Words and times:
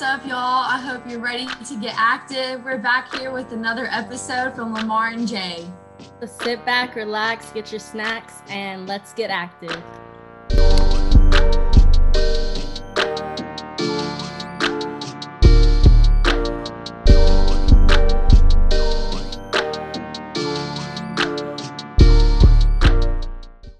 What's 0.00 0.22
up, 0.22 0.26
y'all? 0.26 0.64
I 0.64 0.78
hope 0.78 1.06
you're 1.06 1.20
ready 1.20 1.46
to 1.46 1.76
get 1.78 1.94
active. 1.94 2.64
We're 2.64 2.78
back 2.78 3.14
here 3.14 3.32
with 3.32 3.52
another 3.52 3.86
episode 3.90 4.54
from 4.54 4.72
Lamar 4.72 5.08
and 5.08 5.28
Jay. 5.28 5.66
So 6.20 6.26
sit 6.26 6.64
back, 6.64 6.96
relax, 6.96 7.50
get 7.50 7.70
your 7.70 7.80
snacks, 7.80 8.40
and 8.48 8.86
let's 8.86 9.12
get 9.12 9.28
active. 9.28 9.76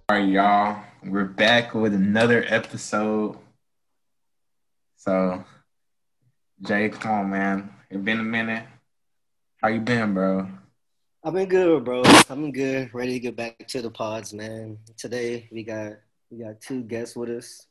All 0.06 0.16
right, 0.16 0.28
y'all. 0.28 0.82
We're 1.02 1.24
back 1.24 1.72
with 1.72 1.94
another 1.94 2.44
episode. 2.46 3.38
So, 4.98 5.46
Jay, 6.62 6.88
come 6.90 7.12
on, 7.12 7.30
man. 7.30 7.70
It's 7.90 8.00
been 8.02 8.20
a 8.20 8.24
minute. 8.24 8.64
How 9.62 9.68
you 9.68 9.80
been, 9.80 10.14
bro? 10.14 10.46
I've 11.24 11.32
been 11.34 11.48
good, 11.48 11.84
bro. 11.84 12.02
I've 12.04 12.28
been 12.28 12.52
good. 12.52 12.92
Ready 12.94 13.14
to 13.14 13.20
get 13.20 13.36
back 13.36 13.66
to 13.68 13.82
the 13.82 13.90
pods, 13.90 14.32
man. 14.32 14.78
Today 14.96 15.48
we 15.52 15.62
got 15.64 15.92
we 16.30 16.42
got 16.44 16.60
two 16.60 16.82
guests 16.82 17.16
with 17.16 17.30
us. 17.30 17.66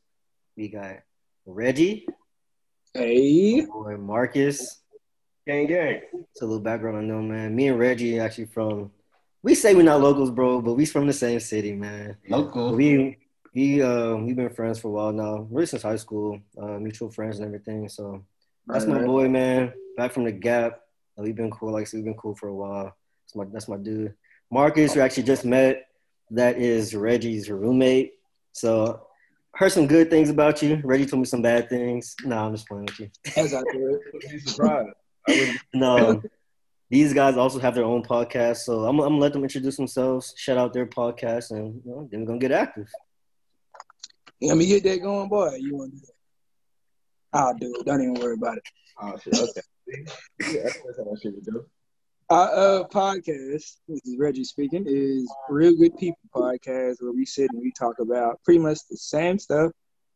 We 0.55 0.69
got 0.69 0.97
Reggie, 1.45 2.05
Hey, 2.93 3.61
boy 3.65 3.97
Marcus. 3.97 4.81
gang, 5.47 5.67
gang. 5.67 6.01
It's 6.31 6.41
a 6.41 6.45
little 6.45 6.59
background 6.59 6.97
on 6.97 7.07
them, 7.07 7.29
man. 7.29 7.55
Me 7.55 7.67
and 7.69 7.79
Reggie 7.79 8.19
actually 8.19 8.45
from. 8.45 8.91
We 9.41 9.55
say 9.55 9.73
we're 9.73 9.83
not 9.83 10.01
locals, 10.01 10.31
bro, 10.31 10.61
but 10.61 10.73
we 10.73 10.85
from 10.85 11.07
the 11.07 11.13
same 11.13 11.39
city, 11.39 11.73
man. 11.73 12.17
Local. 12.27 12.75
We 12.75 13.17
we 13.53 13.81
uh 13.81 14.15
we've 14.15 14.35
been 14.35 14.49
friends 14.53 14.79
for 14.79 14.89
a 14.89 14.91
while 14.91 15.11
now, 15.13 15.47
really 15.49 15.65
since 15.65 15.83
high 15.83 15.95
school, 15.95 16.39
uh, 16.61 16.77
mutual 16.77 17.09
friends 17.09 17.37
and 17.39 17.45
everything. 17.47 17.87
So 17.89 18.23
that's 18.67 18.85
my 18.85 19.03
boy, 19.03 19.27
man. 19.29 19.73
Back 19.97 20.11
from 20.11 20.23
the 20.23 20.31
Gap. 20.31 20.81
We've 21.17 21.35
been 21.35 21.51
cool, 21.51 21.73
like 21.73 21.91
we've 21.91 22.03
been 22.03 22.13
cool 22.13 22.35
for 22.35 22.47
a 22.47 22.55
while. 22.55 22.95
That's 23.25 23.35
my 23.35 23.45
that's 23.51 23.67
my 23.67 23.77
dude. 23.77 24.13
Marcus, 24.51 24.93
who 24.93 25.01
actually 25.01 25.23
just 25.23 25.45
met, 25.45 25.87
that 26.31 26.57
is 26.57 26.95
Reggie's 26.95 27.49
roommate. 27.49 28.13
So 28.53 29.05
heard 29.53 29.71
some 29.71 29.87
good 29.87 30.09
things 30.09 30.29
about 30.29 30.61
you. 30.61 30.81
Reggie 30.83 31.05
told 31.05 31.21
me 31.21 31.25
some 31.25 31.41
bad 31.41 31.69
things. 31.69 32.15
No, 32.23 32.37
I'm 32.37 32.55
just 32.55 32.67
playing 32.67 32.85
with 32.85 32.99
you. 32.99 33.09
As 33.35 33.53
I 33.53 33.61
could. 33.63 33.99
be 34.21 34.39
surprised. 34.39 34.89
I 35.27 35.57
No, 35.73 36.21
these 36.89 37.13
guys 37.13 37.37
also 37.37 37.59
have 37.59 37.75
their 37.75 37.83
own 37.83 38.03
podcast, 38.03 38.57
so 38.57 38.85
I'm, 38.85 38.99
I'm 38.99 39.09
gonna 39.09 39.17
let 39.17 39.33
them 39.33 39.43
introduce 39.43 39.77
themselves, 39.77 40.33
shout 40.37 40.57
out 40.57 40.73
their 40.73 40.87
podcast, 40.87 41.51
and 41.51 41.81
you 41.85 41.91
know, 41.91 42.07
then 42.09 42.21
we're 42.21 42.27
gonna 42.27 42.39
get 42.39 42.51
active. 42.51 42.89
Let 44.41 44.57
me 44.57 44.65
get 44.65 44.83
that 44.83 45.01
going, 45.01 45.29
boy. 45.29 45.55
You 45.55 45.75
want 45.75 45.93
to 45.93 46.11
do 47.33 47.53
do 47.59 47.75
it. 47.79 47.85
Don't 47.85 48.01
even 48.01 48.13
worry 48.15 48.33
about 48.33 48.57
it. 48.57 48.63
oh 49.01 49.17
shit. 49.17 49.33
Okay. 49.33 49.61
yeah, 50.53 50.63
that's 50.63 50.97
how 50.97 51.03
that 51.03 51.19
shit 51.21 51.33
would 51.35 51.45
go. 51.45 51.65
Our 52.29 52.81
uh, 52.81 52.87
podcast, 52.89 53.77
this 53.87 54.05
is 54.05 54.15
Reggie 54.19 54.43
speaking, 54.43 54.85
is 54.87 55.27
Real 55.49 55.75
Good 55.75 55.97
People 55.97 56.19
podcast 56.33 56.97
where 56.99 57.11
we 57.11 57.25
sit 57.25 57.49
and 57.51 57.59
we 57.59 57.71
talk 57.71 57.97
about 57.99 58.39
pretty 58.43 58.59
much 58.59 58.77
the 58.87 58.97
same 58.97 59.39
stuff 59.39 59.71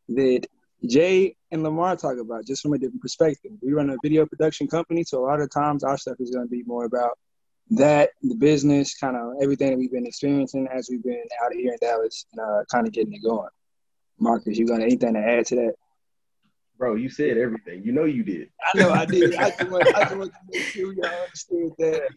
that 0.10 0.46
Jay 0.86 1.36
and 1.50 1.64
Lamar 1.64 1.96
talk 1.96 2.18
about, 2.20 2.46
just 2.46 2.62
from 2.62 2.74
a 2.74 2.78
different 2.78 3.02
perspective. 3.02 3.54
We 3.62 3.74
run 3.74 3.90
a 3.90 3.98
video 4.04 4.28
production 4.28 4.68
company, 4.68 5.04
so 5.04 5.24
a 5.24 5.26
lot 5.26 5.40
of 5.40 5.50
times 5.50 5.84
our 5.84 5.98
stuff 5.98 6.18
is 6.20 6.30
going 6.30 6.46
to 6.46 6.50
be 6.50 6.64
more 6.68 6.86
about 6.86 7.18
that, 7.72 8.12
the 8.22 8.36
business, 8.36 8.96
kind 8.96 9.16
of 9.16 9.42
everything 9.42 9.72
that 9.72 9.78
we've 9.78 9.92
been 9.92 10.06
experiencing 10.06 10.68
as 10.72 10.90
we've 10.92 11.04
been 11.04 11.24
out 11.44 11.54
here 11.54 11.72
in 11.72 11.78
Dallas 11.82 12.26
and 12.34 12.42
uh, 12.42 12.64
kind 12.72 12.86
of 12.86 12.94
getting 12.94 13.14
it 13.14 13.24
going. 13.24 13.50
Marcus, 14.20 14.58
you 14.58 14.68
got 14.68 14.82
anything 14.82 15.14
to 15.14 15.20
add 15.20 15.46
to 15.48 15.56
that? 15.56 15.74
Bro, 16.84 16.96
you 16.96 17.08
said 17.08 17.38
everything. 17.38 17.82
You 17.86 17.94
know 17.94 18.04
you 18.04 18.24
did. 18.24 18.50
I 18.62 18.78
know 18.78 18.92
I 18.92 19.06
did. 19.06 19.34
I 19.36 19.52
just 19.52 19.72
want, 19.72 19.88
I 19.96 20.02
just 20.02 20.18
want 20.18 20.34
to 20.34 20.40
make 20.52 20.64
sure 20.64 20.92
y'all 20.92 21.06
understood 21.06 21.72
that. 21.80 22.10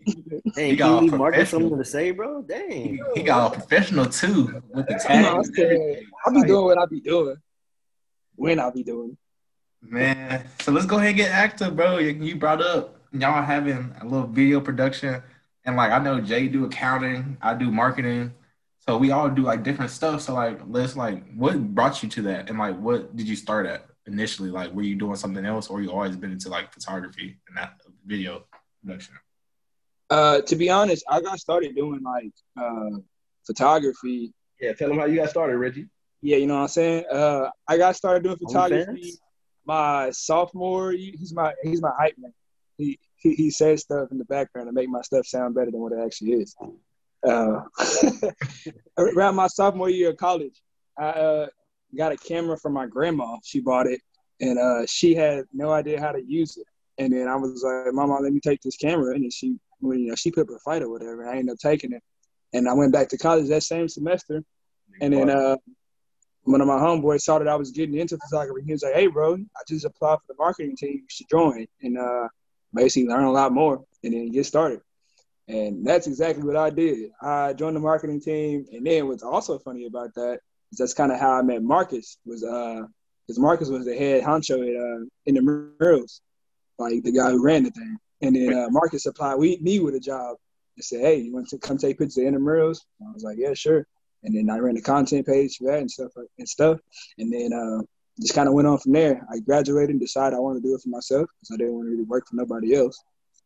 Hey, 0.56 0.70
He 0.70 0.76
got 0.76 1.04
you 1.04 1.08
leave 1.08 1.16
Marcus 1.16 1.50
something 1.50 1.78
to 1.78 1.84
say, 1.84 2.10
bro? 2.10 2.42
Dang. 2.42 2.98
he 3.14 3.22
got 3.22 3.52
a 3.52 3.60
professional 3.60 4.06
too 4.06 4.60
with 4.74 4.88
the 4.88 4.94
You 4.94 4.98
tag. 4.98 5.24
I'm 5.24 5.44
saying? 5.44 6.06
I 6.26 6.30
be 6.32 6.42
doing 6.42 6.64
what 6.64 6.78
I 6.78 6.86
be 6.86 7.00
doing 7.00 7.36
when 8.34 8.58
I 8.58 8.70
be 8.70 8.82
doing. 8.82 9.16
Man, 9.82 10.44
so 10.60 10.72
let's 10.72 10.84
go 10.86 10.96
ahead 10.96 11.10
and 11.10 11.16
get 11.16 11.30
active, 11.30 11.76
bro. 11.76 11.98
You, 11.98 12.08
you 12.08 12.34
brought 12.34 12.60
up 12.60 12.96
y'all 13.12 13.44
having 13.44 13.94
a 14.00 14.04
little 14.04 14.26
video 14.26 14.60
production, 14.60 15.22
and 15.64 15.76
like 15.76 15.92
I 15.92 16.00
know 16.00 16.20
Jay 16.20 16.48
do 16.48 16.64
accounting, 16.64 17.36
I 17.40 17.54
do 17.54 17.70
marketing, 17.70 18.34
so 18.80 18.98
we 18.98 19.12
all 19.12 19.28
do 19.30 19.42
like 19.42 19.62
different 19.62 19.92
stuff. 19.92 20.22
So 20.22 20.34
like, 20.34 20.58
let's 20.66 20.96
like, 20.96 21.22
what 21.36 21.56
brought 21.72 22.02
you 22.02 22.08
to 22.08 22.22
that, 22.22 22.48
and 22.50 22.58
like, 22.58 22.76
what 22.76 23.14
did 23.14 23.28
you 23.28 23.36
start 23.36 23.66
at 23.66 23.86
initially? 24.06 24.50
Like, 24.50 24.72
were 24.72 24.82
you 24.82 24.96
doing 24.96 25.16
something 25.16 25.44
else, 25.44 25.68
or 25.68 25.80
you 25.82 25.90
always 25.90 26.16
been 26.16 26.32
into 26.32 26.48
like 26.48 26.72
photography 26.72 27.38
and 27.48 27.56
that 27.56 27.80
video 28.04 28.44
production? 28.82 29.14
Uh, 30.08 30.40
to 30.42 30.56
be 30.56 30.70
honest, 30.70 31.04
I 31.08 31.20
got 31.20 31.38
started 31.38 31.74
doing 31.74 32.02
like 32.02 32.32
uh, 32.60 32.98
photography. 33.46 34.32
Yeah, 34.60 34.72
tell 34.72 34.88
them 34.88 34.98
how 34.98 35.06
you 35.06 35.16
got 35.16 35.30
started, 35.30 35.56
Reggie. 35.58 35.88
Yeah, 36.22 36.36
you 36.38 36.46
know 36.46 36.54
what 36.54 36.62
I'm 36.62 36.68
saying. 36.68 37.04
Uh, 37.10 37.50
I 37.68 37.76
got 37.76 37.96
started 37.96 38.22
doing 38.22 38.36
photography 38.36 39.14
my 39.66 40.10
sophomore. 40.10 40.92
He's 40.92 41.34
my 41.34 41.52
he's 41.62 41.82
my 41.82 41.90
hype 41.98 42.14
man. 42.18 42.32
He, 42.78 42.98
he 43.16 43.34
he 43.34 43.50
says 43.50 43.82
stuff 43.82 44.08
in 44.10 44.18
the 44.18 44.24
background 44.24 44.68
to 44.68 44.72
make 44.72 44.88
my 44.88 45.02
stuff 45.02 45.26
sound 45.26 45.54
better 45.54 45.70
than 45.70 45.80
what 45.80 45.92
it 45.92 45.98
actually 46.04 46.32
is. 46.32 46.54
Uh, 47.26 47.62
around 48.98 49.34
my 49.34 49.48
sophomore 49.48 49.90
year 49.90 50.10
of 50.10 50.16
college, 50.16 50.62
I 50.98 51.08
uh, 51.08 51.46
got 51.96 52.12
a 52.12 52.16
camera 52.16 52.56
from 52.56 52.72
my 52.72 52.86
grandma. 52.86 53.36
She 53.44 53.60
bought 53.60 53.86
it, 53.86 54.00
and 54.40 54.58
uh, 54.58 54.86
she 54.86 55.14
had 55.14 55.44
no 55.52 55.70
idea 55.70 56.00
how 56.00 56.12
to 56.12 56.22
use 56.24 56.56
it. 56.56 56.66
And 56.98 57.12
then 57.12 57.28
I 57.28 57.36
was 57.36 57.62
like, 57.62 57.92
"Mama, 57.92 58.18
let 58.20 58.32
me 58.32 58.40
take 58.40 58.60
this 58.62 58.76
camera." 58.76 59.14
And 59.14 59.24
then 59.24 59.30
she, 59.30 59.56
well, 59.80 59.96
you 59.96 60.08
know, 60.08 60.14
she 60.14 60.30
put 60.30 60.48
up 60.48 60.56
a 60.56 60.58
fight 60.60 60.82
or 60.82 60.90
whatever. 60.90 61.22
And 61.22 61.30
I 61.30 61.36
ended 61.36 61.54
up 61.54 61.58
taking 61.58 61.92
it, 61.92 62.02
and 62.52 62.68
I 62.68 62.72
went 62.72 62.92
back 62.92 63.08
to 63.08 63.18
college 63.18 63.48
that 63.48 63.62
same 63.62 63.88
semester. 63.88 64.42
And 65.00 65.12
then 65.12 65.28
uh, 65.28 65.56
one 66.44 66.60
of 66.60 66.68
my 66.68 66.78
homeboys 66.78 67.22
saw 67.22 67.38
that 67.38 67.48
I 67.48 67.56
was 67.56 67.70
getting 67.70 67.96
into 67.96 68.16
photography. 68.18 68.62
He 68.64 68.72
was 68.72 68.82
like, 68.82 68.94
"Hey, 68.94 69.08
bro, 69.08 69.34
I 69.34 69.60
just 69.68 69.84
applied 69.84 70.18
for 70.18 70.26
the 70.28 70.36
marketing 70.38 70.76
team. 70.76 70.94
You 70.94 71.06
should 71.08 71.28
join 71.28 71.66
and 71.82 71.98
uh, 71.98 72.28
basically 72.72 73.08
learn 73.08 73.24
a 73.24 73.32
lot 73.32 73.52
more, 73.52 73.84
and 74.04 74.12
then 74.12 74.30
get 74.30 74.46
started." 74.46 74.80
And 75.48 75.86
that's 75.86 76.08
exactly 76.08 76.44
what 76.44 76.56
I 76.56 76.70
did. 76.70 77.10
I 77.22 77.52
joined 77.52 77.76
the 77.76 77.80
marketing 77.80 78.20
team, 78.20 78.66
and 78.72 78.86
then 78.86 79.06
what's 79.06 79.22
also 79.22 79.58
funny 79.58 79.86
about 79.86 80.14
that 80.14 80.40
that's 80.72 80.94
kind 80.94 81.12
of 81.12 81.20
how 81.20 81.32
I 81.32 81.42
met 81.42 81.62
Marcus. 81.62 82.18
Was 82.24 82.44
uh, 82.44 82.82
because 83.26 83.38
Marcus 83.38 83.68
was 83.68 83.84
the 83.84 83.96
head 83.96 84.22
honcho 84.22 84.62
at 84.62 84.76
uh, 84.76 85.04
in 85.26 85.34
the 85.34 85.42
murals, 85.80 86.20
like 86.78 87.02
the 87.02 87.12
guy 87.12 87.30
who 87.30 87.42
ran 87.42 87.64
the 87.64 87.70
thing. 87.70 87.96
And 88.22 88.34
then 88.34 88.54
uh, 88.54 88.68
Marcus 88.70 89.06
applied 89.06 89.36
we, 89.36 89.58
me 89.58 89.80
with 89.80 89.94
a 89.94 90.00
job 90.00 90.36
and 90.76 90.84
said, 90.84 91.00
"Hey, 91.00 91.16
you 91.16 91.34
want 91.34 91.48
to 91.48 91.58
come 91.58 91.78
take 91.78 91.98
pictures 91.98 92.18
of 92.18 92.40
murals?" 92.40 92.84
I 93.00 93.12
was 93.12 93.24
like, 93.24 93.36
"Yeah, 93.38 93.54
sure." 93.54 93.86
And 94.22 94.34
then 94.36 94.50
I 94.50 94.58
ran 94.58 94.74
the 94.74 94.82
content 94.82 95.26
page 95.26 95.56
for 95.56 95.70
that 95.70 95.80
and 95.80 95.90
stuff 95.90 96.12
and 96.38 96.48
stuff. 96.48 96.80
And 97.18 97.32
then 97.32 97.52
uh, 97.52 97.82
just 98.20 98.34
kind 98.34 98.48
of 98.48 98.54
went 98.54 98.66
on 98.66 98.78
from 98.78 98.92
there. 98.92 99.26
I 99.30 99.38
graduated 99.40 99.90
and 99.90 100.00
decided 100.00 100.36
I 100.36 100.40
wanted 100.40 100.62
to 100.62 100.68
do 100.68 100.74
it 100.74 100.80
for 100.80 100.88
myself 100.88 101.28
because 101.38 101.54
I 101.54 101.58
didn't 101.58 101.74
want 101.74 101.86
to 101.86 101.90
really 101.90 102.04
work 102.04 102.26
for 102.28 102.36
nobody 102.36 102.74
else. 102.74 102.98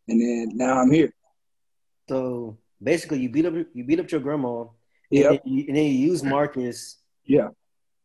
And 0.08 0.20
then 0.20 0.56
now 0.56 0.78
I'm 0.78 0.91
here. 0.91 1.12
So 2.08 2.56
basically, 2.82 3.20
you 3.20 3.28
beat 3.28 3.47
up 3.47 3.54
you 3.75 3.84
beat 3.84 4.00
up 4.00 4.10
your 4.10 4.20
grandma, 4.20 4.62
and, 5.12 5.25
then 5.25 5.41
you, 5.44 5.64
and 5.69 5.76
then 5.76 5.84
you 5.84 6.08
use 6.10 6.22
Marcus 6.22 7.00
Yeah. 7.25 7.48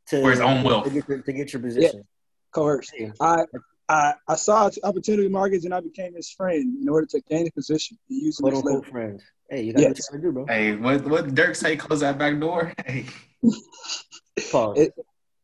to 0.10 0.22
For 0.22 0.32
his 0.32 0.40
own 0.40 0.64
wealth. 0.64 0.86
to 0.86 0.90
get, 0.92 1.08
your- 1.08 1.22
to 1.22 1.34
get 1.34 1.54
your 1.54 1.62
position. 1.62 2.04
Coerced. 2.52 2.94
Hey, 2.96 3.12
I, 3.20 3.44
I 3.90 4.14
I 4.28 4.36
saw 4.36 4.70
opportunity 4.84 5.28
markets 5.30 5.66
and 5.66 5.74
I 5.74 5.80
became 5.82 6.16
his 6.16 6.30
friend 6.32 6.82
in 6.82 6.88
order 6.90 7.06
to 7.08 7.22
gain 7.30 7.48
a 7.48 7.52
position 7.52 7.98
and 8.10 8.22
use 8.22 8.40
him 8.40 8.44
quote 8.50 8.56
unquote 8.56 8.86
friend. 8.88 9.22
Hey, 9.50 9.64
you 9.64 9.74
got 9.74 9.82
what 9.84 9.98
Yes. 9.98 10.08
you 10.12 10.18
gotta 10.18 10.28
do, 10.28 10.32
bro. 10.32 10.46
Hey, 10.48 10.76
what 10.76 11.04
what 11.08 11.36
Dirk 11.36 11.56
say? 11.56 11.76
Close 11.76 12.00
that 12.00 12.18
back 12.18 12.40
door. 12.40 12.74
Hey, 12.86 13.06
Pause. 14.52 14.80
It- 14.80 14.94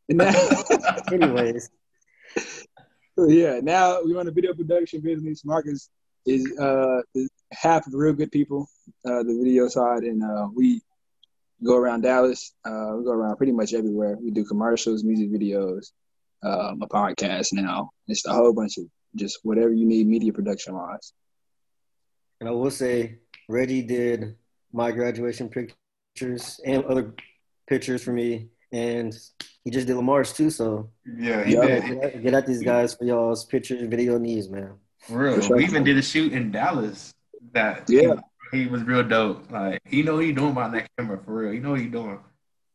And 0.08 0.18
now, 0.18 0.32
Anyways, 1.12 1.70
yeah, 3.16 3.60
now 3.62 4.02
we 4.02 4.14
run 4.14 4.26
a 4.26 4.30
video 4.32 4.54
production 4.54 5.00
business. 5.00 5.44
Marcus 5.44 5.88
is 6.26 6.42
uh 6.58 7.00
is 7.14 7.28
half 7.52 7.86
of 7.86 7.94
real 7.94 8.12
good 8.12 8.32
people, 8.32 8.68
uh, 9.06 9.22
the 9.22 9.38
video 9.42 9.68
side, 9.68 10.02
and 10.02 10.22
uh, 10.24 10.48
we 10.54 10.80
go 11.64 11.76
around 11.76 12.02
Dallas. 12.02 12.52
Uh, 12.64 12.94
we 12.96 13.04
go 13.04 13.12
around 13.12 13.36
pretty 13.36 13.52
much 13.52 13.74
everywhere. 13.74 14.16
We 14.20 14.30
do 14.30 14.44
commercials, 14.44 15.04
music 15.04 15.30
videos, 15.30 15.92
um, 16.42 16.82
a 16.82 16.88
podcast 16.88 17.52
now. 17.52 17.90
It's 18.08 18.26
a 18.26 18.32
whole 18.32 18.52
bunch 18.52 18.78
of 18.78 18.84
just 19.14 19.40
whatever 19.42 19.72
you 19.72 19.86
need 19.86 20.06
media 20.06 20.32
production 20.32 20.74
wise. 20.74 21.12
and 22.40 22.48
I 22.48 22.52
will 22.52 22.70
say 22.70 23.18
Reggie 23.48 23.82
did 23.82 24.36
my 24.72 24.90
graduation 24.90 25.48
pictures 25.48 26.60
and 26.64 26.84
other 26.84 27.14
pictures 27.68 28.02
for 28.02 28.12
me, 28.12 28.48
and 28.72 29.16
he 29.64 29.70
just 29.70 29.86
did 29.86 29.96
Lamar's 29.96 30.32
too. 30.32 30.50
So 30.50 30.90
yeah, 31.06 31.44
he 31.44 31.54
did. 31.54 31.84
get 31.84 32.04
at, 32.04 32.22
get 32.22 32.34
at 32.34 32.46
these 32.46 32.62
guys 32.62 32.94
for 32.94 33.04
y'all's 33.04 33.44
pictures, 33.44 33.86
video 33.88 34.18
needs, 34.18 34.48
man. 34.48 34.74
For 35.00 35.18
real. 35.18 35.34
For 35.36 35.42
sure. 35.42 35.56
We 35.56 35.64
even 35.64 35.84
did 35.84 35.98
a 35.98 36.02
shoot 36.02 36.32
in 36.32 36.50
Dallas 36.50 37.12
that 37.52 37.84
Yeah. 37.88 38.14
He, 38.52 38.62
he 38.62 38.66
was 38.66 38.82
real 38.84 39.02
dope. 39.02 39.50
Like 39.50 39.80
he 39.84 40.02
know 40.02 40.18
he 40.18 40.32
doing 40.32 40.54
behind 40.54 40.74
that 40.74 40.88
camera 40.96 41.18
for 41.24 41.34
real. 41.34 41.52
He 41.52 41.58
know 41.58 41.74
he 41.74 41.86
doing. 41.86 42.18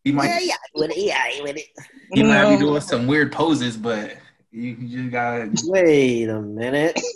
He 0.03 0.11
might 0.11 0.41
yeah, 0.41 0.55
with 0.73 0.91
it, 0.91 0.97
yeah, 0.97 1.41
with 1.41 1.57
it. 1.57 1.67
he 2.13 2.23
might 2.23 2.49
be 2.49 2.57
doing 2.57 2.81
some 2.81 3.07
weird 3.07 3.31
poses, 3.31 3.75
but 3.75 4.15
You, 4.51 4.75
you 4.79 4.97
just 4.99 5.11
gotta. 5.11 5.51
Wait 5.65 6.29
a 6.29 6.41
minute. 6.41 6.99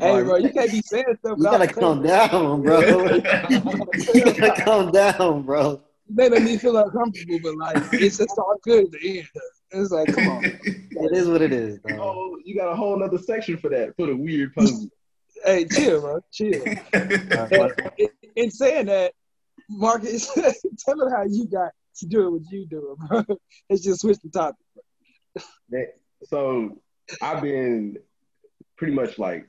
Hey, 0.00 0.22
bro, 0.22 0.36
you 0.36 0.50
can't 0.50 0.70
be 0.70 0.82
saying 0.82 1.16
stuff. 1.20 1.38
You 1.38 1.44
gotta 1.44 1.66
calm 1.66 2.02
down, 2.02 2.62
bro. 2.62 2.80
you 3.14 3.20
gotta 3.20 4.62
calm 4.62 4.90
down, 4.90 5.42
bro. 5.42 5.72
it. 5.72 5.80
They 6.10 6.28
make 6.28 6.42
me 6.42 6.58
feel 6.58 6.76
uncomfortable, 6.76 7.38
but 7.42 7.56
like 7.56 7.92
it's 7.94 8.18
just 8.18 8.38
all 8.38 8.56
good 8.62 8.84
at 8.84 8.90
the 8.90 9.18
end. 9.18 9.28
It's 9.70 9.90
like, 9.90 10.14
come 10.14 10.28
on. 10.28 10.44
It 11.00 11.16
is 11.16 11.28
what 11.28 11.40
it 11.42 11.52
is, 11.52 11.78
dog. 11.78 11.98
Oh, 12.00 12.38
you 12.44 12.56
got 12.56 12.72
a 12.72 12.74
whole 12.74 12.98
nother 12.98 13.18
section 13.18 13.56
for 13.56 13.70
that 13.70 13.94
for 13.96 14.06
the 14.06 14.16
weird 14.16 14.52
poses. 14.52 14.88
Hey, 15.44 15.64
chill, 15.66 16.00
bro. 16.00 16.20
Chill. 16.32 16.64
And 16.92 17.72
in, 17.98 18.08
in 18.36 18.50
saying 18.50 18.86
that, 18.86 19.12
Marcus, 19.68 20.32
tell 20.84 20.96
them 20.96 21.10
how 21.10 21.24
you 21.24 21.46
got 21.46 21.72
to 21.98 22.06
do 22.06 22.32
what 22.32 22.42
you 22.50 22.66
do, 22.66 22.96
bro. 23.08 23.24
Let's 23.70 23.82
just 23.82 24.00
switch 24.00 24.18
the 24.22 24.30
topic. 24.30 24.56
That- 25.70 25.94
so 26.24 26.80
I've 27.22 27.42
been 27.42 27.96
pretty 28.76 28.92
much 28.92 29.18
like 29.20 29.48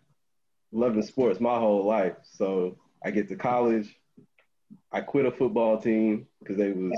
loving 0.72 1.02
sports 1.02 1.40
my 1.40 1.58
whole 1.58 1.84
life. 1.86 2.14
So 2.24 2.78
I 3.04 3.10
get 3.10 3.28
to 3.30 3.36
college, 3.36 3.96
I 4.92 5.02
quit 5.02 5.26
a 5.26 5.32
football 5.32 5.80
team 5.80 6.28
because 6.40 6.58
they 6.58 6.72
was 6.72 6.94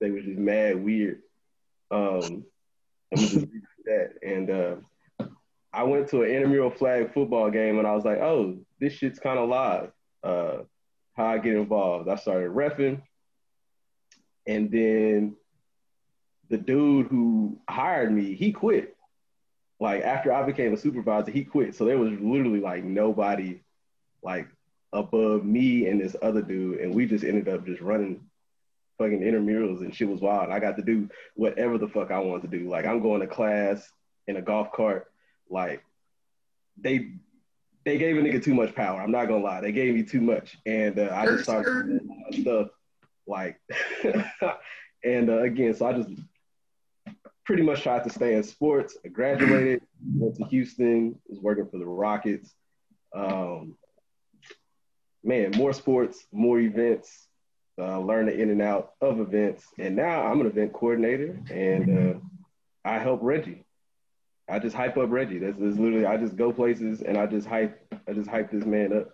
they 0.00 0.10
was 0.12 0.24
just 0.24 0.38
mad 0.38 0.82
weird. 0.82 1.22
Um, 1.90 2.44
I'm 3.12 3.18
just 3.18 3.46
that. 3.86 4.10
And 4.22 4.48
uh, 4.48 4.76
I 5.72 5.84
went 5.84 6.08
to 6.08 6.22
an 6.22 6.30
intramural 6.30 6.70
flag 6.70 7.12
football 7.12 7.50
game, 7.50 7.78
and 7.78 7.86
I 7.86 7.94
was 7.94 8.04
like, 8.04 8.18
oh, 8.18 8.58
this 8.80 8.92
shit's 8.92 9.18
kind 9.18 9.38
of 9.38 9.48
live. 9.48 9.92
Uh, 10.22 10.64
how 11.16 11.26
I 11.26 11.38
get 11.38 11.54
involved? 11.54 12.08
I 12.08 12.16
started 12.16 12.50
refing, 12.50 13.02
and 14.46 14.70
then 14.70 15.36
the 16.48 16.58
dude 16.58 17.06
who 17.06 17.60
hired 17.68 18.12
me, 18.12 18.34
he 18.34 18.52
quit. 18.52 18.96
Like 19.78 20.02
after 20.02 20.32
I 20.32 20.42
became 20.44 20.74
a 20.74 20.76
supervisor, 20.76 21.30
he 21.30 21.44
quit. 21.44 21.74
So 21.74 21.84
there 21.84 21.98
was 21.98 22.12
literally 22.20 22.60
like 22.60 22.84
nobody 22.84 23.62
like 24.22 24.48
above 24.92 25.44
me 25.44 25.86
and 25.86 26.00
this 26.00 26.16
other 26.20 26.42
dude, 26.42 26.80
and 26.80 26.94
we 26.94 27.06
just 27.06 27.24
ended 27.24 27.48
up 27.48 27.64
just 27.64 27.80
running 27.80 28.20
fucking 28.98 29.20
intramurals 29.20 29.80
and 29.80 29.94
shit 29.94 30.08
was 30.08 30.20
wild. 30.20 30.50
I 30.50 30.60
got 30.60 30.76
to 30.76 30.82
do 30.82 31.08
whatever 31.34 31.78
the 31.78 31.88
fuck 31.88 32.10
I 32.10 32.18
wanted 32.18 32.50
to 32.50 32.58
do. 32.58 32.68
Like 32.68 32.84
I'm 32.84 33.00
going 33.00 33.20
to 33.20 33.26
class 33.26 33.88
in 34.26 34.36
a 34.36 34.42
golf 34.42 34.72
cart. 34.72 35.09
Like 35.50 35.82
they 36.80 37.12
they 37.84 37.98
gave 37.98 38.16
a 38.16 38.20
nigga 38.20 38.42
too 38.42 38.54
much 38.54 38.74
power. 38.74 39.00
I'm 39.00 39.10
not 39.10 39.26
gonna 39.26 39.42
lie, 39.42 39.60
they 39.60 39.72
gave 39.72 39.94
me 39.94 40.02
too 40.02 40.20
much, 40.20 40.56
and 40.66 40.98
uh, 40.98 41.10
I 41.12 41.26
just 41.26 41.44
started 41.44 41.86
doing 41.86 42.00
a 42.02 42.12
lot 42.12 42.28
of 42.28 42.40
stuff. 42.40 42.68
Like, 43.26 43.60
and 45.04 45.30
uh, 45.30 45.42
again, 45.42 45.74
so 45.74 45.86
I 45.86 45.92
just 45.92 46.10
pretty 47.44 47.62
much 47.62 47.82
tried 47.82 48.04
to 48.04 48.10
stay 48.10 48.34
in 48.34 48.42
sports. 48.42 48.96
I 49.04 49.08
graduated, 49.08 49.82
went 50.16 50.36
to 50.36 50.44
Houston, 50.44 51.18
was 51.28 51.40
working 51.40 51.68
for 51.68 51.78
the 51.78 51.86
Rockets. 51.86 52.54
Um, 53.14 53.76
man, 55.24 55.52
more 55.56 55.72
sports, 55.72 56.26
more 56.32 56.58
events, 56.60 57.26
uh, 57.78 57.98
learn 57.98 58.26
the 58.26 58.38
in 58.38 58.50
and 58.50 58.62
out 58.62 58.92
of 59.00 59.20
events. 59.20 59.66
And 59.78 59.96
now 59.96 60.22
I'm 60.26 60.40
an 60.40 60.46
event 60.46 60.72
coordinator 60.72 61.40
and 61.50 61.98
uh, 61.98 62.18
I 62.84 62.98
help 62.98 63.20
Reggie. 63.22 63.64
I 64.50 64.58
just 64.58 64.74
hype 64.74 64.96
up 64.96 65.10
Reggie. 65.10 65.38
That's, 65.38 65.56
that's 65.58 65.78
literally, 65.78 66.06
I 66.06 66.16
just 66.16 66.36
go 66.36 66.52
places 66.52 67.02
and 67.02 67.16
I 67.16 67.26
just 67.26 67.46
hype, 67.46 67.80
I 68.08 68.12
just 68.12 68.28
hype 68.28 68.50
this 68.50 68.64
man 68.64 68.92
up. 68.92 69.10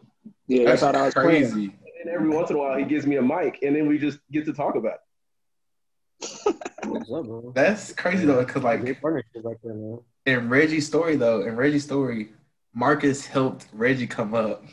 Yeah, 0.46 0.64
that's, 0.64 0.82
how 0.82 0.92
I 0.92 1.02
was 1.02 1.14
playing. 1.14 1.50
crazy. 1.50 1.76
And 2.00 2.10
every 2.10 2.28
once 2.28 2.50
in 2.50 2.56
a 2.56 2.58
while, 2.58 2.76
he 2.78 2.84
gives 2.84 3.06
me 3.06 3.16
a 3.16 3.22
mic 3.22 3.58
and 3.62 3.76
then 3.76 3.86
we 3.86 3.98
just 3.98 4.18
get 4.30 4.46
to 4.46 4.52
talk 4.52 4.76
about 4.76 4.94
it. 4.94 6.56
What's 6.84 7.10
up, 7.10 7.26
bro? 7.26 7.52
That's 7.54 7.92
crazy 7.92 8.24
though, 8.24 8.44
because 8.44 8.62
like 8.62 8.80
Great 8.80 9.00
partnership 9.00 9.42
right 9.44 9.56
there, 9.62 9.74
man. 9.74 9.98
in 10.24 10.48
Reggie's 10.48 10.86
story 10.86 11.16
though, 11.16 11.42
in 11.42 11.56
Reggie's 11.56 11.84
story, 11.84 12.30
Marcus 12.72 13.26
helped 13.26 13.66
Reggie 13.72 14.06
come 14.06 14.34
up. 14.34 14.64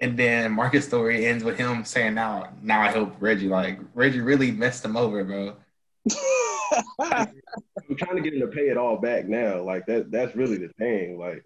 And 0.00 0.16
then 0.16 0.52
Marcus' 0.52 0.86
story 0.86 1.26
ends 1.26 1.42
with 1.42 1.58
him 1.58 1.84
saying, 1.84 2.14
"Now, 2.14 2.50
now 2.62 2.82
I 2.82 2.88
help 2.92 3.16
Reggie." 3.18 3.48
Like 3.48 3.80
Reggie 3.94 4.20
really 4.20 4.52
messed 4.52 4.84
him 4.84 4.96
over, 4.96 5.24
bro. 5.24 5.56
I'm 7.00 7.96
trying 7.96 8.16
to 8.16 8.22
get 8.22 8.34
him 8.34 8.40
to 8.40 8.48
pay 8.48 8.68
it 8.68 8.76
all 8.76 8.98
back 8.98 9.28
now. 9.28 9.62
Like 9.62 9.86
that, 9.86 10.10
that's 10.10 10.34
really 10.36 10.58
the 10.58 10.68
thing. 10.78 11.18
Like 11.18 11.42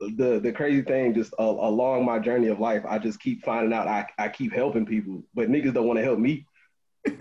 the 0.00 0.40
the 0.40 0.52
crazy 0.52 0.82
thing, 0.82 1.14
just 1.14 1.34
uh, 1.38 1.42
along 1.44 2.04
my 2.04 2.18
journey 2.18 2.48
of 2.48 2.60
life, 2.60 2.84
I 2.88 2.98
just 2.98 3.20
keep 3.20 3.44
finding 3.44 3.72
out 3.72 3.86
I, 3.86 4.06
I 4.18 4.28
keep 4.28 4.52
helping 4.52 4.86
people, 4.86 5.22
but 5.34 5.48
niggas 5.48 5.74
don't 5.74 5.86
want 5.86 5.98
to 5.98 6.04
help 6.04 6.18
me. 6.18 6.46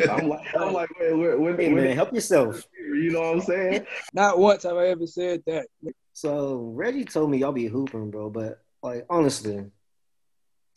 I'm 0.10 0.30
like, 0.30 0.48
I'm 0.56 0.74
like, 0.74 0.89
wait, 1.00 1.13
wait, 1.13 1.39
wait, 1.39 1.60
Hey, 1.60 1.74
man, 1.74 1.95
help 1.95 2.13
yourself. 2.13 2.65
you 2.77 3.12
know 3.12 3.19
what 3.19 3.33
I'm 3.33 3.42
saying? 3.42 3.86
Not 4.13 4.39
once 4.39 4.63
have 4.63 4.77
I 4.77 4.88
ever 4.88 5.06
said 5.06 5.44
that. 5.45 5.68
So 6.13 6.71
Reggie 6.74 7.06
told 7.06 7.30
me 7.31 7.39
y'all 7.39 7.51
be 7.51 7.68
hooping, 7.68 8.12
bro. 8.12 8.30
But 8.30 8.62
like 8.81 9.06
honestly, 9.10 9.65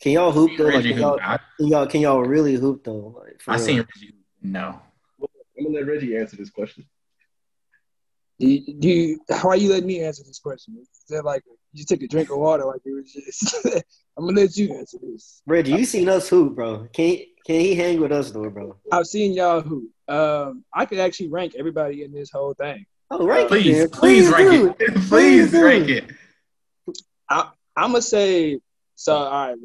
can 0.01 0.11
y'all 0.11 0.31
hoop 0.31 0.57
though? 0.57 0.65
Like, 0.65 0.83
can, 0.83 0.97
y'all, 0.99 1.17
can 1.17 1.67
y'all 1.67 1.87
can 1.87 2.01
y'all 2.01 2.21
really 2.21 2.55
hoop 2.55 2.83
though? 2.83 3.15
Like, 3.17 3.41
I 3.47 3.55
real? 3.55 3.59
seen 3.65 3.77
Reggie. 3.77 4.13
No, 4.41 4.79
I'm 5.57 5.65
gonna 5.65 5.77
let 5.77 5.87
Reggie 5.87 6.17
answer 6.17 6.37
this 6.37 6.49
question. 6.49 6.85
Do 8.39 8.47
you, 8.47 8.73
do 8.79 8.87
you, 8.87 9.19
why 9.41 9.55
you 9.55 9.69
letting 9.69 9.87
me 9.87 10.03
answer 10.03 10.23
this 10.23 10.39
question? 10.39 10.77
Is 10.79 10.87
that 11.09 11.25
like 11.25 11.43
you 11.73 11.83
take 11.85 12.03
a 12.03 12.07
drink 12.07 12.29
of 12.29 12.37
water 12.37 12.65
like 12.65 12.81
it 12.85 12.93
was 12.93 13.11
just? 13.11 13.65
I'm 14.17 14.25
gonna 14.25 14.41
let 14.41 14.55
you 14.57 14.75
answer 14.75 14.97
this. 15.01 15.41
Reggie, 15.45 15.73
you 15.73 15.85
seen 15.85 16.07
us 16.07 16.29
who, 16.29 16.51
bro? 16.51 16.87
Can 16.93 17.05
he, 17.05 17.33
can 17.45 17.59
he 17.59 17.75
hang 17.75 17.99
with 17.99 18.11
us 18.11 18.31
though, 18.31 18.49
bro? 18.49 18.75
I've 18.91 19.07
seen 19.07 19.33
y'all 19.33 19.61
who. 19.61 19.89
Um, 20.07 20.63
I 20.73 20.85
could 20.85 20.99
actually 20.99 21.29
rank 21.29 21.53
everybody 21.57 22.03
in 22.03 22.13
this 22.13 22.31
whole 22.31 22.53
thing. 22.53 22.85
Oh, 23.09 23.25
rank 23.25 23.47
please, 23.47 23.79
it, 23.79 23.91
then. 23.91 23.99
please, 23.99 24.29
rank 24.29 24.49
do 24.51 24.75
it. 24.79 24.95
Please 25.07 25.51
do 25.51 25.65
rank 25.65 25.89
it. 25.89 26.11
I'm 27.29 27.91
gonna 27.91 28.01
say 28.01 28.59
so. 28.95 29.15
All 29.15 29.49
right. 29.49 29.57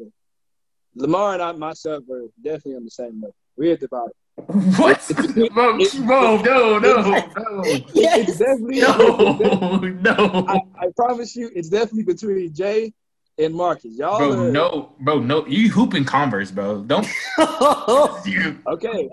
Lamar 0.95 1.33
and 1.33 1.41
I 1.41 1.51
myself 1.53 2.03
are 2.11 2.27
definitely 2.43 2.75
on 2.75 2.83
the 2.85 2.91
same 2.91 3.15
level. 3.15 3.35
We're 3.57 3.73
at 3.73 3.79
the 3.79 3.87
bottom. 3.87 4.11
What? 4.77 5.11
bro, 5.53 5.77
bro, 6.05 6.37
no, 6.41 6.79
no, 6.79 7.01
no, 7.01 7.63
It's 7.65 7.91
Yes. 7.93 8.37
definitely. 8.39 8.79
no, 8.81 9.77
no. 9.77 10.45
I, 10.47 10.59
I 10.79 10.87
promise 10.95 11.35
you, 11.35 11.51
it's 11.55 11.69
definitely 11.69 12.03
between 12.03 12.53
Jay 12.53 12.93
and 13.37 13.53
Marcus. 13.53 13.95
Y'all 13.97 14.17
Bro, 14.17 14.31
are, 14.47 14.51
no, 14.51 14.93
bro, 14.99 15.19
no. 15.19 15.45
You 15.47 15.69
hooping 15.71 16.05
Converse, 16.05 16.49
bro. 16.51 16.81
Don't 16.83 17.07
you 18.25 18.57
Okay, 18.67 19.09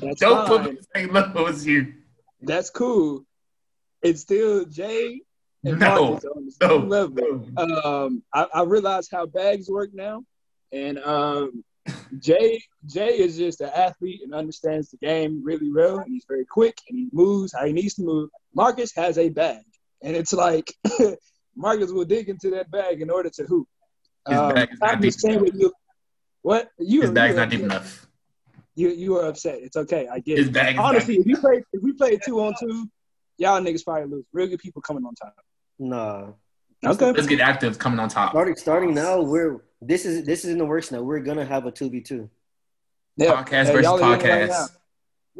that's 0.00 0.20
don't 0.20 0.46
put 0.46 0.62
fine. 0.62 0.74
me 0.74 0.80
the 0.80 0.86
same 0.94 1.12
level 1.12 1.46
as 1.48 1.66
you. 1.66 1.94
That's 2.40 2.70
cool. 2.70 3.24
It's 4.02 4.20
still 4.20 4.64
Jay 4.64 5.22
and 5.64 5.78
No, 5.80 5.86
Marcus 6.10 6.24
on 6.24 6.44
the 6.46 6.52
same 6.52 6.68
no, 6.68 6.86
level. 6.86 7.44
no. 7.58 7.82
Um, 7.84 8.22
I, 8.32 8.46
I 8.54 8.62
realize 8.62 9.08
how 9.10 9.26
bags 9.26 9.68
work 9.68 9.90
now, 9.92 10.22
and 10.72 10.98
um, 11.00 11.64
Jay 12.18 12.62
Jay 12.86 13.18
is 13.18 13.36
just 13.36 13.60
an 13.60 13.70
athlete 13.74 14.20
and 14.24 14.34
understands 14.34 14.90
the 14.90 14.96
game 14.98 15.42
really 15.44 15.70
well, 15.72 15.98
and 15.98 16.12
he's 16.12 16.24
very 16.28 16.44
quick 16.44 16.76
and 16.88 16.98
he 16.98 17.08
moves 17.12 17.52
how 17.52 17.64
he 17.66 17.72
needs 17.72 17.94
to 17.94 18.02
move. 18.02 18.30
Marcus 18.54 18.92
has 18.96 19.18
a 19.18 19.28
bag, 19.28 19.62
and 20.02 20.16
it's 20.16 20.32
like 20.32 20.72
Marcus 21.56 21.92
will 21.92 22.04
dig 22.04 22.28
into 22.28 22.50
that 22.50 22.70
bag 22.70 23.00
in 23.02 23.10
order 23.10 23.30
to 23.30 23.44
hoop. 23.44 23.68
His 24.28 24.38
um, 24.38 24.54
bag 24.54 24.68
is 24.72 24.78
not 24.80 25.00
deep 25.00 25.14
enough. 25.24 25.42
what 25.42 25.54
you. 25.54 25.72
What 26.42 26.68
you? 26.78 27.00
His 27.02 27.10
bag's 27.10 27.34
you- 27.34 27.40
not 27.40 27.50
deep 27.50 27.60
enough. 27.60 28.06
You 28.78 28.90
you 28.90 29.16
are 29.16 29.26
upset. 29.26 29.58
It's 29.62 29.76
okay. 29.76 30.06
I 30.06 30.18
get 30.18 30.36
His 30.38 30.48
it. 30.48 30.52
bag 30.52 30.70
is 30.74 30.76
not 30.76 30.84
Honestly, 30.86 31.16
if 31.16 31.26
you 31.26 31.36
play 31.38 31.62
if 31.72 31.82
we 31.82 31.92
play 31.94 32.18
two 32.22 32.40
on 32.42 32.54
two, 32.60 32.86
y'all 33.38 33.58
niggas 33.60 33.82
probably 33.84 34.08
lose. 34.10 34.24
Real 34.34 34.48
good 34.48 34.58
people 34.58 34.82
coming 34.82 35.04
on 35.04 35.14
top. 35.14 35.34
Nah. 35.78 36.32
Okay. 36.86 37.12
Let's 37.12 37.26
get 37.26 37.40
active 37.40 37.78
coming 37.78 37.98
on 37.98 38.08
top. 38.08 38.30
Starting 38.30 38.56
starting 38.56 38.94
now, 38.94 39.20
we're 39.20 39.60
this 39.80 40.04
is 40.04 40.24
this 40.24 40.44
is 40.44 40.50
in 40.50 40.58
the 40.58 40.66
works 40.66 40.90
now. 40.90 41.02
We're 41.02 41.20
gonna 41.20 41.44
have 41.44 41.66
a 41.66 41.70
two 41.70 41.90
v 41.90 42.00
two. 42.00 42.30
Podcast 43.18 43.66
Hey, 43.66 43.72
versus 43.72 43.82
y'all 43.82 44.02
are 44.02 44.18
hearing 44.18 44.20
it 44.20 44.50
right 44.50 44.50
podcast. 44.50 44.76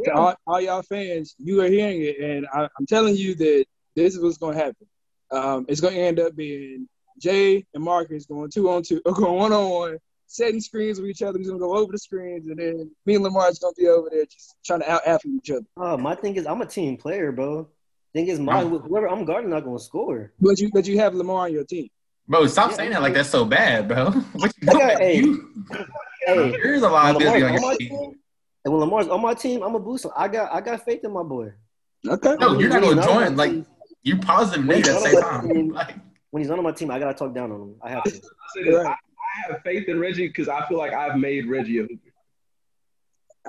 To 0.05 0.15
all, 0.15 0.35
all 0.47 0.61
y'all 0.61 0.83
fans, 0.83 1.35
you 1.39 1.63
are 1.63 1.69
hearing 1.69 2.03
it, 2.03 2.19
and 2.19 2.47
I, 2.53 2.69
I'm 2.79 2.87
telling 2.87 3.17
you 3.17 3.35
that 3.37 3.65
this 3.95 4.15
is 4.15 4.23
what's 4.23 4.37
going 4.37 4.57
to 4.57 4.65
happen. 4.65 4.87
Um, 5.31 5.67
it's 5.69 5.81
going 5.81 5.95
to 5.95 6.01
end 6.01 6.21
up 6.21 6.37
being 6.37 6.87
Jay 7.19 7.65
and 7.75 7.83
Marcus 7.83 8.27
going 8.27 8.51
two 8.51 8.71
on 8.71 8.83
two, 8.83 9.01
or 9.07 9.13
going 9.15 9.35
one 9.35 9.53
on 9.53 9.71
one, 9.71 9.99
setting 10.27 10.61
screens 10.61 11.01
with 11.01 11.09
each 11.09 11.23
other. 11.23 11.39
He's 11.39 11.49
going 11.49 11.59
to 11.59 11.65
go 11.65 11.77
over 11.77 11.93
the 11.93 11.99
screens, 11.99 12.47
and 12.47 12.59
then 12.59 12.91
me 13.07 13.15
and 13.15 13.25
Lamar's 13.25 13.59
going 13.59 13.75
to 13.75 13.81
be 13.81 13.89
over 13.89 14.09
there 14.11 14.27
just 14.27 14.57
trying 14.65 14.81
to 14.81 14.91
out 14.91 15.07
athlete 15.07 15.37
each 15.43 15.51
other. 15.51 15.67
Oh, 15.79 15.97
my 15.97 16.15
thing 16.15 16.37
is 16.37 16.47
I'm 16.47 16.61
a 16.61 16.67
team 16.67 16.97
player, 16.99 17.33
bro. 17.33 17.69
Thing 18.17 18.29
is, 18.29 18.41
my 18.41 18.61
I'm- 18.61 18.71
whoever 18.71 19.09
I'm 19.11 19.27
guarding 19.27 19.51
not 19.51 19.63
gonna 19.63 19.79
score. 19.79 20.33
But 20.41 20.59
you, 20.59 20.71
but 20.73 20.87
you 20.87 20.99
have 20.99 21.15
Lamar 21.15 21.43
on 21.49 21.53
your 21.53 21.65
team. 21.65 21.89
Bro, 22.27 22.47
stop 22.47 22.71
Yeah. 22.71 22.77
saying 22.79 22.91
that 22.93 23.03
like 23.03 23.13
that's 23.13 23.29
so 23.29 23.45
bad, 23.45 23.89
bro. 23.89 24.11
What 24.33 24.53
you 24.63 24.69
doing? 24.69 24.79
got- 24.79 24.99
hey. 24.99 25.17
You- 25.19 25.53
Hey, 26.27 26.51
There's 26.51 26.83
a 26.83 26.89
lot 26.89 27.15
of 27.15 27.21
Lamar's 27.23 27.35
busy 27.35 27.45
on 27.45 27.49
on 27.51 27.53
your 27.53 27.61
my 27.71 27.77
team. 27.77 27.89
team, 27.91 28.13
and 28.65 28.73
when 28.73 28.81
Lamar's 28.81 29.07
on 29.09 29.21
my 29.21 29.35
team, 29.35 29.63
I'm 29.63 29.75
a 29.75 29.79
boost 29.79 30.07
him. 30.07 30.13
I 30.17 30.27
got 30.29 30.51
I 30.53 30.61
got 30.63 30.83
faith 30.85 31.05
in 31.05 31.13
my 31.13 31.23
boy. 31.23 31.53
Okay. 32.09 32.35
No, 32.41 32.59
you're 32.59 32.71
not 32.71 32.81
gonna 32.83 32.97
he's 32.97 33.07
on 33.07 33.23
join. 33.27 33.37
Like 33.37 33.51
team- 33.53 33.67
you 34.03 34.17
positive 34.19 34.67
When 34.67 34.79
at 34.79 34.85
the 34.87 34.93
he's 34.95 35.03
same 35.03 35.17
on 35.17 35.23
my 35.23 35.31
time. 35.31 35.49
team- 35.51 35.69
Like 35.81 35.95
when 36.31 36.43
he's 36.43 36.49
not 36.49 36.57
on 36.59 36.65
my 36.65 36.73
team, 36.73 36.91
I 36.91 36.99
gotta 36.99 37.13
talk 37.15 37.35
down 37.35 37.53
on 37.53 37.61
him. 37.61 37.75
I 37.83 37.91
have 37.91 38.03
to. 38.05 38.11
I, 38.11 38.71
Right. 38.71 38.87
I, 38.87 38.91
I 38.91 39.53
have 39.53 39.63
faith 39.63 39.87
in 39.89 40.01
Reggie 40.01 40.27
because 40.29 40.49
I 40.49 40.67
feel 40.67 40.79
like 40.79 40.95
I've 40.95 41.17
made 41.19 41.47
Reggie 41.49 41.79
a 41.81 41.83
hooper. 41.83 42.11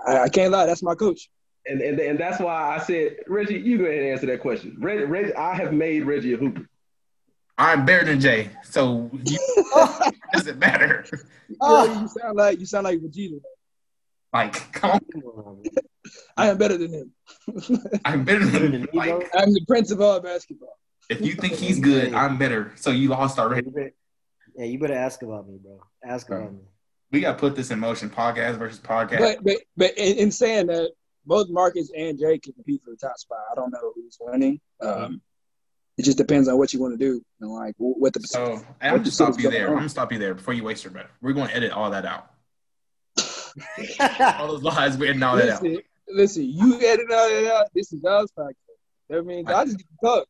I, 0.05 0.17
I 0.23 0.29
can't 0.29 0.51
lie. 0.51 0.65
That's 0.67 0.83
my 0.83 0.93
coach. 0.93 1.29
And, 1.69 1.81
and 1.81 1.99
and 1.99 2.19
that's 2.19 2.39
why 2.39 2.75
I 2.75 2.79
said, 2.79 3.17
Reggie, 3.27 3.59
you 3.59 3.77
go 3.77 3.85
ahead 3.85 3.99
and 3.99 4.07
answer 4.09 4.25
that 4.27 4.41
question. 4.41 4.77
Reggie, 4.79 5.03
Reggie 5.03 5.35
I 5.35 5.53
have 5.55 5.73
made 5.73 6.05
Reggie 6.05 6.33
a 6.33 6.37
hooper. 6.37 6.67
I'm 7.57 7.85
better 7.85 8.05
than 8.05 8.19
Jay, 8.19 8.51
so 8.63 9.09
you, 9.25 9.37
doesn't 10.33 10.59
matter. 10.59 11.05
Yeah, 11.49 12.01
you 12.01 12.07
sound 12.07 12.37
like 12.37 12.59
you 12.59 12.65
sound 12.67 12.83
like 12.85 12.99
Vegeta. 12.99 13.39
Like, 14.31 14.71
come 14.73 14.99
on, 15.25 15.63
I 16.37 16.47
am 16.49 16.57
better 16.57 16.77
than 16.77 16.93
him. 16.93 17.13
I'm 18.05 18.23
better 18.23 18.45
than 18.45 18.71
man. 18.71 18.87
like. 18.93 19.27
I'm 19.33 19.53
the 19.53 19.65
prince 19.67 19.89
of 19.91 20.01
all 20.01 20.19
basketball. 20.19 20.77
If 21.09 21.21
you 21.21 21.33
think 21.33 21.53
he's 21.53 21.79
good, 21.79 22.13
I'm 22.13 22.37
better. 22.37 22.73
So 22.75 22.91
you 22.91 23.09
lost 23.09 23.39
already. 23.39 23.65
You 23.67 23.71
better- 23.73 23.93
Yeah, 24.55 24.65
you 24.65 24.77
better 24.79 24.93
ask 24.93 25.21
about 25.23 25.47
me, 25.49 25.57
bro. 25.61 25.79
Ask 26.05 26.27
Bro. 26.27 26.37
about 26.37 26.53
me. 26.53 26.59
We 27.11 27.21
got 27.21 27.33
to 27.33 27.39
put 27.39 27.55
this 27.55 27.71
in 27.71 27.79
motion. 27.79 28.09
Podcast 28.09 28.57
versus 28.57 28.79
podcast. 28.79 29.19
But 29.19 29.43
but 29.43 29.57
but 29.77 29.97
in, 29.97 30.17
in 30.17 30.31
saying 30.31 30.67
that, 30.67 30.91
both 31.27 31.49
Marcus 31.49 31.91
and 31.95 32.17
Jay 32.17 32.39
can 32.39 32.53
compete 32.53 32.81
for 32.83 32.91
the 32.91 32.97
top 32.97 33.17
spot. 33.17 33.39
I 33.51 33.55
don't 33.55 33.71
know 33.71 33.91
who's 33.93 34.17
winning. 34.19 34.59
Um, 34.81 35.21
it 35.97 36.03
just 36.05 36.17
depends 36.17 36.47
on 36.47 36.57
what 36.57 36.73
you 36.73 36.79
want 36.79 36.97
to 36.97 37.05
do 37.05 37.21
and 37.41 37.51
like 37.51 37.73
what 37.77 38.13
the 38.13 38.21
So 38.21 38.53
what 38.55 38.65
I'm 38.81 38.97
gonna 38.97 39.11
stop 39.11 39.35
you 39.37 39.43
going 39.43 39.53
there. 39.53 39.67
I'm 39.67 39.75
gonna 39.75 39.89
stop 39.89 40.11
you 40.11 40.19
there 40.19 40.33
before 40.33 40.53
you 40.53 40.63
waste 40.63 40.83
your 40.83 40.91
breath. 40.93 41.09
We're 41.21 41.33
gonna 41.33 41.51
edit 41.51 41.71
all 41.71 41.91
that 41.91 42.05
out. 42.05 42.29
All 44.39 44.47
those 44.49 44.61
lies, 44.63 44.97
we're 44.97 45.05
editing 45.05 45.23
all 45.23 45.35
that 45.35 45.49
out. 45.49 45.63
Listen, 45.63 45.81
listen, 46.07 46.43
you 46.43 46.75
edit 46.79 47.07
all 47.11 47.27
that 47.27 47.51
out. 47.55 47.67
This 47.73 47.91
is 47.91 47.99
God's 47.99 48.31
podcast. 48.31 48.53
I 49.11 49.21
mean, 49.21 49.47
I 49.47 49.65
just 49.65 49.77
get 49.79 49.87
to 49.87 50.05
talk. 50.05 50.27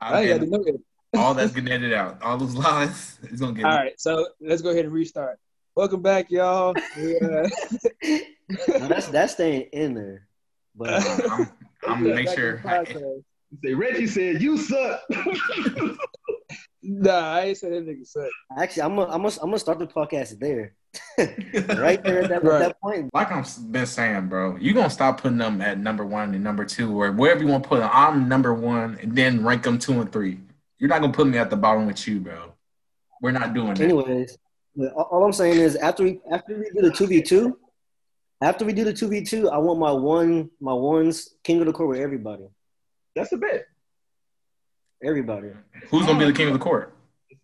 I 0.00 0.08
I'm 0.08 0.16
ain't 0.18 0.28
got 0.28 0.34
to 0.34 0.34
editing- 0.34 0.50
know 0.50 0.64
it. 0.66 1.18
all 1.18 1.34
that's 1.34 1.52
getting 1.54 1.72
edited 1.72 1.92
out. 1.94 2.22
All 2.22 2.38
those 2.38 2.54
lies 2.54 3.18
is 3.24 3.40
gonna 3.40 3.54
get. 3.54 3.64
All 3.64 3.76
right, 3.76 3.98
so 4.00 4.28
let's 4.40 4.62
go 4.62 4.70
ahead 4.70 4.84
and 4.84 4.94
restart. 4.94 5.38
Welcome 5.74 6.02
back, 6.02 6.30
y'all. 6.30 6.74
We, 6.96 7.18
uh, 7.18 7.48
No, 8.48 8.88
that's 8.88 9.08
that's 9.08 9.32
staying 9.34 9.68
in 9.72 9.94
there. 9.94 10.26
But 10.76 10.90
I'm, 11.30 11.48
I'm 11.86 12.02
gonna 12.02 12.14
make 12.14 12.28
sure. 12.28 12.60
the. 12.62 13.22
Say 13.62 13.74
Reggie 13.74 14.06
said 14.06 14.42
you 14.42 14.56
suck. 14.58 15.00
Nah, 16.86 17.32
I 17.32 17.40
ain't 17.46 17.56
said 17.56 17.72
that 17.72 17.86
nigga 17.86 18.06
suck. 18.06 18.28
actually, 18.58 18.82
I'm 18.82 18.94
gonna 18.94 19.10
I'm 19.10 19.22
gonna 19.22 19.34
I'm 19.40 19.46
gonna 19.48 19.58
start 19.58 19.78
the 19.78 19.86
podcast 19.86 20.38
there, 20.38 20.74
right 21.78 22.02
there 22.04 22.20
at 22.24 22.28
that, 22.28 22.32
at 22.32 22.44
Right. 22.44 22.58
that 22.58 22.78
point. 22.78 23.08
like 23.14 23.32
I've 23.32 23.48
been 23.72 23.86
saying, 23.86 24.28
bro, 24.28 24.56
you 24.56 24.74
gonna 24.74 24.90
stop 24.90 25.18
putting 25.22 25.38
them 25.38 25.62
at 25.62 25.78
number 25.78 26.04
one 26.04 26.34
and 26.34 26.44
number 26.44 26.62
two, 26.66 27.00
or 27.00 27.10
wherever 27.12 27.40
you 27.40 27.46
want 27.48 27.62
to 27.62 27.68
put 27.70 27.80
them. 27.80 27.88
I'm 27.90 28.28
number 28.28 28.52
one, 28.52 28.98
and 29.00 29.16
then 29.16 29.42
rank 29.42 29.62
them 29.62 29.78
two 29.78 29.98
and 29.98 30.12
three. 30.12 30.40
You're 30.78 30.90
not 30.90 31.00
gonna 31.00 31.14
put 31.14 31.26
me 31.26 31.38
at 31.38 31.48
the 31.48 31.56
bottom 31.56 31.86
with 31.86 32.06
you, 32.06 32.20
bro. 32.20 32.52
We're 33.22 33.30
not 33.30 33.54
doing 33.54 33.72
that. 33.72 33.80
Anyways, 33.80 34.36
but 34.76 34.92
all 34.92 35.04
all 35.04 35.24
I'm 35.24 35.32
saying 35.32 35.58
is 35.58 35.76
after 35.76 36.02
we 36.02 36.20
after 36.30 36.54
we 36.58 36.68
do 36.74 36.82
the 36.82 36.90
two 36.94 37.06
v 37.06 37.22
two, 37.22 37.58
after 38.44 38.64
we 38.64 38.72
do 38.72 38.84
the 38.84 38.92
two 38.92 39.08
v 39.08 39.22
two, 39.22 39.48
I 39.48 39.58
want 39.58 39.78
my 39.78 39.90
one 39.90 40.50
my 40.60 40.74
ones 40.74 41.34
king 41.42 41.60
of 41.60 41.66
the 41.66 41.72
court 41.72 41.90
with 41.90 42.00
everybody, 42.00 42.46
That's 43.16 43.32
a 43.32 43.36
bet. 43.36 43.66
everybody. 45.02 45.50
Who's 45.88 46.06
gonna 46.06 46.18
be 46.18 46.26
the 46.26 46.32
king 46.32 46.48
of 46.48 46.52
the 46.52 46.58
court? 46.58 46.94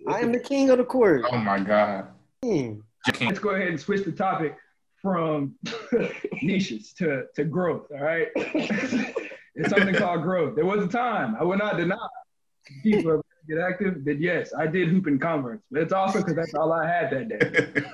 I 0.07 0.21
am 0.21 0.33
the 0.33 0.40
king 0.40 0.71
of 0.71 0.78
the 0.78 0.85
court. 0.85 1.25
Oh 1.30 1.38
my 1.38 1.61
god. 1.61 2.09
Hmm. 2.45 2.80
Let's 3.21 3.38
go 3.38 3.50
ahead 3.50 3.69
and 3.69 3.80
switch 3.80 4.04
the 4.04 4.12
topic 4.12 4.57
from 5.00 5.54
niches 6.42 6.92
to, 6.95 7.25
to 7.35 7.45
growth. 7.45 7.87
All 7.90 8.02
right. 8.02 8.28
it's 8.37 9.71
something 9.71 9.95
called 9.95 10.23
growth. 10.23 10.54
There 10.54 10.66
was 10.66 10.85
a 10.85 10.88
time 10.88 11.35
I 11.40 11.45
would 11.45 11.59
not 11.59 11.78
deny 11.78 11.97
people 12.83 13.23
get 13.49 13.59
active. 13.59 14.04
That 14.04 14.21
yes, 14.21 14.52
I 14.57 14.66
did 14.66 14.88
hoop 14.88 15.07
in 15.07 15.19
Converse, 15.19 15.61
but 15.71 15.83
it's 15.83 15.92
also 15.92 16.19
because 16.19 16.35
that's 16.35 16.54
all 16.54 16.73
I 16.73 16.87
had 16.87 17.11
that 17.11 17.28
day. 17.28 17.85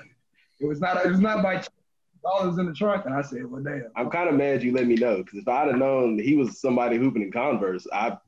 It 0.58 0.64
was 0.64 0.80
not. 0.80 1.04
It 1.04 1.10
was 1.10 1.20
not 1.20 1.42
by 1.42 1.56
chance. 1.56 1.68
All 2.26 2.42
that 2.42 2.48
was 2.48 2.58
in 2.58 2.66
the 2.66 2.72
trunk, 2.72 3.06
and 3.06 3.14
I 3.14 3.22
said, 3.22 3.46
"Well, 3.46 3.62
damn." 3.62 3.90
I'm 3.96 4.10
kind 4.10 4.28
of 4.28 4.34
mad 4.34 4.62
you 4.62 4.72
let 4.72 4.86
me 4.86 4.96
know 4.96 5.18
because 5.18 5.38
if 5.38 5.48
I'd 5.48 5.68
have 5.68 5.76
known 5.76 6.18
he 6.18 6.36
was 6.36 6.60
somebody 6.60 6.96
hooping 6.96 7.22
in 7.22 7.30
Converse, 7.30 7.86
I 7.92 8.18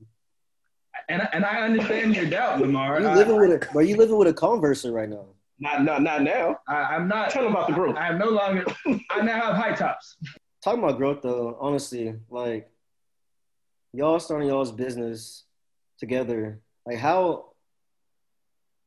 And 1.09 1.23
I, 1.23 1.29
and 1.33 1.45
I 1.45 1.63
understand 1.63 2.15
your 2.15 2.27
doubt, 2.27 2.61
Lamar. 2.61 3.01
You 3.01 3.09
I, 3.09 3.15
living 3.15 3.37
with 3.37 3.63
a, 3.63 3.73
bro? 3.73 3.83
You 3.83 3.97
living 3.97 4.17
with 4.17 4.29
a 4.29 4.33
Converser 4.33 4.93
right 4.93 5.09
now? 5.09 5.27
not 5.61 5.85
not 5.85 6.03
not 6.03 6.23
now. 6.23 6.59
I, 6.69 6.95
I'm 6.95 7.09
not. 7.09 7.31
Tell 7.31 7.45
him 7.45 7.53
about 7.53 7.69
the 7.69 7.75
growth. 7.75 7.97
I 7.97 8.09
am 8.09 8.19
no 8.19 8.29
longer. 8.29 8.65
I 9.11 9.21
now 9.23 9.41
have 9.41 9.57
high 9.57 9.75
tops. 9.75 10.17
Talking 10.63 10.83
about 10.83 10.99
growth 10.99 11.23
though, 11.23 11.57
honestly, 11.61 12.15
like 12.31 12.71
y'all 13.93 14.21
starting 14.21 14.49
y'all's 14.49 14.73
business 14.73 15.45
together, 15.99 16.61
like 16.87 16.99
how 16.99 17.53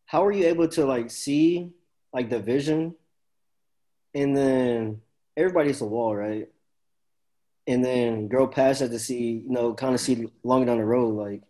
how 0.06 0.26
are 0.26 0.32
you 0.32 0.46
able 0.48 0.68
to 0.70 0.86
like 0.86 1.10
see 1.12 1.72
like 2.14 2.30
the 2.30 2.40
vision 2.40 2.96
and 4.14 4.36
then 4.36 5.02
everybody's 5.38 5.82
a 5.82 5.86
wall, 5.86 6.16
right? 6.16 6.50
And 7.68 7.84
then 7.86 8.28
grow 8.28 8.48
past 8.48 8.80
that 8.80 8.90
to 8.90 9.00
see, 9.00 9.44
you 9.46 9.50
know, 9.50 9.74
kind 9.74 9.94
of 9.94 10.02
see 10.02 10.28
longer 10.44 10.66
down 10.66 10.78
the 10.78 10.86
road. 10.86 11.16
Like 11.16 11.44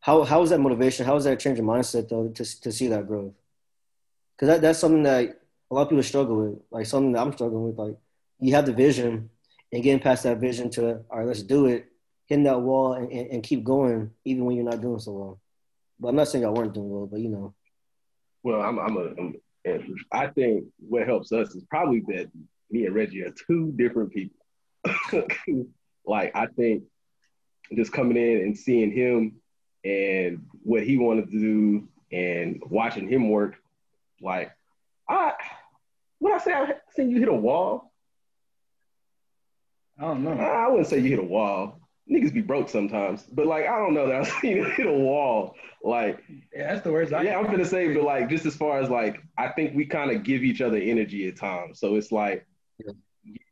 how 0.00 0.24
how 0.24 0.42
is 0.42 0.50
that 0.50 0.58
motivation? 0.60 1.06
How 1.06 1.16
is 1.16 1.24
that 1.24 1.38
change 1.40 1.58
of 1.58 1.64
mindset 1.64 2.08
though 2.08 2.28
to 2.28 2.60
to 2.60 2.72
see 2.72 2.88
that 2.88 3.06
growth? 3.06 3.32
Because 4.36 4.48
that, 4.48 4.60
that's 4.60 4.78
something 4.78 5.04
that 5.04 5.40
a 5.70 5.74
lot 5.74 5.82
of 5.82 5.88
people 5.88 6.02
struggle 6.02 6.36
with. 6.36 6.58
Like 6.70 6.86
something 6.86 7.12
that 7.12 7.20
I'm 7.20 7.32
struggling 7.32 7.64
with. 7.64 7.78
Like 7.78 7.96
you 8.40 8.54
have 8.54 8.66
the 8.66 8.72
vision 8.72 9.30
and 9.72 9.82
getting 9.82 10.00
past 10.00 10.24
that 10.24 10.38
vision 10.38 10.70
to 10.70 11.04
all 11.08 11.18
right, 11.18 11.26
let's 11.26 11.42
do 11.42 11.66
it, 11.66 11.86
hitting 12.26 12.44
that 12.44 12.60
wall 12.60 12.94
and, 12.94 13.10
and, 13.12 13.30
and 13.30 13.42
keep 13.42 13.62
going 13.62 14.10
even 14.24 14.44
when 14.44 14.56
you're 14.56 14.64
not 14.64 14.80
doing 14.80 14.98
so 14.98 15.12
well. 15.12 15.40
But 16.00 16.08
I'm 16.08 16.16
not 16.16 16.28
saying 16.28 16.42
y'all 16.42 16.54
weren't 16.54 16.74
doing 16.74 16.90
well, 16.90 17.06
but 17.06 17.20
you 17.20 17.28
know. 17.28 17.54
Well, 18.42 18.60
I'm 18.60 18.78
I'm 18.80 18.96
a 18.96 19.00
I'm, 19.18 19.36
and 19.64 19.98
I 20.10 20.28
think 20.28 20.64
what 20.78 21.06
helps 21.06 21.32
us 21.32 21.54
is 21.54 21.64
probably 21.64 22.00
that 22.08 22.30
me 22.70 22.86
and 22.86 22.94
Reggie 22.94 23.22
are 23.22 23.34
two 23.46 23.72
different 23.76 24.12
people. 24.12 24.38
like 26.06 26.34
I 26.34 26.46
think 26.46 26.84
just 27.74 27.92
coming 27.92 28.16
in 28.16 28.38
and 28.42 28.58
seeing 28.58 28.90
him 28.90 29.36
and 29.84 30.44
what 30.62 30.82
he 30.82 30.96
wanted 30.96 31.30
to 31.30 31.38
do 31.38 31.88
and 32.10 32.62
watching 32.66 33.08
him 33.08 33.30
work, 33.30 33.56
like 34.20 34.50
I 35.08 35.34
when 36.18 36.32
I 36.32 36.38
say 36.38 36.52
I 36.52 36.74
seen 36.94 37.10
you 37.10 37.18
hit 37.18 37.28
a 37.28 37.34
wall, 37.34 37.92
I 39.98 40.02
don't 40.02 40.24
know. 40.24 40.32
I 40.32 40.68
wouldn't 40.68 40.88
say 40.88 40.98
you 40.98 41.10
hit 41.10 41.18
a 41.18 41.24
wall. 41.24 41.81
Niggas 42.10 42.34
be 42.34 42.40
broke 42.40 42.68
sometimes, 42.68 43.22
but 43.22 43.46
like 43.46 43.66
I 43.66 43.78
don't 43.78 43.94
know 43.94 44.06
that 44.08 44.16
I've 44.22 44.28
seen 44.40 44.64
hit 44.72 44.86
a 44.86 44.92
wall. 44.92 45.54
Like 45.84 46.22
Yeah, 46.54 46.72
that's 46.72 46.84
the 46.84 46.92
worst. 46.92 47.12
I 47.12 47.22
yeah, 47.22 47.38
I'm 47.38 47.46
gonna 47.46 47.64
say, 47.64 47.94
but 47.94 48.02
like 48.02 48.28
just 48.28 48.44
as 48.46 48.56
far 48.56 48.80
as 48.80 48.90
like, 48.90 49.22
I 49.38 49.48
think 49.48 49.74
we 49.74 49.86
kind 49.86 50.10
of 50.10 50.22
give 50.24 50.42
each 50.42 50.60
other 50.60 50.76
energy 50.78 51.28
at 51.28 51.36
times. 51.36 51.78
So 51.78 51.94
it's 51.96 52.10
like 52.12 52.46
Yeah. 52.84 52.92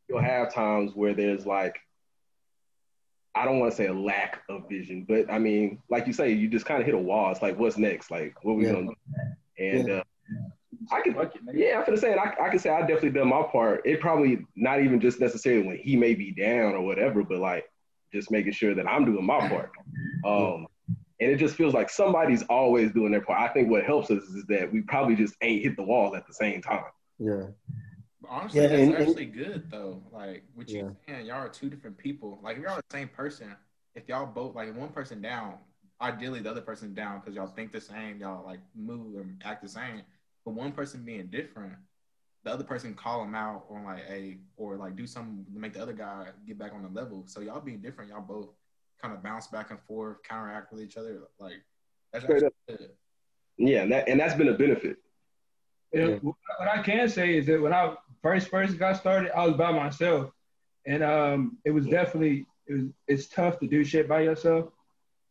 you'll 0.08 0.20
have 0.22 0.52
times 0.52 0.92
where 0.94 1.14
there's 1.14 1.46
like, 1.46 1.76
I 3.34 3.44
don't 3.44 3.60
want 3.60 3.70
to 3.70 3.76
say 3.76 3.86
a 3.86 3.92
lack 3.94 4.42
of 4.48 4.68
vision, 4.68 5.04
but 5.08 5.30
I 5.30 5.38
mean, 5.38 5.78
like 5.88 6.06
you 6.08 6.12
say, 6.12 6.32
you 6.32 6.48
just 6.48 6.66
kind 6.66 6.80
of 6.80 6.86
hit 6.86 6.94
a 6.96 6.98
wall. 6.98 7.30
It's 7.30 7.40
like, 7.42 7.56
what's 7.58 7.78
next? 7.78 8.10
Like, 8.10 8.34
what 8.42 8.56
we 8.56 8.64
Yeah. 8.66 8.72
gonna 8.72 8.86
do? 8.88 8.94
And 9.58 9.88
Yeah. 9.88 9.94
uh, 9.98 10.02
I 10.92 11.00
can, 11.02 11.14
Fuck 11.14 11.36
it, 11.36 11.46
nigga. 11.46 11.52
yeah, 11.54 11.78
I'm 11.78 11.84
gonna 11.84 11.96
say 11.96 12.12
it. 12.12 12.18
I, 12.18 12.34
I 12.46 12.48
can 12.48 12.58
say 12.58 12.70
I 12.70 12.80
definitely 12.80 13.10
done 13.10 13.28
my 13.28 13.42
part. 13.44 13.82
It 13.84 14.00
probably 14.00 14.44
not 14.56 14.82
even 14.82 15.00
just 15.00 15.20
necessarily 15.20 15.66
when 15.66 15.76
he 15.76 15.94
may 15.96 16.14
be 16.14 16.32
down 16.32 16.74
or 16.74 16.80
whatever, 16.80 17.22
but 17.22 17.38
like 17.38 17.70
just 18.12 18.30
making 18.30 18.52
sure 18.52 18.74
that 18.74 18.86
I'm 18.86 19.04
doing 19.04 19.24
my 19.24 19.48
part. 19.48 19.70
Um, 20.24 20.66
and 21.20 21.30
it 21.30 21.36
just 21.36 21.54
feels 21.54 21.74
like 21.74 21.90
somebody's 21.90 22.42
always 22.44 22.92
doing 22.92 23.12
their 23.12 23.20
part. 23.20 23.40
I 23.40 23.52
think 23.52 23.68
what 23.70 23.84
helps 23.84 24.10
us 24.10 24.22
is 24.24 24.44
that 24.48 24.72
we 24.72 24.80
probably 24.82 25.14
just 25.16 25.34
ain't 25.42 25.62
hit 25.62 25.76
the 25.76 25.82
wall 25.82 26.16
at 26.16 26.26
the 26.26 26.32
same 26.34 26.62
time. 26.62 26.84
Yeah. 27.18 27.46
Honestly, 28.28 28.60
Yeah, 28.62 28.68
that's 28.68 28.80
and- 28.82 28.94
and- 28.94 29.08
actually 29.08 29.26
good 29.26 29.70
though. 29.70 30.02
Like 30.12 30.44
what 30.54 30.68
you 30.68 30.78
Yeah. 30.78 31.14
saying, 31.14 31.26
y'all 31.26 31.36
are 31.36 31.48
two 31.48 31.68
different 31.68 31.98
people. 31.98 32.38
Like 32.42 32.56
if 32.56 32.62
y'all 32.62 32.72
are 32.72 32.82
the 32.88 32.96
same 32.96 33.08
person, 33.08 33.54
if 33.94 34.08
y'all 34.08 34.26
both 34.26 34.54
like 34.54 34.74
one 34.76 34.90
person 34.90 35.20
down, 35.20 35.58
ideally 36.00 36.40
the 36.40 36.50
other 36.50 36.60
person 36.62 36.94
down 36.94 37.20
because 37.20 37.34
y'all 37.34 37.48
think 37.48 37.72
the 37.72 37.80
same, 37.80 38.18
y'all 38.18 38.44
like 38.44 38.60
move 38.74 39.16
and 39.20 39.40
act 39.44 39.62
the 39.62 39.68
same. 39.68 40.02
But 40.44 40.54
one 40.54 40.72
person 40.72 41.04
being 41.04 41.26
different, 41.26 41.74
the 42.44 42.50
other 42.50 42.64
person 42.64 42.94
call 42.94 43.20
them 43.20 43.34
out 43.34 43.64
or 43.68 43.82
like 43.82 44.04
a 44.08 44.38
or 44.56 44.76
like 44.76 44.96
do 44.96 45.06
something 45.06 45.44
to 45.52 45.58
make 45.58 45.74
the 45.74 45.82
other 45.82 45.92
guy 45.92 46.28
get 46.46 46.58
back 46.58 46.72
on 46.72 46.82
the 46.82 46.88
level. 46.88 47.24
So 47.26 47.40
y'all 47.40 47.60
being 47.60 47.80
different, 47.80 48.10
y'all 48.10 48.22
both 48.22 48.48
kind 49.00 49.14
of 49.14 49.22
bounce 49.22 49.46
back 49.48 49.70
and 49.70 49.80
forth, 49.80 50.18
counteract 50.22 50.72
with 50.72 50.82
each 50.82 50.96
other. 50.96 51.20
Like 51.38 51.62
that's 52.12 52.24
good. 52.24 52.50
Yeah, 53.58 53.82
and 53.82 53.92
that 53.92 54.08
and 54.08 54.18
that's 54.18 54.34
been 54.34 54.48
a 54.48 54.54
benefit. 54.54 54.96
Yeah, 55.92 56.06
Yeah. 56.06 56.16
What 56.22 56.68
I 56.72 56.82
can 56.82 57.08
say 57.08 57.36
is 57.36 57.46
that 57.46 57.60
when 57.60 57.72
I 57.72 57.94
first 58.22 58.48
first 58.48 58.78
got 58.78 58.96
started, 58.96 59.36
I 59.36 59.46
was 59.46 59.56
by 59.56 59.72
myself, 59.72 60.30
and 60.86 61.02
um, 61.02 61.58
it 61.64 61.70
was 61.70 61.86
definitely 61.86 62.46
it 62.66 62.74
was 62.74 62.84
it's 63.06 63.28
tough 63.28 63.58
to 63.60 63.66
do 63.66 63.84
shit 63.84 64.08
by 64.08 64.22
yourself, 64.22 64.66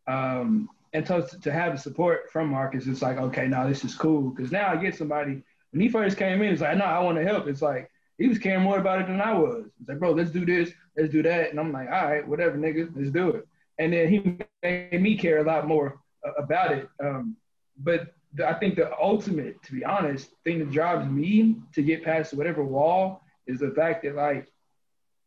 um, 0.08 0.70
and 0.94 1.06
tough 1.06 1.32
to, 1.32 1.40
to 1.40 1.52
have 1.52 1.74
the 1.74 1.80
support 1.80 2.32
from 2.32 2.50
Marcus. 2.50 2.86
It's 2.86 3.02
like 3.02 3.18
okay, 3.18 3.48
now 3.48 3.68
this 3.68 3.84
is 3.84 3.96
cool 3.96 4.30
because 4.30 4.52
now 4.52 4.70
I 4.70 4.76
get 4.76 4.96
somebody. 4.96 5.44
When 5.72 5.82
he 5.82 5.90
first 5.90 6.18
came 6.18 6.42
in, 6.42 6.54
it's 6.54 6.62
like 6.62 6.78
no, 6.78 6.86
I 6.86 7.00
want 7.00 7.18
to 7.18 7.24
help. 7.24 7.48
It's 7.48 7.62
like 7.62 7.90
he 8.18 8.28
was 8.28 8.40
caring 8.40 8.64
more 8.64 8.80
about 8.80 9.02
it 9.02 9.08
than 9.08 9.22
I 9.22 9.34
was. 9.34 9.66
It's 9.80 9.90
like 9.90 10.00
bro, 10.00 10.12
let's 10.12 10.32
do 10.32 10.46
this, 10.46 10.72
let's 10.98 11.12
do 11.12 11.24
that, 11.24 11.52
and 11.52 11.60
I'm 11.60 11.72
like 11.72 11.90
all 11.90 12.06
right, 12.06 12.28
whatever, 12.28 12.58
nigga, 12.58 12.90
let's 12.96 13.12
do 13.12 13.30
it. 13.30 13.48
And 13.78 13.94
then 13.94 14.10
he 14.10 14.38
made 14.62 15.02
me 15.02 15.18
care 15.18 15.40
a 15.40 15.44
lot 15.44 15.68
more 15.68 16.00
uh, 16.26 16.34
about 16.34 16.72
it. 16.72 16.90
Um, 17.02 17.38
but 17.78 18.14
I 18.46 18.54
think 18.54 18.76
the 18.76 18.92
ultimate, 19.00 19.62
to 19.64 19.72
be 19.72 19.84
honest, 19.84 20.30
thing 20.44 20.60
that 20.60 20.72
drives 20.72 21.10
me 21.10 21.58
to 21.74 21.82
get 21.82 22.04
past 22.04 22.34
whatever 22.34 22.64
wall 22.64 23.24
is 23.48 23.60
the 23.60 23.72
fact 23.72 24.04
that 24.04 24.16
like 24.16 24.48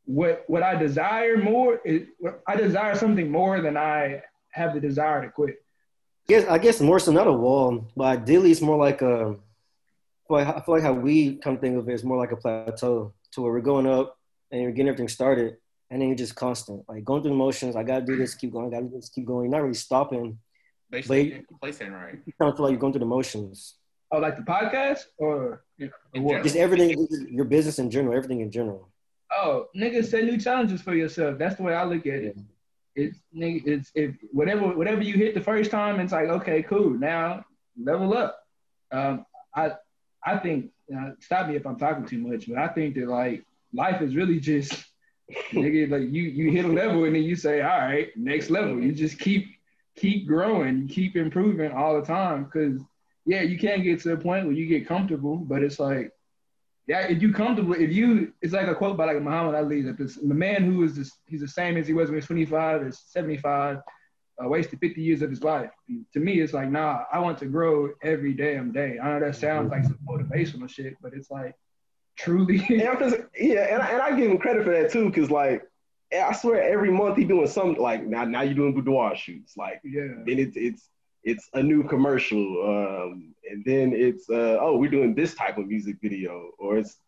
what 0.05 0.45
what 0.47 0.63
I 0.63 0.77
desire 0.77 1.37
more 1.37 1.81
is 1.85 2.07
I 2.47 2.57
desire 2.57 2.95
something 2.95 3.31
more 3.31 3.61
than 3.61 3.77
I 3.77 4.23
have 4.51 4.75
the 4.75 4.81
desire 4.81 5.23
to 5.23 5.31
quit. 5.31 5.57
Yes, 6.29 6.47
I 6.49 6.59
guess 6.59 6.81
more 6.81 7.01
so 7.01 7.13
not 7.13 7.27
a 7.27 7.33
wall, 7.33 7.89
but 7.97 8.05
ideally 8.05 8.51
it's 8.53 8.61
more 8.61 8.77
like 8.77 9.03
a. 9.03 9.37
I 10.35 10.61
feel 10.61 10.75
like 10.75 10.83
how 10.83 10.93
we 10.93 11.37
come 11.37 11.59
think 11.59 11.77
of 11.77 11.89
it 11.89 11.93
is 11.93 12.05
more 12.05 12.17
like 12.17 12.33
a 12.33 12.37
plateau, 12.37 13.13
to 13.33 13.41
where 13.41 13.53
we're 13.53 13.61
going 13.61 13.87
up 13.87 14.19
and 14.51 14.63
you're 14.63 14.71
getting 14.71 14.89
everything 14.89 15.09
started, 15.09 15.57
and 15.91 16.01
then 16.01 16.09
you're 16.09 16.17
just 16.17 16.37
constant, 16.37 16.85
like 16.89 17.05
going 17.05 17.23
through 17.23 17.31
the 17.31 17.37
motions. 17.37 17.77
I 17.77 17.83
gotta 17.83 18.05
do 18.05 18.17
this, 18.17 18.35
keep 18.35 18.53
going. 18.53 18.67
I 18.67 18.71
gotta 18.71 18.85
do 18.85 18.97
this, 18.97 19.09
keep 19.09 19.27
going. 19.27 19.45
You're 19.45 19.53
not 19.53 19.63
really 19.63 19.75
stopping. 19.75 20.39
Basically, 20.91 21.29
getting 21.29 21.47
complacent, 21.47 21.93
right? 21.93 22.19
You 22.27 22.33
kind 22.39 22.51
of 22.51 22.57
feel 22.57 22.65
like 22.67 22.73
you're 22.73 22.81
going 22.81 22.93
through 22.93 23.01
the 23.01 23.07
motions. 23.07 23.77
Oh, 24.11 24.19
like 24.19 24.37
the 24.37 24.43
podcast 24.43 25.05
or, 25.17 25.65
or 25.81 26.21
what? 26.21 26.43
Just 26.43 26.57
everything, 26.57 27.07
your 27.31 27.47
business 27.47 27.79
in 27.79 27.91
general, 27.91 28.15
everything 28.15 28.43
in 28.43 28.51
general. 28.51 28.91
Oh, 29.35 29.69
nigga, 29.75 30.05
set 30.05 30.25
new 30.25 30.39
challenges 30.39 30.83
for 30.83 30.95
yourself. 30.95 31.39
That's 31.39 31.57
the 31.57 31.63
way 31.63 31.75
I 31.75 31.85
look 31.85 32.07
at 32.07 32.21
it. 32.23 32.37
It's 32.95 33.19
nigga, 33.35 33.67
it's 33.67 33.91
if 33.95 34.15
whatever 34.33 34.77
whatever 34.77 35.03
you 35.03 35.15
hit 35.15 35.35
the 35.35 35.41
first 35.41 35.71
time, 35.71 35.99
it's 35.99 36.13
like 36.13 36.29
okay, 36.29 36.63
cool. 36.63 36.91
Now 36.91 37.47
level 37.83 38.13
up. 38.15 38.39
Um, 38.91 39.25
I 39.57 39.73
I 40.25 40.39
think 40.39 40.71
uh, 40.95 41.11
stop 41.21 41.49
me 41.49 41.57
if 41.57 41.67
I'm 41.67 41.79
talking 41.79 42.07
too 42.07 42.19
much, 42.19 42.49
but 42.49 42.59
I 42.59 42.69
think 42.69 42.95
that 42.97 43.09
like 43.09 43.45
life 43.73 44.03
is 44.03 44.17
really 44.17 44.41
just 44.41 44.73
nigga 45.53 45.91
like 45.91 46.13
you 46.13 46.23
you 46.23 46.51
hit 46.51 46.65
a 46.65 46.69
level 46.69 47.05
and 47.05 47.15
then 47.15 47.23
you 47.23 47.37
say 47.37 47.61
all 47.61 47.79
right 47.79 48.09
next 48.17 48.51
level. 48.51 48.81
You 48.81 48.93
just 48.93 49.19
keep 49.19 49.47
keep 49.97 50.27
growing, 50.27 50.89
keep 50.89 51.17
improving 51.17 51.73
all 51.73 52.01
the 52.01 52.07
time 52.07 52.45
because 52.45 52.81
yeah, 53.25 53.43
you 53.43 53.59
can't 53.59 53.83
get 53.83 54.01
to 54.01 54.13
a 54.13 54.17
point 54.17 54.47
where 54.47 54.55
you 54.55 54.67
get 54.67 54.87
comfortable, 54.87 55.37
but 55.37 55.63
it's 55.63 55.79
like 55.79 56.13
yeah, 56.87 57.07
if 57.07 57.23
you 57.23 57.33
comfortable, 57.33 57.75
if 57.75 57.93
you, 57.93 58.33
it's 58.43 58.53
like 58.53 58.67
a 58.67 58.75
quote 58.75 58.97
by 58.97 59.05
like 59.07 59.23
Muhammad 59.23 59.55
Ali 59.55 59.83
that 59.83 59.97
this, 59.97 60.17
the 60.17 60.35
man 60.35 60.65
who 60.65 60.83
is 60.83 60.97
this, 60.97 61.13
he's 61.27 61.41
the 61.41 61.49
same 61.49 61.77
as 61.77 61.87
he 61.87 61.95
was 61.95 62.09
when 62.09 62.15
he 62.15 62.17
was 62.17 62.27
25 62.27 62.83
is 62.83 63.03
75, 63.07 63.79
uh, 64.43 64.49
wasted 64.49 64.81
50 64.81 65.01
years 65.01 65.23
of 65.23 65.31
his 65.31 65.43
life. 65.43 65.71
To 66.13 66.21
me, 66.21 66.41
it's 66.41 66.53
like, 66.53 66.71
nah, 66.71 67.05
I 67.13 67.19
want 67.19 67.39
to 67.39 67.47
grow 67.47 67.91
every 68.03 68.35
damn 68.35 68.73
day. 68.73 68.99
I 68.99 69.11
know 69.11 69.21
that 69.21 69.37
sounds 69.37 69.71
like 69.71 69.85
some 69.85 69.99
motivational 70.07 70.69
shit, 70.69 70.97
but 71.03 71.13
it's 71.15 71.31
like 71.31 71.55
truly. 72.17 72.65
yeah, 72.69 72.95
yeah, 73.39 73.75
and 73.75 73.83
I, 73.83 73.91
and 73.91 74.03
I 74.03 74.17
give 74.17 74.31
him 74.31 74.39
credit 74.39 74.65
for 74.65 74.71
that 74.71 74.91
too, 74.91 75.07
because 75.07 75.31
like 75.31 75.63
I 76.13 76.33
swear 76.33 76.63
every 76.63 76.91
month 76.91 77.17
he 77.17 77.25
doing 77.25 77.47
something 77.47 77.83
like 77.83 78.05
now 78.05 78.25
now 78.25 78.43
you're 78.43 78.55
doing 78.55 78.75
boudoir 78.75 79.17
shoots, 79.17 79.57
like 79.57 79.81
yeah, 79.85 80.09
then 80.27 80.39
it's 80.39 80.57
it's 80.57 80.89
it's 81.25 81.49
a 81.55 81.63
new 81.63 81.85
commercial, 81.85 82.39
um, 82.39 83.35
and 83.51 83.65
then 83.65 83.93
it's 83.95 84.29
uh, 84.29 84.59
oh 84.61 84.77
we're 84.77 84.91
doing 84.91 85.15
this 85.15 85.35
type 85.35 85.59
of 85.59 85.67
music 85.67 85.97
video, 86.03 86.51
or 86.59 86.79
it's 86.79 86.99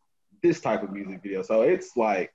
this 0.43 0.61
type 0.61 0.83
of 0.83 0.93
music 0.93 1.21
video. 1.23 1.43
So 1.43 1.63
it's 1.63 1.97
like, 1.97 2.33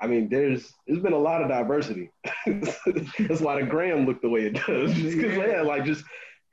I 0.00 0.06
mean, 0.06 0.28
there's 0.28 0.72
there's 0.86 1.00
been 1.00 1.12
a 1.12 1.18
lot 1.18 1.42
of 1.42 1.48
diversity. 1.48 2.10
That's 2.46 3.40
why 3.40 3.60
the 3.60 3.66
gram 3.68 4.06
looked 4.06 4.22
the 4.22 4.28
way 4.28 4.46
it 4.46 4.54
does, 4.66 4.94
because 5.02 5.36
yeah, 5.36 5.62
like 5.62 5.84
just 5.84 6.04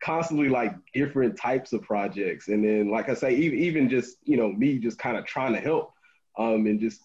constantly 0.03 0.49
like 0.49 0.73
different 0.93 1.37
types 1.37 1.73
of 1.73 1.81
projects, 1.83 2.47
and 2.47 2.63
then 2.63 2.89
like 2.89 3.09
I 3.09 3.13
say, 3.13 3.35
even 3.35 3.59
even 3.59 3.89
just 3.89 4.17
you 4.23 4.37
know 4.37 4.51
me 4.51 4.79
just 4.79 4.97
kind 4.97 5.17
of 5.17 5.25
trying 5.25 5.53
to 5.53 5.59
help, 5.59 5.93
um, 6.37 6.65
and 6.65 6.79
just 6.79 7.01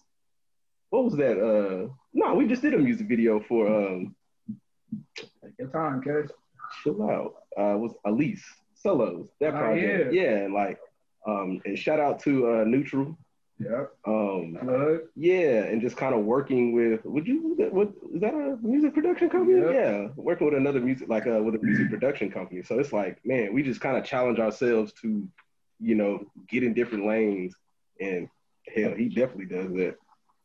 what 0.89 1.05
was 1.05 1.15
that? 1.15 1.37
Uh, 1.37 1.93
no, 2.13 2.33
we 2.33 2.47
just 2.47 2.61
did 2.61 2.73
a 2.73 2.77
music 2.77 3.07
video 3.07 3.39
for 3.39 3.67
um. 3.67 4.15
Take 5.15 5.53
your 5.57 5.69
time, 5.69 6.01
cuz 6.01 6.31
chill 6.83 7.09
out. 7.09 7.35
Uh, 7.57 7.77
was 7.77 7.93
Elise 8.05 8.43
Solos 8.73 9.27
that 9.39 9.51
project? 9.51 10.07
Oh, 10.07 10.11
yeah. 10.11 10.41
yeah, 10.41 10.47
like 10.47 10.79
um, 11.27 11.61
and 11.65 11.77
shout 11.77 11.99
out 11.99 12.19
to 12.21 12.49
uh, 12.49 12.63
Neutral. 12.63 13.17
Yeah. 13.63 13.85
Um, 14.05 14.57
Plug. 14.59 14.99
yeah, 15.15 15.63
and 15.65 15.81
just 15.81 15.97
kind 15.97 16.15
of 16.15 16.21
working 16.21 16.73
with. 16.73 17.05
Would 17.05 17.27
you? 17.27 17.55
What 17.71 17.89
is 18.13 18.21
that 18.21 18.33
a 18.33 18.57
music 18.61 18.93
production 18.93 19.29
company? 19.29 19.61
Yep. 19.61 19.73
Yeah, 19.73 20.07
working 20.15 20.47
with 20.47 20.55
another 20.57 20.79
music 20.79 21.09
like 21.09 21.27
uh, 21.27 21.41
with 21.43 21.55
a 21.55 21.59
music 21.59 21.89
production 21.89 22.31
company. 22.31 22.63
So 22.63 22.79
it's 22.79 22.93
like, 22.93 23.23
man, 23.25 23.53
we 23.53 23.63
just 23.63 23.81
kind 23.81 23.97
of 23.97 24.03
challenge 24.03 24.39
ourselves 24.39 24.93
to, 25.01 25.27
you 25.79 25.95
know, 25.95 26.25
get 26.47 26.63
in 26.63 26.73
different 26.73 27.05
lanes. 27.05 27.53
And 27.99 28.27
hell, 28.75 28.93
he 28.95 29.09
definitely 29.09 29.45
does 29.45 29.71
that. 29.73 29.95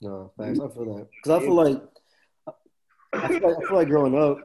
No, 0.00 0.32
thanks. 0.38 0.60
I 0.60 0.68
feel 0.68 0.94
that 0.96 1.08
because 1.10 1.42
I 1.42 1.44
feel 1.44 1.54
like 1.54 1.82
I 3.12 3.28
feel 3.28 3.48
like, 3.48 3.56
I 3.56 3.66
feel 3.66 3.76
like 3.76 3.88
growing 3.88 4.18
up, 4.18 4.38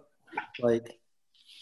like 0.59 0.97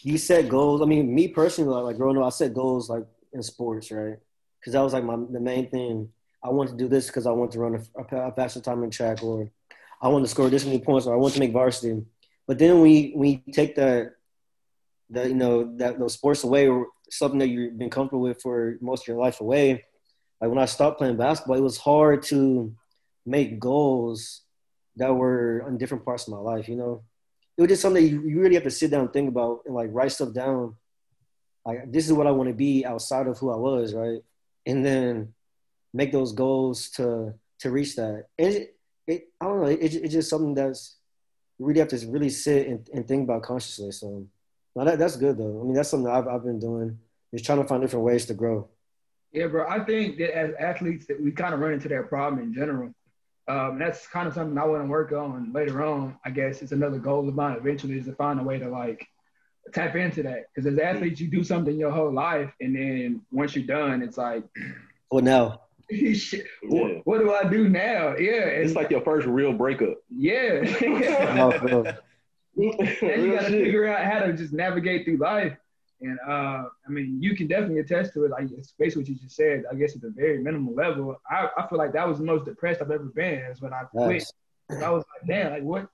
you 0.02 0.16
set 0.16 0.48
goals. 0.48 0.80
I 0.80 0.84
mean, 0.84 1.12
me 1.12 1.28
personally, 1.28 1.74
like, 1.74 1.84
like 1.84 1.96
growing 1.96 2.16
up, 2.18 2.24
I 2.24 2.30
set 2.30 2.54
goals 2.54 2.88
like 2.88 3.04
in 3.32 3.42
sports, 3.42 3.90
right? 3.90 4.16
Because 4.60 4.74
that 4.74 4.80
was 4.80 4.92
like 4.92 5.04
my 5.04 5.16
the 5.16 5.40
main 5.40 5.70
thing. 5.70 6.10
I 6.42 6.48
want 6.50 6.70
to 6.70 6.76
do 6.76 6.88
this 6.88 7.06
because 7.06 7.26
I 7.26 7.32
want 7.32 7.52
to 7.52 7.58
run 7.58 7.74
a, 7.74 8.16
a, 8.16 8.32
faster 8.32 8.60
time 8.60 8.82
in 8.82 8.90
track, 8.90 9.22
or 9.22 9.50
I 10.00 10.08
want 10.08 10.24
to 10.24 10.30
score 10.30 10.48
this 10.48 10.64
many 10.64 10.80
points, 10.80 11.06
or 11.06 11.14
I 11.14 11.18
want 11.18 11.34
to 11.34 11.40
make 11.40 11.52
varsity. 11.52 12.02
But 12.46 12.58
then 12.58 12.80
we 12.80 13.12
we 13.14 13.38
take 13.52 13.74
the 13.74 14.12
that 15.10 15.28
you 15.28 15.34
know 15.34 15.76
that 15.76 15.98
those 15.98 16.14
sports 16.14 16.44
away, 16.44 16.68
or 16.68 16.88
something 17.10 17.38
that 17.40 17.48
you've 17.48 17.78
been 17.78 17.90
comfortable 17.90 18.22
with 18.22 18.40
for 18.40 18.78
most 18.80 19.02
of 19.04 19.08
your 19.08 19.18
life 19.18 19.40
away. 19.40 19.84
Like 20.40 20.50
when 20.50 20.58
I 20.58 20.64
stopped 20.64 20.98
playing 20.98 21.16
basketball, 21.16 21.56
it 21.56 21.62
was 21.62 21.76
hard 21.76 22.22
to 22.24 22.74
make 23.26 23.60
goals 23.60 24.42
that 24.96 25.14
were 25.14 25.62
on 25.66 25.76
different 25.76 26.04
parts 26.04 26.26
of 26.26 26.32
my 26.32 26.40
life. 26.40 26.68
You 26.68 26.76
know, 26.76 27.02
it 27.56 27.60
was 27.62 27.68
just 27.68 27.82
something 27.82 28.04
you, 28.04 28.22
you 28.22 28.40
really 28.40 28.54
have 28.54 28.64
to 28.64 28.70
sit 28.70 28.90
down 28.90 29.02
and 29.02 29.12
think 29.12 29.28
about 29.28 29.60
and 29.66 29.74
like 29.74 29.90
write 29.92 30.12
stuff 30.12 30.32
down. 30.32 30.76
Like 31.66 31.92
this 31.92 32.06
is 32.06 32.12
what 32.14 32.26
I 32.26 32.30
want 32.30 32.48
to 32.48 32.54
be 32.54 32.86
outside 32.86 33.26
of 33.26 33.38
who 33.38 33.52
I 33.52 33.56
was, 33.56 33.92
right? 33.92 34.20
And 34.64 34.84
then 34.84 35.34
make 35.92 36.12
those 36.12 36.32
goals 36.32 36.90
to 36.90 37.34
to 37.60 37.70
reach 37.70 37.96
that. 37.96 38.26
And 38.38 38.54
it, 38.54 38.76
it 39.06 39.28
I 39.40 39.46
don't 39.46 39.60
know, 39.60 39.66
it, 39.66 39.94
it's 39.94 40.12
just 40.12 40.30
something 40.30 40.54
that's 40.54 40.96
you 41.58 41.66
really 41.66 41.80
have 41.80 41.88
to 41.88 42.06
really 42.08 42.30
sit 42.30 42.66
and, 42.68 42.88
and 42.94 43.06
think 43.06 43.24
about 43.24 43.42
consciously. 43.42 43.92
So 43.92 44.26
now 44.74 44.84
that, 44.84 44.98
that's 44.98 45.16
good 45.16 45.36
though. 45.36 45.60
I 45.60 45.64
mean, 45.64 45.74
that's 45.74 45.90
something 45.90 46.10
I've, 46.10 46.28
I've 46.28 46.44
been 46.44 46.58
doing 46.58 46.98
is 47.32 47.42
trying 47.42 47.60
to 47.60 47.68
find 47.68 47.82
different 47.82 48.04
ways 48.04 48.26
to 48.26 48.34
grow. 48.34 48.68
Yeah, 49.32 49.46
bro. 49.46 49.66
I 49.68 49.84
think 49.84 50.18
that 50.18 50.36
as 50.36 50.54
athletes 50.58 51.06
that 51.06 51.20
we 51.22 51.30
kind 51.30 51.54
of 51.54 51.60
run 51.60 51.72
into 51.72 51.88
that 51.88 52.08
problem 52.08 52.42
in 52.42 52.54
general. 52.54 52.92
Um, 53.48 53.80
that's 53.80 54.06
kind 54.06 54.28
of 54.28 54.34
something 54.34 54.56
I 54.56 54.64
want 54.64 54.84
to 54.84 54.88
work 54.88 55.10
on 55.10 55.52
later 55.52 55.84
on. 55.84 56.16
I 56.24 56.30
guess 56.30 56.62
it's 56.62 56.70
another 56.70 56.98
goal 56.98 57.28
of 57.28 57.34
mine 57.34 57.56
eventually 57.56 57.98
is 57.98 58.04
to 58.06 58.12
find 58.12 58.38
a 58.38 58.44
way 58.44 58.60
to 58.60 58.68
like 58.68 59.04
tap 59.72 59.96
into 59.96 60.22
that. 60.22 60.46
Because 60.54 60.72
as 60.72 60.78
athletes, 60.78 61.20
you 61.20 61.28
do 61.28 61.42
something 61.42 61.76
your 61.76 61.90
whole 61.90 62.12
life, 62.12 62.52
and 62.60 62.76
then 62.76 63.22
once 63.32 63.56
you're 63.56 63.66
done, 63.66 64.02
it's 64.02 64.16
like, 64.16 64.44
well, 65.10 65.22
now? 65.22 65.62
Shit, 66.14 66.46
what, 66.62 67.06
what, 67.06 67.18
do 67.18 67.32
I 67.32 67.44
do 67.44 67.68
now? 67.68 68.16
Yeah, 68.16 68.44
it's 68.44 68.74
like 68.74 68.90
your 68.90 69.00
first 69.00 69.26
real 69.26 69.52
breakup. 69.52 69.98
Yeah. 70.08 70.60
no, 71.34 71.50
and 72.56 73.22
you 73.22 73.34
got 73.34 73.46
to 73.46 73.50
figure 73.50 73.86
out 73.86 74.04
how 74.04 74.26
to 74.26 74.32
just 74.32 74.52
navigate 74.52 75.04
through 75.04 75.18
life. 75.18 75.56
And 76.02 76.18
uh, 76.26 76.64
I 76.86 76.90
mean, 76.90 77.18
you 77.20 77.36
can 77.36 77.46
definitely 77.46 77.80
attest 77.80 78.14
to 78.14 78.24
it. 78.24 78.30
Like, 78.30 78.50
it's 78.50 78.72
basically 78.78 79.02
what 79.02 79.08
you 79.10 79.14
just 79.16 79.36
said. 79.36 79.64
I 79.70 79.74
guess 79.74 79.96
at 79.96 80.02
a 80.02 80.10
very 80.10 80.38
minimal 80.38 80.74
level, 80.74 81.20
I, 81.30 81.48
I 81.56 81.66
feel 81.66 81.78
like 81.78 81.92
that 81.92 82.08
was 82.08 82.18
the 82.18 82.24
most 82.24 82.46
depressed 82.46 82.80
I've 82.80 82.90
ever 82.90 83.04
been. 83.04 83.40
Is 83.50 83.60
when 83.60 83.72
I 83.72 83.82
quit. 83.82 84.08
Nice. 84.08 84.32
I 84.82 84.90
was 84.90 85.04
like, 85.14 85.28
damn, 85.28 85.52
like 85.52 85.62
what? 85.62 85.88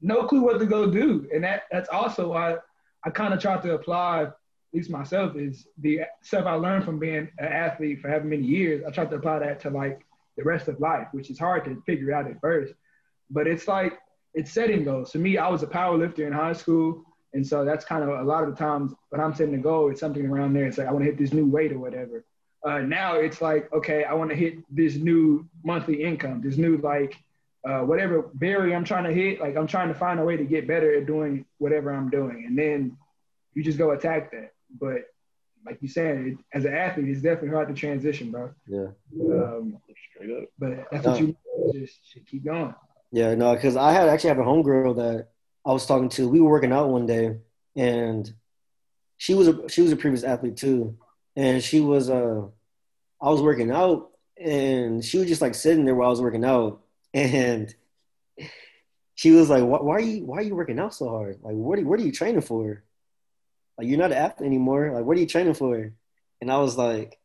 No 0.00 0.24
clue 0.24 0.42
what 0.42 0.58
to 0.60 0.66
go 0.66 0.90
do. 0.90 1.28
And 1.34 1.44
that 1.44 1.64
that's 1.70 1.88
also 1.90 2.30
why 2.30 2.56
I 3.04 3.10
kind 3.10 3.34
of 3.34 3.40
tried 3.40 3.62
to 3.62 3.74
apply, 3.74 4.22
at 4.22 4.36
least 4.72 4.90
myself, 4.90 5.36
is 5.36 5.66
the 5.78 6.02
stuff 6.22 6.46
I 6.46 6.54
learned 6.54 6.84
from 6.84 6.98
being 6.98 7.28
an 7.38 7.46
athlete 7.46 8.00
for 8.00 8.08
having 8.08 8.30
many 8.30 8.44
years. 8.44 8.84
I 8.86 8.90
tried 8.90 9.10
to 9.10 9.16
apply 9.16 9.40
that 9.40 9.60
to 9.60 9.70
like 9.70 10.00
the 10.36 10.44
rest 10.44 10.68
of 10.68 10.80
life, 10.80 11.08
which 11.12 11.30
is 11.30 11.38
hard 11.38 11.64
to 11.64 11.82
figure 11.86 12.12
out 12.12 12.26
at 12.26 12.40
first. 12.40 12.74
But 13.30 13.46
it's 13.46 13.68
like 13.68 13.98
it's 14.34 14.52
setting 14.52 14.84
goals. 14.84 15.12
For 15.12 15.18
me, 15.18 15.38
I 15.38 15.48
was 15.48 15.62
a 15.62 15.66
power 15.66 15.96
lifter 15.96 16.26
in 16.26 16.32
high 16.32 16.52
school. 16.52 17.04
And 17.32 17.46
so 17.46 17.64
that's 17.64 17.84
kind 17.84 18.02
of 18.02 18.08
a 18.08 18.22
lot 18.24 18.42
of 18.44 18.50
the 18.50 18.56
times 18.56 18.92
when 19.10 19.20
I'm 19.20 19.34
setting 19.34 19.54
a 19.54 19.58
goal, 19.58 19.90
it's 19.90 20.00
something 20.00 20.26
around 20.26 20.52
there. 20.52 20.66
It's 20.66 20.78
like 20.78 20.88
I 20.88 20.92
want 20.92 21.04
to 21.04 21.10
hit 21.10 21.18
this 21.18 21.32
new 21.32 21.46
weight 21.46 21.72
or 21.72 21.78
whatever. 21.78 22.24
Uh, 22.64 22.80
now 22.80 23.14
it's 23.14 23.40
like, 23.40 23.72
okay, 23.72 24.04
I 24.04 24.14
want 24.14 24.30
to 24.30 24.36
hit 24.36 24.58
this 24.74 24.96
new 24.96 25.48
monthly 25.64 26.02
income, 26.02 26.42
this 26.42 26.56
new 26.56 26.76
like 26.78 27.16
uh, 27.66 27.80
whatever 27.80 28.22
barrier 28.34 28.74
I'm 28.74 28.84
trying 28.84 29.04
to 29.04 29.12
hit. 29.12 29.40
Like 29.40 29.56
I'm 29.56 29.66
trying 29.66 29.88
to 29.88 29.94
find 29.94 30.18
a 30.20 30.24
way 30.24 30.36
to 30.36 30.44
get 30.44 30.66
better 30.66 30.94
at 30.96 31.06
doing 31.06 31.44
whatever 31.58 31.92
I'm 31.92 32.10
doing, 32.10 32.44
and 32.46 32.58
then 32.58 32.96
you 33.54 33.62
just 33.62 33.78
go 33.78 33.92
attack 33.92 34.30
that. 34.32 34.52
But 34.78 35.06
like 35.64 35.78
you 35.80 35.88
said, 35.88 36.18
it, 36.18 36.38
as 36.52 36.64
an 36.64 36.74
athlete, 36.74 37.08
it's 37.08 37.22
definitely 37.22 37.50
hard 37.50 37.68
to 37.68 37.74
transition, 37.74 38.30
bro. 38.30 38.50
Yeah. 38.66 38.88
Um, 39.20 39.78
Straight 40.14 40.36
up. 40.36 40.48
But 40.58 40.86
that's 40.90 41.06
what 41.06 41.20
you 41.20 41.36
just 41.72 41.98
should 42.08 42.26
keep 42.26 42.44
going. 42.44 42.74
Yeah, 43.12 43.34
no, 43.34 43.54
because 43.54 43.76
I 43.76 43.92
had 43.92 44.08
actually 44.08 44.28
have 44.28 44.38
a 44.38 44.42
homegirl 44.42 44.96
that 44.96 45.28
I 45.64 45.72
was 45.72 45.86
talking 45.86 46.08
to. 46.10 46.28
We 46.28 46.40
were 46.40 46.50
working 46.50 46.72
out 46.72 46.88
one 46.88 47.06
day, 47.06 47.38
and 47.76 48.32
she 49.16 49.34
was 49.34 49.48
a 49.48 49.68
she 49.68 49.82
was 49.82 49.92
a 49.92 49.96
previous 49.96 50.24
athlete 50.24 50.56
too, 50.56 50.96
and 51.36 51.62
she 51.62 51.80
was 51.80 52.08
uh, 52.08 52.46
I 53.20 53.28
was 53.30 53.42
working 53.42 53.70
out, 53.70 54.10
and 54.40 55.04
she 55.04 55.18
was 55.18 55.28
just 55.28 55.42
like 55.42 55.54
sitting 55.54 55.84
there 55.84 55.94
while 55.94 56.08
I 56.08 56.10
was 56.10 56.22
working 56.22 56.44
out, 56.44 56.82
and 57.12 57.74
she 59.16 59.32
was 59.32 59.50
like, 59.50 59.64
"Why, 59.64 59.78
why 59.78 59.94
are 59.96 60.00
you 60.00 60.24
why 60.24 60.38
are 60.38 60.42
you 60.42 60.54
working 60.54 60.78
out 60.78 60.94
so 60.94 61.08
hard? 61.08 61.38
Like, 61.42 61.54
what 61.54 61.78
are, 61.78 61.82
what 61.82 61.98
are 61.98 62.04
you 62.04 62.12
training 62.12 62.42
for? 62.42 62.82
Like, 63.80 63.88
you're 63.88 63.98
not 63.98 64.12
an 64.12 64.18
athlete 64.18 64.46
anymore. 64.46 64.92
Like, 64.92 65.04
what 65.06 65.16
are 65.16 65.20
you 65.20 65.26
training 65.26 65.54
for?" 65.54 65.90
And 66.42 66.52
I 66.52 66.58
was 66.58 66.76
like, 66.76 67.18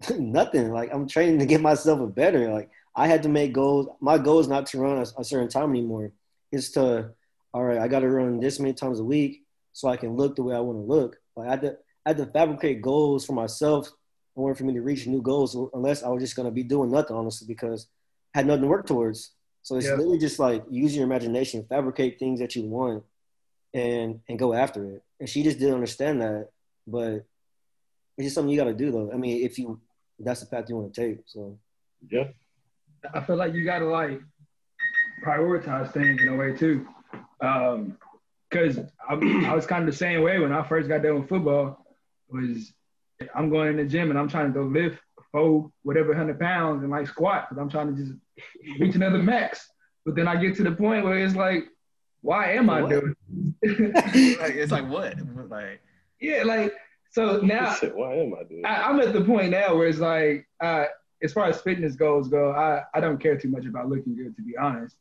"Nothing. 0.18 0.72
Like, 0.72 0.92
I'm 0.92 1.08
training 1.08 1.38
to 1.38 1.46
get 1.46 1.60
myself 1.62 2.00
a 2.00 2.06
better. 2.06 2.52
Like, 2.52 2.70
I 2.94 3.06
had 3.06 3.22
to 3.22 3.30
make 3.30 3.54
goals. 3.54 3.88
My 4.00 4.18
goal 4.18 4.40
is 4.40 4.48
not 4.48 4.66
to 4.66 4.78
run 4.78 4.98
a, 4.98 5.06
a 5.18 5.24
certain 5.24 5.48
time 5.48 5.70
anymore. 5.70 6.12
It's 6.52 6.70
to, 6.72 7.10
all 7.54 7.64
right, 7.64 7.78
I 7.78 7.88
got 7.88 8.00
to 8.00 8.10
run 8.10 8.40
this 8.40 8.60
many 8.60 8.74
times 8.74 9.00
a 9.00 9.04
week 9.04 9.42
so 9.72 9.88
I 9.88 9.96
can 9.96 10.16
look 10.16 10.36
the 10.36 10.42
way 10.42 10.54
I 10.54 10.60
want 10.60 10.78
to 10.78 10.82
look. 10.82 11.16
Like 11.36 11.48
I 11.48 11.50
had 11.52 11.60
to, 11.62 11.76
I 12.04 12.10
had 12.10 12.16
to 12.18 12.26
fabricate 12.26 12.82
goals 12.82 13.24
for 13.24 13.32
myself 13.32 13.86
in 14.36 14.42
order 14.42 14.54
for 14.54 14.64
me 14.64 14.74
to 14.74 14.82
reach 14.82 15.06
new 15.06 15.22
goals. 15.22 15.56
Unless 15.72 16.02
I 16.02 16.08
was 16.08 16.22
just 16.22 16.36
gonna 16.36 16.50
be 16.50 16.62
doing 16.64 16.90
nothing, 16.90 17.16
honestly, 17.16 17.46
because 17.46 17.86
I 18.34 18.38
had 18.38 18.46
nothing 18.46 18.62
to 18.62 18.68
work 18.68 18.86
towards. 18.86 19.32
So 19.62 19.76
it's 19.76 19.86
Yeah. 19.86 19.94
literally 19.94 20.18
just 20.18 20.38
like 20.38 20.64
use 20.70 20.94
your 20.94 21.04
imagination, 21.04 21.64
fabricate 21.68 22.18
things 22.18 22.40
that 22.40 22.56
you 22.56 22.64
want, 22.64 23.04
and 23.74 24.20
and 24.28 24.38
go 24.38 24.52
after 24.54 24.84
it. 24.84 25.02
And 25.20 25.28
she 25.28 25.42
just 25.42 25.58
didn't 25.58 25.74
understand 25.74 26.20
that, 26.22 26.48
but 26.86 27.24
it's 28.16 28.26
just 28.26 28.34
something 28.34 28.50
you 28.50 28.58
got 28.58 28.64
to 28.64 28.74
do, 28.74 28.90
though. 28.90 29.10
I 29.12 29.16
mean, 29.16 29.44
if 29.44 29.58
you 29.58 29.80
that's 30.18 30.40
the 30.40 30.46
path 30.46 30.68
you 30.68 30.76
want 30.76 30.92
to 30.94 31.00
take. 31.08 31.18
So 31.26 31.58
Yeah. 32.10 32.28
I 33.14 33.20
feel 33.20 33.36
like 33.36 33.54
you 33.54 33.64
gotta 33.64 33.86
like 33.86 34.20
prioritize 35.24 35.92
things 35.92 36.20
in 36.22 36.28
a 36.28 36.36
way 36.36 36.54
too. 36.54 36.86
Um, 37.40 37.96
cause 38.50 38.78
I, 39.08 39.14
I 39.46 39.54
was 39.54 39.66
kind 39.66 39.82
of 39.86 39.90
the 39.90 39.96
same 39.96 40.22
way 40.22 40.38
when 40.38 40.52
I 40.52 40.62
first 40.62 40.88
got 40.88 41.02
done 41.02 41.20
with 41.20 41.28
football. 41.28 41.84
Was 42.28 42.72
I'm 43.34 43.50
going 43.50 43.68
in 43.70 43.76
the 43.76 43.84
gym 43.84 44.10
and 44.10 44.18
I'm 44.18 44.28
trying 44.28 44.52
to 44.52 44.52
go 44.52 44.64
lift 44.66 44.98
four 45.32 45.70
whatever 45.82 46.14
hundred 46.14 46.38
pounds 46.40 46.82
and 46.82 46.90
like 46.90 47.06
squat 47.06 47.48
because 47.48 47.60
I'm 47.60 47.70
trying 47.70 47.94
to 47.94 48.02
just 48.02 48.12
reach 48.78 48.94
another 48.94 49.18
max. 49.18 49.66
But 50.04 50.14
then 50.16 50.28
I 50.28 50.36
get 50.36 50.56
to 50.56 50.62
the 50.62 50.72
point 50.72 51.04
where 51.04 51.18
it's 51.18 51.34
like, 51.36 51.64
why 52.22 52.52
am 52.52 52.68
I 52.70 52.82
What? 52.82 52.90
doing? 52.90 53.14
like, 53.62 54.54
it's 54.54 54.72
like 54.72 54.88
what? 54.88 55.14
Like 55.48 55.80
yeah, 56.20 56.42
like 56.44 56.72
so 57.10 57.40
now 57.40 57.74
Why 57.94 58.14
am 58.14 58.34
I 58.34 58.44
doing? 58.44 58.64
I, 58.64 58.82
I'm 58.82 59.00
at 59.00 59.12
the 59.12 59.22
point 59.22 59.50
now 59.50 59.76
where 59.76 59.88
it's 59.88 59.98
like, 59.98 60.48
uh, 60.60 60.86
as 61.22 61.32
far 61.32 61.46
as 61.46 61.60
fitness 61.60 61.96
goals 61.96 62.28
go, 62.28 62.52
I, 62.52 62.82
I 62.94 63.00
don't 63.00 63.20
care 63.20 63.36
too 63.36 63.48
much 63.48 63.66
about 63.66 63.88
looking 63.88 64.16
good, 64.16 64.34
to 64.36 64.42
be 64.42 64.56
honest. 64.56 64.96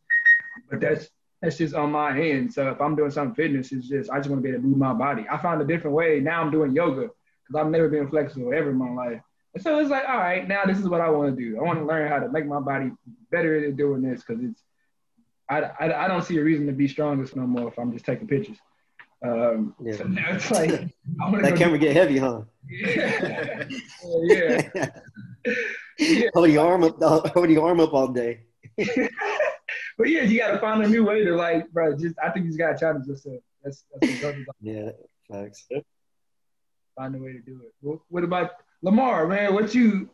But 0.70 0.82
that's 0.82 1.10
that's 1.42 1.58
just 1.58 1.76
on 1.76 1.92
my 1.92 2.20
end. 2.20 2.54
So 2.54 2.70
if 2.70 2.82
I'm 2.82 2.96
doing 2.96 3.12
something 3.12 3.36
fitness, 3.36 3.72
it's 3.72 3.88
just 3.88 4.10
I 4.10 4.18
just 4.18 4.30
want 4.30 4.42
to 4.42 4.44
be 4.44 4.50
able 4.50 4.62
to 4.62 4.68
move 4.68 4.78
my 4.78 4.94
body. 4.94 5.26
I 5.32 5.38
found 5.38 5.62
a 5.62 5.66
different 5.66 5.96
way. 5.96 6.20
Now 6.20 6.42
I'm 6.42 6.52
doing 6.52 6.74
yoga 6.74 7.10
because 7.48 7.56
I've 7.56 7.72
never 7.72 7.88
been 7.88 8.10
flexible 8.10 8.54
ever 8.54 8.72
in 8.72 8.76
my 8.76 8.90
life. 8.90 9.22
And 9.54 9.64
so 9.64 9.80
it's 9.80 9.90
like, 9.90 10.08
all 10.08 10.18
right, 10.18 10.48
now 10.48 10.66
this 10.66 10.78
is 10.78 10.90
what 10.90 11.02
I 11.02 11.10
want 11.10 11.36
to 11.36 11.42
do. 11.42 11.58
I 11.58 11.64
want 11.64 11.80
to 11.80 11.86
learn 11.86 12.08
how 12.12 12.20
to 12.20 12.30
make 12.30 12.46
my 12.46 12.60
body 12.60 12.92
better 13.32 13.66
at 13.66 13.78
doing 13.78 14.02
this 14.02 14.24
because 14.24 14.44
it's 14.44 14.64
I, 15.50 15.62
I, 15.80 16.06
I 16.06 16.08
don't 16.08 16.24
see 16.24 16.38
a 16.38 16.44
reason 16.44 16.68
to 16.68 16.74
be 16.74 16.88
strongest 16.88 17.36
no 17.36 17.48
more 17.48 17.70
if 17.70 17.80
I'm 17.80 17.92
just 17.92 18.06
taking 18.06 18.28
pictures. 18.28 18.58
Um, 19.26 19.76
Yeah. 19.84 19.94
So 19.98 20.04
now 20.06 20.32
it's 20.36 20.50
like 20.52 20.72
I 20.72 21.30
want 21.30 21.44
that 21.44 21.58
camera 21.58 21.78
get 21.78 21.96
heavy, 21.96 22.18
huh? 22.20 22.42
yeah. 22.70 23.68
yeah. 25.98 26.30
hold 26.34 26.50
your 26.50 26.66
arm 26.66 26.84
up, 26.84 27.00
hold 27.34 27.50
your 27.50 27.68
arm 27.68 27.80
up 27.80 27.94
all 27.94 28.08
day. 28.08 28.42
but 28.78 30.08
yeah, 30.08 30.22
you 30.24 30.38
gotta 30.40 30.60
find 30.60 30.84
a 30.84 30.88
new 30.88 31.04
way 31.04 31.24
to 31.26 31.36
like, 31.36 31.70
bro. 31.72 31.98
Just 31.98 32.16
I 32.24 32.30
think 32.30 32.46
you 32.46 32.52
just 32.52 32.60
gotta 32.60 32.78
challenge 32.78 33.08
yourself. 33.08 33.42
That's 33.64 33.84
that's 33.94 34.10
what 34.10 34.22
coaches 34.22 34.48
Yeah, 34.62 34.92
facts. 35.30 35.68
find 36.96 37.16
a 37.16 37.20
way 37.20 37.34
to 37.34 37.40
do 37.40 37.62
it. 37.66 37.74
What, 37.82 38.00
what 38.10 38.24
about 38.24 38.52
Lamar, 38.82 39.28
man? 39.28 39.54
What 39.54 39.74
you? 39.76 40.10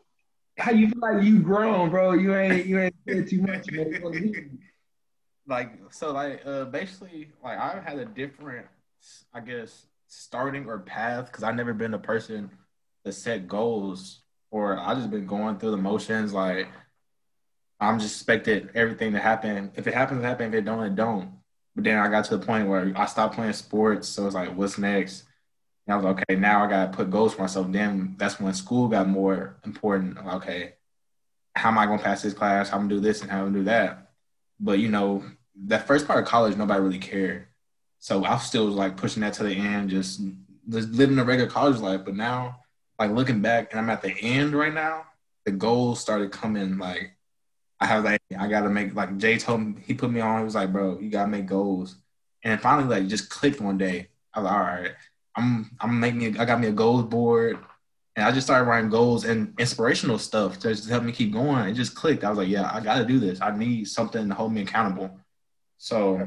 How 0.57 0.71
you 0.71 0.89
feel 0.89 1.01
like 1.01 1.21
you 1.23 1.39
grown, 1.41 1.89
bro? 1.89 2.13
You 2.13 2.33
ain't 2.35 2.65
you 2.65 2.79
ain't 2.79 2.95
said 3.07 3.27
too 3.27 3.41
much, 3.41 3.69
man. 3.71 3.91
You 3.91 3.99
wanna 4.01 4.17
hear 4.19 4.27
you. 4.27 4.49
Like 5.47 5.71
so 5.91 6.11
like 6.11 6.41
uh 6.45 6.65
basically 6.65 7.29
like 7.43 7.57
I've 7.57 7.83
had 7.83 7.99
a 7.99 8.05
different 8.05 8.65
I 9.33 9.39
guess 9.41 9.85
starting 10.07 10.65
or 10.67 10.79
path 10.79 11.27
because 11.27 11.43
I've 11.43 11.55
never 11.55 11.73
been 11.73 11.93
a 11.93 11.99
person 11.99 12.49
that 13.03 13.13
set 13.13 13.47
goals 13.47 14.21
or 14.51 14.77
I 14.79 14.95
just 14.95 15.11
been 15.11 15.27
going 15.27 15.59
through 15.59 15.71
the 15.71 15.77
motions 15.77 16.33
like 16.33 16.67
I'm 17.79 17.99
just 17.99 18.15
expected 18.15 18.69
everything 18.73 19.13
to 19.13 19.19
happen. 19.19 19.71
If 19.75 19.87
it 19.87 19.93
happens, 19.93 20.21
it 20.21 20.25
happens. 20.25 20.53
If 20.53 20.59
it 20.59 20.65
don't, 20.65 20.83
it 20.83 20.95
don't. 20.95 21.31
But 21.75 21.83
then 21.83 21.97
I 21.97 22.07
got 22.07 22.25
to 22.25 22.37
the 22.37 22.45
point 22.45 22.69
where 22.69 22.93
I 22.95 23.05
stopped 23.05 23.35
playing 23.35 23.53
sports, 23.53 24.07
so 24.07 24.25
it's 24.25 24.35
like, 24.35 24.55
what's 24.55 24.77
next? 24.77 25.25
And 25.85 25.93
I 25.93 25.97
was 25.97 26.05
like, 26.05 26.23
okay, 26.23 26.39
now 26.39 26.63
I 26.63 26.69
got 26.69 26.91
to 26.91 26.97
put 26.97 27.11
goals 27.11 27.33
for 27.33 27.41
myself. 27.41 27.71
Then 27.71 28.15
that's 28.17 28.39
when 28.39 28.53
school 28.53 28.87
got 28.87 29.07
more 29.09 29.57
important. 29.65 30.17
Okay, 30.17 30.75
how 31.55 31.69
am 31.69 31.77
I 31.77 31.85
gonna 31.85 32.01
pass 32.01 32.21
this 32.21 32.33
class? 32.33 32.69
How 32.69 32.77
am 32.77 32.85
I 32.85 32.87
gonna 32.87 32.95
do 32.95 33.01
this 33.01 33.21
and 33.21 33.29
how 33.29 33.39
am 33.39 33.43
I 33.43 33.47
gonna 33.47 33.59
do 33.59 33.63
that? 33.65 34.04
But 34.59 34.79
you 34.79 34.89
know, 34.89 35.23
that 35.65 35.87
first 35.87 36.07
part 36.07 36.23
of 36.23 36.29
college, 36.29 36.55
nobody 36.57 36.81
really 36.81 36.99
cared. 36.99 37.47
So 37.99 38.23
I 38.23 38.37
still 38.37 38.67
was 38.67 38.75
like 38.75 38.97
pushing 38.97 39.21
that 39.21 39.33
to 39.33 39.43
the 39.43 39.55
end, 39.55 39.89
just, 39.89 40.21
just 40.69 40.89
living 40.89 41.17
a 41.17 41.23
regular 41.23 41.49
college 41.49 41.79
life. 41.79 42.01
But 42.05 42.15
now, 42.15 42.59
like 42.99 43.11
looking 43.11 43.41
back, 43.41 43.71
and 43.71 43.79
I'm 43.79 43.89
at 43.89 44.01
the 44.01 44.15
end 44.21 44.53
right 44.53 44.73
now, 44.73 45.05
the 45.45 45.51
goals 45.51 45.99
started 45.99 46.31
coming. 46.31 46.77
Like 46.77 47.15
I 47.79 47.85
have 47.85 48.03
like 48.03 48.21
I 48.37 48.47
gotta 48.47 48.69
make 48.69 48.95
like 48.95 49.17
Jay 49.17 49.37
told 49.37 49.61
me 49.61 49.81
he 49.85 49.93
put 49.93 50.11
me 50.11 50.21
on. 50.21 50.39
He 50.39 50.45
was 50.45 50.55
like, 50.55 50.71
bro, 50.71 50.99
you 50.99 51.09
gotta 51.09 51.29
make 51.29 51.45
goals. 51.45 51.95
And 52.43 52.61
finally, 52.61 52.87
like 52.87 53.07
just 53.07 53.29
clicked 53.29 53.61
one 53.61 53.77
day. 53.77 54.09
I 54.33 54.39
was 54.39 54.45
like, 54.45 54.53
all 54.53 54.59
right, 54.59 54.91
I'm 55.35 55.71
I'm 55.79 55.99
making. 55.99 56.39
I 56.39 56.45
got 56.45 56.59
me 56.59 56.67
a 56.67 56.71
goals 56.71 57.03
board. 57.03 57.59
And 58.15 58.25
I 58.25 58.31
just 58.31 58.47
started 58.47 58.69
writing 58.69 58.89
goals 58.89 59.25
and 59.25 59.53
inspirational 59.59 60.17
stuff 60.17 60.57
to 60.59 60.69
just 60.69 60.89
help 60.89 61.03
me 61.03 61.11
keep 61.11 61.33
going. 61.33 61.67
It 61.67 61.73
just 61.73 61.95
clicked. 61.95 62.23
I 62.23 62.29
was 62.29 62.37
like, 62.37 62.47
yeah, 62.47 62.69
I 62.73 62.79
got 62.79 62.99
to 62.99 63.05
do 63.05 63.19
this. 63.19 63.41
I 63.41 63.55
need 63.55 63.85
something 63.85 64.29
to 64.29 64.33
hold 64.33 64.53
me 64.53 64.61
accountable. 64.61 65.19
So 65.77 66.25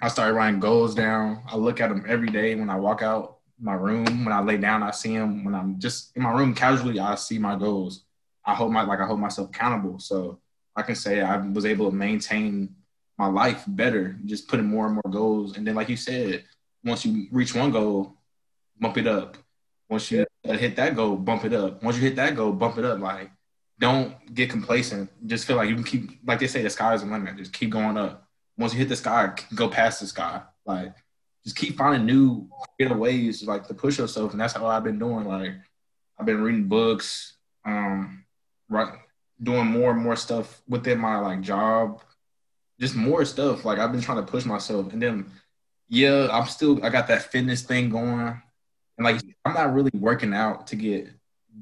I 0.00 0.08
started 0.08 0.34
writing 0.34 0.60
goals 0.60 0.94
down. 0.94 1.42
I 1.48 1.56
look 1.56 1.80
at 1.80 1.88
them 1.88 2.04
every 2.06 2.28
day 2.28 2.54
when 2.54 2.70
I 2.70 2.76
walk 2.76 3.02
out 3.02 3.38
my 3.60 3.74
room. 3.74 4.24
When 4.24 4.32
I 4.32 4.40
lay 4.40 4.58
down, 4.58 4.84
I 4.84 4.92
see 4.92 5.16
them. 5.16 5.44
When 5.44 5.56
I'm 5.56 5.80
just 5.80 6.16
in 6.16 6.22
my 6.22 6.30
room 6.30 6.54
casually, 6.54 7.00
I 7.00 7.16
see 7.16 7.38
my 7.38 7.56
goals. 7.56 8.04
I 8.46 8.54
hold 8.54 8.72
my 8.72 8.82
like 8.82 9.00
I 9.00 9.06
hold 9.06 9.18
myself 9.18 9.48
accountable. 9.48 9.98
So 9.98 10.38
I 10.76 10.82
can 10.82 10.94
say 10.94 11.20
I 11.20 11.36
was 11.38 11.66
able 11.66 11.90
to 11.90 11.96
maintain 11.96 12.76
my 13.18 13.26
life 13.26 13.64
better, 13.66 14.16
just 14.24 14.46
putting 14.46 14.66
more 14.66 14.86
and 14.86 14.94
more 14.94 15.10
goals. 15.12 15.56
And 15.56 15.66
then, 15.66 15.74
like 15.74 15.88
you 15.88 15.96
said, 15.96 16.44
once 16.84 17.04
you 17.04 17.26
reach 17.32 17.54
one 17.54 17.72
goal, 17.72 18.14
bump 18.78 18.96
it 18.96 19.08
up. 19.08 19.36
Once 19.90 20.12
you 20.12 20.24
hit 20.56 20.76
that 20.76 20.96
goal, 20.96 21.16
bump 21.16 21.44
it 21.44 21.52
up. 21.52 21.82
Once 21.82 21.96
you 21.96 22.02
hit 22.02 22.16
that 22.16 22.36
goal, 22.36 22.52
bump 22.52 22.78
it 22.78 22.84
up. 22.84 23.00
Like, 23.00 23.30
don't 23.78 24.34
get 24.34 24.50
complacent. 24.50 25.10
Just 25.26 25.46
feel 25.46 25.56
like 25.56 25.68
you 25.68 25.74
can 25.74 25.84
keep, 25.84 26.18
like 26.26 26.40
they 26.40 26.46
say, 26.46 26.62
the 26.62 26.70
sky 26.70 26.94
is 26.94 27.02
the 27.02 27.08
limit. 27.08 27.36
Just 27.36 27.52
keep 27.52 27.70
going 27.70 27.96
up. 27.96 28.26
Once 28.56 28.72
you 28.72 28.78
hit 28.78 28.88
the 28.88 28.96
sky, 28.96 29.32
go 29.54 29.68
past 29.68 30.00
the 30.00 30.06
sky. 30.06 30.42
Like, 30.64 30.94
just 31.44 31.56
keep 31.56 31.76
finding 31.76 32.06
new 32.06 32.48
creative 32.76 32.98
ways, 32.98 33.44
like 33.44 33.66
to 33.68 33.74
push 33.74 33.98
yourself. 33.98 34.32
And 34.32 34.40
that's 34.40 34.54
how 34.54 34.66
I've 34.66 34.84
been 34.84 34.98
doing. 34.98 35.24
Like, 35.24 35.52
I've 36.18 36.26
been 36.26 36.42
reading 36.42 36.64
books, 36.64 37.36
um, 37.64 38.24
right, 38.68 38.92
doing 39.42 39.66
more 39.66 39.92
and 39.92 40.02
more 40.02 40.16
stuff 40.16 40.60
within 40.68 40.98
my 40.98 41.18
like 41.18 41.40
job, 41.40 42.02
just 42.80 42.96
more 42.96 43.24
stuff. 43.24 43.64
Like 43.64 43.78
I've 43.78 43.92
been 43.92 44.00
trying 44.00 44.24
to 44.24 44.30
push 44.30 44.44
myself, 44.44 44.92
and 44.92 45.00
then 45.00 45.30
yeah, 45.88 46.28
I'm 46.30 46.46
still 46.46 46.84
I 46.84 46.90
got 46.90 47.06
that 47.08 47.30
fitness 47.30 47.62
thing 47.62 47.90
going. 47.90 48.40
And 48.98 49.04
like 49.04 49.20
I'm 49.44 49.54
not 49.54 49.72
really 49.72 49.92
working 49.94 50.34
out 50.34 50.66
to 50.68 50.76
get 50.76 51.08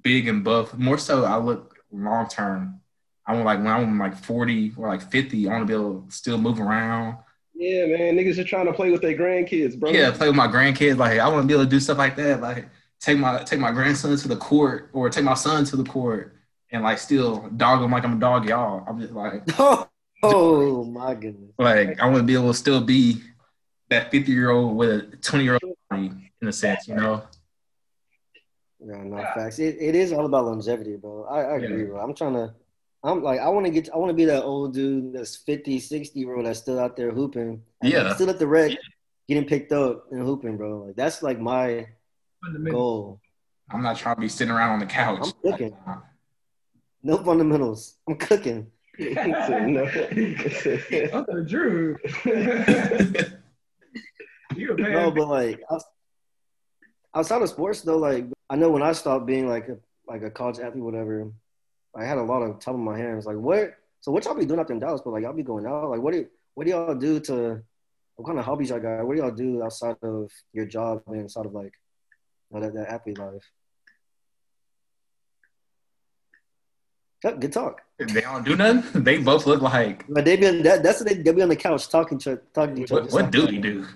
big 0.03 0.27
and 0.27 0.43
buff. 0.43 0.77
More 0.77 0.99
so 0.99 1.25
I 1.25 1.37
look 1.37 1.77
long 1.93 2.29
term. 2.29 2.81
I 3.27 3.35
want 3.35 3.45
like 3.45 3.59
when 3.59 3.69
I'm 3.69 3.99
like 3.99 4.17
40 4.17 4.73
or 4.77 4.89
like 4.89 5.03
50, 5.11 5.49
I 5.49 5.53
want 5.53 5.63
to 5.63 5.67
be 5.67 5.75
able 5.75 6.03
to 6.03 6.11
still 6.11 6.39
move 6.39 6.61
around. 6.61 7.19
Yeah, 7.55 7.87
man, 7.87 8.17
niggas 8.17 8.39
are 8.39 8.45
trying 8.45 8.67
to 8.67 8.73
play 8.73 8.91
with 8.91 9.01
their 9.01 9.17
grandkids, 9.17 9.79
bro. 9.79 9.91
Yeah, 9.91 10.11
play 10.11 10.29
with 10.29 10.37
my 10.37 10.47
grandkids. 10.47 10.97
Like 10.97 11.19
I 11.19 11.29
want 11.29 11.43
to 11.43 11.47
be 11.47 11.55
able 11.55 11.65
to 11.65 11.71
do 11.71 11.81
stuff 11.81 11.99
like 11.99 12.17
that. 12.17 12.41
Like 12.41 12.69
take 13.01 13.19
my 13.19 13.43
take 13.43 13.61
my 13.61 13.73
grandson 13.73 14.17
to 14.17 14.29
the 14.29 14.37
court 14.37 14.91
or 14.93 15.11
take 15.11 15.25
my 15.25 15.35
son 15.35 15.65
to 15.67 15.77
the 15.77 15.85
court 15.85 16.37
and 16.71 16.83
like 16.83 16.99
still 16.99 17.49
dog 17.57 17.83
him 17.83 17.91
like 17.91 18.05
I'm 18.05 18.15
a 18.15 18.21
dog, 18.21 18.49
y'all. 18.49 18.85
I'm 18.89 19.01
just 19.01 19.13
like 19.13 19.43
Oh, 20.23 20.85
my 20.85 21.15
goodness. 21.15 21.53
like 21.59 22.01
I 22.01 22.07
want 22.07 22.19
to 22.19 22.23
be 22.23 22.35
able 22.35 22.53
to 22.53 22.55
still 22.55 22.81
be 22.81 23.23
that 23.91 24.11
50 24.11 24.33
year 24.33 24.51
old 24.51 24.77
with 24.77 24.91
a 24.91 25.17
20 25.17 25.45
year 25.45 25.59
old 25.63 25.77
in 26.47 26.51
a 26.51 26.53
sense, 26.53 26.87
you 26.87 26.95
know. 26.95 27.23
Yeah, 28.79 29.03
no 29.03 29.17
facts. 29.35 29.59
It, 29.59 29.77
it 29.81 29.97
is 29.97 30.13
all 30.13 30.27
about 30.27 30.45
longevity, 30.45 30.95
bro. 30.97 31.25
I, 31.25 31.41
I 31.41 31.57
agree, 31.57 31.85
bro. 31.85 31.99
I'm 32.01 32.15
trying 32.15 32.35
to. 32.35 32.55
I'm 33.03 33.23
like, 33.23 33.41
I 33.41 33.49
want 33.49 33.67
to 33.67 33.73
get. 33.73 33.91
I 33.93 33.97
want 33.97 34.11
to 34.11 34.15
be 34.15 34.27
that 34.27 34.45
old 34.45 34.75
dude 34.75 35.13
that's 35.13 35.37
50, 35.37 35.81
60, 35.81 36.25
bro, 36.25 36.43
that's 36.45 36.61
still 36.61 36.79
out 36.79 36.97
there 36.97 37.11
hooping. 37.11 37.63
Yeah. 37.83 38.15
still 38.15 38.31
at 38.31 38.39
the 38.39 38.47
rec, 38.47 38.77
getting 39.29 39.45
picked 39.45 39.73
up 39.73 40.07
and 40.13 40.23
hooping, 40.23 40.57
bro. 40.57 40.85
Like 40.85 40.95
that's 40.97 41.23
like 41.23 41.41
my 41.41 41.89
goal. 42.71 43.21
I'm 43.71 43.83
not 43.83 43.97
trying 43.97 44.15
to 44.15 44.21
be 44.21 44.29
sitting 44.29 44.55
around 44.55 44.71
on 44.71 44.79
the 44.79 44.87
couch. 44.87 45.19
I'm 45.23 45.33
cooking. 45.51 45.77
No 47.03 47.19
fundamentals. 47.19 47.97
I'm 48.09 48.17
cooking. 48.17 48.71
Uncle 51.13 51.45
Drew. 51.49 51.97
you 54.57 54.73
a 54.73 54.77
man. 54.77 54.93
No, 54.93 55.11
but 55.11 55.29
like 55.29 55.61
outs- 55.71 55.85
outside 57.17 57.43
of 57.43 57.49
sports 57.49 57.81
though, 57.81 57.97
like 57.97 58.27
I 58.51 58.57
know 58.57 58.71
when 58.71 58.83
I 58.83 58.93
stopped 58.93 59.27
being 59.27 59.49
like 59.49 59.69
a 59.69 59.79
like 60.07 60.23
a 60.23 60.31
college 60.31 60.61
athlete, 60.61 60.85
whatever, 60.85 61.33
I 61.95 62.05
had 62.05 62.19
a 62.19 62.23
lot 62.23 62.43
of 62.43 62.61
time 62.61 62.75
on 62.75 62.85
my 62.85 62.99
hands. 62.99 63.27
Like 63.27 63.37
what? 63.37 63.75
So 64.01 64.13
what 64.13 64.25
y'all 64.25 64.35
be 64.35 64.45
doing 64.45 64.61
out 64.61 64.69
there 64.69 64.75
in 64.75 64.81
Dallas? 64.81 65.01
But 65.05 65.13
like 65.13 65.23
y'all 65.23 65.33
be 65.33 65.43
going 65.43 65.67
out. 65.67 65.91
Like 65.91 66.01
what 66.01 66.13
do 66.13 66.27
what 66.55 66.65
do 66.65 66.71
y'all 66.71 66.95
do 66.95 67.19
to? 67.21 67.63
What 68.17 68.27
kind 68.27 68.39
of 68.39 68.45
hobbies 68.45 68.71
y'all 68.71 68.81
got? 68.81 69.05
What 69.07 69.17
do 69.17 69.23
y'all 69.23 69.31
do 69.31 69.63
outside 69.63 69.97
of 70.03 70.31
your 70.53 70.67
job 70.67 71.03
and 71.07 71.25
outside 71.25 71.47
of 71.47 71.53
like 71.53 71.73
you 72.51 72.61
know, 72.61 72.67
that, 72.67 72.75
that 72.75 72.89
athlete 72.89 73.19
life? 73.19 73.51
Yep, 77.25 77.41
Good 77.41 77.53
talk. 77.53 77.81
They 77.99 78.21
don't 78.21 78.45
do 78.45 78.57
nothing. 78.57 79.03
They 79.05 79.19
both 79.19 79.47
look 79.47 79.63
like. 79.63 80.07
But 80.09 80.25
they 80.25 80.37
be 80.37 80.47
on, 80.47 80.63
that, 80.63 80.83
that's 80.83 81.01
what 81.01 81.09
they 81.09 81.15
they 81.15 81.33
be 81.33 81.43
on 81.43 81.49
the 81.49 81.57
couch 81.57 81.89
talking 81.89 82.19
to 82.21 82.41
talking 82.55 82.77
to 82.77 82.83
each 82.83 82.93
other. 82.93 83.03
What, 83.03 83.13
what 83.13 83.31
do 83.31 83.47
we 83.47 83.59
do? 83.59 83.87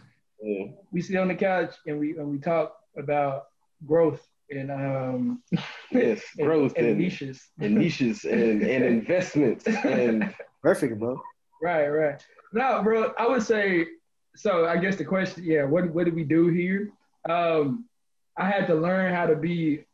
Yeah. 0.43 0.67
We 0.91 1.03
sit 1.03 1.17
on 1.17 1.29
the 1.29 1.35
couch 1.35 1.75
and 1.87 1.99
we 2.01 2.17
and 2.19 2.29
we 2.29 2.39
talk 2.39 2.80
about 2.97 3.45
growth 3.87 4.27
and 4.51 4.71
um 4.71 5.43
Yes, 5.91 6.23
growth 6.37 6.75
and, 6.77 6.87
and, 6.87 6.99
niches. 6.99 7.49
and 7.61 7.75
niches 7.77 8.25
and, 8.25 8.63
and 8.63 8.85
investments 8.99 9.67
and 9.67 10.35
Perfect, 10.63 10.99
bro. 10.99 11.21
Right, 11.63 11.89
right. 11.89 12.23
No, 12.53 12.83
bro, 12.83 13.13
I 13.19 13.27
would 13.27 13.43
say 13.43 13.87
so 14.37 14.67
I 14.67 14.77
guess 14.77 14.97
the 14.97 15.05
question, 15.05 15.45
yeah, 15.45 15.65
what 15.65 15.91
what 15.93 16.05
did 16.05 16.15
we 16.15 16.25
do 16.25 16.49
here? 16.49 16.91
Um 17.29 17.85
I 18.37 18.49
had 18.49 18.67
to 18.69 18.75
learn 18.75 19.15
how 19.15 19.27
to 19.27 19.37
be 19.37 19.85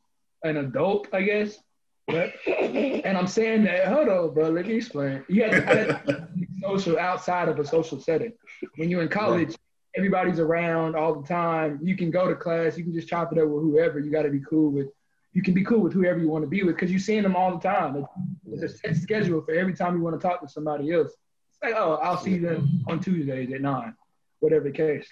an 0.44 0.58
adult, 0.58 1.08
I 1.12 1.22
guess. 1.22 1.58
But, 2.06 2.32
and 2.46 3.18
I'm 3.18 3.26
saying 3.26 3.64
that, 3.64 3.88
hold 3.88 4.08
on, 4.08 4.32
bro, 4.32 4.48
let 4.50 4.66
me 4.66 4.74
explain. 4.74 5.24
You 5.28 5.42
have 5.42 5.50
to, 5.50 5.60
had 5.62 6.06
to 6.06 6.28
be 6.36 6.46
social 6.62 6.96
outside 6.98 7.48
of 7.48 7.58
a 7.58 7.66
social 7.66 8.00
setting. 8.00 8.32
When 8.76 8.88
you're 8.88 9.02
in 9.02 9.08
college, 9.08 9.56
everybody's 9.96 10.38
around 10.38 10.94
all 10.94 11.20
the 11.20 11.26
time. 11.26 11.80
You 11.82 11.96
can 11.96 12.10
go 12.10 12.28
to 12.28 12.36
class, 12.36 12.76
you 12.76 12.84
can 12.84 12.92
just 12.92 13.08
chop 13.08 13.32
it 13.32 13.38
up 13.38 13.48
with 13.48 13.62
whoever. 13.62 13.98
You 13.98 14.10
got 14.10 14.22
to 14.22 14.30
be 14.30 14.40
cool 14.40 14.70
with. 14.70 14.88
You 15.32 15.42
can 15.42 15.52
be 15.52 15.64
cool 15.64 15.80
with 15.80 15.92
whoever 15.92 16.18
you 16.18 16.28
want 16.28 16.44
to 16.44 16.48
be 16.48 16.62
with 16.62 16.76
because 16.76 16.90
you're 16.90 17.00
seeing 17.00 17.22
them 17.22 17.36
all 17.36 17.56
the 17.56 17.60
time. 17.60 18.06
It's 18.50 18.62
a 18.62 18.68
set 18.68 18.96
schedule 18.96 19.42
for 19.42 19.52
every 19.52 19.74
time 19.74 19.94
you 19.96 20.02
want 20.02 20.18
to 20.18 20.26
talk 20.26 20.40
to 20.40 20.48
somebody 20.48 20.92
else. 20.92 21.08
It's 21.08 21.58
like, 21.62 21.74
oh, 21.76 21.98
I'll 22.02 22.16
see 22.16 22.38
them 22.38 22.82
on 22.88 23.00
Tuesdays 23.00 23.52
at 23.52 23.60
nine, 23.60 23.94
whatever 24.40 24.64
the 24.64 24.70
case. 24.70 25.06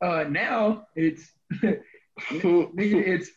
Uh, 0.00 0.24
now 0.28 0.86
it's 0.96 1.30
nigga, 1.62 3.06
it's 3.06 3.30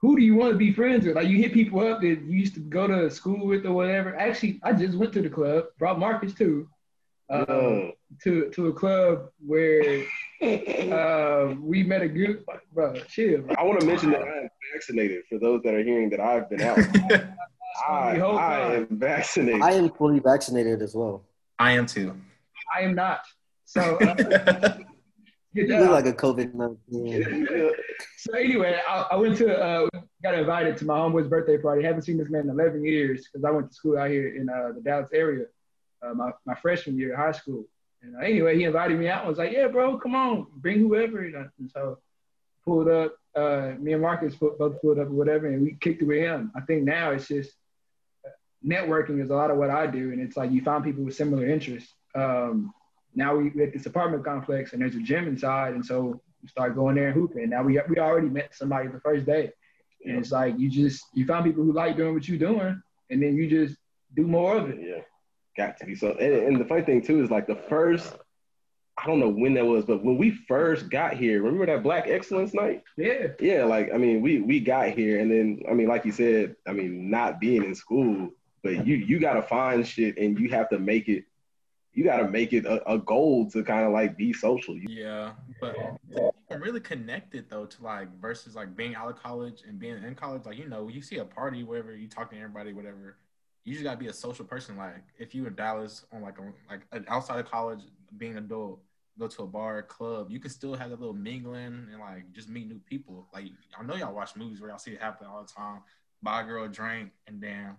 who 0.00 0.16
do 0.16 0.22
you 0.22 0.36
want 0.36 0.52
to 0.52 0.58
be 0.58 0.72
friends 0.72 1.04
with? 1.04 1.16
Like 1.16 1.28
you 1.28 1.38
hit 1.38 1.52
people 1.52 1.80
up 1.80 2.00
that 2.00 2.06
you 2.06 2.32
used 2.32 2.54
to 2.54 2.60
go 2.60 2.86
to 2.86 3.10
school 3.10 3.46
with 3.46 3.66
or 3.66 3.72
whatever. 3.72 4.14
Actually, 4.16 4.60
I 4.62 4.72
just 4.72 4.96
went 4.96 5.12
to 5.14 5.22
the 5.22 5.30
club, 5.30 5.64
brought 5.78 5.98
Marcus 5.98 6.32
too, 6.34 6.68
uh, 7.30 7.44
Yeah. 7.48 7.90
to 8.24 8.50
to 8.50 8.68
a 8.68 8.72
club 8.72 9.30
where 9.44 10.04
uh, 10.42 11.54
we 11.60 11.82
met 11.82 12.02
a 12.02 12.08
group. 12.08 12.44
Bro, 12.72 12.94
chill. 13.08 13.44
I 13.58 13.62
want 13.64 13.80
to 13.80 13.86
mention 13.86 14.10
that 14.10 14.22
I 14.22 14.38
am 14.42 14.48
vaccinated 14.72 15.24
for 15.28 15.38
those 15.38 15.62
that 15.64 15.74
are 15.74 15.82
hearing 15.82 16.10
that 16.10 16.20
I've 16.20 16.48
been 16.50 16.62
out. 16.62 16.78
I, 17.88 18.16
The 18.18 18.24
I 18.24 18.74
am 18.76 18.86
vaccinated. 18.90 19.60
I 19.62 19.72
am 19.72 19.90
fully 19.90 20.18
vaccinated 20.20 20.80
as 20.82 20.94
well. 20.94 21.24
I 21.58 21.72
am 21.72 21.86
too. 21.86 22.14
I 22.74 22.80
am 22.82 22.94
not. 22.94 23.20
So, 23.64 23.96
uh, 23.98 24.78
You 25.52 25.66
look 25.68 25.90
like 25.90 26.06
a 26.06 26.12
COVID 26.12 26.52
nineteen. 26.54 27.48
So 28.18 28.36
anyway, 28.36 28.78
I, 28.88 29.06
I 29.12 29.16
went 29.16 29.36
to 29.38 29.56
uh, 29.56 29.88
got 30.22 30.34
invited 30.34 30.76
to 30.78 30.84
my 30.84 30.98
homeboy's 30.98 31.28
birthday 31.28 31.56
party. 31.58 31.82
Haven't 31.84 32.02
seen 32.02 32.18
this 32.18 32.28
man 32.28 32.42
in 32.42 32.50
11 32.50 32.84
years 32.84 33.26
because 33.26 33.44
I 33.44 33.50
went 33.50 33.68
to 33.68 33.74
school 33.74 33.96
out 33.96 34.10
here 34.10 34.34
in 34.34 34.48
uh, 34.50 34.72
the 34.74 34.80
Dallas 34.80 35.08
area, 35.14 35.46
uh, 36.02 36.14
my, 36.14 36.30
my 36.44 36.54
freshman 36.54 36.98
year 36.98 37.12
of 37.12 37.18
high 37.18 37.32
school. 37.32 37.64
And 38.02 38.16
uh, 38.16 38.20
anyway, 38.20 38.56
he 38.56 38.64
invited 38.64 38.98
me 38.98 39.08
out. 39.08 39.20
and 39.20 39.28
was 39.28 39.38
like, 39.38 39.52
"Yeah, 39.52 39.68
bro, 39.68 39.98
come 39.98 40.14
on, 40.14 40.46
bring 40.56 40.78
whoever." 40.80 41.20
And, 41.24 41.36
I- 41.36 41.46
and 41.58 41.70
so 41.70 41.98
pulled 42.64 42.88
up. 42.88 43.16
Uh, 43.34 43.72
me 43.78 43.92
and 43.92 44.00
Marcus 44.02 44.34
put, 44.34 44.58
both 44.58 44.80
pulled 44.80 44.98
up 44.98 45.08
or 45.08 45.12
whatever, 45.12 45.46
and 45.46 45.62
we 45.62 45.76
kicked 45.80 46.02
it 46.02 46.06
with 46.06 46.18
him. 46.18 46.50
I 46.56 46.60
think 46.62 46.84
now 46.84 47.10
it's 47.10 47.28
just 47.28 47.50
uh, 48.24 48.30
networking 48.66 49.20
is 49.22 49.30
a 49.30 49.34
lot 49.34 49.50
of 49.50 49.56
what 49.58 49.70
I 49.70 49.86
do, 49.86 50.12
and 50.12 50.20
it's 50.20 50.36
like 50.36 50.50
you 50.50 50.62
find 50.62 50.82
people 50.84 51.04
with 51.04 51.14
similar 51.14 51.46
interests. 51.46 51.92
Um, 52.14 52.72
now 53.14 53.34
we 53.36 53.50
we 53.50 53.62
at 53.64 53.72
this 53.72 53.86
apartment 53.86 54.24
complex, 54.24 54.72
and 54.72 54.80
there's 54.80 54.94
a 54.94 55.00
gym 55.00 55.26
inside, 55.28 55.74
and 55.74 55.84
so 55.84 56.20
we 56.42 56.48
start 56.48 56.74
going 56.74 56.94
there 56.96 57.06
and 57.08 57.14
hooping. 57.14 57.50
Now 57.50 57.62
we 57.62 57.80
we 57.88 57.98
already 57.98 58.28
met 58.28 58.54
somebody 58.54 58.88
the 58.88 59.00
first 59.00 59.26
day, 59.26 59.50
and 60.04 60.16
it's 60.18 60.32
like 60.32 60.58
you 60.58 60.68
just 60.70 61.04
you 61.14 61.26
find 61.26 61.44
people 61.44 61.62
who 61.64 61.72
like 61.72 61.96
doing 61.96 62.14
what 62.14 62.26
you're 62.28 62.38
doing, 62.38 62.80
and 63.10 63.22
then 63.22 63.36
you 63.36 63.48
just 63.48 63.76
do 64.14 64.26
more 64.26 64.56
of 64.56 64.70
it. 64.70 64.78
Yeah, 64.80 65.02
got 65.56 65.78
to 65.78 65.86
be 65.86 65.94
so. 65.94 66.12
And, 66.12 66.34
and 66.34 66.60
the 66.60 66.64
funny 66.64 66.82
thing 66.82 67.02
too 67.02 67.22
is 67.22 67.30
like 67.30 67.46
the 67.46 67.56
first, 67.68 68.14
I 68.98 69.06
don't 69.06 69.20
know 69.20 69.28
when 69.28 69.54
that 69.54 69.64
was, 69.64 69.84
but 69.84 70.04
when 70.04 70.16
we 70.18 70.30
first 70.48 70.88
got 70.90 71.14
here, 71.16 71.42
remember 71.42 71.66
that 71.66 71.82
Black 71.82 72.06
Excellence 72.08 72.54
Night? 72.54 72.82
Yeah, 72.96 73.28
Yeah, 73.40 73.64
like 73.64 73.90
I 73.92 73.98
mean, 73.98 74.22
we 74.22 74.40
we 74.40 74.60
got 74.60 74.90
here, 74.90 75.20
and 75.20 75.30
then 75.30 75.60
I 75.70 75.74
mean, 75.74 75.88
like 75.88 76.04
you 76.04 76.12
said, 76.12 76.56
I 76.66 76.72
mean, 76.72 77.10
not 77.10 77.40
being 77.40 77.64
in 77.64 77.74
school, 77.74 78.30
but 78.62 78.86
you 78.86 78.96
you 78.96 79.18
gotta 79.18 79.42
find 79.42 79.86
shit, 79.86 80.16
and 80.18 80.38
you 80.38 80.48
have 80.50 80.68
to 80.70 80.78
make 80.78 81.08
it. 81.08 81.24
You 81.92 82.04
gotta 82.04 82.28
make 82.28 82.52
it 82.52 82.66
a, 82.66 82.92
a 82.92 82.98
goal 82.98 83.50
to 83.52 83.62
kind 83.62 83.86
of 83.86 83.92
like 83.92 84.16
be 84.18 84.32
social. 84.32 84.76
You- 84.76 84.88
Yeah, 84.90 85.32
but 85.60 85.76
I'm 86.50 86.60
really 86.62 86.80
connected 86.80 87.48
though 87.48 87.66
to 87.66 87.82
like 87.82 88.08
versus 88.20 88.54
like 88.54 88.76
being 88.76 88.94
out 88.94 89.08
of 89.08 89.16
college 89.16 89.62
and 89.66 89.78
being 89.78 90.02
in 90.02 90.14
college. 90.14 90.44
Like 90.44 90.58
you 90.58 90.68
know, 90.68 90.88
you 90.88 91.00
see 91.02 91.16
a 91.18 91.24
party, 91.24 91.64
wherever 91.64 91.94
you 91.94 92.08
talk 92.08 92.30
to 92.30 92.36
everybody, 92.36 92.72
whatever. 92.72 93.16
You 93.66 93.72
just 93.72 93.84
gotta 93.84 93.98
be 93.98 94.06
a 94.06 94.12
social 94.12 94.44
person. 94.44 94.76
Like 94.76 95.02
if 95.18 95.34
you 95.34 95.46
in 95.46 95.54
Dallas 95.54 96.06
on 96.12 96.22
like 96.22 96.38
on 96.38 96.54
like 96.70 96.82
outside 97.08 97.40
of 97.40 97.50
college, 97.50 97.80
being 98.16 98.38
adult, 98.38 98.80
go 99.18 99.26
to 99.26 99.42
a 99.42 99.46
bar, 99.46 99.82
club, 99.82 100.30
you 100.30 100.40
can 100.40 100.50
still 100.50 100.74
have 100.74 100.92
a 100.92 100.94
little 100.94 101.12
mingling 101.12 101.88
and 101.92 102.00
like 102.00 102.32
just 102.32 102.48
meet 102.48 102.68
new 102.68 102.80
people. 102.88 103.26
Like 103.34 103.46
I 103.78 103.82
know 103.82 103.96
y'all 103.96 104.14
watch 104.14 104.36
movies 104.36 104.60
where 104.60 104.70
y'all 104.70 104.78
see 104.78 104.92
it 104.92 105.02
happen 105.02 105.26
all 105.26 105.42
the 105.42 105.52
time. 105.52 105.80
Buy 106.22 106.40
a 106.40 106.44
girl 106.44 106.64
a 106.64 106.68
drink 106.68 107.10
and 107.26 107.42
then 107.42 107.76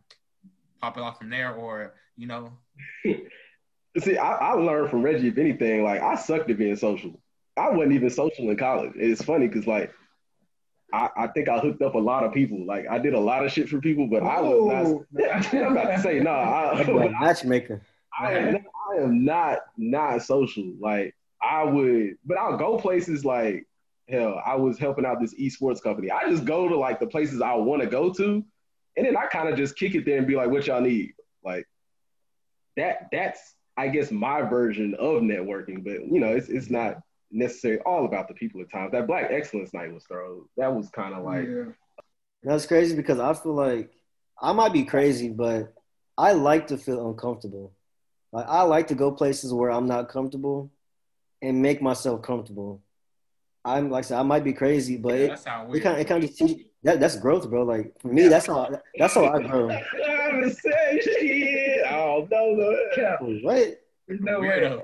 pop 0.82 0.98
it 0.98 1.02
off 1.02 1.18
from 1.18 1.30
there, 1.30 1.56
or 1.56 1.96
you 2.18 2.28
know, 2.28 2.52
See, 4.00 4.18
I, 4.18 4.34
I 4.34 4.52
learned 4.54 4.92
from 4.92 5.02
Reggie, 5.02 5.30
if 5.30 5.38
anything, 5.38 5.84
like 5.84 6.02
I 6.02 6.16
sucked 6.16 6.50
at 6.52 6.58
being 6.58 6.76
social. 6.76 7.20
I 7.56 7.70
wasn't 7.72 7.94
even 7.94 8.10
social 8.12 8.50
in 8.50 8.58
college. 8.58 8.92
It's 8.96 9.24
funny 9.24 9.48
because 9.48 9.66
like 9.66 9.92
I, 10.98 11.10
I 11.16 11.28
think 11.28 11.48
I 11.48 11.60
hooked 11.60 11.82
up 11.84 11.94
a 11.94 12.00
lot 12.00 12.24
of 12.24 12.34
people. 12.34 12.66
Like 12.66 12.88
I 12.90 12.98
did 12.98 13.14
a 13.14 13.20
lot 13.20 13.46
of 13.46 13.52
shit 13.52 13.70
for 13.70 13.80
people, 13.80 14.08
but 14.08 14.24
I 14.24 14.42
was 14.42 15.06
not. 15.14 15.22
Yeah, 15.22 15.50
oh. 15.54 15.58
I'm 15.66 15.72
about 15.74 15.96
to 15.96 16.02
say 16.02 16.20
no. 16.20 16.32
I, 16.32 16.82
Like 16.82 17.12
matchmaker. 17.12 17.82
I 18.20 18.34
am, 18.34 18.54
not, 18.54 18.62
I 18.92 19.04
am 19.04 19.26
not 19.26 19.60
not 19.78 20.22
social. 20.24 20.74
Like 20.80 21.16
I 21.42 21.64
would, 21.64 22.18
but 22.26 22.38
I'll 22.38 22.58
go 22.58 22.78
places 22.78 23.24
like 23.24 23.68
hell. 24.10 24.42
I 24.44 24.56
was 24.56 24.80
helping 24.80 25.06
out 25.06 25.22
this 25.22 25.36
esports 25.36 25.84
company. 25.84 26.10
I 26.10 26.30
just 26.30 26.46
go 26.46 26.68
to 26.68 26.76
like 26.76 27.00
the 27.00 27.08
places 27.08 27.42
I 27.42 27.54
want 27.54 27.84
to 27.84 27.88
go 27.88 28.12
to, 28.14 28.44
and 28.96 29.06
then 29.06 29.16
I 29.16 29.28
kind 29.28 29.50
of 29.50 29.56
just 29.56 29.78
kick 29.78 29.94
it 29.94 30.04
there 30.04 30.18
and 30.18 30.26
be 30.26 30.36
like, 30.36 30.50
"What 30.50 30.66
y'all 30.66 30.82
need?" 30.82 31.14
Like 31.44 31.68
that. 32.76 33.10
That's 33.12 33.54
I 33.78 33.90
guess 33.90 34.10
my 34.10 34.42
version 34.42 34.96
of 34.96 35.22
networking. 35.22 35.84
But 35.84 36.12
you 36.12 36.20
know, 36.20 36.34
it's 36.34 36.50
it's 36.50 36.72
not 36.72 37.02
necessarily 37.32 37.82
all 37.82 38.06
about 38.06 38.28
the 38.28 38.34
people 38.34 38.62
at 38.62 38.72
times. 38.72 38.92
That 38.92 39.08
Black 39.08 39.28
Excellence 39.32 39.74
Night 39.74 39.94
was 39.94 40.04
thrown. 40.06 40.46
That 40.58 40.74
was 40.74 40.90
kind 40.90 41.14
of 41.14 41.24
like 41.24 41.48
yeah. 41.48 41.72
That's 42.44 42.66
crazy 42.66 42.96
because 42.96 43.20
I 43.20 43.34
feel 43.34 43.54
like 43.54 43.92
I 44.42 44.54
might 44.54 44.74
be 44.74 44.84
crazy, 44.86 45.30
but 45.30 45.74
I 46.18 46.34
like 46.34 46.68
to 46.68 46.78
feel 46.78 47.10
uncomfortable. 47.10 47.74
Like 48.32 48.46
I 48.48 48.62
like 48.64 48.88
to 48.88 48.96
go 48.96 49.12
places 49.12 49.54
where 49.54 49.72
I'm 49.72 49.88
not 49.88 50.10
comfortable 50.10 50.72
and 51.42 51.62
make 51.62 51.82
myself 51.82 52.22
comfortable. 52.22 52.82
I'm 53.66 53.90
like 53.90 54.06
I 54.06 54.08
said, 54.08 54.20
I 54.20 54.24
might 54.24 54.44
be 54.44 54.54
crazy, 54.54 54.98
but 54.98 55.20
yeah, 55.20 55.34
it, 55.34 55.76
it 55.76 55.82
kind 55.82 55.96
of 55.96 56.00
it 56.00 56.08
kind 56.08 56.24
of 56.24 56.30
just 56.36 56.56
that 56.84 57.00
that's 57.00 57.18
growth, 57.18 57.50
bro. 57.50 57.64
Like 57.64 57.94
for 58.00 58.08
me, 58.10 58.28
that's 58.28 58.46
how 58.46 58.70
that's 58.98 59.14
how 59.16 59.26
I 59.26 59.42
grow. 59.42 59.70
I'm 59.70 60.42
the 60.42 60.52
same 60.52 61.02
shit. 61.02 61.86
Oh 61.90 62.28
no, 62.32 62.52
no. 62.54 62.78
Yeah, 62.96 63.18
What? 63.20 63.82
no 64.08 64.40
Weirdo. 64.40 64.78
way. 64.78 64.84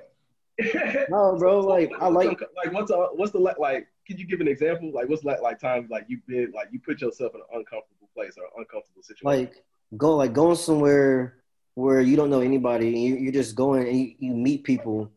No, 1.10 1.36
bro. 1.38 1.60
Like 1.62 1.92
I 2.00 2.08
like 2.08 2.39
like 2.56 2.74
what's 2.74 2.92
a, 2.92 2.98
what's 3.16 3.32
the 3.32 3.39
le- 3.39 3.56
like? 3.60 3.88
Could 4.08 4.20
you 4.20 4.28
give 4.28 4.42
an 4.42 4.48
example? 4.48 4.92
Like 4.94 5.10
what's 5.10 5.24
like 5.24 5.42
like 5.42 5.60
times 5.60 5.89
like 5.89 6.06
you've 6.08 6.26
been 6.28 6.52
like 6.54 6.68
you 6.72 6.80
put 6.80 7.02
yourself 7.02 7.34
in 7.34 7.42
an 7.42 7.48
uncomfortable 7.54 8.10
place 8.13 8.36
or 8.38 8.44
uncomfortable 8.60 9.02
situation. 9.02 9.26
like 9.26 9.63
go 9.98 10.16
like 10.16 10.34
going 10.34 10.56
somewhere 10.56 11.38
where 11.76 12.02
you 12.02 12.16
don't 12.16 12.30
know 12.30 12.42
anybody 12.42 12.89
and 12.89 12.98
you, 12.98 13.16
you're 13.16 13.32
just 13.32 13.56
going 13.56 13.88
and 13.88 13.98
you, 13.98 14.16
you 14.20 14.34
meet 14.34 14.63
people 14.63 15.12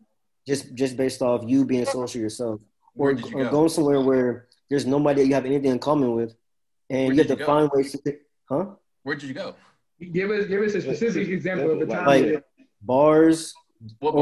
just 0.46 0.72
just 0.74 0.96
based 0.96 1.20
off 1.20 1.42
you 1.46 1.64
being 1.64 1.84
social 1.84 2.20
yourself 2.20 2.60
or, 2.96 3.12
you 3.12 3.36
or 3.36 3.44
go? 3.44 3.50
going 3.50 3.68
somewhere 3.68 4.00
where 4.00 4.46
there's 4.70 4.86
nobody 4.86 5.22
that 5.22 5.28
you 5.28 5.34
have 5.34 5.44
anything 5.44 5.70
in 5.72 5.78
common 5.78 6.14
with 6.14 6.34
and 6.88 7.14
you 7.14 7.18
have 7.18 7.26
did 7.26 7.34
to 7.34 7.36
go? 7.36 7.46
find 7.46 7.70
ways 7.74 7.92
to 7.92 8.16
huh 8.48 8.66
where 9.02 9.14
did 9.16 9.28
you 9.28 9.34
go? 9.34 9.54
Give 10.12 10.30
us 10.30 10.46
give 10.46 10.62
us 10.62 10.74
a 10.74 10.80
specific 10.80 11.28
example 11.28 11.70
of 11.72 11.80
a 11.82 11.86
time. 11.86 12.06
Like- 12.06 12.44
bars 12.82 13.54
What 14.00 14.14
no, 14.14 14.20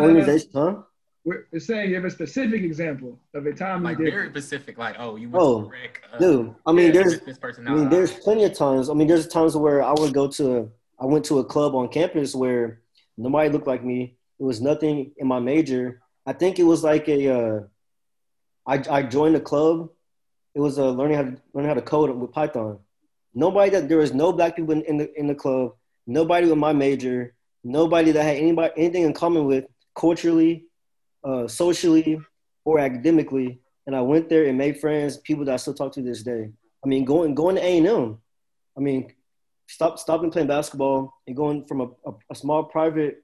organization 0.00 0.50
huh 0.54 0.82
We're 1.24 1.46
we're 1.52 1.58
saying 1.60 1.90
give 1.90 2.04
a 2.04 2.10
specific 2.10 2.62
example 2.62 3.18
of 3.34 3.46
a 3.46 3.52
time 3.52 3.82
like 3.82 3.98
you 3.98 4.06
did. 4.06 4.14
very 4.14 4.28
specific, 4.30 4.78
like 4.78 4.96
oh, 4.98 5.16
you 5.16 5.28
went 5.30 5.42
Oh, 5.44 5.62
to 5.64 5.68
Rick. 5.68 6.02
Uh, 6.12 6.18
dude 6.18 6.54
i 6.66 6.72
mean 6.72 6.86
yeah, 6.86 6.92
there's 6.92 7.20
this 7.20 7.38
person. 7.38 7.66
I 7.68 7.74
mean, 7.74 7.84
Nah, 7.84 7.90
there's 7.90 8.12
plenty 8.12 8.44
of 8.44 8.54
times. 8.54 8.88
I 8.90 8.94
mean, 8.94 9.08
there's 9.08 9.28
times 9.28 9.56
where 9.56 9.82
I 9.82 9.92
would 9.92 10.12
go 10.14 10.28
to, 10.38 10.70
I 10.98 11.06
went 11.06 11.24
to 11.26 11.38
a 11.40 11.44
club 11.44 11.74
on 11.74 11.88
campus 11.88 12.34
where 12.34 12.80
nobody 13.18 13.48
looked 13.50 13.66
like 13.66 13.84
me. 13.84 14.16
It 14.38 14.44
was 14.44 14.60
nothing 14.60 15.12
in 15.18 15.26
my 15.26 15.40
major. 15.40 16.00
I 16.26 16.32
think 16.32 16.58
it 16.58 16.64
was 16.64 16.82
like 16.82 17.08
a, 17.08 17.20
uh, 17.38 17.60
I, 18.66 18.82
I 18.90 19.02
joined 19.02 19.36
a 19.36 19.40
club. 19.40 19.90
It 20.54 20.60
was 20.60 20.78
uh, 20.78 20.90
learning 20.90 21.16
how 21.16 21.22
to 21.24 21.36
learn 21.54 21.66
how 21.66 21.74
to 21.74 21.82
code 21.82 22.10
with 22.10 22.32
Python. 22.32 22.78
Nobody 23.34 23.70
that 23.72 23.88
there 23.88 23.98
was 23.98 24.12
no 24.14 24.32
black 24.32 24.56
people 24.56 24.72
in, 24.72 24.82
in 24.82 24.96
the 24.96 25.06
in 25.20 25.26
the 25.26 25.34
club. 25.34 25.72
Nobody 26.06 26.46
with 26.48 26.58
my 26.58 26.72
major. 26.72 27.34
Nobody 27.62 28.12
that 28.12 28.22
had 28.22 28.36
anybody 28.36 28.72
anything 28.76 29.02
in 29.02 29.12
common 29.12 29.44
with 29.46 29.66
culturally, 29.94 30.64
uh, 31.24 31.46
socially, 31.46 32.20
or 32.64 32.78
academically. 32.78 33.60
And 33.86 33.94
I 33.96 34.00
went 34.00 34.28
there 34.28 34.46
and 34.46 34.56
made 34.56 34.78
friends, 34.78 35.16
people 35.18 35.44
that 35.46 35.54
I 35.54 35.56
still 35.56 35.74
talk 35.74 35.92
to 35.92 36.02
this 36.02 36.22
day. 36.22 36.50
I 36.84 36.88
mean, 36.88 37.04
going 37.04 37.34
going 37.34 37.56
to 37.56 37.64
A 37.64 37.78
and 37.78 37.86
M. 37.86 38.18
I 38.76 38.80
mean, 38.80 39.12
stop 39.66 39.98
stopping 39.98 40.30
playing 40.30 40.48
basketball 40.48 41.12
and 41.26 41.36
going 41.36 41.64
from 41.66 41.80
a, 41.80 41.84
a, 42.06 42.12
a 42.30 42.34
small 42.34 42.64
private 42.64 43.22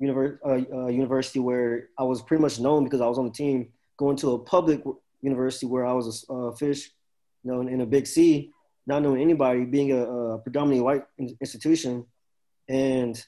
univer- 0.00 0.38
uh, 0.44 0.76
uh, 0.76 0.86
university 0.88 1.38
where 1.38 1.88
I 1.98 2.02
was 2.04 2.22
pretty 2.22 2.42
much 2.42 2.58
known 2.58 2.84
because 2.84 3.00
I 3.00 3.06
was 3.06 3.18
on 3.18 3.26
the 3.26 3.32
team, 3.32 3.68
going 3.96 4.16
to 4.18 4.32
a 4.32 4.38
public 4.38 4.82
university 5.22 5.66
where 5.66 5.86
I 5.86 5.92
was 5.92 6.26
a 6.28 6.32
uh, 6.32 6.52
fish, 6.52 6.90
you 7.42 7.52
know, 7.52 7.60
in, 7.60 7.68
in, 7.68 7.80
a 7.80 7.86
big 7.86 8.06
sea, 8.06 8.50
not 8.86 9.02
knowing 9.02 9.22
anybody, 9.22 9.64
being 9.64 9.92
a, 9.92 10.04
a 10.04 10.38
predominantly 10.38 10.82
white 10.82 11.04
institution, 11.40 12.06
and 12.68 13.24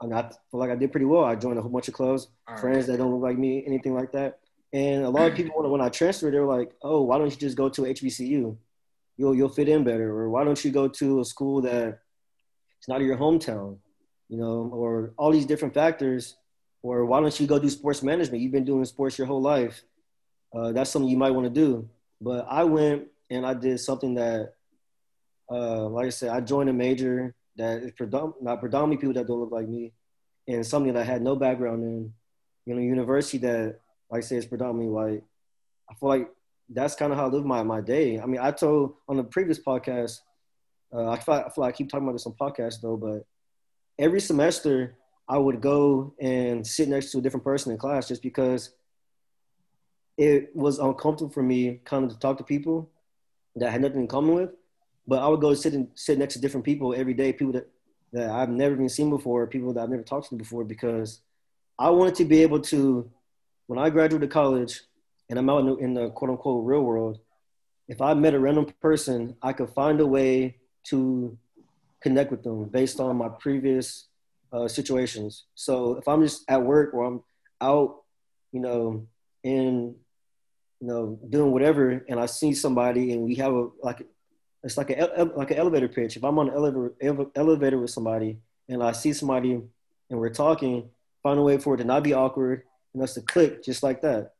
I, 0.00 0.06
I 0.06 0.22
feel 0.50 0.60
like 0.60 0.70
I 0.70 0.76
did 0.76 0.90
pretty 0.92 1.06
well. 1.06 1.24
I 1.24 1.34
joined 1.34 1.58
a 1.58 1.62
whole 1.62 1.70
bunch 1.70 1.88
of 1.88 1.94
clubs, 1.94 2.28
All 2.48 2.56
friends 2.56 2.88
right. 2.88 2.92
that 2.92 2.98
don't 2.98 3.12
look 3.12 3.22
like 3.22 3.38
me, 3.38 3.64
anything 3.66 3.94
like 3.94 4.12
that. 4.12 4.38
And 4.72 5.04
a 5.04 5.08
lot 5.08 5.30
of 5.30 5.36
people, 5.36 5.70
when 5.70 5.80
I 5.80 5.88
transferred, 5.88 6.34
they 6.34 6.40
were 6.40 6.52
like, 6.58 6.72
"Oh, 6.82 7.02
why 7.02 7.18
don't 7.18 7.30
you 7.30 7.36
just 7.36 7.56
go 7.56 7.68
to 7.68 7.82
HBCU? 7.82 8.56
You'll 9.16 9.34
you'll 9.34 9.48
fit 9.48 9.68
in 9.68 9.84
better." 9.84 10.10
Or 10.10 10.28
why 10.30 10.42
don't 10.42 10.62
you 10.64 10.72
go 10.72 10.88
to 10.88 11.20
a 11.20 11.24
school 11.24 11.62
that 11.62 12.00
it's 12.78 12.88
not 12.88 13.00
your 13.00 13.16
hometown, 13.16 13.78
you 14.28 14.36
know? 14.36 14.68
Or 14.72 15.12
all 15.16 15.30
these 15.30 15.46
different 15.46 15.74
factors. 15.74 16.36
Or 16.82 17.06
why 17.06 17.20
don't 17.20 17.38
you 17.40 17.46
go 17.46 17.58
do 17.60 17.70
sports 17.70 18.02
management? 18.02 18.42
You've 18.42 18.52
been 18.52 18.64
doing 18.64 18.84
sports 18.84 19.16
your 19.16 19.26
whole 19.28 19.40
life. 19.40 19.82
Uh, 20.54 20.72
that's 20.72 20.90
something 20.90 21.08
you 21.08 21.16
might 21.16 21.30
want 21.30 21.46
to 21.46 21.50
do. 21.50 21.88
But 22.20 22.46
I 22.48 22.64
went 22.64 23.06
and 23.30 23.46
I 23.46 23.54
did 23.54 23.78
something 23.80 24.14
that, 24.14 24.54
uh, 25.50 25.86
like 25.88 26.06
I 26.06 26.10
said, 26.10 26.30
I 26.30 26.40
joined 26.40 26.68
a 26.68 26.72
major 26.72 27.34
that 27.56 27.82
is 27.82 27.92
predom- 27.92 28.34
not 28.40 28.60
predominantly 28.60 28.98
people 28.98 29.14
that 29.14 29.26
don't 29.26 29.40
look 29.40 29.52
like 29.52 29.68
me, 29.68 29.92
and 30.48 30.66
something 30.66 30.92
that 30.92 31.00
I 31.00 31.04
had 31.04 31.22
no 31.22 31.36
background 31.36 31.82
in. 31.84 32.12
You 32.66 32.74
know, 32.74 32.80
university 32.80 33.36
that, 33.38 33.80
like 34.10 34.22
I 34.22 34.26
say, 34.26 34.36
is 34.36 34.46
predominantly 34.46 34.88
white. 34.88 35.22
I 35.90 35.94
feel 35.94 36.08
like 36.08 36.30
that's 36.68 36.94
kind 36.94 37.12
of 37.12 37.18
how 37.18 37.26
I 37.26 37.28
live 37.28 37.44
my, 37.44 37.62
my 37.62 37.80
day. 37.80 38.18
I 38.18 38.26
mean, 38.26 38.40
I 38.40 38.52
told 38.52 38.94
on 39.08 39.16
the 39.16 39.24
previous 39.24 39.58
podcast, 39.58 40.20
uh, 40.92 41.10
I, 41.10 41.18
feel, 41.18 41.34
I 41.34 41.50
feel 41.50 41.64
like 41.64 41.74
I 41.74 41.76
keep 41.76 41.90
talking 41.90 42.06
about 42.06 42.12
this 42.14 42.26
on 42.26 42.32
podcasts 42.32 42.80
though, 42.80 42.96
but 42.96 43.26
every 43.98 44.20
semester 44.20 44.96
I 45.28 45.38
would 45.38 45.60
go 45.60 46.14
and 46.20 46.66
sit 46.66 46.88
next 46.88 47.10
to 47.12 47.18
a 47.18 47.20
different 47.20 47.44
person 47.44 47.72
in 47.72 47.78
class 47.78 48.08
just 48.08 48.22
because 48.22 48.70
it 50.16 50.54
was 50.54 50.78
uncomfortable 50.78 51.32
for 51.32 51.42
me 51.42 51.80
kind 51.84 52.04
of 52.04 52.12
to 52.12 52.18
talk 52.18 52.38
to 52.38 52.44
people 52.44 52.90
that 53.56 53.68
I 53.68 53.72
had 53.72 53.82
nothing 53.82 54.00
in 54.00 54.08
common 54.08 54.34
with. 54.34 54.50
But 55.06 55.22
I 55.22 55.28
would 55.28 55.40
go 55.40 55.52
sit 55.54 55.74
and 55.74 55.88
sit 55.94 56.18
next 56.18 56.34
to 56.34 56.40
different 56.40 56.64
people 56.64 56.94
every 56.94 57.14
day, 57.14 57.32
people 57.32 57.52
that, 57.52 57.68
that 58.12 58.30
I've 58.30 58.48
never 58.48 58.74
even 58.74 58.88
seen 58.88 59.10
before, 59.10 59.46
people 59.46 59.72
that 59.74 59.82
I've 59.82 59.90
never 59.90 60.02
talked 60.02 60.30
to 60.30 60.36
before, 60.36 60.64
because 60.64 61.20
I 61.78 61.90
wanted 61.90 62.14
to 62.16 62.24
be 62.24 62.42
able 62.42 62.60
to, 62.60 63.10
when 63.66 63.78
I 63.78 63.90
graduated 63.90 64.30
college 64.30 64.80
and 65.28 65.38
I'm 65.38 65.50
out 65.50 65.60
in 65.60 65.66
the, 65.66 65.76
in 65.76 65.94
the 65.94 66.10
quote 66.10 66.30
unquote 66.30 66.64
real 66.64 66.82
world, 66.82 67.18
if 67.88 68.00
I 68.00 68.14
met 68.14 68.34
a 68.34 68.40
random 68.40 68.66
person, 68.80 69.36
I 69.42 69.52
could 69.52 69.70
find 69.70 70.00
a 70.00 70.06
way 70.06 70.56
to 70.84 71.36
connect 72.00 72.30
with 72.30 72.42
them 72.42 72.64
based 72.64 73.00
on 73.00 73.16
my 73.16 73.28
previous 73.28 74.06
uh, 74.52 74.68
situations. 74.68 75.44
So 75.54 75.96
if 75.96 76.06
I'm 76.08 76.22
just 76.22 76.44
at 76.48 76.62
work 76.62 76.94
or 76.94 77.04
I'm 77.04 77.22
out, 77.60 78.02
you 78.52 78.60
know, 78.60 79.06
in, 79.42 79.96
you 80.80 80.86
know, 80.86 81.18
doing 81.28 81.50
whatever, 81.50 82.04
and 82.08 82.20
I 82.20 82.26
see 82.26 82.54
somebody 82.54 83.12
and 83.12 83.22
we 83.22 83.34
have 83.36 83.52
a 83.52 83.68
like 83.82 84.06
it's 84.64 84.78
like 84.78 84.90
a 84.90 85.30
like 85.36 85.50
an 85.50 85.58
elevator 85.58 85.88
pitch. 85.88 86.16
If 86.16 86.24
I'm 86.24 86.38
on 86.38 86.48
an 86.48 86.54
elevator 86.54 87.30
elevator 87.36 87.78
with 87.78 87.90
somebody 87.90 88.38
and 88.68 88.82
I 88.82 88.92
see 88.92 89.12
somebody 89.12 89.52
and 89.52 90.18
we're 90.18 90.30
talking, 90.30 90.88
find 91.22 91.38
a 91.38 91.42
way 91.42 91.58
for 91.58 91.74
it 91.74 91.78
to 91.78 91.84
not 91.84 92.02
be 92.02 92.14
awkward 92.14 92.62
and 92.94 93.02
us 93.02 93.14
to 93.14 93.20
click 93.20 93.62
just 93.62 93.82
like 93.82 94.00
that. 94.02 94.32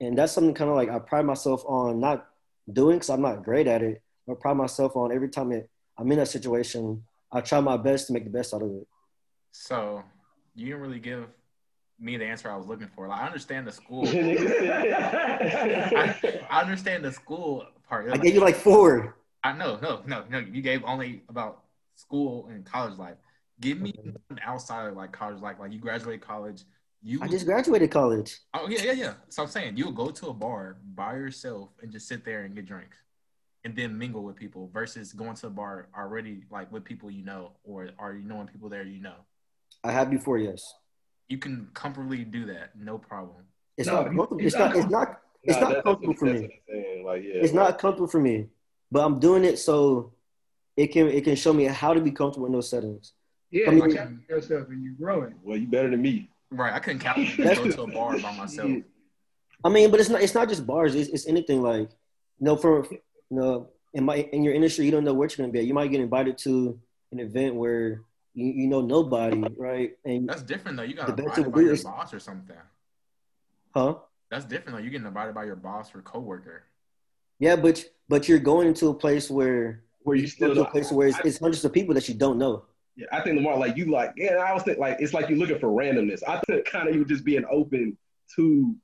And 0.00 0.18
that's 0.18 0.32
something 0.32 0.54
kind 0.54 0.70
of 0.70 0.76
like 0.76 0.90
I 0.90 0.98
pride 0.98 1.24
myself 1.24 1.62
on 1.66 2.00
not 2.00 2.26
doing 2.70 2.96
because 2.96 3.10
I'm 3.10 3.22
not 3.22 3.44
great 3.44 3.68
at 3.68 3.82
it. 3.82 4.02
I 4.28 4.34
pride 4.34 4.56
myself 4.56 4.96
on 4.96 5.12
every 5.12 5.28
time 5.28 5.52
it, 5.52 5.70
I'm 5.96 6.10
in 6.10 6.18
that 6.18 6.28
situation, 6.28 7.04
I 7.30 7.40
try 7.40 7.60
my 7.60 7.76
best 7.76 8.08
to 8.08 8.12
make 8.12 8.24
the 8.24 8.30
best 8.30 8.52
out 8.54 8.62
of 8.62 8.70
it. 8.70 8.88
So 9.52 10.02
you 10.54 10.66
didn't 10.66 10.80
really 10.80 10.98
give 10.98 11.26
me 11.98 12.16
the 12.16 12.24
answer 12.24 12.50
I 12.50 12.56
was 12.56 12.66
looking 12.66 12.88
for. 12.88 13.06
Like 13.08 13.20
I 13.20 13.26
understand 13.26 13.66
the 13.66 13.72
school. 13.72 14.08
I, 14.12 15.16
I, 16.50 16.60
understand 16.60 17.04
the 17.04 17.12
school 17.12 17.66
part. 17.88 18.10
I 18.10 18.16
gave 18.16 18.34
you 18.34 18.40
like 18.40 18.56
four. 18.56 19.16
I 19.42 19.52
know, 19.52 19.78
no, 19.80 20.02
no, 20.06 20.24
no. 20.28 20.38
You 20.38 20.60
gave 20.60 20.84
only 20.84 21.22
about 21.28 21.62
school 21.94 22.48
and 22.50 22.64
college 22.64 22.98
life. 22.98 23.16
Give 23.60 23.80
me 23.80 23.94
outside 24.42 24.88
of 24.88 24.96
like 24.96 25.12
college 25.12 25.40
life. 25.40 25.56
Like 25.58 25.72
you 25.72 25.78
graduated 25.78 26.20
college. 26.20 26.64
You 27.02 27.20
I 27.22 27.28
just 27.28 27.46
graduated 27.46 27.90
college. 27.90 28.38
Oh 28.52 28.68
yeah, 28.68 28.82
yeah, 28.82 28.92
yeah. 28.92 29.14
So 29.28 29.42
I'm 29.42 29.48
saying 29.48 29.76
you'll 29.76 29.92
go 29.92 30.10
to 30.10 30.28
a 30.28 30.34
bar 30.34 30.76
by 30.94 31.14
yourself 31.14 31.70
and 31.80 31.90
just 31.90 32.06
sit 32.06 32.24
there 32.24 32.44
and 32.44 32.54
get 32.54 32.66
drinks, 32.66 32.96
and 33.64 33.74
then 33.74 33.96
mingle 33.96 34.22
with 34.22 34.36
people 34.36 34.70
versus 34.72 35.12
going 35.12 35.34
to 35.36 35.46
a 35.46 35.50
bar 35.50 35.88
already 35.96 36.44
like 36.50 36.70
with 36.70 36.84
people 36.84 37.10
you 37.10 37.24
know 37.24 37.52
or 37.64 37.88
are 37.98 38.14
you 38.14 38.22
knowing 38.22 38.46
people 38.46 38.68
there 38.68 38.82
you 38.82 39.00
know. 39.00 39.14
I 39.82 39.92
have 39.92 40.10
before, 40.10 40.36
yes. 40.36 40.74
You 41.28 41.38
can 41.38 41.68
comfortably 41.72 42.24
do 42.24 42.44
that, 42.46 42.78
no 42.78 42.98
problem. 42.98 43.44
It's 43.78 43.88
no, 43.88 44.02
not. 44.04 44.28
It's, 44.40 44.56
not. 44.56 44.76
It's 44.76 44.90
not. 44.90 45.20
It's 45.42 45.58
not 45.58 45.82
comfortable 45.82 46.14
for 46.14 46.26
me. 46.26 46.60
Like, 47.02 47.22
yeah, 47.22 47.40
it's 47.40 47.54
not 47.54 47.78
comfortable 47.78 48.08
for 48.08 48.20
me 48.20 48.48
but 48.90 49.04
I'm 49.04 49.20
doing 49.20 49.44
it 49.44 49.58
so 49.58 50.12
it 50.76 50.88
can 50.88 51.08
it 51.08 51.24
can 51.24 51.36
show 51.36 51.52
me 51.52 51.64
how 51.64 51.94
to 51.94 52.00
be 52.00 52.10
comfortable 52.10 52.46
in 52.46 52.52
those 52.52 52.70
settings. 52.70 53.12
Yeah, 53.50 53.68
I 53.68 53.70
mean, 53.72 53.90
you 53.90 54.18
yourself 54.28 54.68
and 54.68 54.82
you 54.82 54.92
growing. 54.92 55.34
Well, 55.42 55.56
you 55.56 55.66
better 55.66 55.90
than 55.90 56.00
me. 56.00 56.30
Right, 56.50 56.72
I 56.72 56.78
couldn't 56.78 57.00
count 57.00 57.18
to 57.18 57.36
go 57.36 57.70
to 57.70 57.82
a 57.82 57.86
bar 57.86 58.18
by 58.18 58.36
myself. 58.36 58.70
I 59.64 59.68
mean, 59.68 59.90
but 59.90 60.00
it's 60.00 60.08
not 60.08 60.22
it's 60.22 60.34
not 60.34 60.48
just 60.48 60.66
bars. 60.66 60.94
It's, 60.94 61.10
it's 61.10 61.26
anything 61.26 61.62
like 61.62 61.90
you 62.38 62.44
know 62.46 62.56
for 62.56 62.86
you 62.90 63.00
know 63.30 63.68
in 63.92 64.04
my 64.04 64.16
in 64.32 64.42
your 64.42 64.54
industry 64.54 64.84
you 64.84 64.90
don't 64.90 65.04
know 65.04 65.14
what 65.14 65.36
you're 65.36 65.44
gonna 65.44 65.52
be. 65.52 65.60
At. 65.60 65.66
You 65.66 65.74
might 65.74 65.90
get 65.90 66.00
invited 66.00 66.38
to 66.38 66.78
an 67.12 67.20
event 67.20 67.54
where 67.56 68.02
you, 68.34 68.46
you 68.46 68.66
know 68.68 68.80
nobody, 68.80 69.44
right? 69.56 69.96
And 70.04 70.28
that's 70.28 70.42
different 70.42 70.76
though. 70.76 70.84
You 70.84 70.94
got 70.94 71.10
invited 71.10 71.52
by 71.52 71.60
your 71.60 71.82
boss 71.82 72.14
or 72.14 72.20
something. 72.20 72.56
Huh? 73.74 73.96
That's 74.30 74.44
different 74.44 74.78
though. 74.78 74.82
You 74.82 74.90
getting 74.90 75.06
invited 75.06 75.34
by 75.34 75.44
your 75.44 75.56
boss 75.56 75.94
or 75.94 76.02
coworker. 76.02 76.64
Yeah, 77.40 77.56
but 77.56 77.84
but 78.08 78.28
you're 78.28 78.38
going 78.38 78.68
into 78.68 78.88
a 78.88 78.94
place 78.94 79.30
where 79.30 79.82
where 80.02 80.16
you 80.16 80.28
still 80.28 80.54
to 80.54 80.62
a 80.62 80.70
place 80.70 80.92
where 80.92 81.08
it's, 81.08 81.18
it's, 81.24 81.38
hundreds 81.38 81.64
of 81.64 81.72
people 81.72 81.94
that 81.94 82.08
you 82.08 82.14
don't 82.14 82.38
know. 82.38 82.64
Yeah, 82.96 83.06
I 83.12 83.22
think 83.22 83.36
the 83.36 83.42
more 83.42 83.56
like 83.56 83.76
you 83.76 83.86
like, 83.86 84.12
yeah, 84.16 84.36
I 84.36 84.52
was 84.52 84.62
think 84.62 84.78
like 84.78 84.98
it's 85.00 85.14
like 85.14 85.28
you're 85.28 85.38
looking 85.38 85.58
for 85.58 85.68
randomness. 85.68 86.22
I 86.28 86.40
think 86.46 86.66
kind 86.66 86.88
of 86.88 86.94
you 86.94 87.04
just 87.04 87.24
being 87.24 87.44
open 87.50 87.96
to, 88.36 88.76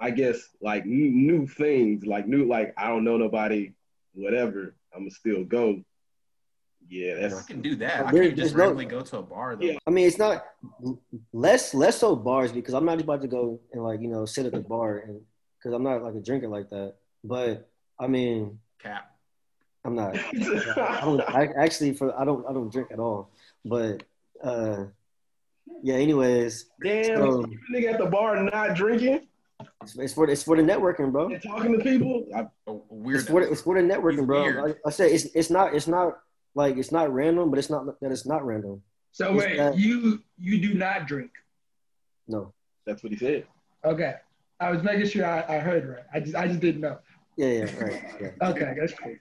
I 0.00 0.10
guess 0.10 0.40
like 0.60 0.86
new, 0.86 1.10
new 1.10 1.46
things, 1.46 2.04
like 2.04 2.26
new 2.26 2.46
like 2.46 2.74
I 2.76 2.88
don't 2.88 3.04
know 3.04 3.16
nobody, 3.16 3.72
whatever. 4.12 4.74
I'm 4.92 5.02
gonna 5.02 5.10
still 5.10 5.44
go. 5.44 5.82
Yeah, 6.88 7.14
that's. 7.14 7.34
I 7.34 7.42
can 7.42 7.62
do 7.62 7.76
that. 7.76 8.06
I 8.06 8.12
can't 8.12 8.36
just 8.36 8.54
randomly 8.54 8.86
no, 8.86 8.90
go 8.90 9.00
to 9.02 9.18
a 9.18 9.22
bar 9.22 9.56
though. 9.56 9.66
Yeah. 9.66 9.78
I 9.86 9.90
mean, 9.90 10.06
it's 10.06 10.18
not 10.18 10.46
less 11.32 11.74
less 11.74 11.98
so 11.98 12.16
bars 12.16 12.50
because 12.50 12.74
I'm 12.74 12.84
not 12.84 13.00
about 13.00 13.22
to 13.22 13.28
go 13.28 13.60
and 13.72 13.84
like 13.84 14.00
you 14.00 14.08
know 14.08 14.24
sit 14.24 14.46
at 14.46 14.52
the 14.52 14.60
bar 14.60 14.98
and 14.98 15.20
because 15.58 15.74
I'm 15.74 15.82
not 15.82 16.02
like 16.02 16.14
a 16.14 16.20
drinker 16.20 16.48
like 16.48 16.70
that. 16.70 16.94
But 17.24 17.68
I 17.98 18.06
mean, 18.06 18.58
cap. 18.82 19.10
I'm 19.84 19.94
not. 19.94 20.16
I 20.34 21.00
don't. 21.02 21.20
I 21.20 21.48
actually 21.58 21.94
for 21.94 22.18
I 22.18 22.24
don't. 22.24 22.46
I 22.48 22.52
don't 22.52 22.72
drink 22.72 22.88
at 22.92 22.98
all. 22.98 23.30
But 23.64 24.02
uh, 24.42 24.84
yeah. 25.82 25.94
Anyways. 25.94 26.66
Damn, 26.82 27.16
so, 27.16 27.46
you 27.46 27.58
nigga 27.74 27.94
at 27.94 27.98
the 27.98 28.06
bar 28.06 28.42
not 28.42 28.74
drinking. 28.74 29.26
It's, 29.82 29.96
it's 29.96 30.14
for 30.14 30.28
it's 30.28 30.42
for 30.42 30.56
the 30.56 30.62
networking, 30.62 31.12
bro. 31.12 31.28
And 31.28 31.42
talking 31.42 31.72
to 31.72 31.78
people. 31.78 32.26
I, 32.34 32.46
weird. 32.66 33.20
It's 33.20 33.28
for 33.28 33.40
the, 33.40 33.50
it's 33.50 33.62
for 33.62 33.80
the 33.80 33.86
networking, 33.86 34.18
He's 34.18 34.26
bro. 34.26 34.44
Like 34.44 34.78
I 34.84 34.90
said, 34.90 35.12
it's 35.12 35.24
it's 35.34 35.50
not 35.50 35.74
it's 35.74 35.86
not 35.86 36.18
like 36.54 36.76
it's 36.76 36.92
not 36.92 37.12
random, 37.12 37.50
but 37.50 37.58
it's 37.58 37.70
not 37.70 38.00
that 38.00 38.12
it's 38.12 38.26
not 38.26 38.44
random. 38.44 38.82
So 39.12 39.34
it's 39.34 39.44
wait, 39.44 39.56
that, 39.56 39.78
you 39.78 40.22
you 40.38 40.60
do 40.60 40.74
not 40.74 41.06
drink? 41.06 41.30
No. 42.28 42.52
That's 42.86 43.02
what 43.02 43.12
he 43.12 43.18
said. 43.18 43.46
Okay. 43.84 44.14
I 44.58 44.70
was 44.70 44.82
making 44.82 45.08
sure 45.08 45.26
I, 45.26 45.44
I 45.56 45.58
heard 45.58 45.88
right. 45.88 46.04
I 46.12 46.20
just 46.20 46.34
I 46.34 46.48
just 46.48 46.60
didn't 46.60 46.80
know. 46.80 46.98
Yeah, 47.36 47.48
yeah, 47.48 47.84
right. 47.84 48.02
Yeah. 48.20 48.48
Okay, 48.48 48.74
that's 48.78 48.94
cool. 48.94 49.16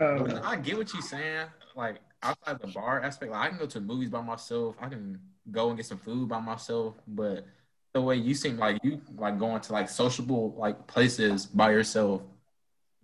Um, 0.00 0.40
I 0.42 0.56
get 0.56 0.78
what 0.78 0.92
you're 0.92 1.02
saying. 1.02 1.46
Like 1.76 2.00
outside 2.22 2.58
the 2.60 2.68
bar 2.68 3.00
aspect, 3.02 3.32
like 3.32 3.40
I 3.40 3.48
can 3.50 3.58
go 3.58 3.66
to 3.66 3.80
movies 3.80 4.10
by 4.10 4.22
myself. 4.22 4.76
I 4.80 4.88
can 4.88 5.18
go 5.50 5.68
and 5.68 5.76
get 5.76 5.86
some 5.86 5.98
food 5.98 6.28
by 6.28 6.40
myself. 6.40 6.94
But 7.06 7.46
the 7.92 8.00
way 8.00 8.16
you 8.16 8.34
seem 8.34 8.56
like 8.56 8.78
you 8.82 9.00
like 9.16 9.38
going 9.38 9.60
to 9.60 9.72
like 9.72 9.88
sociable 9.88 10.54
like 10.56 10.86
places 10.86 11.46
by 11.46 11.70
yourself, 11.70 12.22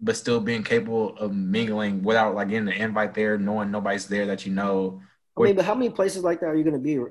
but 0.01 0.17
still 0.17 0.41
being 0.41 0.63
capable 0.63 1.17
of 1.19 1.35
mingling 1.35 2.03
without 2.03 2.35
like 2.35 2.49
getting 2.49 2.69
an 2.69 2.75
invite 2.75 3.15
there, 3.15 3.37
knowing 3.37 3.71
nobody's 3.71 4.07
there 4.07 4.27
that 4.27 4.47
you 4.47 4.53
know. 4.53 5.03
I 5.37 5.43
mean, 5.43 5.57
but 5.57 5.67
how 5.67 5.75
many 5.75 5.91
places 5.91 6.25
like 6.25 6.41
that 6.41 6.47
are 6.47 6.57
you 6.57 6.65
gonna 6.65 6.79
be? 6.79 6.99
I 6.99 7.05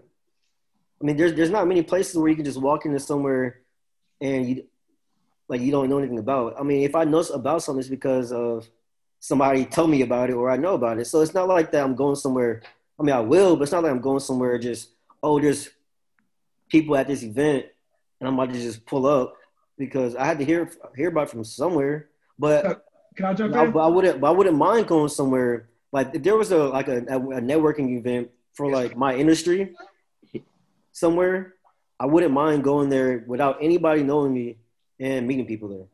mean, 1.02 1.16
there's 1.16 1.34
there's 1.34 1.52
not 1.52 1.68
many 1.68 1.84
places 1.84 2.18
where 2.18 2.30
you 2.30 2.36
can 2.36 2.46
just 2.46 2.60
walk 2.60 2.86
into 2.86 3.00
somewhere 3.00 3.62
and 4.22 4.48
you 4.48 4.64
like 5.48 5.62
you 5.62 5.72
don't 5.72 5.90
know 5.90 5.98
anything 5.98 6.20
about. 6.20 6.56
I 6.60 6.64
mean, 6.64 6.84
if 6.84 6.96
I 6.96 7.04
know 7.04 7.20
about 7.34 7.64
something, 7.64 7.80
it's 7.80 7.90
because 7.90 8.32
of 8.32 8.70
somebody 9.20 9.66
told 9.66 9.90
me 9.90 10.02
about 10.02 10.30
it 10.30 10.34
or 10.34 10.50
I 10.50 10.58
know 10.58 10.74
about 10.74 11.00
it. 11.00 11.06
So 11.06 11.22
it's 11.22 11.34
not 11.34 11.48
like 11.48 11.72
that 11.72 11.84
I'm 11.84 11.96
going 11.96 12.16
somewhere. 12.16 12.62
I 13.00 13.04
mean, 13.04 13.16
I 13.16 13.20
will, 13.20 13.56
but 13.56 13.64
it's 13.64 13.72
not 13.72 13.84
like 13.84 13.92
I'm 13.92 14.02
going 14.02 14.20
somewhere 14.20 14.58
just 14.58 14.90
oh, 15.24 15.40
there's 15.40 15.70
people 16.70 16.96
at 16.96 17.08
this 17.08 17.24
event, 17.24 17.66
and 18.20 18.28
I'm 18.28 18.36
about 18.36 18.54
to 18.54 18.60
just 18.60 18.86
pull 18.86 19.06
up 19.06 19.36
because 19.78 20.16
I 20.16 20.26
had 20.26 20.40
to 20.40 20.46
hear 20.46 20.72
hear 20.96 21.10
about 21.10 21.28
it 21.28 21.32
from 21.32 21.44
somewhere. 21.44 22.10
But 22.38 22.66
uh, 22.66 22.76
can 23.16 23.26
I 23.26 23.34
jump 23.34 23.54
in? 23.54 23.60
I, 23.60 23.66
but 23.68 23.80
I 23.80 23.88
wouldn't. 23.88 24.24
I 24.24 24.32
wouldn't 24.32 24.58
mind 24.58 24.88
going 24.88 25.10
somewhere 25.10 25.70
like 25.92 26.14
if 26.14 26.24
there 26.24 26.36
was 26.36 26.52
a 26.52 26.58
like 26.58 26.88
a, 26.88 26.98
a 26.98 27.42
networking 27.42 27.98
event 27.98 28.30
for 28.54 28.70
like 28.70 28.98
my 28.98 29.16
industry 29.16 29.74
somewhere, 30.92 31.56
I 32.00 32.06
wouldn't 32.06 32.34
mind 32.34 32.64
going 32.64 32.90
there 32.90 33.24
without 33.26 33.58
anybody 33.62 34.04
knowing 34.04 34.34
me 34.34 34.58
and 35.00 35.28
meeting 35.28 35.46
people 35.48 35.70
there. 35.70 35.86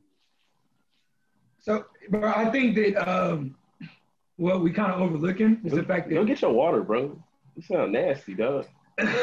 So, 1.60 1.86
bro, 2.10 2.32
I 2.36 2.50
think 2.50 2.76
that 2.76 3.10
um, 3.10 3.56
what 4.36 4.62
we 4.62 4.72
kind 4.72 4.92
of 4.92 5.02
overlooking 5.02 5.62
is 5.64 5.74
the 5.74 5.84
fact 5.84 6.10
that 6.10 6.16
Go 6.16 6.22
that. 6.22 6.28
get 6.28 6.42
your 6.42 6.52
water, 6.52 6.84
bro. 6.84 7.18
You 7.56 7.62
sound 7.62 7.94
nasty, 7.94 8.34
dog. 8.34 8.66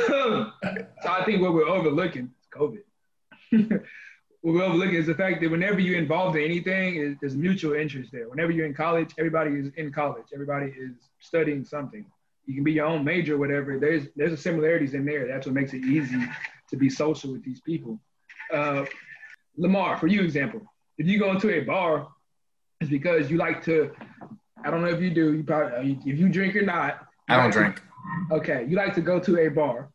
so 0.06 0.50
I 0.62 1.24
think 1.24 1.42
what 1.42 1.52
we're 1.52 1.68
overlooking 1.68 2.30
is 2.40 2.48
COVID. 2.50 2.82
what 4.40 4.54
we're 4.54 4.62
overlooking 4.64 4.94
is 4.94 5.06
the 5.06 5.14
fact 5.14 5.42
that 5.42 5.50
whenever 5.50 5.80
you're 5.80 5.98
involved 5.98 6.36
in 6.36 6.44
anything, 6.44 6.96
is 6.96 7.16
there's 7.20 7.36
mutual 7.36 7.74
interest 7.74 8.10
there. 8.10 8.28
Whenever 8.28 8.52
you're 8.52 8.66
in 8.66 8.74
college, 8.74 9.10
everybody 9.18 9.50
is 9.50 9.70
in 9.76 9.92
college. 9.92 10.26
Everybody 10.32 10.72
is 10.78 10.92
studying 11.18 11.64
something. 11.64 12.06
You 12.46 12.54
can 12.54 12.64
be 12.64 12.72
your 12.72 12.86
own 12.86 13.04
major, 13.04 13.36
whatever. 13.36 13.78
There's 13.78 14.06
there's 14.16 14.32
a 14.32 14.36
similarities 14.36 14.94
in 14.94 15.04
there. 15.04 15.28
That's 15.28 15.46
what 15.46 15.54
makes 15.54 15.74
it 15.74 15.84
easy 15.84 16.16
to 16.70 16.76
be 16.76 16.88
social 16.88 17.32
with 17.32 17.44
these 17.44 17.60
people. 17.60 18.00
Uh, 18.52 18.84
Lamar, 19.56 19.98
for 19.98 20.06
you 20.06 20.22
example, 20.22 20.62
if 20.98 21.06
you 21.06 21.18
go 21.18 21.30
into 21.30 21.50
a 21.50 21.60
bar, 21.60 22.08
it's 22.80 22.90
because 22.90 23.30
you 23.30 23.36
like 23.36 23.64
to. 23.64 23.92
I 24.64 24.70
don't 24.70 24.82
know 24.82 24.88
if 24.88 25.00
you 25.00 25.10
do. 25.10 25.34
You 25.34 25.44
probably 25.44 25.98
if 26.04 26.18
you 26.18 26.28
drink 26.28 26.56
or 26.56 26.62
not. 26.62 27.06
I 27.28 27.36
don't 27.36 27.52
drink. 27.52 27.80
Okay, 28.30 28.66
you 28.68 28.76
like 28.76 28.94
to 28.94 29.00
go 29.00 29.20
to 29.20 29.40
a 29.40 29.48
bar 29.48 29.90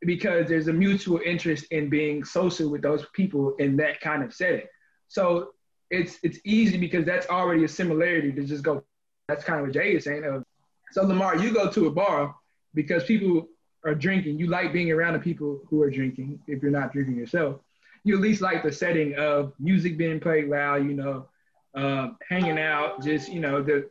because 0.00 0.48
there's 0.48 0.68
a 0.68 0.72
mutual 0.72 1.20
interest 1.24 1.66
in 1.70 1.88
being 1.88 2.24
social 2.24 2.70
with 2.70 2.82
those 2.82 3.06
people 3.12 3.54
in 3.58 3.76
that 3.76 4.00
kind 4.00 4.22
of 4.22 4.34
setting. 4.34 4.66
So 5.08 5.50
it's 5.90 6.18
it's 6.22 6.38
easy 6.44 6.78
because 6.78 7.04
that's 7.04 7.28
already 7.28 7.64
a 7.64 7.68
similarity 7.68 8.32
to 8.32 8.44
just 8.44 8.62
go. 8.62 8.82
That's 9.28 9.44
kind 9.44 9.60
of 9.60 9.66
what 9.66 9.74
Jay 9.74 9.94
is 9.94 10.04
saying. 10.04 10.24
Of 10.24 10.44
so 10.92 11.04
Lamar, 11.04 11.36
you 11.36 11.52
go 11.52 11.70
to 11.70 11.86
a 11.86 11.90
bar 11.90 12.34
because 12.74 13.04
people 13.04 13.46
are 13.84 13.94
drinking. 13.94 14.38
You 14.38 14.46
like 14.46 14.72
being 14.72 14.90
around 14.90 15.14
the 15.14 15.18
people 15.18 15.60
who 15.68 15.82
are 15.82 15.90
drinking. 15.90 16.40
If 16.46 16.62
you're 16.62 16.70
not 16.70 16.92
drinking 16.92 17.16
yourself, 17.16 17.60
you 18.04 18.14
at 18.14 18.20
least 18.20 18.42
like 18.42 18.62
the 18.62 18.72
setting 18.72 19.14
of 19.16 19.52
music 19.58 19.96
being 19.96 20.20
played 20.20 20.48
loud. 20.48 20.86
You 20.86 20.94
know, 20.94 21.28
uh, 21.74 22.10
hanging 22.28 22.58
out, 22.58 23.02
just 23.02 23.30
you 23.30 23.40
know 23.40 23.62
the 23.62 23.88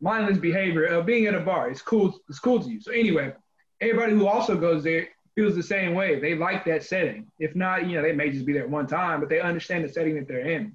mindless 0.00 0.38
behavior 0.38 0.84
of 0.84 1.06
being 1.06 1.26
at 1.26 1.34
a 1.34 1.40
bar. 1.40 1.70
It's 1.70 1.82
cool. 1.82 2.18
It's 2.28 2.38
cool 2.38 2.62
to 2.62 2.68
you. 2.68 2.80
So 2.80 2.92
anyway, 2.92 3.32
everybody 3.80 4.12
who 4.12 4.26
also 4.26 4.56
goes 4.56 4.82
there 4.82 5.08
feels 5.34 5.54
the 5.54 5.62
same 5.62 5.94
way. 5.94 6.18
They 6.18 6.34
like 6.34 6.64
that 6.64 6.82
setting. 6.82 7.30
If 7.38 7.54
not, 7.54 7.88
you 7.88 7.96
know, 7.96 8.02
they 8.02 8.12
may 8.12 8.30
just 8.30 8.46
be 8.46 8.52
there 8.52 8.66
one 8.66 8.86
time, 8.86 9.20
but 9.20 9.28
they 9.28 9.40
understand 9.40 9.84
the 9.84 9.88
setting 9.88 10.16
that 10.16 10.26
they're 10.26 10.48
in. 10.48 10.74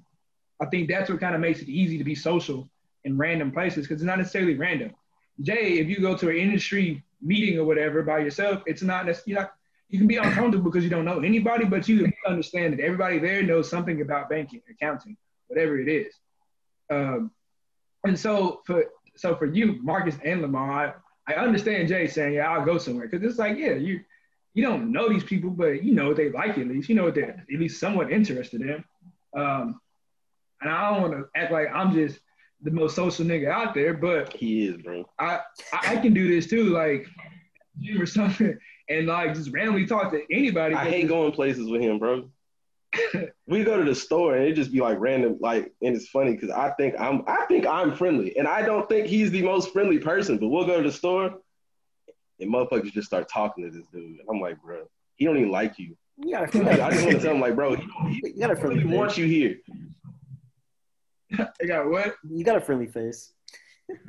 I 0.60 0.66
think 0.66 0.88
that's 0.88 1.10
what 1.10 1.20
kind 1.20 1.34
of 1.34 1.40
makes 1.40 1.60
it 1.60 1.68
easy 1.68 1.98
to 1.98 2.04
be 2.04 2.14
social 2.14 2.68
in 3.04 3.18
random 3.18 3.52
places 3.52 3.86
because 3.86 4.00
it's 4.00 4.06
not 4.06 4.18
necessarily 4.18 4.54
random. 4.54 4.92
Jay, 5.42 5.78
if 5.78 5.88
you 5.88 6.00
go 6.00 6.16
to 6.16 6.30
an 6.30 6.36
industry 6.36 7.04
meeting 7.20 7.58
or 7.58 7.64
whatever 7.64 8.02
by 8.02 8.18
yourself, 8.18 8.62
it's 8.66 8.82
not 8.82 9.06
you're 9.26 9.38
not 9.40 9.52
you 9.88 9.98
can 9.98 10.08
be 10.08 10.16
uncomfortable 10.16 10.64
because 10.70 10.82
you 10.82 10.90
don't 10.90 11.04
know 11.04 11.20
anybody, 11.20 11.64
but 11.64 11.88
you 11.88 12.10
understand 12.26 12.72
that 12.72 12.80
everybody 12.80 13.18
there 13.18 13.42
knows 13.42 13.70
something 13.70 14.00
about 14.00 14.28
banking, 14.28 14.60
accounting, 14.68 15.16
whatever 15.46 15.78
it 15.78 15.88
is. 15.88 16.12
Um, 16.90 17.30
and 18.04 18.18
so 18.18 18.62
for 18.66 18.84
so 19.16 19.36
for 19.36 19.46
you, 19.46 19.80
Marcus 19.82 20.16
and 20.24 20.42
Lamar, 20.42 21.02
I, 21.26 21.34
I 21.34 21.36
understand 21.36 21.88
Jay 21.88 22.06
saying, 22.06 22.34
"Yeah, 22.34 22.50
I'll 22.50 22.64
go 22.64 22.78
somewhere," 22.78 23.08
because 23.08 23.28
it's 23.28 23.38
like, 23.38 23.56
yeah, 23.56 23.72
you 23.74 24.00
you 24.54 24.62
don't 24.62 24.90
know 24.90 25.08
these 25.08 25.24
people, 25.24 25.50
but 25.50 25.82
you 25.82 25.94
know 25.94 26.14
they 26.14 26.30
like 26.30 26.58
at 26.58 26.66
least. 26.66 26.88
You 26.88 26.94
know 26.94 27.04
what 27.04 27.14
they're 27.14 27.44
at 27.52 27.60
least 27.60 27.80
somewhat 27.80 28.10
interested 28.10 28.60
in. 28.60 28.84
Um, 29.36 29.80
and 30.60 30.70
I 30.70 30.90
don't 30.90 31.02
want 31.02 31.14
to 31.14 31.40
act 31.40 31.52
like 31.52 31.68
I'm 31.72 31.92
just 31.92 32.18
the 32.62 32.70
most 32.70 32.96
social 32.96 33.24
nigga 33.24 33.48
out 33.48 33.74
there, 33.74 33.94
but 33.94 34.32
He 34.32 34.66
is, 34.66 34.76
bro. 34.78 35.04
I 35.18 35.40
I 35.72 35.94
I 35.94 35.96
can 35.96 36.14
do 36.14 36.28
this 36.28 36.46
too, 36.46 36.64
like 36.70 37.06
gym 37.80 38.00
or 38.00 38.06
something, 38.06 38.58
and 38.88 39.06
like 39.06 39.34
just 39.34 39.52
randomly 39.52 39.86
talk 39.86 40.10
to 40.12 40.22
anybody. 40.30 40.74
I 40.74 40.88
hate 40.88 41.08
going 41.08 41.32
places 41.32 41.68
with 41.68 41.82
him, 41.82 41.98
bro. 41.98 42.30
we 43.46 43.64
go 43.64 43.76
to 43.76 43.84
the 43.84 43.94
store 43.94 44.36
and 44.36 44.46
it 44.46 44.54
just 44.54 44.72
be 44.72 44.80
like 44.80 44.98
random, 44.98 45.36
like, 45.40 45.72
and 45.82 45.94
it's 45.94 46.08
funny 46.08 46.32
because 46.32 46.50
I 46.50 46.70
think 46.70 46.94
I'm, 46.98 47.22
I 47.26 47.44
think 47.46 47.66
I'm 47.66 47.94
friendly, 47.94 48.36
and 48.36 48.48
I 48.48 48.62
don't 48.62 48.88
think 48.88 49.06
he's 49.06 49.30
the 49.30 49.42
most 49.42 49.72
friendly 49.72 49.98
person. 49.98 50.38
But 50.38 50.48
we'll 50.48 50.66
go 50.66 50.82
to 50.82 50.88
the 50.88 50.94
store, 50.94 51.38
and 52.40 52.52
motherfuckers 52.52 52.92
just 52.92 53.06
start 53.06 53.28
talking 53.28 53.64
to 53.64 53.70
this 53.70 53.86
dude. 53.92 54.20
And 54.20 54.28
I'm 54.30 54.40
like, 54.40 54.60
bro, 54.62 54.88
he 55.16 55.24
don't 55.24 55.36
even 55.36 55.50
like 55.50 55.78
you. 55.78 55.96
Yeah, 56.18 56.46
got 56.46 56.54
a, 56.54 56.58
Like, 56.62 56.80
I 56.80 56.90
just 56.90 57.04
want 57.04 57.16
to 57.16 57.22
tell 57.22 57.34
him, 57.34 57.40
like, 57.40 57.54
bro, 57.54 57.74
he, 57.74 57.84
he 58.08 58.22
you 58.28 58.40
got 58.40 58.50
a 58.50 58.56
friendly 58.56 58.84
really 58.84 58.96
wants 58.96 59.18
you 59.18 59.26
here. 59.26 59.58
I 61.38 61.66
got 61.66 61.88
what? 61.90 62.16
You 62.28 62.44
got 62.44 62.56
a 62.56 62.60
friendly 62.60 62.86
face. 62.86 63.32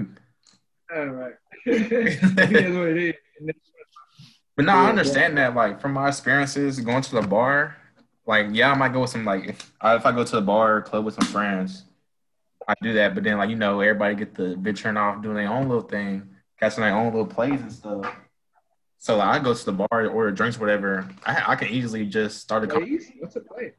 All 0.95 1.05
right. 1.05 1.33
That's 1.65 2.21
what 2.21 2.89
it 2.89 2.97
is. 2.97 3.15
But 4.55 4.65
no, 4.65 4.73
I 4.73 4.89
understand 4.89 5.37
that. 5.37 5.53
Like 5.53 5.79
from 5.79 5.93
my 5.93 6.07
experiences 6.07 6.79
going 6.79 7.03
to 7.03 7.15
the 7.15 7.21
bar, 7.21 7.77
like 8.25 8.47
yeah, 8.51 8.71
I 8.71 8.75
might 8.75 8.93
go 8.93 9.01
with 9.01 9.11
some 9.11 9.25
like 9.25 9.45
if 9.45 9.71
I, 9.81 9.95
if 9.95 10.05
I 10.05 10.11
go 10.11 10.23
to 10.23 10.35
the 10.35 10.41
bar 10.41 10.77
or 10.77 10.81
club 10.81 11.05
with 11.05 11.13
some 11.13 11.27
friends, 11.27 11.83
I 12.67 12.73
do 12.81 12.93
that. 12.93 13.13
But 13.13 13.23
then 13.23 13.37
like 13.37 13.49
you 13.49 13.55
know 13.55 13.79
everybody 13.79 14.15
get 14.15 14.33
the 14.33 14.55
venturing 14.55 14.97
off 14.97 15.21
doing 15.21 15.35
their 15.35 15.49
own 15.49 15.67
little 15.67 15.83
thing, 15.83 16.27
catching 16.59 16.81
their 16.81 16.95
own 16.95 17.05
little 17.05 17.27
plays 17.27 17.61
and 17.61 17.71
stuff. 17.71 18.15
So 18.97 19.17
like, 19.17 19.27
I 19.27 19.43
go 19.43 19.53
to 19.53 19.65
the 19.65 19.73
bar 19.73 20.01
to 20.01 20.07
order 20.09 20.31
drinks, 20.31 20.59
whatever. 20.59 21.07
I 21.25 21.53
I 21.53 21.55
can 21.55 21.67
easily 21.67 22.05
just 22.05 22.39
start 22.39 22.63
a 22.63 22.67
conversation. 22.67 22.97
Plays? 22.97 23.11
What's 23.19 23.35
a 23.35 23.41
play? 23.41 23.73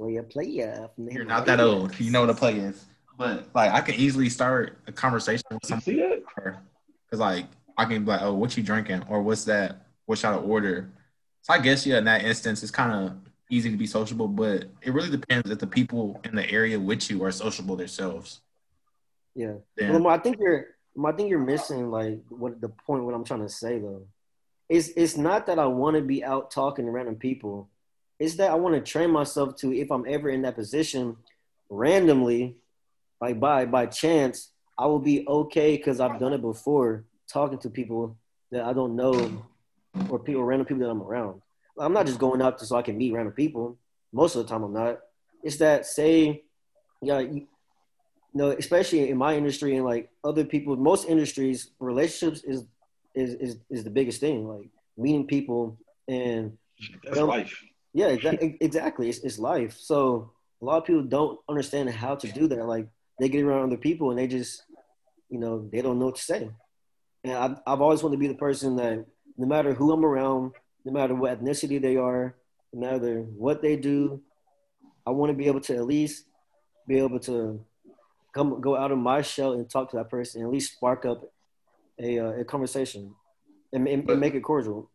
Player, 0.00 0.22
player. 0.22 0.88
You're 0.96 1.26
not 1.26 1.44
that 1.44 1.60
old. 1.60 2.00
You 2.00 2.10
know 2.10 2.22
what 2.22 2.30
a 2.30 2.34
play 2.34 2.54
is. 2.54 2.86
But 3.18 3.48
like 3.54 3.70
I 3.70 3.82
can 3.82 3.96
easily 3.96 4.30
start 4.30 4.78
a 4.86 4.92
conversation 4.92 5.44
with 5.50 5.60
You 5.64 5.68
some 5.68 5.80
see 5.82 5.96
that? 5.96 6.22
Because 6.34 7.20
like 7.20 7.44
I 7.76 7.84
can 7.84 8.06
be 8.06 8.10
like, 8.10 8.22
oh, 8.22 8.32
what 8.32 8.56
you 8.56 8.62
drinking? 8.62 9.04
Or 9.10 9.20
what's 9.20 9.44
that? 9.44 9.84
What 10.06 10.16
should 10.16 10.30
I 10.30 10.36
order? 10.36 10.90
So 11.42 11.52
I 11.52 11.58
guess 11.58 11.84
yeah, 11.84 11.98
in 11.98 12.04
that 12.04 12.24
instance, 12.24 12.62
it's 12.62 12.72
kind 12.72 12.92
of 12.92 13.12
easy 13.50 13.70
to 13.70 13.76
be 13.76 13.86
sociable, 13.86 14.26
but 14.26 14.64
it 14.80 14.94
really 14.94 15.10
depends 15.10 15.50
if 15.50 15.58
the 15.58 15.66
people 15.66 16.18
in 16.24 16.34
the 16.34 16.50
area 16.50 16.80
with 16.80 17.10
you 17.10 17.22
are 17.22 17.30
sociable 17.30 17.76
themselves. 17.76 18.40
Yeah. 19.34 19.56
Then 19.76 19.92
Lamar, 19.92 20.12
I 20.12 20.18
think 20.18 20.38
you're 20.40 20.68
I 21.04 21.12
think 21.12 21.28
you're 21.28 21.40
missing 21.40 21.90
like 21.90 22.20
what 22.30 22.58
the 22.58 22.70
point 22.70 23.04
what 23.04 23.14
I'm 23.14 23.24
trying 23.24 23.42
to 23.42 23.50
say 23.50 23.78
though. 23.78 24.06
It's 24.70 24.88
it's 24.96 25.18
not 25.18 25.44
that 25.48 25.58
I 25.58 25.66
want 25.66 25.96
to 25.96 26.02
be 26.02 26.24
out 26.24 26.50
talking 26.50 26.86
to 26.86 26.90
random 26.90 27.16
people. 27.16 27.68
It's 28.20 28.34
that 28.36 28.50
I 28.50 28.54
want 28.54 28.74
to 28.74 28.80
train 28.82 29.10
myself 29.10 29.56
to 29.56 29.72
if 29.72 29.90
I'm 29.90 30.04
ever 30.06 30.28
in 30.28 30.42
that 30.42 30.54
position 30.54 31.16
randomly, 31.70 32.54
like 33.20 33.40
by 33.40 33.64
by 33.64 33.86
chance, 33.86 34.50
I 34.78 34.86
will 34.86 34.98
be 34.98 35.26
okay 35.26 35.76
because 35.76 36.00
I've 36.00 36.20
done 36.20 36.34
it 36.34 36.42
before, 36.42 37.04
talking 37.26 37.58
to 37.60 37.70
people 37.70 38.16
that 38.52 38.64
I 38.64 38.74
don't 38.74 38.94
know 38.94 39.42
or 40.10 40.18
people 40.18 40.44
random 40.44 40.66
people 40.66 40.84
that 40.84 40.90
I'm 40.90 41.02
around. 41.02 41.40
I'm 41.78 41.94
not 41.94 42.06
just 42.06 42.18
going 42.18 42.42
out 42.42 42.58
to 42.58 42.66
so 42.66 42.76
I 42.76 42.82
can 42.82 42.98
meet 42.98 43.12
random 43.12 43.32
people. 43.32 43.78
Most 44.12 44.36
of 44.36 44.42
the 44.42 44.48
time 44.48 44.62
I'm 44.64 44.72
not. 44.72 45.00
It's 45.42 45.56
that 45.56 45.86
say, 45.86 46.42
yeah, 47.00 47.20
you, 47.20 47.46
no, 48.34 48.50
especially 48.50 49.08
in 49.08 49.16
my 49.16 49.34
industry 49.34 49.76
and 49.76 49.84
like 49.84 50.10
other 50.22 50.44
people, 50.44 50.76
most 50.76 51.08
industries, 51.08 51.70
relationships 51.80 52.44
is 52.44 52.64
is 53.14 53.34
is, 53.34 53.56
is 53.70 53.84
the 53.84 53.90
biggest 53.90 54.20
thing. 54.20 54.46
Like 54.46 54.68
meeting 54.98 55.26
people 55.26 55.78
and 56.06 56.58
That's 57.04 57.18
life. 57.18 57.64
Yeah, 57.92 58.08
exactly. 58.08 58.56
exactly. 58.60 59.08
It's, 59.08 59.18
it's 59.18 59.38
life. 59.38 59.76
So 59.78 60.30
a 60.60 60.64
lot 60.64 60.78
of 60.78 60.84
people 60.84 61.02
don't 61.02 61.38
understand 61.48 61.90
how 61.90 62.14
to 62.16 62.30
do 62.32 62.48
that. 62.48 62.66
Like 62.66 62.86
they 63.18 63.28
get 63.28 63.44
around 63.44 63.64
other 63.64 63.76
people 63.76 64.10
and 64.10 64.18
they 64.18 64.26
just, 64.26 64.62
you 65.28 65.38
know, 65.38 65.68
they 65.72 65.82
don't 65.82 65.98
know 65.98 66.06
what 66.06 66.16
to 66.16 66.22
say. 66.22 66.50
And 67.24 67.34
I've, 67.34 67.56
I've 67.66 67.80
always 67.80 68.02
wanted 68.02 68.16
to 68.16 68.20
be 68.20 68.28
the 68.28 68.34
person 68.34 68.76
that 68.76 69.04
no 69.36 69.46
matter 69.46 69.74
who 69.74 69.92
I'm 69.92 70.04
around, 70.04 70.52
no 70.84 70.92
matter 70.92 71.14
what 71.14 71.42
ethnicity 71.42 71.80
they 71.80 71.96
are, 71.96 72.34
no 72.72 72.80
matter 72.80 73.20
what 73.20 73.62
they 73.62 73.76
do, 73.76 74.22
I 75.06 75.10
want 75.10 75.30
to 75.30 75.36
be 75.36 75.46
able 75.46 75.60
to 75.62 75.76
at 75.76 75.86
least 75.86 76.24
be 76.86 76.98
able 76.98 77.20
to 77.20 77.64
come 78.32 78.60
go 78.60 78.76
out 78.76 78.92
of 78.92 78.98
my 78.98 79.22
shell 79.22 79.52
and 79.52 79.68
talk 79.68 79.90
to 79.90 79.96
that 79.96 80.08
person 80.08 80.40
and 80.40 80.48
at 80.48 80.52
least 80.52 80.74
spark 80.74 81.04
up 81.04 81.22
a, 81.98 82.18
uh, 82.18 82.32
a 82.40 82.44
conversation 82.44 83.14
and, 83.72 83.86
and, 83.88 84.08
and 84.08 84.20
make 84.20 84.34
it 84.34 84.42
cordial. 84.42 84.89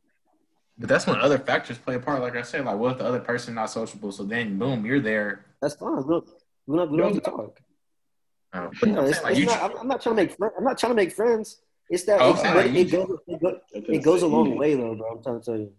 But 0.77 0.89
that's 0.89 1.07
when 1.07 1.17
other 1.19 1.37
factors 1.37 1.77
play 1.77 1.95
a 1.95 1.99
part. 1.99 2.21
Like 2.21 2.35
I 2.35 2.41
said, 2.41 2.65
like 2.65 2.77
what 2.77 2.93
if 2.93 2.97
the 2.97 3.05
other 3.05 3.19
person 3.19 3.55
not 3.55 3.69
sociable? 3.69 4.11
So 4.11 4.23
then 4.23 4.57
boom, 4.57 4.85
you're 4.85 4.99
there. 4.99 5.45
That's 5.61 5.75
fine. 5.75 5.97
We 5.97 6.03
don't, 6.03 6.27
we 6.67 6.77
don't, 6.77 6.91
we 6.91 6.97
don't 6.97 7.13
have 7.13 7.23
to 7.23 7.29
talk. 7.31 7.59
Uh, 8.53 8.69
No, 8.85 9.01
I'm 9.01 9.07
it's, 9.07 9.23
like, 9.23 9.37
it's 9.37 9.45
not, 9.45 9.71
I'm, 9.71 9.77
I'm 9.79 9.87
not 9.87 10.01
trying 10.01 10.15
to 10.15 10.21
make 10.23 10.35
friends. 10.37 10.53
I'm 10.57 10.63
not 10.63 10.77
trying 10.77 10.91
to 10.91 10.95
make 10.95 11.11
friends. 11.11 11.61
It's 11.89 12.03
that 12.05 12.19
Oh, 12.21 12.31
it's, 12.31 12.39
okay. 12.39 12.53
but 12.53 12.65
it, 12.65 12.91
goes, 12.91 13.19
it, 13.27 13.41
goes, 13.41 13.57
it 13.73 14.03
goes 14.03 14.21
a 14.23 14.27
long 14.27 14.57
way 14.57 14.75
though, 14.75 14.95
bro. 14.95 15.11
I'm 15.11 15.23
trying 15.23 15.39
to 15.39 15.45
tell 15.45 15.57
you. 15.57 15.71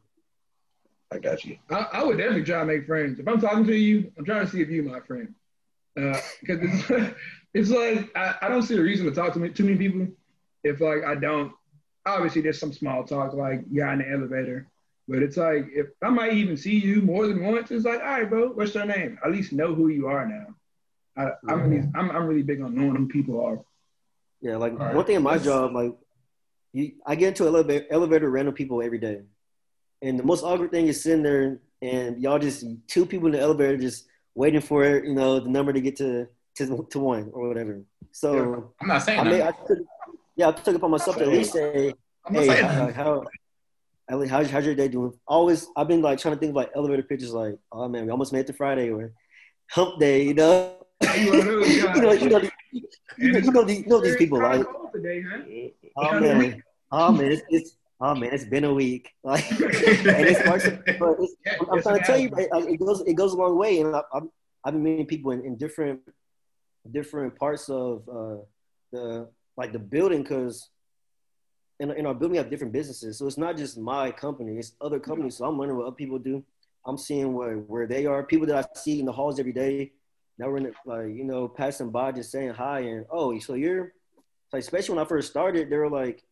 I 1.12 1.18
got 1.18 1.44
you. 1.44 1.58
I, 1.70 1.86
I 1.92 2.04
would 2.04 2.18
definitely 2.18 2.44
try 2.44 2.60
to 2.60 2.64
make 2.64 2.86
friends. 2.86 3.18
If 3.18 3.28
I'm 3.28 3.40
talking 3.40 3.66
to 3.66 3.76
you, 3.76 4.12
I'm 4.18 4.24
trying 4.24 4.44
to 4.44 4.50
see 4.50 4.60
if 4.60 4.68
you 4.68 4.82
my 4.82 5.00
friend. 5.00 5.34
Because 5.94 6.24
it's, 6.62 7.14
it's 7.54 7.70
like 7.70 8.10
I, 8.16 8.34
I 8.42 8.48
don't 8.48 8.62
see 8.62 8.76
a 8.76 8.82
reason 8.82 9.06
to 9.06 9.12
talk 9.12 9.32
to 9.34 9.38
me, 9.38 9.48
too 9.50 9.64
many 9.64 9.76
people 9.76 10.08
if 10.64 10.80
like 10.80 11.04
I 11.04 11.14
don't. 11.14 11.52
Obviously, 12.04 12.40
there's 12.42 12.60
some 12.60 12.72
small 12.72 13.04
talk 13.04 13.32
like 13.34 13.64
yeah 13.70 13.92
in 13.92 13.98
the 14.00 14.10
elevator, 14.10 14.68
but 15.08 15.22
it's 15.22 15.36
like 15.36 15.66
if 15.72 15.86
I 16.02 16.10
might 16.10 16.34
even 16.34 16.56
see 16.56 16.76
you 16.78 17.00
more 17.00 17.26
than 17.26 17.44
once, 17.44 17.70
it's 17.70 17.84
like 17.84 18.00
all 18.00 18.06
right, 18.06 18.28
bro, 18.28 18.48
what's 18.48 18.74
your 18.74 18.86
name? 18.86 19.18
At 19.24 19.32
least 19.32 19.52
know 19.52 19.74
who 19.74 19.88
you 19.88 20.06
are 20.08 20.26
now. 20.26 20.46
I, 21.16 21.30
I'm 21.48 21.62
really 21.62 21.88
I'm, 21.94 22.10
I'm 22.10 22.26
really 22.26 22.42
big 22.42 22.60
on 22.60 22.74
knowing 22.74 22.96
who 22.96 23.08
people 23.08 23.44
are 23.44 23.60
Yeah, 24.40 24.56
like 24.56 24.72
All 24.72 24.78
right, 24.78 24.94
one 24.94 25.04
thing 25.04 25.16
in 25.16 25.22
my 25.22 25.38
job, 25.38 25.74
like 25.74 25.92
you, 26.72 26.92
I 27.06 27.14
get 27.14 27.28
into 27.28 27.46
elevator 27.46 27.86
elevator 27.90 28.30
random 28.30 28.54
people 28.54 28.82
every 28.82 28.98
day, 28.98 29.22
and 30.02 30.18
the 30.18 30.24
most 30.24 30.42
awkward 30.42 30.70
thing 30.70 30.88
is 30.88 31.02
sitting 31.02 31.22
there 31.22 31.60
and 31.82 32.20
y'all 32.20 32.38
just 32.38 32.64
two 32.86 33.06
people 33.06 33.26
in 33.26 33.32
the 33.32 33.40
elevator 33.40 33.76
just 33.76 34.06
waiting 34.34 34.60
for 34.60 35.04
you 35.04 35.14
know 35.14 35.40
the 35.40 35.48
number 35.48 35.72
to 35.72 35.80
get 35.80 35.96
to 35.96 36.26
to, 36.56 36.86
to 36.90 36.98
one 36.98 37.30
or 37.32 37.48
whatever. 37.48 37.82
So 38.12 38.72
I'm 38.80 38.88
not 38.88 39.02
saying 39.02 39.20
I 39.20 39.24
mean, 39.24 39.42
I 39.42 39.46
that. 39.46 39.66
took, 39.66 39.78
yeah, 40.36 40.48
I 40.48 40.52
took 40.52 40.68
it 40.68 40.76
upon 40.76 40.90
myself 40.90 41.16
to 41.18 41.24
at 41.24 41.28
least 41.28 41.52
say, 41.52 41.92
I'm 42.24 42.32
not 42.32 42.42
hey, 42.42 42.48
saying 42.48 42.66
how, 42.66 42.86
that. 42.86 42.94
how, 42.94 43.24
Ellie, 44.08 44.28
how's, 44.28 44.48
how's 44.50 44.64
your 44.64 44.74
day 44.74 44.88
doing? 44.88 45.12
Always, 45.26 45.66
I've 45.76 45.88
been 45.88 46.00
like 46.00 46.18
trying 46.18 46.34
to 46.34 46.40
think 46.40 46.50
of 46.50 46.56
like 46.56 46.70
elevator 46.76 47.02
pitches, 47.02 47.32
like, 47.32 47.58
oh 47.72 47.88
man, 47.88 48.04
we 48.04 48.10
almost 48.12 48.32
made 48.32 48.40
it 48.40 48.46
to 48.48 48.52
Friday 48.52 48.90
or 48.90 49.12
hump 49.70 49.98
day, 49.98 50.22
you 50.22 50.34
know. 50.34 50.76
You 51.18 51.30
one 51.30 51.40
of 51.40 51.44
those 51.46 51.68
you 51.70 51.82
know, 51.82 51.92
you 51.92 52.00
know, 52.00 52.12
you 52.12 52.28
know, 52.30 53.38
you 53.38 53.50
know, 53.52 53.64
these, 53.64 53.78
you 53.80 53.86
know 53.86 54.00
these 54.00 54.16
people, 54.16 54.40
like, 54.40 54.64
today, 54.92 55.22
huh? 55.28 55.42
oh 55.96 56.20
man, 56.20 56.62
oh 56.92 57.12
man, 57.12 57.32
it's, 57.32 57.42
it's 57.48 57.76
oh 58.00 58.14
man, 58.14 58.30
it's 58.32 58.44
been 58.44 58.64
a 58.64 58.72
week, 58.72 59.10
like, 59.24 59.50
and 59.50 59.60
it's 59.60 60.64
to, 60.64 60.82
but 60.98 61.16
it's, 61.20 61.34
Yeah, 61.46 61.56
I'm, 61.60 61.70
I'm 61.70 61.82
trying 61.82 61.98
to 61.98 62.04
tell 62.04 62.18
you, 62.18 62.30
it, 62.36 62.48
it 62.52 62.78
goes 62.78 63.00
it 63.02 63.14
goes 63.14 63.32
a 63.32 63.36
long 63.36 63.58
way, 63.58 63.80
and 63.80 63.94
I, 63.94 64.02
I'm 64.14 64.30
I've 64.64 64.72
been 64.72 64.82
meeting 64.82 65.06
people 65.06 65.32
in, 65.32 65.44
in 65.44 65.56
different 65.56 66.00
different 66.90 67.36
parts 67.36 67.68
of 67.68 68.08
uh, 68.08 68.36
the 68.92 69.28
like 69.56 69.72
the 69.72 69.78
building 69.78 70.22
because 70.22 70.70
in, 71.80 71.90
in 71.92 72.06
our 72.06 72.14
building 72.14 72.32
we 72.32 72.38
have 72.38 72.50
different 72.50 72.72
businesses, 72.72 73.18
so 73.18 73.26
it's 73.26 73.38
not 73.38 73.56
just 73.56 73.78
my 73.78 74.10
company, 74.10 74.58
it's 74.58 74.72
other 74.80 74.98
companies. 74.98 75.36
So 75.36 75.44
I'm 75.44 75.58
learning 75.58 75.76
what 75.76 75.86
other 75.86 75.96
people 75.96 76.18
do. 76.18 76.42
I'm 76.86 76.96
seeing 76.96 77.34
where 77.34 77.56
where 77.56 77.86
they 77.86 78.06
are, 78.06 78.22
people 78.22 78.46
that 78.46 78.56
I 78.56 78.78
see 78.78 79.00
in 79.00 79.06
the 79.06 79.12
halls 79.12 79.38
every 79.38 79.52
day. 79.52 79.92
Now 80.38 80.48
we're 80.48 80.58
in 80.58 80.62
the, 80.64 80.72
like 80.84 81.08
you 81.16 81.24
know 81.24 81.48
passing 81.48 81.90
by, 81.90 82.12
just 82.12 82.30
saying 82.30 82.50
hi, 82.50 82.80
and 82.80 83.06
oh, 83.10 83.38
so 83.38 83.54
you're 83.54 83.92
like 84.52 84.60
especially 84.60 84.94
when 84.94 85.04
I 85.04 85.08
first 85.08 85.30
started, 85.30 85.68
they 85.68 85.76
were 85.76 85.90
like, 85.90 86.22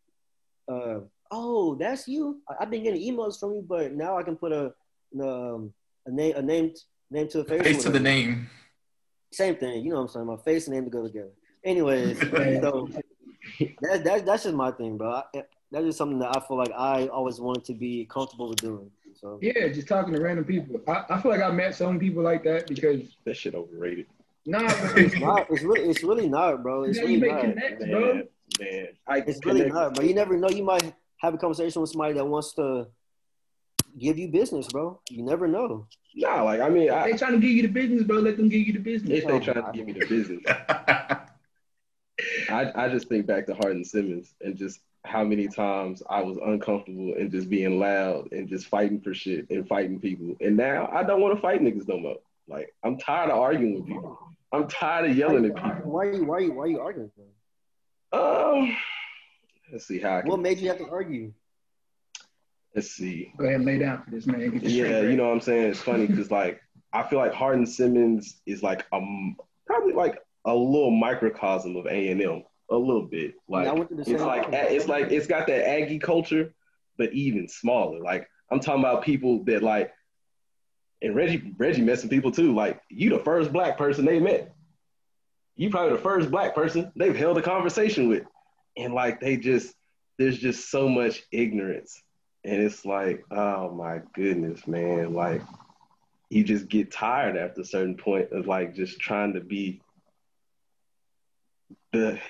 uh, 0.70 1.00
"Oh, 1.30 1.74
that's 1.74 2.06
you. 2.06 2.40
I- 2.48 2.56
I've 2.60 2.70
been 2.70 2.82
getting 2.84 3.02
emails 3.02 3.38
from 3.40 3.54
you, 3.54 3.64
but 3.66 3.92
now 3.92 4.16
I 4.16 4.22
can 4.22 4.36
put 4.36 4.52
a 4.52 4.72
um, 5.20 5.72
a 6.06 6.10
name 6.10 6.34
a 6.36 6.42
name 6.42 6.74
name 7.10 7.28
to 7.28 7.40
a 7.40 7.44
face. 7.44 7.62
Face 7.62 7.82
to 7.82 7.90
the 7.90 8.00
name. 8.00 8.48
Same 9.32 9.56
thing, 9.56 9.84
you 9.84 9.90
know 9.90 9.96
what 9.96 10.02
I'm 10.02 10.08
saying? 10.08 10.26
My 10.26 10.36
face 10.36 10.68
and 10.68 10.74
name 10.74 10.84
to 10.84 10.90
go 10.90 11.02
together. 11.02 11.32
Anyways, 11.64 12.20
so 12.62 12.88
that, 13.82 14.04
that 14.04 14.26
that's 14.26 14.44
just 14.44 14.54
my 14.54 14.70
thing, 14.70 14.96
bro. 14.96 15.22
I, 15.34 15.42
that's 15.70 15.86
just 15.86 15.98
something 15.98 16.18
that 16.20 16.36
I 16.36 16.40
feel 16.40 16.56
like 16.56 16.72
I 16.76 17.08
always 17.08 17.40
wanted 17.40 17.64
to 17.66 17.74
be 17.74 18.06
comfortable 18.06 18.48
with 18.48 18.58
doing. 18.58 18.90
So 19.20 19.38
Yeah, 19.40 19.68
just 19.68 19.88
talking 19.88 20.14
to 20.14 20.20
random 20.20 20.44
people. 20.44 20.80
I, 20.86 21.04
I 21.10 21.20
feel 21.20 21.30
like 21.30 21.42
I 21.42 21.50
met 21.50 21.74
some 21.74 21.98
people 21.98 22.22
like 22.22 22.44
that 22.44 22.66
because 22.66 23.02
That 23.24 23.36
shit 23.36 23.54
overrated. 23.54 24.06
nah, 24.46 24.60
it's 24.96 25.18
not. 25.18 25.46
It's 25.50 25.62
really. 25.62 25.88
It's 25.88 26.02
really 26.02 26.28
not, 26.28 26.62
bro. 26.62 26.84
It's 26.84 26.98
now 26.98 27.04
really 27.04 27.14
you 27.14 27.20
make 27.20 27.32
not. 27.32 27.40
connects, 27.40 27.84
bro. 27.86 28.14
Man, 28.14 28.28
man. 28.60 28.86
I 29.06 29.18
It's 29.18 29.44
really 29.44 29.66
not, 29.66 29.94
bro. 29.94 30.04
You 30.04 30.14
never 30.14 30.36
know. 30.36 30.48
You 30.48 30.64
might 30.64 30.94
have 31.18 31.34
a 31.34 31.38
conversation 31.38 31.80
with 31.80 31.90
somebody 31.90 32.14
that 32.14 32.24
wants 32.24 32.52
to 32.54 32.86
give 33.98 34.18
you 34.18 34.28
business, 34.28 34.68
bro. 34.68 35.00
You 35.10 35.22
never 35.22 35.46
know. 35.48 35.86
Nah, 36.16 36.42
like 36.42 36.60
I 36.60 36.68
mean, 36.68 36.90
I, 36.90 37.10
They 37.10 37.16
trying 37.16 37.32
to 37.32 37.38
give 37.38 37.50
you 37.50 37.62
the 37.62 37.68
business, 37.68 38.02
bro. 38.04 38.18
Let 38.18 38.36
them 38.36 38.48
give 38.48 38.66
you 38.66 38.72
the 38.74 38.78
business. 38.78 39.18
if 39.18 39.26
they 39.26 39.32
oh, 39.32 39.40
trying 39.40 39.64
to 39.64 39.72
give 39.72 39.86
me 39.86 39.92
the 39.92 40.06
business, 40.06 40.42
I, 42.54 42.84
I 42.84 42.88
just 42.88 43.08
think 43.08 43.26
back 43.26 43.46
to 43.46 43.54
Hardin 43.54 43.84
Simmons 43.84 44.34
and 44.40 44.56
just 44.56 44.80
how 45.04 45.24
many 45.24 45.48
times 45.48 46.02
I 46.08 46.22
was 46.22 46.38
uncomfortable 46.38 47.14
and 47.18 47.30
just 47.30 47.50
being 47.50 47.78
loud 47.78 48.32
and 48.32 48.48
just 48.48 48.66
fighting 48.68 49.00
for 49.00 49.12
shit 49.12 49.50
and 49.50 49.66
fighting 49.66 50.00
people. 50.00 50.36
And 50.40 50.56
now 50.56 50.88
I 50.92 51.02
don't 51.02 51.20
want 51.20 51.34
to 51.34 51.42
fight 51.42 51.60
niggas 51.60 51.88
no 51.88 51.98
more. 51.98 52.18
Like 52.46 52.72
I'm 52.82 52.96
tired 52.98 53.30
of 53.30 53.38
arguing 53.38 53.74
with 53.74 53.86
people. 53.86 54.18
I'm 54.52 54.68
tired 54.68 55.10
of 55.10 55.16
yelling 55.16 55.46
at 55.46 55.56
people. 55.56 55.90
Why 55.90 56.04
are 56.04 56.12
you? 56.12 56.24
Why 56.24 56.36
are 56.36 56.40
you? 56.40 56.52
Why 56.52 56.64
are 56.64 56.68
you 56.68 56.80
arguing? 56.80 57.10
Bro? 58.12 58.58
Um, 58.60 58.76
let's 59.72 59.86
see 59.86 59.98
how 59.98 60.18
I 60.18 60.20
can. 60.20 60.30
What 60.30 60.40
made 60.40 60.58
you 60.58 60.68
have 60.68 60.78
to 60.78 60.88
argue? 60.88 61.32
Let's 62.74 62.90
see. 62.90 63.32
Go 63.36 63.44
ahead 63.44 63.56
and 63.56 63.64
lay 63.64 63.78
down 63.78 64.02
for 64.04 64.10
this 64.10 64.26
man. 64.26 64.50
Get 64.50 64.62
Yeah, 64.62 64.84
straight 64.84 65.10
you 65.10 65.16
know 65.16 65.26
what 65.26 65.32
I'm 65.34 65.40
saying. 65.40 65.70
It's 65.70 65.80
funny 65.80 66.06
because 66.06 66.30
like 66.30 66.60
I 66.92 67.02
feel 67.02 67.18
like 67.18 67.32
Hardin 67.32 67.66
Simmons 67.66 68.40
is 68.46 68.62
like 68.62 68.86
um 68.92 69.36
probably 69.66 69.92
like 69.92 70.18
a 70.44 70.54
little 70.54 70.90
microcosm 70.90 71.76
of 71.76 71.86
A 71.86 72.08
and 72.10 72.20
M, 72.22 72.42
a 72.70 72.76
little 72.76 73.06
bit. 73.06 73.34
Like 73.48 73.64
Yeah, 73.64 73.70
I 73.70 73.74
went 73.74 73.88
through 73.88 74.04
the 74.04 74.12
it's 74.12 74.22
like 74.22 74.50
thing. 74.50 74.66
it's 74.70 74.88
like 74.88 75.10
it's 75.10 75.26
got 75.26 75.46
that 75.46 75.68
Aggie 75.68 75.98
culture, 75.98 76.52
but 76.98 77.12
even 77.12 77.48
smaller. 77.48 78.00
Like 78.00 78.28
I'm 78.50 78.60
talking 78.60 78.80
about 78.82 79.04
people 79.04 79.44
that 79.44 79.62
like, 79.62 79.92
and 81.02 81.14
Reggie 81.14 81.54
Reggie 81.58 81.82
met 81.82 81.98
some 81.98 82.10
people 82.10 82.30
too. 82.30 82.54
Like 82.54 82.80
you, 82.88 83.10
the 83.10 83.18
first 83.18 83.52
black 83.52 83.76
person 83.78 84.04
they 84.04 84.18
met. 84.18 84.54
You 85.56 85.70
probably 85.70 85.96
the 85.96 86.02
first 86.02 86.30
black 86.30 86.54
person 86.54 86.90
they've 86.96 87.16
held 87.16 87.38
a 87.38 87.42
conversation 87.42 88.08
with, 88.08 88.24
and 88.76 88.92
like 88.92 89.20
they 89.20 89.36
just 89.36 89.74
there's 90.18 90.38
just 90.38 90.70
so 90.70 90.88
much 90.88 91.22
ignorance, 91.30 92.02
and 92.44 92.60
it's 92.60 92.84
like 92.84 93.24
oh 93.30 93.70
my 93.72 94.00
goodness, 94.14 94.66
man, 94.66 95.14
like 95.14 95.42
you 96.28 96.42
just 96.42 96.68
get 96.68 96.90
tired 96.90 97.36
after 97.36 97.60
a 97.60 97.64
certain 97.64 97.96
point 97.96 98.32
of 98.32 98.46
like 98.46 98.74
just 98.74 98.98
trying 98.98 99.34
to 99.34 99.40
be 99.40 99.80
the 101.94 102.20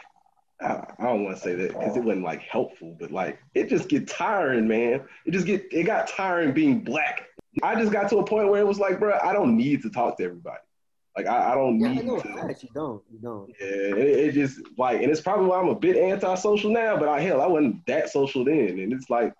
I, 0.61 0.95
I 0.99 1.05
don't 1.05 1.25
want 1.25 1.37
to 1.37 1.43
say 1.43 1.55
that 1.55 1.73
because 1.73 1.97
it 1.97 2.05
wasn't 2.05 2.25
like 2.25 2.43
helpful, 2.43 2.97
but 2.99 3.11
like 3.11 3.39
it 3.55 3.69
just 3.69 3.89
get 3.89 4.07
tiring, 4.09 4.69
man. 4.69 5.03
It 5.27 5.33
just 5.33 5.47
get 5.47 5.67
it 5.73 5.85
got 5.85 6.09
tiring 6.09 6.53
being 6.53 6.81
black. 6.81 7.27
I 7.63 7.75
just 7.75 7.93
got 7.93 8.09
to 8.11 8.19
a 8.19 8.25
point 8.25 8.49
where 8.49 8.61
it 8.61 8.67
was 8.67 8.79
like, 8.79 8.99
bro, 8.99 9.19
I 9.23 9.33
don't 9.33 9.57
need 9.57 9.83
to 9.83 9.91
talk 9.91 10.17
to 10.19 10.25
everybody. 10.25 10.59
Like 11.17 11.27
I, 11.27 11.53
I 11.53 11.55
don't 11.55 11.79
Yeah, 11.79 11.89
I 11.89 11.95
need 11.95 12.05
know 12.05 12.19
to. 12.21 12.29
You 12.29 12.69
don't. 12.75 13.03
You 13.13 13.19
don't. 13.23 13.49
Yeah, 13.61 13.67
it, 13.67 13.99
it 13.99 14.33
just 14.33 14.61
like, 14.77 15.01
and 15.01 15.11
it's 15.11 15.21
probably 15.21 15.47
why 15.47 15.61
I'm 15.61 15.69
a 15.69 15.75
bit 15.75 15.97
antisocial 15.97 16.71
now. 16.71 16.97
But 16.97 17.09
I 17.09 17.21
hell, 17.21 17.41
I 17.41 17.47
wasn't 17.47 17.85
that 17.87 18.11
social 18.11 18.45
then, 18.45 18.79
and 18.79 18.93
it's 18.93 19.11
like 19.11 19.33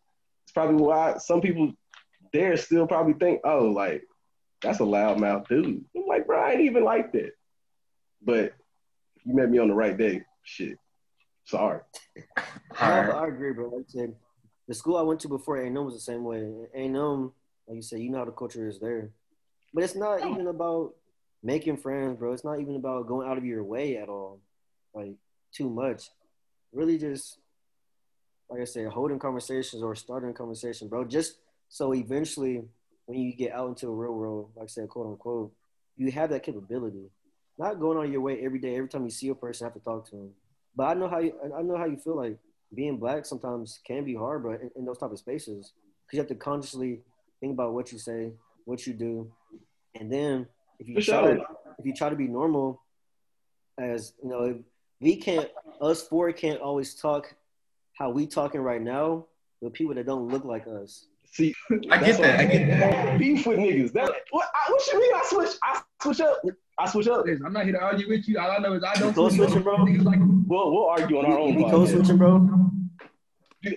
it's 0.45 0.53
probably 0.53 0.77
why 0.77 1.19
some 1.19 1.41
people 1.41 1.73
there 2.33 2.57
still 2.57 2.87
probably 2.87 3.15
think, 3.15 3.41
oh, 3.45 3.67
like 3.67 4.03
that's 4.63 4.81
a 4.81 4.85
loudmouth 4.85 5.49
dude. 5.49 5.85
I'm 5.97 6.07
like, 6.07 6.27
bro, 6.27 6.41
I 6.41 6.53
ain't 6.53 6.61
even 6.63 6.85
like 6.85 7.13
that. 7.13 7.33
But 8.23 8.55
you 9.25 9.35
met 9.35 9.51
me 9.51 9.59
on 9.59 9.69
the 9.69 9.75
right 9.75 9.97
day, 9.97 10.23
shit, 10.43 10.79
sorry. 11.45 11.81
No, 12.17 12.23
Alright. 12.81 13.15
I 13.15 13.29
agree, 13.29 13.53
bro. 13.53 13.69
Like 13.69 13.87
I 13.89 13.93
said, 13.93 14.15
the 14.69 14.75
school 14.75 14.97
I 14.97 15.03
went 15.03 15.21
to 15.21 15.29
before 15.29 15.59
A&M 15.59 15.75
was 15.75 15.95
the 15.95 16.01
same 16.01 16.25
way. 16.25 16.51
A&M, 16.75 17.33
like 17.67 17.77
you 17.77 17.83
said, 17.83 18.01
you 18.01 18.11
know 18.11 18.19
how 18.19 18.25
the 18.25 18.33
culture 18.33 18.69
is 18.69 18.79
there. 18.79 19.11
But 19.73 19.85
it's 19.85 19.95
not 19.97 20.21
even 20.21 20.47
about 20.47 20.95
making 21.43 21.77
friends, 21.77 22.19
bro. 22.19 22.33
It's 22.33 22.45
not 22.45 22.61
even 22.61 22.77
about 22.77 23.07
going 23.07 23.29
out 23.29 23.39
of 23.39 23.45
your 23.45 23.65
way 23.65 23.97
at 23.97 24.09
all, 24.09 24.41
like 24.95 25.15
too 25.53 25.69
much. 25.69 26.11
Really, 26.73 26.99
just 26.99 27.39
like 28.49 28.61
I 28.61 28.65
said, 28.65 28.89
holding 28.89 29.19
conversations 29.19 29.83
or 29.83 29.95
starting 29.95 30.31
a 30.31 30.33
conversation, 30.33 30.89
bro. 30.89 31.05
Just 31.05 31.37
so 31.69 31.95
eventually, 31.95 32.63
when 33.07 33.19
you 33.19 33.35
get 33.35 33.53
out 33.53 33.69
into 33.69 33.87
the 33.87 33.93
real 33.93 34.15
world, 34.15 34.51
like 34.57 34.65
I 34.65 34.67
said, 34.69 34.89
quote 34.89 35.07
unquote, 35.07 35.53
you 35.97 36.11
have 36.13 36.31
that 36.31 36.43
capability. 36.43 37.11
Not 37.59 37.79
going 37.81 37.99
on 37.99 38.11
your 38.11 38.21
way 38.21 38.41
every 38.43 38.59
day, 38.59 38.77
every 38.77 38.89
time 38.89 39.05
you 39.05 39.11
see 39.11 39.29
a 39.29 39.35
person, 39.35 39.67
have 39.67 39.75
to 39.75 39.81
talk 39.81 40.09
to 40.11 40.17
them. 40.17 40.31
But 40.75 40.85
I 40.85 40.95
know 40.95 41.09
how 41.09 41.19
you, 41.21 41.33
I 41.57 41.63
know 41.63 41.77
how 41.77 41.85
you 41.87 41.97
feel 41.97 42.17
like 42.17 42.37
being 42.75 42.97
black 42.97 43.25
sometimes 43.25 43.79
can 43.87 44.05
be 44.05 44.15
hard, 44.15 44.43
but 44.43 44.61
in, 44.61 44.71
in 44.77 44.85
those 44.85 44.99
type 44.99 45.13
of 45.13 45.19
spaces, 45.19 45.73
because 46.05 46.17
you 46.17 46.19
have 46.19 46.29
to 46.29 46.35
consciously 46.35 47.01
think 47.41 47.53
about 47.53 47.73
what 47.73 47.93
you 47.93 47.99
say, 47.99 48.33
what 48.65 48.87
you 48.87 48.93
do, 48.93 49.31
and 49.95 50.13
then 50.13 50.47
if 50.81 50.89
you 50.89 50.97
For 50.97 51.03
try, 51.03 51.23
sure. 51.23 51.47
if 51.79 51.87
you 51.87 51.95
try 51.95 52.09
to 52.09 52.17
be 52.17 52.27
normal, 52.27 52.83
as 53.79 54.15
you 54.23 54.29
know, 54.29 54.43
if 54.45 54.57
we 55.01 55.17
can't, 55.17 55.49
us 55.81 56.03
four 56.03 56.33
can't 56.33 56.61
always 56.61 56.95
talk 56.95 57.35
how 57.97 58.11
we 58.11 58.27
talking 58.27 58.61
right 58.61 58.83
now 58.83 59.27
with 59.61 59.73
people 59.73 59.95
that 59.95 60.07
don't 60.07 60.29
look 60.29 60.45
like 60.45 60.67
us. 60.67 61.07
See, 61.27 61.55
I 61.71 61.77
get 61.77 62.01
that's 62.01 62.19
that. 62.19 62.41
I 62.41 62.45
why 62.45 62.53
get 62.53 62.81
that. 62.81 63.19
Beef 63.19 63.47
with 63.47 63.59
niggas. 63.59 63.93
That 63.93 64.11
what? 64.31 64.49
I, 64.55 64.71
what 64.73 64.87
you 64.93 65.01
mean? 65.01 65.13
I 65.15 65.23
switch. 65.25 65.51
I 65.63 65.83
switch 66.03 66.21
up. 66.21 66.41
I 66.77 66.89
switch 66.91 67.07
up. 67.09 67.25
I'm 67.27 67.53
not 67.53 67.65
here 67.65 67.73
to 67.75 67.81
argue 67.81 68.09
with 68.09 68.27
you. 68.29 68.39
All 68.39 68.51
I 68.51 68.59
know 68.59 68.73
is 68.75 68.83
I 68.83 68.95
don't 68.95 69.15
Code 69.15 69.33
switching, 69.33 69.63
bro. 69.63 69.77
Niggas 69.79 70.05
like 70.05 70.19
We'll 70.47 70.73
we'll 70.73 70.87
argue 70.87 71.19
on 71.19 71.27
our 71.27 71.39
own. 71.39 71.71
Code 71.71 71.89
switching, 71.89 72.17
bro. 72.19 72.49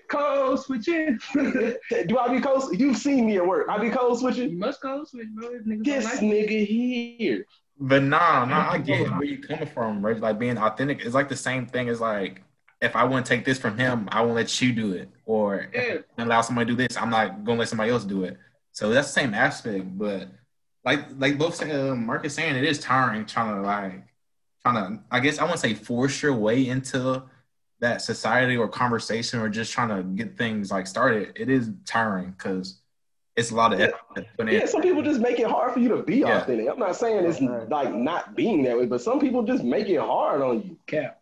code 0.10 0.60
switching. 0.60 1.20
Do 1.34 2.18
I 2.18 2.28
be 2.30 2.42
code? 2.42 2.64
You've 2.80 2.98
seen 2.98 3.26
me 3.28 3.38
at 3.38 3.46
work. 3.48 3.68
I 3.70 3.78
be 3.78 3.90
code 3.90 4.18
switching. 4.20 4.50
you 4.52 4.58
must 4.58 4.82
code 4.82 5.08
switch, 5.08 5.28
bro. 5.34 5.50
If 5.54 5.64
This 5.84 6.06
don't 6.06 6.14
like 6.14 6.22
it. 6.24 6.50
nigga 6.50 6.66
here. 6.68 7.46
But 7.80 8.02
nah, 8.04 8.44
nah, 8.46 8.72
I 8.72 8.80
get 8.80 9.10
where 9.12 9.24
you 9.24 9.38
coming 9.40 9.68
from, 9.68 10.04
right? 10.04 10.20
Like 10.20 10.40
being 10.40 10.58
authentic. 10.58 11.02
It's 11.06 11.14
like 11.14 11.30
the 11.30 11.36
same 11.36 11.68
thing 11.68 11.90
as 11.90 12.02
like 12.02 12.42
if 12.82 12.96
I 12.96 13.04
want 13.06 13.26
to 13.26 13.30
take 13.30 13.46
this 13.46 13.58
from 13.60 13.78
him, 13.78 14.08
I 14.12 14.22
won't 14.22 14.34
let 14.36 14.62
you 14.62 14.74
do 14.74 14.94
it. 14.94 15.10
Or 15.26 15.68
Yeah. 15.74 15.82
if 15.82 16.04
I 16.18 16.24
allow 16.24 16.42
somebody 16.42 16.72
to 16.72 16.76
do 16.76 16.88
this, 16.88 16.98
I'm 16.98 17.10
not 17.12 17.44
gonna 17.44 17.60
let 17.60 17.70
somebody 17.70 17.92
else 17.92 18.04
do 18.04 18.24
it. 18.24 18.38
So 18.72 18.90
that's 18.90 19.08
the 19.08 19.14
same 19.22 19.34
aspect, 19.34 19.98
but 19.98 20.30
like 20.88 21.06
like 21.20 21.38
both 21.38 21.56
say, 21.56 21.70
uh, 21.70 21.94
Marcus 21.96 22.34
saying, 22.34 22.56
it 22.56 22.64
is 22.64 22.80
tiring 22.80 23.26
trying 23.26 23.54
to 23.56 23.62
like 23.62 24.04
trying 24.62 24.76
to. 24.98 25.04
I 25.12 25.20
guess 25.20 25.38
I 25.38 25.44
want 25.44 25.56
to 25.56 25.60
say 25.60 25.74
force 25.74 26.22
your 26.22 26.34
way 26.34 26.68
into 26.70 27.24
that 27.82 28.02
society 28.02 28.56
or 28.56 28.70
conversation 28.70 29.42
or 29.42 29.50
just 29.50 29.74
trying 29.74 29.90
to 29.90 30.02
get 30.02 30.38
things 30.38 30.72
like 30.72 30.88
started. 30.88 31.34
It 31.36 31.50
is 31.50 31.72
tiring 31.86 32.32
because 32.32 32.80
it's 33.36 33.52
a 33.52 33.56
lot 33.56 33.74
of 33.74 33.80
Yeah. 33.82 33.88
effort 34.16 34.28
to. 34.38 34.52
Yeah, 34.54 34.66
some 34.66 34.82
people 34.82 35.02
just 35.04 35.20
make 35.20 35.40
it 35.40 35.48
hard 35.48 35.74
for 35.74 35.80
you 35.80 35.90
to 35.90 36.04
be 36.04 36.20
Yeah. 36.20 36.42
authentic. 36.42 36.70
I'm 36.72 36.80
not 36.80 36.96
saying 36.96 37.26
it's 37.26 37.42
like 37.70 37.94
not 37.94 38.34
being 38.36 38.64
that 38.64 38.78
way, 38.78 38.86
but 38.86 39.02
some 39.02 39.20
people 39.20 39.44
just 39.44 39.66
make 39.66 39.90
it 39.90 40.00
hard 40.00 40.42
on 40.42 40.62
you. 40.62 40.78
Cap. 40.88 41.20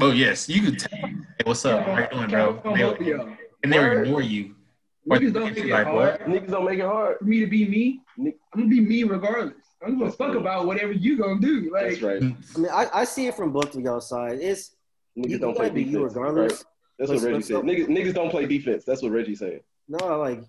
Oh 0.00 0.10
yes, 0.10 0.48
you 0.48 0.62
could 0.62 0.80
tell. 0.80 0.98
Hey, 0.98 1.14
what's 1.44 1.64
up? 1.64 1.86
How 1.86 2.00
you 2.00 2.08
doing, 2.10 2.28
bro? 2.30 2.60
They- 2.74 2.82
both 2.82 3.36
and 3.62 3.72
they 3.72 4.00
ignore 4.00 4.22
you. 4.22 4.56
Niggas 5.08 5.32
don't 5.32 5.44
make 5.54 5.56
it 5.64 5.66
like, 5.70 5.86
hard 5.86 6.20
Niggas 6.20 6.50
don't 6.50 6.64
make 6.66 6.78
it 6.78 6.84
hard. 6.84 7.18
for 7.18 7.24
me 7.24 7.40
to 7.40 7.46
be 7.46 7.66
me. 7.66 8.02
I'm 8.26 8.34
gonna 8.54 8.68
be 8.68 8.80
me 8.80 9.02
regardless. 9.04 9.54
I'm 9.84 9.98
gonna 9.98 10.10
fuck 10.10 10.32
cool. 10.32 10.40
about 10.40 10.66
whatever 10.66 10.92
you 10.92 11.16
gonna 11.16 11.40
do. 11.40 11.70
Like, 11.72 11.90
That's 11.90 12.02
right. 12.02 12.22
I 12.22 12.58
mean, 12.58 12.70
I, 12.70 12.86
I 12.92 13.04
see 13.04 13.26
it 13.26 13.34
from 13.34 13.52
both 13.52 13.74
of 13.74 13.80
y'all 13.80 14.00
sides. 14.00 14.40
It's 14.42 14.76
Niggas 15.18 15.30
you, 15.30 15.38
don't 15.38 15.50
you 15.50 15.56
play 15.56 15.68
gotta 15.68 15.82
you 15.82 16.04
regardless. 16.04 16.52
Right. 16.52 16.64
That's 16.98 17.10
what 17.10 17.22
Reggie 17.22 17.42
said. 17.42 17.52
go. 17.54 17.62
Niggas, 17.62 17.86
niggas 17.88 18.14
don't 18.14 18.30
play 18.30 18.46
defense. 18.46 18.84
That's 18.84 19.02
what 19.02 19.12
Reggie 19.12 19.34
saying. 19.34 19.60
No, 19.88 20.18
like, 20.18 20.42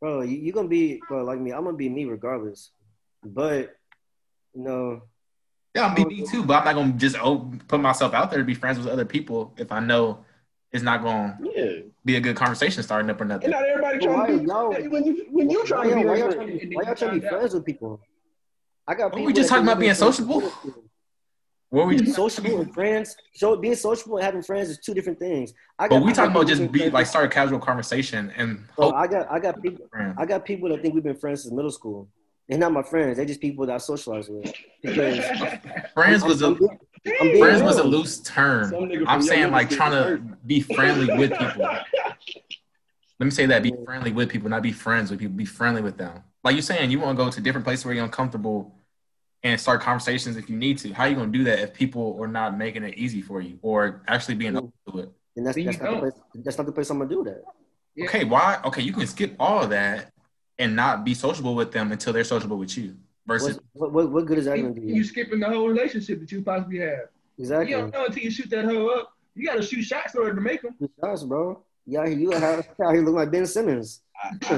bro, 0.00 0.20
you, 0.22 0.36
you 0.36 0.52
gonna 0.52 0.68
be, 0.68 1.00
bro, 1.08 1.24
like 1.24 1.40
me. 1.40 1.52
I'm 1.52 1.64
gonna 1.64 1.76
be 1.76 1.88
me 1.88 2.04
regardless. 2.04 2.70
But, 3.24 3.76
you 4.54 4.62
know, 4.62 5.02
Yeah, 5.74 5.86
I'm 5.86 6.08
me 6.08 6.24
too, 6.26 6.44
but 6.44 6.58
I'm 6.58 6.64
not 6.64 6.74
gonna 6.74 6.92
just 6.92 7.16
oh, 7.20 7.52
put 7.66 7.80
myself 7.80 8.14
out 8.14 8.30
there 8.30 8.38
to 8.38 8.44
be 8.44 8.54
friends 8.54 8.78
with 8.78 8.86
other 8.88 9.04
people 9.04 9.54
if 9.56 9.72
I 9.72 9.80
know 9.80 10.24
it's 10.70 10.84
not 10.84 11.02
gonna 11.02 11.38
Yeah. 11.42 11.80
Be 12.06 12.16
a 12.16 12.20
good 12.20 12.36
conversation 12.36 12.82
starting 12.84 13.10
up 13.10 13.20
or 13.20 13.24
nothing. 13.24 13.44
And 13.44 13.52
nothing. 13.52 13.66
not 13.68 13.84
everybody 13.84 14.06
Well, 14.06 14.16
trying 14.16 14.32
to 14.32 14.38
be 14.38 14.46
y'all- 14.48 14.90
when 14.90 15.04
you 15.04 15.26
when 15.30 15.50
you 15.50 15.58
why 15.58 15.66
trying 15.66 15.88
to 15.90 15.94
be 15.96 16.04
why 16.06 16.16
y'all 16.16 16.32
trying 16.32 16.58
to, 16.60 16.74
why 16.76 16.94
trying 16.94 17.14
to 17.16 17.20
be 17.20 17.28
friends 17.28 17.52
with 17.54 17.64
people? 17.66 18.00
I 18.88 18.94
got 18.94 18.98
Weren't 19.02 19.12
people. 19.14 19.26
we 19.26 19.32
just 19.34 19.48
talking 19.48 19.64
about 19.64 19.80
being 19.80 19.90
we've 19.90 19.98
been 19.98 20.06
friends 20.06 20.16
sociable? 20.16 20.40
with 20.40 20.62
people. 20.62 20.82
What 21.70 21.88
we? 21.88 22.06
Sociable 22.06 22.60
and 22.60 22.72
friends. 22.72 23.16
So 23.34 23.56
being 23.56 23.74
sociable 23.74 24.18
and 24.18 24.24
having 24.24 24.40
friends 24.42 24.70
is 24.70 24.78
two 24.78 24.94
different 24.94 25.18
things. 25.18 25.52
I 25.80 25.88
But 25.88 26.00
we 26.04 26.12
I 26.12 26.14
talking 26.14 26.30
about 26.30 26.46
just 26.46 26.70
be 26.70 26.88
like 26.90 27.06
start 27.06 27.24
a 27.24 27.28
casual 27.28 27.58
conversation 27.58 28.32
and 28.36 28.50
with- 28.60 28.76
bro, 28.76 28.86
hope 28.86 28.94
I 28.94 29.06
got 29.08 29.30
I 29.30 29.40
got 29.40 29.60
people 29.60 29.86
friends. 29.90 30.14
I 30.16 30.24
got 30.26 30.44
people 30.44 30.68
that 30.68 30.80
think 30.80 30.94
we've 30.94 31.02
been 31.02 31.16
friends 31.16 31.42
since 31.42 31.52
middle 31.52 31.72
school. 31.72 32.08
They're 32.48 32.58
not 32.60 32.72
my 32.72 32.84
friends. 32.84 33.16
They're 33.16 33.26
just 33.26 33.40
people 33.40 33.66
that 33.66 33.74
I 33.74 33.78
socialize 33.78 34.28
with. 34.28 34.52
Because 34.80 35.18
Friends 35.94 36.22
was 36.22 36.42
a 36.42 36.46
I'm 37.20 37.28
being- 37.32 37.38
friends 37.42 37.62
was 37.62 37.78
a 37.78 37.84
loose 37.84 38.20
term. 38.20 38.70
Some 38.70 38.84
nigga 38.84 38.98
from 38.98 39.08
I'm 39.08 39.22
saying 39.22 39.50
like 39.50 39.68
trying 39.68 39.90
to 39.92 40.22
be 40.46 40.60
friendly 40.60 41.12
with 41.18 41.36
people. 41.36 41.66
Let 43.18 43.24
me 43.24 43.30
say 43.30 43.46
that: 43.46 43.62
be 43.62 43.72
friendly 43.84 44.12
with 44.12 44.28
people, 44.28 44.48
not 44.48 44.62
be 44.62 44.72
friends 44.72 45.10
with 45.10 45.20
people. 45.20 45.36
Be 45.36 45.44
friendly 45.44 45.82
with 45.82 45.96
them. 45.96 46.22
Like 46.44 46.54
you're 46.54 46.62
saying, 46.62 46.90
you 46.90 47.00
want 47.00 47.18
to 47.18 47.24
go 47.24 47.30
to 47.30 47.40
different 47.40 47.64
places 47.64 47.84
where 47.84 47.94
you're 47.94 48.04
uncomfortable 48.04 48.76
and 49.42 49.60
start 49.60 49.80
conversations 49.80 50.36
if 50.36 50.48
you 50.48 50.56
need 50.56 50.78
to. 50.78 50.92
How 50.92 51.04
are 51.04 51.08
you 51.08 51.14
going 51.14 51.32
to 51.32 51.38
do 51.38 51.44
that 51.44 51.58
if 51.60 51.72
people 51.72 52.18
are 52.20 52.28
not 52.28 52.56
making 52.56 52.84
it 52.84 52.94
easy 52.96 53.22
for 53.22 53.40
you 53.40 53.58
or 53.62 54.02
actually 54.06 54.34
being 54.34 54.56
open 54.56 54.72
to 54.88 54.98
it? 55.00 55.12
And 55.36 55.46
that's, 55.46 55.56
that's 55.56 55.78
not 55.78 55.90
the 55.90 55.98
place. 55.98 56.12
That's 56.34 56.58
not 56.58 56.66
the 56.66 56.72
place 56.72 56.90
I'm 56.90 56.98
gonna 56.98 57.10
do 57.10 57.24
that. 57.24 57.42
Yeah. 57.94 58.06
Okay, 58.06 58.24
why? 58.24 58.58
Okay, 58.64 58.82
you 58.82 58.92
can 58.92 59.06
skip 59.06 59.36
all 59.38 59.62
of 59.62 59.70
that 59.70 60.12
and 60.58 60.74
not 60.74 61.04
be 61.04 61.14
sociable 61.14 61.54
with 61.54 61.72
them 61.72 61.92
until 61.92 62.12
they're 62.12 62.24
sociable 62.24 62.56
with 62.56 62.76
you. 62.76 62.96
Versus, 63.26 63.58
What, 63.72 63.92
what, 63.92 64.10
what 64.10 64.26
good 64.26 64.38
is 64.38 64.44
that 64.46 64.56
you, 64.56 64.62
gonna 64.64 64.74
do? 64.74 64.80
you 64.82 65.04
skipping 65.04 65.40
the 65.40 65.48
whole 65.48 65.68
relationship 65.68 66.20
that 66.20 66.30
you 66.30 66.42
possibly 66.42 66.78
have. 66.78 67.08
Exactly. 67.38 67.70
You 67.70 67.78
don't 67.78 67.92
know 67.92 68.06
until 68.06 68.22
you 68.22 68.30
shoot 68.30 68.48
that 68.50 68.64
hoe 68.64 68.86
up. 68.88 69.12
You 69.34 69.46
gotta 69.46 69.62
shoot 69.62 69.82
shots 69.82 70.14
in 70.14 70.20
order 70.20 70.34
to 70.34 70.40
make 70.40 70.62
them. 70.62 70.74
Good 70.78 70.90
shots, 71.00 71.24
bro. 71.24 71.62
You 71.86 72.00
out 72.00 72.08
here, 72.08 72.18
you 72.18 72.34
out 72.34 72.40
here, 72.40 72.64
out 72.84 72.94
here 72.94 73.02
look 73.04 73.14
like 73.14 73.30
Ben 73.30 73.46
Simmons. 73.46 74.02
I, 74.22 74.30
I, 74.42 74.54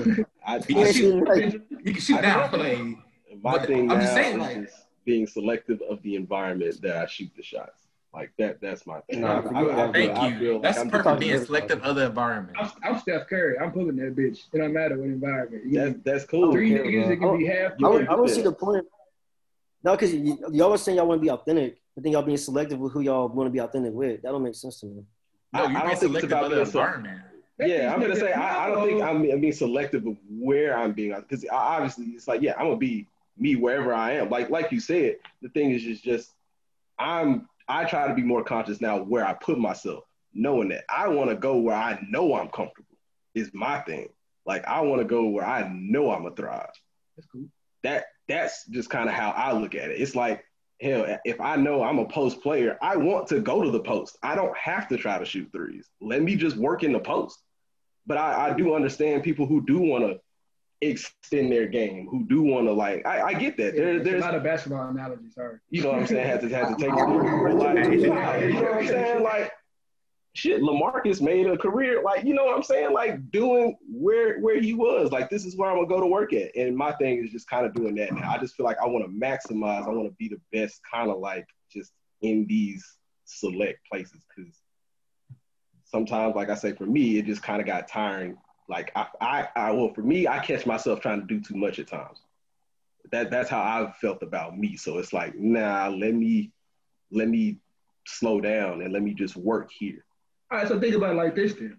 I, 0.46 0.56
You 0.56 0.64
Yeah, 0.68 0.80
I, 0.84 0.92
shoot 0.92 1.20
right. 1.28 1.60
you 1.70 1.92
can 1.92 2.00
shoot 2.00 2.18
I 2.18 2.20
down. 2.22 2.50
don't 2.52 2.60
Like, 2.60 3.42
my 3.42 3.66
thing 3.66 3.90
I'm 3.90 3.98
now 3.98 4.00
just 4.00 4.14
saying, 4.14 4.34
is 4.40 4.46
like- 4.46 4.62
just 4.64 4.86
being 5.04 5.26
selective 5.26 5.80
of 5.88 6.02
the 6.02 6.16
environment 6.16 6.80
that 6.82 6.96
I 6.96 7.06
shoot 7.06 7.30
the 7.36 7.42
shots. 7.42 7.82
Like 8.14 8.32
that. 8.38 8.60
That's 8.62 8.86
my 8.86 9.00
thing. 9.02 9.20
Nah, 9.20 9.42
I, 9.54 9.62
I, 9.62 9.88
I, 9.88 9.92
thank 9.92 10.16
I 10.16 10.28
you. 10.28 10.38
feel 10.38 10.60
That's 10.60 10.78
like 10.78 10.86
I'm 10.86 10.90
perfect. 10.90 11.20
Being 11.20 11.44
selective 11.44 11.82
of 11.82 11.96
the 11.96 12.06
environment. 12.06 12.56
I'm, 12.58 12.70
I'm 12.82 12.98
Steph 13.00 13.26
Curry. 13.28 13.58
I'm 13.58 13.70
pulling 13.70 13.96
that 13.96 14.16
bitch. 14.16 14.44
It 14.52 14.58
don't 14.58 14.72
matter 14.72 14.96
what 14.98 15.04
environment. 15.08 15.64
You 15.66 15.78
That's 15.78 15.94
that's 16.04 16.24
cool. 16.24 16.50
three 16.50 16.70
niggas 16.70 16.92
bro. 16.92 17.08
that 17.08 17.16
can 17.18 17.38
be 17.38 17.46
half. 17.46 17.72
I 17.84 17.88
would, 17.88 18.04
Yeah, 18.06 18.10
I 18.12 18.14
would 18.16 18.28
yeah. 18.30 18.34
see 18.34 18.42
the 18.42 18.52
point. 18.52 18.86
No, 19.84 19.92
because 19.94 20.14
y'all 20.14 20.70
was 20.70 20.82
saying 20.82 20.96
y'all 20.96 21.06
want 21.06 21.20
to 21.20 21.22
be 21.22 21.30
authentic, 21.30 21.76
but 21.94 22.02
then 22.02 22.12
y'all 22.12 22.22
being 22.22 22.38
selective 22.38 22.78
with 22.78 22.92
who 22.94 23.00
y'all 23.00 23.28
want 23.28 23.46
to 23.46 23.50
be 23.52 23.60
authentic 23.60 23.92
with. 23.92 24.22
That 24.22 24.30
don't 24.32 24.42
make 24.42 24.54
sense 24.54 24.80
to 24.80 24.86
me. 24.86 25.02
No, 25.52 25.64
I- 25.64 25.70
you're 25.70 25.78
I 25.80 25.82
don't 25.86 25.98
think 25.98 26.14
it's 26.16 26.24
about 26.24 26.44
of 26.44 26.50
the 26.50 26.56
being 26.56 26.66
so- 26.66 26.78
environment. 26.80 27.22
Yeah, 27.60 27.92
I'm 27.92 28.00
gonna 28.00 28.14
say 28.14 28.32
I, 28.32 28.66
I 28.66 28.68
don't 28.68 28.86
think 28.86 29.02
I'm, 29.02 29.16
I'm 29.32 29.40
being 29.40 29.52
selective 29.52 30.06
of 30.06 30.16
where 30.30 30.78
I'm 30.78 30.92
being 30.92 31.12
because 31.16 31.44
obviously 31.50 32.04
it's 32.06 32.28
like 32.28 32.40
yeah 32.40 32.52
I'm 32.56 32.66
gonna 32.66 32.76
be 32.76 33.08
me 33.36 33.56
wherever 33.56 33.92
I 33.92 34.12
am. 34.12 34.30
Like 34.30 34.48
like 34.48 34.70
you 34.70 34.78
said, 34.78 35.16
the 35.42 35.48
thing 35.48 35.72
is 35.72 35.82
just 35.82 36.04
just 36.04 36.30
I'm 37.00 37.48
I 37.66 37.84
try 37.84 38.06
to 38.06 38.14
be 38.14 38.22
more 38.22 38.44
conscious 38.44 38.80
now 38.80 39.02
where 39.02 39.26
I 39.26 39.32
put 39.34 39.58
myself, 39.58 40.04
knowing 40.32 40.68
that 40.68 40.84
I 40.88 41.08
want 41.08 41.30
to 41.30 41.36
go 41.36 41.56
where 41.56 41.74
I 41.74 41.98
know 42.08 42.34
I'm 42.34 42.48
comfortable 42.48 42.96
is 43.34 43.50
my 43.52 43.80
thing. 43.80 44.08
Like 44.46 44.64
I 44.66 44.80
want 44.82 45.00
to 45.00 45.04
go 45.04 45.24
where 45.26 45.44
I 45.44 45.68
know 45.74 46.12
I'm 46.12 46.22
gonna 46.22 46.36
thrive. 46.36 46.70
That's 47.16 47.26
cool. 47.26 47.46
That 47.82 48.04
that's 48.28 48.66
just 48.66 48.88
kind 48.88 49.08
of 49.08 49.16
how 49.16 49.30
I 49.30 49.50
look 49.52 49.74
at 49.74 49.90
it. 49.90 50.00
It's 50.00 50.14
like 50.14 50.44
hell, 50.80 51.18
if 51.24 51.40
I 51.40 51.56
know 51.56 51.82
I'm 51.82 51.98
a 51.98 52.06
post 52.06 52.42
player, 52.42 52.78
I 52.80 52.96
want 52.96 53.28
to 53.28 53.40
go 53.40 53.62
to 53.62 53.70
the 53.70 53.80
post. 53.80 54.16
I 54.22 54.34
don't 54.34 54.56
have 54.56 54.88
to 54.88 54.96
try 54.96 55.18
to 55.18 55.24
shoot 55.24 55.50
threes. 55.52 55.88
Let 56.00 56.22
me 56.22 56.36
just 56.36 56.56
work 56.56 56.82
in 56.84 56.92
the 56.92 57.00
post. 57.00 57.42
But 58.06 58.16
I, 58.16 58.50
I 58.50 58.54
do 58.54 58.74
understand 58.74 59.22
people 59.22 59.46
who 59.46 59.64
do 59.66 59.78
want 59.78 60.04
to 60.04 60.18
extend 60.80 61.52
their 61.52 61.66
game, 61.66 62.06
who 62.10 62.24
do 62.24 62.42
want 62.42 62.66
to 62.66 62.72
like. 62.72 63.04
I, 63.06 63.22
I 63.22 63.34
get 63.34 63.56
that. 63.58 63.74
There, 63.74 63.94
There's 63.94 64.00
a 64.00 64.04
there's, 64.04 64.22
lot 64.22 64.34
of 64.34 64.42
basketball 64.42 64.88
analogies. 64.88 65.34
Sorry. 65.34 65.58
you 65.70 65.82
know 65.82 65.90
what 65.90 65.98
I'm 65.98 66.06
saying. 66.06 66.26
Had 66.26 66.40
to 66.40 66.48
had 66.48 66.68
to 66.68 66.76
take 66.76 66.92
it. 66.92 66.94
Like, 66.94 67.90
you 67.90 68.06
know 68.06 68.12
what 68.12 68.74
I'm 68.76 68.86
saying? 68.86 69.22
Like, 69.22 69.52
shit. 70.38 70.62
Lamarcus 70.62 71.20
made 71.20 71.46
a 71.46 71.58
career. 71.58 72.02
Like, 72.02 72.24
you 72.24 72.34
know 72.34 72.44
what 72.44 72.56
I'm 72.56 72.62
saying? 72.62 72.92
Like 72.92 73.30
doing 73.30 73.76
where 73.90 74.38
where 74.40 74.60
he 74.60 74.74
was. 74.74 75.10
Like, 75.10 75.28
this 75.28 75.44
is 75.44 75.56
where 75.56 75.70
I'm 75.70 75.76
gonna 75.76 75.88
go 75.88 76.00
to 76.00 76.06
work 76.06 76.32
at. 76.32 76.54
And 76.56 76.76
my 76.76 76.92
thing 76.92 77.24
is 77.24 77.30
just 77.30 77.48
kind 77.48 77.66
of 77.66 77.74
doing 77.74 77.94
that. 77.96 78.12
I 78.12 78.38
just 78.38 78.56
feel 78.56 78.64
like 78.64 78.78
I 78.82 78.86
want 78.86 79.04
to 79.04 79.10
maximize. 79.10 79.86
I 79.86 79.90
want 79.90 80.08
to 80.08 80.14
be 80.18 80.28
the 80.28 80.40
best, 80.52 80.80
kind 80.90 81.10
of 81.10 81.18
like 81.18 81.46
just 81.72 81.92
in 82.22 82.46
these 82.48 82.84
select 83.24 83.78
places 83.90 84.24
because 84.34 84.54
sometimes, 85.84 86.34
like 86.36 86.50
I 86.50 86.54
say, 86.54 86.72
for 86.72 86.86
me, 86.86 87.18
it 87.18 87.26
just 87.26 87.42
kind 87.42 87.60
of 87.60 87.66
got 87.66 87.88
tiring. 87.88 88.38
Like 88.68 88.92
I, 88.94 89.06
I, 89.20 89.48
I, 89.56 89.70
well, 89.72 89.92
for 89.94 90.02
me, 90.02 90.26
I 90.26 90.38
catch 90.38 90.66
myself 90.66 91.00
trying 91.00 91.20
to 91.20 91.26
do 91.26 91.40
too 91.40 91.56
much 91.56 91.78
at 91.78 91.88
times. 91.88 92.18
That 93.10 93.30
that's 93.30 93.48
how 93.48 93.62
I've 93.62 93.96
felt 93.96 94.22
about 94.22 94.58
me. 94.58 94.76
So 94.76 94.98
it's 94.98 95.12
like, 95.12 95.34
nah, 95.34 95.88
let 95.88 96.14
me, 96.14 96.52
let 97.10 97.28
me 97.28 97.58
slow 98.06 98.40
down 98.40 98.82
and 98.82 98.92
let 98.92 99.02
me 99.02 99.14
just 99.14 99.36
work 99.36 99.70
here. 99.70 100.04
All 100.50 100.58
right, 100.58 100.68
so 100.68 100.80
think 100.80 100.94
about 100.94 101.10
it 101.10 101.16
like 101.16 101.34
this 101.34 101.54
then. 101.54 101.76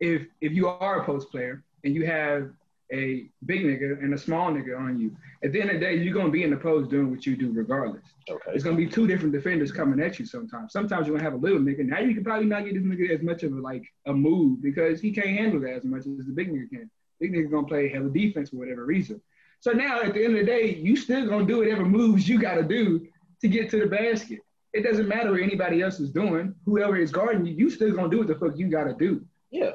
If 0.00 0.22
if 0.40 0.52
you 0.52 0.68
are 0.68 1.00
a 1.00 1.04
post 1.04 1.30
player 1.30 1.62
and 1.84 1.94
you 1.94 2.06
have 2.06 2.50
a 2.92 3.26
big 3.44 3.62
nigga 3.62 4.02
and 4.02 4.14
a 4.14 4.18
small 4.18 4.50
nigga 4.50 4.78
on 4.78 4.98
you, 4.98 5.14
at 5.42 5.52
the 5.52 5.60
end 5.60 5.70
of 5.70 5.80
the 5.80 5.80
day, 5.80 5.96
you're 5.96 6.14
gonna 6.14 6.30
be 6.30 6.42
in 6.42 6.50
the 6.50 6.56
post 6.56 6.90
doing 6.90 7.10
what 7.10 7.26
you 7.26 7.36
do 7.36 7.52
regardless. 7.52 8.04
Okay. 8.28 8.52
It's 8.54 8.64
gonna 8.64 8.76
be 8.76 8.86
two 8.86 9.06
different 9.06 9.32
defenders 9.32 9.70
coming 9.70 10.00
at 10.00 10.18
you 10.18 10.24
sometimes. 10.24 10.72
Sometimes 10.72 11.06
you're 11.06 11.16
gonna 11.16 11.30
have 11.30 11.38
a 11.38 11.44
little 11.44 11.58
nigga. 11.58 11.84
Now 11.84 12.00
you 12.00 12.14
can 12.14 12.24
probably 12.24 12.46
not 12.46 12.64
get 12.64 12.74
this 12.74 12.82
nigga 12.82 13.10
as 13.10 13.22
much 13.22 13.42
of 13.42 13.52
a 13.52 13.60
like 13.60 13.84
a 14.06 14.12
move 14.12 14.62
because 14.62 15.00
he 15.00 15.12
can't 15.12 15.28
handle 15.28 15.60
that 15.60 15.74
as 15.74 15.84
much 15.84 16.06
as 16.06 16.26
the 16.26 16.32
big 16.32 16.50
nigga 16.50 16.70
can. 16.70 16.90
Big 17.20 17.34
nigga 17.34 17.50
gonna 17.50 17.66
play 17.66 17.88
hella 17.88 18.08
defense 18.08 18.50
for 18.50 18.56
whatever 18.56 18.86
reason. 18.86 19.20
So 19.60 19.72
now 19.72 20.00
at 20.00 20.14
the 20.14 20.24
end 20.24 20.34
of 20.34 20.40
the 20.40 20.46
day, 20.46 20.74
you 20.74 20.96
still 20.96 21.26
gonna 21.26 21.46
do 21.46 21.58
whatever 21.58 21.84
moves 21.84 22.28
you 22.28 22.38
gotta 22.38 22.62
do 22.62 23.06
to 23.40 23.48
get 23.48 23.70
to 23.70 23.78
the 23.78 23.86
basket. 23.86 24.40
It 24.76 24.82
doesn't 24.82 25.08
matter 25.08 25.30
what 25.30 25.40
anybody 25.40 25.80
else 25.80 26.00
is 26.00 26.10
doing. 26.10 26.54
Whoever 26.66 26.96
is 26.96 27.10
guarding 27.10 27.46
you, 27.46 27.54
you 27.54 27.70
still 27.70 27.94
gonna 27.94 28.10
do 28.10 28.18
what 28.18 28.26
the 28.28 28.34
fuck 28.34 28.56
you 28.56 28.68
gotta 28.68 28.94
do. 28.94 29.24
Yeah. 29.50 29.70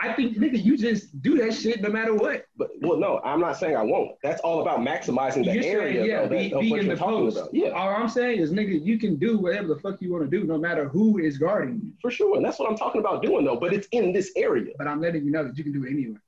I 0.00 0.12
think 0.12 0.38
nigga, 0.38 0.62
you 0.62 0.78
just 0.78 1.20
do 1.22 1.36
that 1.38 1.52
shit 1.52 1.82
no 1.82 1.88
matter 1.88 2.14
what. 2.14 2.44
But 2.56 2.68
well, 2.80 2.96
no, 2.98 3.20
I'm 3.24 3.40
not 3.40 3.56
saying 3.56 3.74
I 3.74 3.82
won't. 3.82 4.12
That's 4.22 4.40
all 4.42 4.62
about 4.62 4.78
maximizing 4.78 5.44
the 5.44 5.54
You're 5.54 5.64
area 5.64 5.94
saying, 5.94 6.08
yeah, 6.08 6.22
though, 6.22 6.28
be, 6.28 6.48
that, 6.50 6.54
of 6.54 6.60
be 6.60 6.72
in 6.74 6.88
the 6.88 6.96
post. 6.96 7.36
about. 7.36 7.52
Yeah, 7.52 7.70
All 7.70 7.88
I'm 7.88 8.08
saying 8.08 8.38
is, 8.38 8.52
nigga, 8.52 8.80
you 8.80 8.96
can 9.00 9.16
do 9.16 9.38
whatever 9.38 9.66
the 9.66 9.80
fuck 9.80 10.00
you 10.00 10.12
want 10.12 10.30
to 10.30 10.30
do, 10.30 10.44
no 10.46 10.56
matter 10.56 10.88
who 10.88 11.18
is 11.18 11.36
guarding 11.36 11.80
you. 11.82 11.92
for 12.00 12.12
sure. 12.12 12.36
And 12.36 12.44
that's 12.44 12.60
what 12.60 12.70
I'm 12.70 12.76
talking 12.76 13.00
about 13.00 13.24
doing 13.24 13.44
though. 13.44 13.56
But 13.56 13.72
it's 13.72 13.88
in 13.90 14.12
this 14.12 14.30
area. 14.36 14.72
But 14.78 14.86
I'm 14.86 15.00
letting 15.00 15.24
you 15.24 15.32
know 15.32 15.42
that 15.42 15.58
you 15.58 15.64
can 15.64 15.72
do 15.72 15.84
it 15.84 15.90
anyway. 15.90 16.18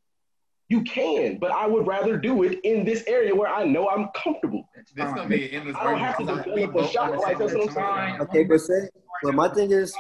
You 0.71 0.83
can, 0.85 1.39
but 1.39 1.51
I 1.51 1.67
would 1.67 1.85
rather 1.87 2.17
do 2.17 2.45
it 2.45 2.61
in 2.63 2.85
this 2.85 3.03
area 3.09 3.35
where 3.35 3.49
I 3.53 3.65
know 3.65 3.89
I'm 3.89 4.09
comfortable. 4.15 4.69
This 4.95 5.13
gonna 5.13 5.29
be 5.29 5.49
an 5.49 5.51
endless 5.63 5.77
I 5.77 5.83
don't 5.91 5.99
have 5.99 6.17
to 6.19 6.23
argument. 6.23 6.45
'cause 6.45 6.55
develop 6.55 6.71
a 6.71 6.73
both 6.73 6.91
shot 6.93 7.19
like 7.19 7.39
that's 7.39 7.53
what 7.55 7.77
I'm 7.77 8.07
saying. 8.07 8.21
Okay, 8.23 8.45
but 8.45 8.61
say, 8.61 8.89
but 9.25 9.35
my 9.35 9.49
thing 9.49 9.73
is, 9.73 9.93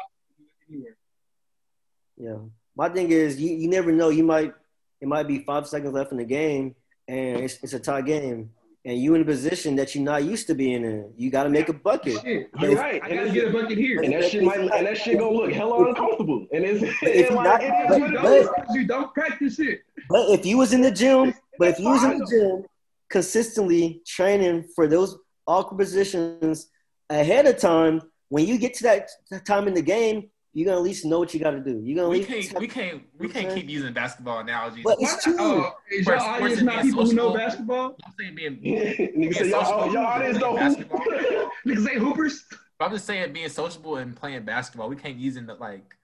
yeah, 2.16 2.36
my 2.76 2.88
thing 2.88 3.10
is, 3.10 3.40
you, 3.40 3.54
you 3.56 3.68
never 3.68 3.90
know. 3.92 4.10
You 4.10 4.22
might, 4.22 4.54
it 5.00 5.08
might 5.08 5.26
be 5.26 5.40
five 5.40 5.66
seconds 5.66 5.92
left 5.92 6.12
in 6.12 6.18
the 6.18 6.24
game, 6.24 6.76
and 7.08 7.40
it's, 7.40 7.58
it's 7.64 7.72
a 7.72 7.80
tie 7.80 8.02
game, 8.02 8.50
and 8.84 8.98
you 8.98 9.14
in 9.14 9.20
a 9.20 9.24
position 9.24 9.76
that 9.76 9.94
you're 9.94 10.02
not 10.04 10.24
used 10.24 10.46
to 10.46 10.54
being 10.54 10.84
in. 10.84 11.12
You 11.16 11.30
got 11.30 11.44
to 11.44 11.50
make 11.50 11.68
a 11.68 11.72
bucket. 11.72 12.20
Shit. 12.22 12.48
You're 12.58 12.74
right. 12.76 13.02
I 13.02 13.08
And 13.08 13.18
gotta 13.18 13.30
get 13.32 13.48
a 13.48 13.52
bucket 13.52 13.76
here. 13.76 14.00
And 14.02 14.12
that 14.14 14.24
shit 14.30 14.42
might 14.42 14.58
and 14.60 14.86
that 14.86 14.96
shit 14.96 15.18
gonna 15.18 15.36
look 15.36 15.52
hella 15.52 15.88
uncomfortable. 15.88 16.46
And 16.52 16.64
it's, 16.64 16.82
if 16.82 16.96
it's 17.02 17.30
you 17.30 17.36
like, 17.36 17.44
not- 17.44 17.62
it 17.62 17.72
Because 17.82 17.98
you 17.98 18.12
don't, 18.12 18.32
is. 18.70 18.74
you 18.76 18.86
don't 18.86 19.12
practice 19.12 19.58
it. 19.58 19.80
But 20.08 20.30
if 20.30 20.46
you 20.46 20.56
was 20.56 20.72
in 20.72 20.80
the 20.80 20.90
gym, 20.90 21.34
but 21.58 21.68
if 21.68 21.78
you 21.78 21.90
was 21.90 22.02
in 22.04 22.18
the 22.18 22.26
gym 22.26 22.64
consistently 23.10 24.00
training 24.06 24.64
for 24.74 24.86
those 24.86 25.18
awkward 25.46 25.76
positions 25.78 26.70
ahead 27.10 27.44
of 27.46 27.58
time, 27.58 28.00
when 28.28 28.46
you 28.46 28.56
get 28.56 28.72
to 28.74 28.82
that 28.84 29.10
time 29.44 29.68
in 29.68 29.74
the 29.74 29.82
game, 29.82 30.30
you're 30.52 30.66
gonna 30.66 30.78
at 30.78 30.82
least 30.82 31.04
know 31.04 31.18
what 31.18 31.32
you 31.32 31.40
got 31.40 31.52
to 31.52 31.60
do. 31.60 31.80
You're 31.84 31.96
gonna 31.96 32.08
We 32.08 32.22
at 32.22 32.28
least 32.28 32.50
can't, 32.50 32.60
we 32.60 32.68
can't, 32.68 33.02
we 33.18 33.28
can't 33.28 33.54
keep 33.54 33.68
using 33.68 33.92
basketball 33.92 34.40
analogies. 34.40 34.82
But 34.84 34.96
it's 35.00 35.22
true. 35.22 35.36
Oh, 35.38 35.72
is 35.90 36.06
your 36.06 36.18
audience 36.20 36.62
not 36.62 36.82
people 36.82 37.06
who 37.06 37.12
know 37.14 37.32
sociable. 37.32 37.36
basketball? 37.36 37.96
saying 38.18 38.34
being 38.34 38.56
Nigga 38.62 39.14
being 39.14 39.32
say 39.32 39.50
y'all, 39.50 39.64
sociable, 39.64 39.94
y'all 39.94 40.06
audience 40.06 40.38
don't 40.38 40.56
basketball. 40.56 41.00
hoop. 41.02 41.50
Niggas 41.66 41.84
say 41.86 41.98
hoopers. 41.98 42.44
But 42.78 42.86
I'm 42.86 42.92
just 42.92 43.06
saying, 43.06 43.32
being 43.32 43.48
sociable 43.48 43.96
and 43.96 44.16
playing 44.16 44.44
basketball, 44.44 44.88
we 44.88 44.96
can't 44.96 45.16
use 45.16 45.36
it 45.36 45.46
to, 45.46 45.54
like 45.54 45.96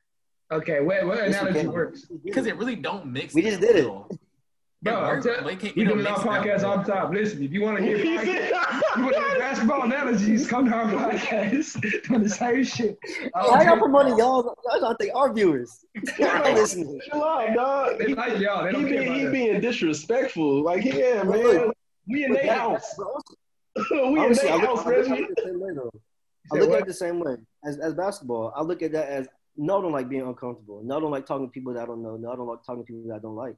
Okay, 0.52 0.80
what, 0.80 1.04
what 1.06 1.18
analogy 1.18 1.66
works? 1.66 2.04
because 2.24 2.46
it 2.46 2.56
really 2.56 2.76
don't 2.76 3.06
mix. 3.06 3.34
We 3.34 3.42
just 3.42 3.60
did 3.60 3.76
it. 3.76 3.92
Well. 4.86 5.00
Bro, 5.00 5.08
I'm 5.08 5.14
works, 5.14 5.26
tell- 5.26 5.42
but 5.44 5.52
it 5.52 5.60
can't- 5.60 5.76
we 5.76 5.82
it 5.82 5.84
don't 5.86 5.94
doing 5.98 6.06
our 6.06 6.18
podcast 6.18 6.62
well. 6.62 6.70
all 6.70 6.78
the 6.84 6.92
time. 6.92 7.12
Listen, 7.12 7.42
if 7.42 7.52
you 7.52 7.62
want 7.62 7.78
to 7.78 7.84
hear, 7.84 7.96
He 8.06 8.12
you 8.14 8.18
want 8.18 9.14
to 9.14 9.20
hear 9.20 9.38
basketball 9.38 9.82
analogies, 9.82 10.46
come 10.46 10.66
to 10.66 10.74
our 10.74 10.84
podcast. 10.90 12.02
Doing 12.08 12.22
the 12.22 12.28
same 12.28 12.64
shit. 12.64 12.98
Why 13.32 13.64
y'all 13.64 13.76
promoting 13.78 14.16
y'all? 14.18 14.54
Y'all 14.66 14.80
don't 14.80 14.98
think 14.98 15.14
our 15.14 15.32
viewers. 15.32 15.84
Y'all 16.18 16.28
not 16.38 16.54
listening. 16.54 17.00
Chill 17.10 17.22
out, 17.22 17.54
dog. 17.54 17.98
They 17.98 18.14
like 18.14 18.38
y'all. 18.38 18.64
They 18.64 18.70
he 18.70 18.72
don't 18.72 18.88
care 18.88 18.98
being, 19.00 19.06
about 19.08 19.18
he 19.18 19.26
us. 19.26 19.32
being 19.32 19.60
disrespectful. 19.60 20.62
Like, 20.62 20.84
yeah, 20.84 21.22
But 21.24 21.30
man. 21.36 21.42
look, 21.44 21.76
we 22.08 22.24
in 22.24 22.32
their 22.32 22.52
house. 22.54 22.94
we 23.90 24.24
in 24.24 24.32
their 24.32 24.58
house, 24.58 24.84
I 24.84 24.86
look 24.86 24.86
at 24.86 24.86
Reggie. 24.86 25.22
it 25.24 25.28
the 25.36 25.42
same 25.44 25.60
way 25.60 25.70
though. 25.74 25.90
I 26.52 26.56
look 26.58 26.70
at 26.70 26.80
it 26.80 26.86
the 26.86 26.94
same 26.94 27.20
way 27.20 27.36
as, 27.64 27.78
as 27.78 27.94
basketball. 27.94 28.52
I 28.56 28.62
look 28.62 28.82
at 28.82 28.92
that 28.92 29.08
as 29.08 29.28
no, 29.56 29.78
I 29.78 29.82
don't 29.82 29.92
like 29.92 30.08
being 30.08 30.22
uncomfortable. 30.22 30.82
No, 30.84 30.96
I 30.98 31.00
don't 31.00 31.10
like 31.10 31.26
talking 31.26 31.46
to 31.46 31.50
people 31.50 31.72
that 31.74 31.82
I 31.82 31.86
don't 31.86 32.02
know. 32.02 32.16
No, 32.16 32.30
I 32.30 32.36
don't 32.36 32.46
like 32.46 32.62
talking 32.64 32.84
to 32.84 32.86
people 32.86 33.08
that 33.08 33.14
I 33.14 33.18
don't 33.18 33.36
like. 33.36 33.56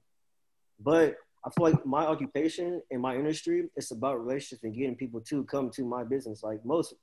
But 0.81 1.17
I 1.45 1.51
feel 1.51 1.65
like 1.71 1.87
my 1.87 2.05
occupation 2.07 2.83
and 2.91 3.01
my 3.01 3.15
industry 3.17 3.69
it's 3.77 3.91
about 3.91 4.21
relationships 4.21 4.65
and 4.65 4.75
getting 4.75 4.97
people 4.97 5.21
to 5.23 5.45
come 5.45 5.71
to 5.71 5.85
my 5.85 6.05
business, 6.05 6.43
like 6.43 6.65
most. 6.65 6.95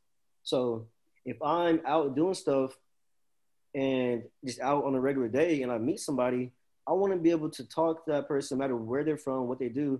So 0.43 0.87
if 1.25 1.41
I'm 1.41 1.81
out 1.85 2.15
doing 2.15 2.33
stuff 2.33 2.77
and 3.73 4.23
just 4.45 4.59
out 4.61 4.83
on 4.85 4.95
a 4.95 4.99
regular 4.99 5.27
day 5.27 5.61
and 5.63 5.71
I 5.71 5.77
meet 5.77 5.99
somebody, 5.99 6.51
I 6.87 6.93
want 6.93 7.13
to 7.13 7.19
be 7.19 7.31
able 7.31 7.49
to 7.49 7.63
talk 7.67 8.05
to 8.05 8.11
that 8.11 8.27
person, 8.27 8.57
no 8.57 8.63
matter 8.63 8.75
where 8.75 9.03
they're 9.03 9.17
from, 9.17 9.47
what 9.47 9.59
they 9.59 9.69
do, 9.69 9.99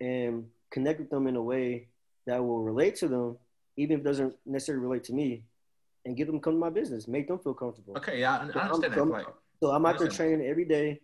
and 0.00 0.46
connect 0.70 0.98
with 1.00 1.10
them 1.10 1.26
in 1.26 1.36
a 1.36 1.42
way 1.42 1.88
that 2.26 2.42
will 2.44 2.62
relate 2.62 2.96
to 2.96 3.08
them, 3.08 3.36
even 3.76 3.94
if 3.94 4.00
it 4.00 4.04
doesn't 4.04 4.34
necessarily 4.44 4.82
relate 4.84 5.04
to 5.04 5.12
me, 5.12 5.44
and 6.04 6.16
get 6.16 6.26
them 6.26 6.40
come 6.40 6.54
to 6.54 6.58
my 6.58 6.70
business, 6.70 7.06
make 7.06 7.28
them 7.28 7.38
feel 7.38 7.54
comfortable. 7.54 7.96
Okay, 7.96 8.20
yeah, 8.20 8.38
I, 8.38 8.42
I 8.44 8.50
So 8.52 8.58
I'm- 8.58 8.72
understand 8.74 8.94
so 8.94 9.04
that. 9.04 9.10
Like, 9.12 9.26
So 9.60 9.70
I'm 9.70 9.86
out 9.86 9.98
there 9.98 10.08
training 10.08 10.46
every 10.46 10.64
day, 10.64 11.00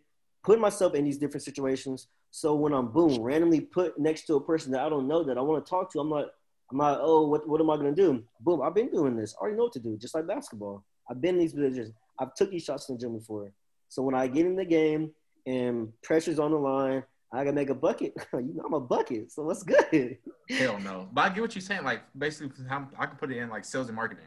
putting 0.46 0.62
myself 0.62 0.94
in 0.94 1.04
these 1.04 1.18
different 1.18 1.42
situations. 1.42 2.06
So 2.30 2.54
when 2.54 2.72
I'm 2.72 2.88
boom, 2.88 3.20
randomly 3.20 3.60
put 3.60 3.98
next 3.98 4.26
to 4.28 4.36
a 4.36 4.40
person 4.40 4.70
that 4.72 4.80
I 4.80 4.88
don't 4.88 5.08
know 5.08 5.24
that 5.24 5.36
I 5.36 5.40
want 5.40 5.66
to 5.66 5.68
talk 5.68 5.92
to, 5.92 6.00
I'm 6.00 6.08
not, 6.08 6.28
I'm 6.70 6.78
not, 6.78 7.00
oh, 7.02 7.26
what, 7.26 7.48
what 7.48 7.60
am 7.60 7.68
I 7.68 7.76
gonna 7.76 7.92
do? 7.92 8.22
Boom, 8.40 8.62
I've 8.62 8.74
been 8.74 8.90
doing 8.90 9.16
this. 9.16 9.34
I 9.34 9.42
already 9.42 9.56
know 9.56 9.64
what 9.64 9.72
to 9.72 9.80
do, 9.80 9.98
just 9.98 10.14
like 10.14 10.26
basketball. 10.26 10.84
I've 11.10 11.20
been 11.20 11.34
in 11.34 11.40
these 11.40 11.52
positions. 11.52 11.92
I've 12.18 12.32
took 12.34 12.50
these 12.50 12.62
shots 12.62 12.88
in 12.88 12.94
the 12.94 13.00
gym 13.00 13.18
before. 13.18 13.52
So 13.88 14.02
when 14.02 14.14
I 14.14 14.28
get 14.28 14.46
in 14.46 14.54
the 14.54 14.64
game 14.64 15.10
and 15.46 15.92
pressure's 16.02 16.38
on 16.38 16.52
the 16.52 16.58
line, 16.58 17.02
I 17.32 17.38
gotta 17.38 17.52
make 17.52 17.70
a 17.70 17.74
bucket. 17.74 18.14
you 18.32 18.54
know 18.54 18.62
I'm 18.64 18.74
a 18.74 18.80
bucket, 18.80 19.32
so 19.32 19.42
what's 19.42 19.64
good? 19.64 20.16
hell 20.48 20.78
no. 20.78 21.08
But 21.12 21.20
I 21.22 21.28
get 21.34 21.40
what 21.40 21.54
you're 21.56 21.62
saying. 21.62 21.82
Like, 21.82 22.02
basically, 22.16 22.64
I 22.70 23.06
can 23.06 23.16
put 23.16 23.32
it 23.32 23.38
in 23.38 23.50
like 23.50 23.64
sales 23.64 23.88
and 23.88 23.96
marketing. 23.96 24.26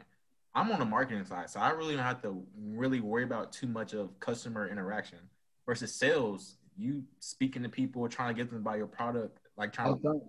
I'm 0.54 0.70
on 0.70 0.80
the 0.80 0.84
marketing 0.84 1.24
side, 1.24 1.48
so 1.48 1.60
I 1.60 1.70
really 1.70 1.94
don't 1.94 2.04
have 2.04 2.20
to 2.22 2.42
really 2.58 3.00
worry 3.00 3.24
about 3.24 3.52
too 3.52 3.68
much 3.68 3.94
of 3.94 4.18
customer 4.20 4.68
interaction. 4.68 5.18
Versus 5.66 5.94
sales, 5.94 6.56
you 6.76 7.04
speaking 7.20 7.62
to 7.62 7.68
people, 7.68 8.08
trying 8.08 8.34
to 8.34 8.34
get 8.34 8.50
them 8.50 8.58
to 8.60 8.64
buy 8.64 8.76
your 8.76 8.86
product, 8.86 9.38
like 9.56 9.72
trying 9.72 9.88
All 9.88 9.96
to. 9.96 10.02
the 10.02 10.08
time. 10.08 10.20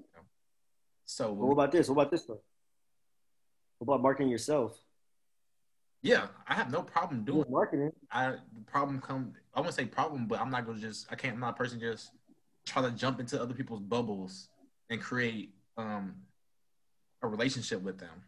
So 1.05 1.31
What 1.33 1.51
about 1.53 1.71
this? 1.71 1.87
What 1.89 1.93
about 1.93 2.11
this 2.11 2.27
one? 2.27 2.37
What 3.79 3.93
about 3.95 4.01
marketing 4.03 4.29
yourself? 4.29 4.77
yeah, 6.03 6.27
I 6.47 6.55
have 6.55 6.71
no 6.71 6.81
problem 6.81 7.23
doing. 7.23 7.41
Doing 7.41 7.51
marketing. 7.51 7.91
I 8.11 8.31
the 8.31 8.61
problem 8.65 8.99
come. 9.01 9.33
I 9.53 9.59
wouldn't 9.59 9.75
say 9.75 9.85
problem, 9.85 10.27
but 10.27 10.39
I'm 10.39 10.49
not 10.49 10.65
gonna 10.65 10.79
just. 10.79 11.07
I 11.11 11.15
can't. 11.15 11.35
I'm 11.35 11.39
not 11.39 11.51
a 11.51 11.57
person 11.57 11.79
just 11.79 12.11
try 12.65 12.81
to 12.81 12.91
jump 12.91 13.19
into 13.19 13.41
other 13.41 13.53
people's 13.53 13.81
bubbles 13.81 14.49
and 14.89 15.01
create 15.01 15.53
um 15.77 16.15
a 17.23 17.27
relationship 17.27 17.81
with 17.81 17.99
them. 17.99 18.23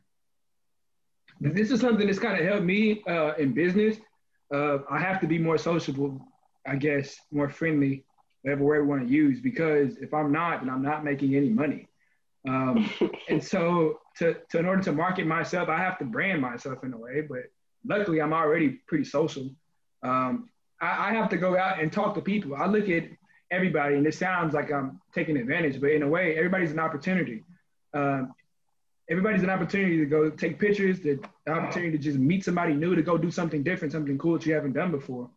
This 1.42 1.72
is 1.72 1.82
something 1.82 2.06
that's 2.06 2.20
kind 2.20 2.40
of 2.40 2.46
helped 2.46 2.64
me 2.66 3.04
uh, 3.08 3.34
in 3.40 3.54
business. 3.54 3.98
Uh, 4.54 4.80
I 4.90 5.00
have 5.00 5.20
to 5.22 5.28
be 5.28 5.40
more 5.40 5.58
sociable, 5.58 6.20
I 6.66 6.76
guess, 6.76 7.16
more 7.32 7.50
friendly, 7.50 8.06
whatever 8.42 8.64
word 8.64 8.84
we 8.84 8.88
want 8.88 9.08
to 9.08 9.14
use, 9.14 9.40
because 9.40 9.98
if 9.98 10.14
I'm 10.14 10.32
not, 10.32 10.62
then 10.62 10.70
I'm 10.70 10.84
not 10.84 11.04
making 11.04 11.36
any 11.36 11.50
money. 11.50 11.88
Um, 12.48 12.90
and 13.30 13.44
so, 13.44 14.00
to, 14.18 14.38
to 14.52 14.60
in 14.60 14.66
order 14.66 14.84
to 14.84 14.92
market 14.92 15.26
myself, 15.26 15.70
I 15.70 15.78
have 15.78 15.98
to 16.00 16.06
brand 16.06 16.42
myself 16.42 16.84
in 16.84 16.94
a 16.94 16.98
way. 16.98 17.22
But 17.22 17.44
luckily, 17.86 18.22
I'm 18.22 18.34
already 18.34 18.80
pretty 18.88 19.06
social. 19.06 19.50
Um, 20.04 20.50
I, 20.82 21.10
I 21.10 21.14
have 21.14 21.30
to 21.30 21.38
go 21.38 21.58
out 21.58 21.82
and 21.82 21.92
talk 21.92 22.16
to 22.16 22.22
people. 22.22 22.56
I 22.56 22.68
look 22.68 22.90
at 22.90 23.04
everybody, 23.52 23.96
and 23.96 24.06
it 24.06 24.16
sounds 24.16 24.54
like 24.54 24.72
I'm 24.72 25.00
taking 25.14 25.38
advantage, 25.38 25.80
but 25.80 25.92
in 25.92 26.04
a 26.04 26.08
way, 26.08 26.36
everybody's 26.36 26.72
an 26.72 26.80
opportunity. 26.80 27.44
Um, 27.94 28.34
everybody's 29.10 29.44
an 29.44 29.50
opportunity 29.50 29.98
to 29.98 30.06
go 30.06 30.30
take 30.30 30.60
pictures, 30.60 31.00
the 31.02 31.20
opportunity 31.48 31.92
to 31.92 31.98
just 31.98 32.18
meet 32.18 32.44
somebody 32.44 32.74
new, 32.74 32.96
to 32.96 33.02
go 33.02 33.18
do 33.18 33.32
something 33.32 33.64
different, 33.64 33.92
something 33.92 34.18
cool 34.18 34.38
that 34.38 34.46
you 34.46 34.54
haven't 34.54 34.74
done 34.74 34.92
before. 34.92 35.30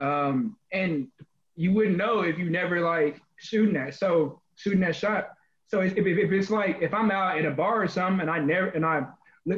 Um, 0.00 0.56
and 0.72 1.08
you 1.56 1.72
wouldn't 1.72 1.96
know 1.96 2.22
if 2.22 2.38
you 2.38 2.48
never 2.50 2.80
like 2.80 3.20
shooting 3.36 3.74
that. 3.74 3.94
So 3.94 4.40
shooting 4.56 4.80
that 4.80 4.96
shot. 4.96 5.30
So 5.66 5.80
if, 5.80 5.96
if, 5.96 6.06
if 6.06 6.32
it's 6.32 6.50
like 6.50 6.78
if 6.80 6.92
I'm 6.92 7.10
out 7.10 7.38
at 7.38 7.44
a 7.44 7.50
bar 7.50 7.82
or 7.82 7.88
something 7.88 8.20
and 8.20 8.30
I 8.30 8.38
never 8.38 8.68
and 8.68 8.84
I 8.84 9.06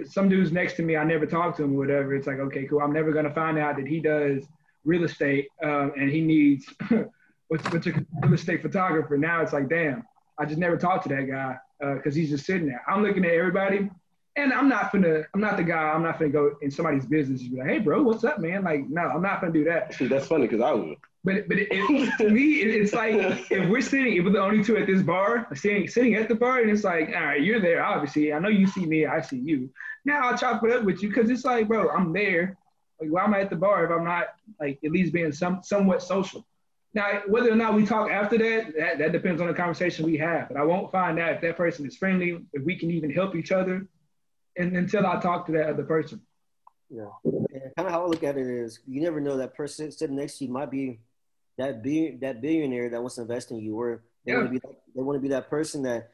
some 0.04 0.28
dude's 0.28 0.52
next 0.52 0.74
to 0.74 0.82
me, 0.82 0.96
I 0.96 1.04
never 1.04 1.26
talk 1.26 1.56
to 1.56 1.64
him 1.64 1.74
or 1.74 1.78
whatever. 1.78 2.14
It's 2.14 2.26
like 2.26 2.38
okay, 2.38 2.66
cool. 2.66 2.80
I'm 2.80 2.92
never 2.92 3.12
gonna 3.12 3.32
find 3.34 3.58
out 3.58 3.76
that 3.76 3.86
he 3.86 4.00
does 4.00 4.44
real 4.84 5.04
estate 5.04 5.48
um, 5.62 5.92
and 5.96 6.10
he 6.10 6.20
needs 6.20 6.66
what's 7.48 7.64
what's 7.72 7.86
a 7.86 8.04
real 8.22 8.34
estate 8.34 8.62
photographer. 8.62 9.16
Now 9.16 9.40
it's 9.40 9.52
like 9.52 9.68
damn, 9.68 10.04
I 10.38 10.44
just 10.44 10.58
never 10.58 10.76
talked 10.76 11.04
to 11.04 11.14
that 11.14 11.28
guy 11.28 11.56
because 11.96 12.14
he's 12.14 12.30
just 12.30 12.46
sitting 12.46 12.66
there. 12.66 12.82
I'm 12.88 13.02
looking 13.02 13.24
at 13.24 13.32
everybody, 13.32 13.90
and 14.36 14.52
I'm 14.52 14.68
not 14.68 14.92
gonna. 14.92 15.24
I'm 15.34 15.40
not 15.40 15.56
the 15.56 15.62
guy. 15.62 15.90
I'm 15.90 16.02
not 16.02 16.18
gonna 16.18 16.30
go 16.30 16.56
in 16.62 16.70
somebody's 16.70 17.04
business 17.04 17.42
and 17.42 17.50
be 17.50 17.58
like, 17.58 17.68
"Hey, 17.68 17.78
bro, 17.78 18.02
what's 18.02 18.24
up, 18.24 18.38
man?" 18.38 18.64
Like, 18.64 18.88
no, 18.88 19.02
I'm 19.02 19.22
not 19.22 19.40
gonna 19.40 19.52
do 19.52 19.64
that. 19.64 19.94
See, 19.94 20.06
that's 20.06 20.26
funny 20.26 20.46
because 20.46 20.62
I 20.62 20.72
would. 20.72 20.96
But 21.24 21.48
but 21.48 21.58
it, 21.58 21.68
it, 21.70 22.18
to 22.18 22.30
me, 22.30 22.62
it, 22.62 22.74
it's 22.74 22.92
like 22.94 23.14
if 23.50 23.68
we're 23.68 23.82
sitting, 23.82 24.16
if 24.16 24.24
we're 24.24 24.32
the 24.32 24.40
only 24.40 24.64
two 24.64 24.76
at 24.76 24.86
this 24.86 25.02
bar, 25.02 25.46
sitting 25.54 25.86
sitting 25.86 26.14
at 26.14 26.28
the 26.28 26.34
bar, 26.34 26.60
and 26.60 26.70
it's 26.70 26.84
like, 26.84 27.08
all 27.08 27.26
right, 27.26 27.42
you're 27.42 27.60
there, 27.60 27.84
obviously. 27.84 28.32
I 28.32 28.38
know 28.38 28.48
you 28.48 28.66
see 28.66 28.86
me, 28.86 29.04
I 29.06 29.20
see 29.20 29.38
you. 29.38 29.68
Now 30.04 30.30
I'll 30.30 30.38
chop 30.38 30.64
it 30.64 30.72
up 30.72 30.84
with 30.84 31.02
you 31.02 31.08
because 31.08 31.30
it's 31.30 31.44
like, 31.44 31.68
bro, 31.68 31.90
I'm 31.90 32.12
there. 32.12 32.56
Like, 33.00 33.10
why 33.10 33.24
am 33.24 33.34
I 33.34 33.40
at 33.40 33.50
the 33.50 33.56
bar 33.56 33.84
if 33.84 33.90
I'm 33.90 34.04
not 34.04 34.28
like 34.58 34.78
at 34.82 34.92
least 34.92 35.12
being 35.12 35.32
some 35.32 35.60
somewhat 35.62 36.02
social? 36.02 36.46
Now, 36.94 37.22
whether 37.26 37.50
or 37.50 37.56
not 37.56 37.74
we 37.74 37.86
talk 37.86 38.10
after 38.10 38.36
that, 38.38 38.74
that, 38.76 38.98
that 38.98 39.12
depends 39.12 39.40
on 39.40 39.46
the 39.48 39.54
conversation 39.54 40.04
we 40.04 40.18
have. 40.18 40.48
But 40.48 40.58
I 40.58 40.62
won't 40.62 40.92
find 40.92 41.18
out 41.18 41.32
if 41.32 41.40
that 41.40 41.56
person 41.56 41.86
is 41.86 41.96
friendly, 41.96 42.38
if 42.52 42.62
we 42.62 42.78
can 42.78 42.90
even 42.90 43.10
help 43.10 43.34
each 43.34 43.50
other, 43.50 43.86
and 44.56 44.76
until 44.76 45.06
I 45.06 45.20
talk 45.20 45.46
to 45.46 45.52
that 45.52 45.68
other 45.68 45.84
person. 45.84 46.20
Yeah. 46.90 47.06
And 47.24 47.46
kind 47.76 47.88
of 47.88 47.90
how 47.90 48.04
I 48.04 48.06
look 48.06 48.22
at 48.22 48.36
it 48.36 48.46
is 48.46 48.80
you 48.86 49.00
never 49.00 49.20
know 49.20 49.38
that 49.38 49.54
person 49.54 49.90
sitting 49.90 50.16
next 50.16 50.38
to 50.38 50.44
you 50.44 50.52
might 50.52 50.70
be 50.70 51.00
that 51.58 51.82
be 51.82 52.18
that 52.20 52.40
billionaire 52.40 52.90
that 52.90 53.00
wants 53.00 53.16
to 53.16 53.22
invest 53.22 53.50
in 53.50 53.58
you, 53.58 53.78
or 53.78 54.02
they 54.26 54.34
want 54.34 54.46
to 54.46 54.52
be 54.52 54.60
they 54.94 55.02
want 55.02 55.16
to 55.16 55.22
be 55.22 55.28
that 55.28 55.48
person 55.48 55.82
that 55.82 56.10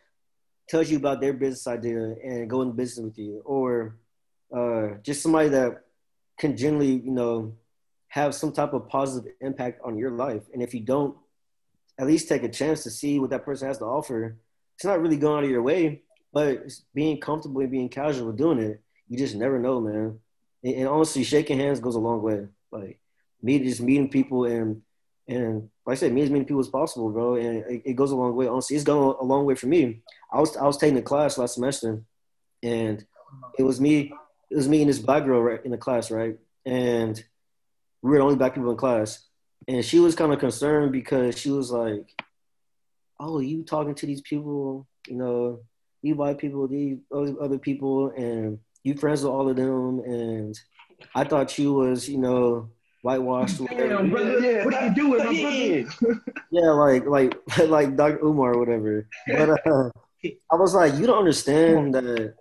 tells 0.68 0.90
you 0.90 0.98
about 0.98 1.20
their 1.20 1.32
business 1.32 1.66
idea 1.66 1.98
and 1.98 2.50
go 2.50 2.62
into 2.62 2.74
business 2.74 3.04
with 3.04 3.18
you, 3.18 3.42
or 3.44 3.96
uh, 4.56 4.98
just 5.02 5.22
somebody 5.22 5.48
that 5.48 5.84
can 6.38 6.56
generally 6.56 6.92
you 6.92 7.10
know 7.10 7.54
have 8.08 8.34
some 8.34 8.52
type 8.52 8.72
of 8.72 8.88
positive 8.88 9.32
impact 9.40 9.80
on 9.84 9.98
your 9.98 10.10
life. 10.10 10.42
And 10.52 10.62
if 10.62 10.74
you 10.74 10.80
don't 10.80 11.16
at 11.98 12.06
least 12.06 12.28
take 12.28 12.42
a 12.42 12.48
chance 12.48 12.84
to 12.84 12.90
see 12.90 13.18
what 13.18 13.30
that 13.30 13.44
person 13.44 13.68
has 13.68 13.78
to 13.78 13.84
offer, 13.84 14.38
it's 14.76 14.84
not 14.84 15.00
really 15.00 15.16
going 15.16 15.38
out 15.38 15.44
of 15.44 15.50
your 15.50 15.62
way, 15.62 16.02
but 16.32 16.70
being 16.94 17.20
comfortable 17.20 17.60
and 17.60 17.70
being 17.70 17.88
casual 17.88 18.28
with 18.28 18.36
doing 18.36 18.58
it. 18.58 18.80
You 19.08 19.16
just 19.16 19.34
never 19.34 19.58
know, 19.58 19.80
man. 19.80 20.18
And, 20.62 20.74
and 20.74 20.88
honestly, 20.88 21.24
shaking 21.24 21.58
hands 21.58 21.80
goes 21.80 21.94
a 21.94 22.00
long 22.00 22.22
way. 22.22 22.46
Like 22.70 22.98
me 23.42 23.58
just 23.58 23.80
meeting 23.80 24.08
people 24.08 24.44
and 24.44 24.82
and 25.26 25.68
like 25.84 25.96
I 25.96 26.00
said, 26.00 26.12
meet 26.12 26.24
as 26.24 26.30
many 26.30 26.44
people 26.44 26.60
as 26.60 26.68
possible, 26.68 27.10
bro. 27.10 27.36
And 27.36 27.58
it, 27.66 27.82
it 27.84 27.96
goes 27.96 28.10
a 28.10 28.16
long 28.16 28.34
way. 28.34 28.48
Honestly, 28.48 28.76
it's 28.76 28.84
gone 28.84 29.16
a 29.20 29.24
long 29.24 29.44
way 29.44 29.54
for 29.54 29.66
me. 29.66 30.00
I 30.32 30.40
was 30.40 30.56
I 30.56 30.64
was 30.64 30.78
taking 30.78 30.98
a 30.98 31.02
class 31.02 31.38
last 31.38 31.54
semester, 31.54 32.02
and 32.62 33.04
it 33.58 33.62
was 33.62 33.80
me. 33.80 34.12
It 34.50 34.56
was 34.56 34.68
me 34.68 34.80
and 34.80 34.88
this 34.88 34.98
black 34.98 35.24
girl 35.24 35.42
right 35.42 35.62
in 35.64 35.70
the 35.70 35.78
class, 35.78 36.10
right? 36.10 36.38
And 36.64 37.22
we 38.00 38.10
were 38.10 38.18
the 38.18 38.24
only 38.24 38.36
black 38.36 38.54
people 38.54 38.70
in 38.70 38.76
class. 38.76 39.22
And 39.66 39.84
she 39.84 39.98
was 39.98 40.14
kind 40.14 40.32
of 40.32 40.38
concerned 40.38 40.92
because 40.92 41.38
she 41.38 41.50
was 41.50 41.70
like, 41.70 42.22
"Oh, 43.20 43.40
you 43.40 43.64
talking 43.64 43.94
to 43.96 44.06
these 44.06 44.22
people? 44.22 44.86
You 45.06 45.16
know, 45.16 45.60
you 46.02 46.14
white 46.14 46.38
people, 46.38 46.68
these 46.68 46.98
other 47.12 47.58
people, 47.58 48.10
and 48.10 48.58
you 48.84 48.94
friends 48.94 49.22
with 49.22 49.32
all 49.32 49.48
of 49.48 49.56
them." 49.56 50.00
And 50.00 50.58
I 51.14 51.24
thought 51.24 51.58
you 51.58 51.72
was, 51.74 52.08
you 52.08 52.18
know, 52.18 52.70
whitewashed. 53.02 53.64
Damn, 53.66 54.10
brother, 54.10 54.40
Yeah, 54.40 54.64
what 54.64 54.74
are 54.74 54.88
you 54.88 54.94
doing, 54.94 55.24
my 55.24 55.86
brother? 56.04 56.24
Yeah, 56.50 56.70
like 56.70 57.06
like 57.06 57.58
like 57.68 57.96
Dr. 57.96 58.24
Umar 58.24 58.54
or 58.54 58.58
whatever. 58.58 59.08
But 59.26 59.66
uh, 59.66 59.90
I 60.24 60.56
was 60.56 60.74
like, 60.74 60.94
you 60.94 61.06
don't 61.06 61.18
understand 61.18 61.94
that. 61.94 62.34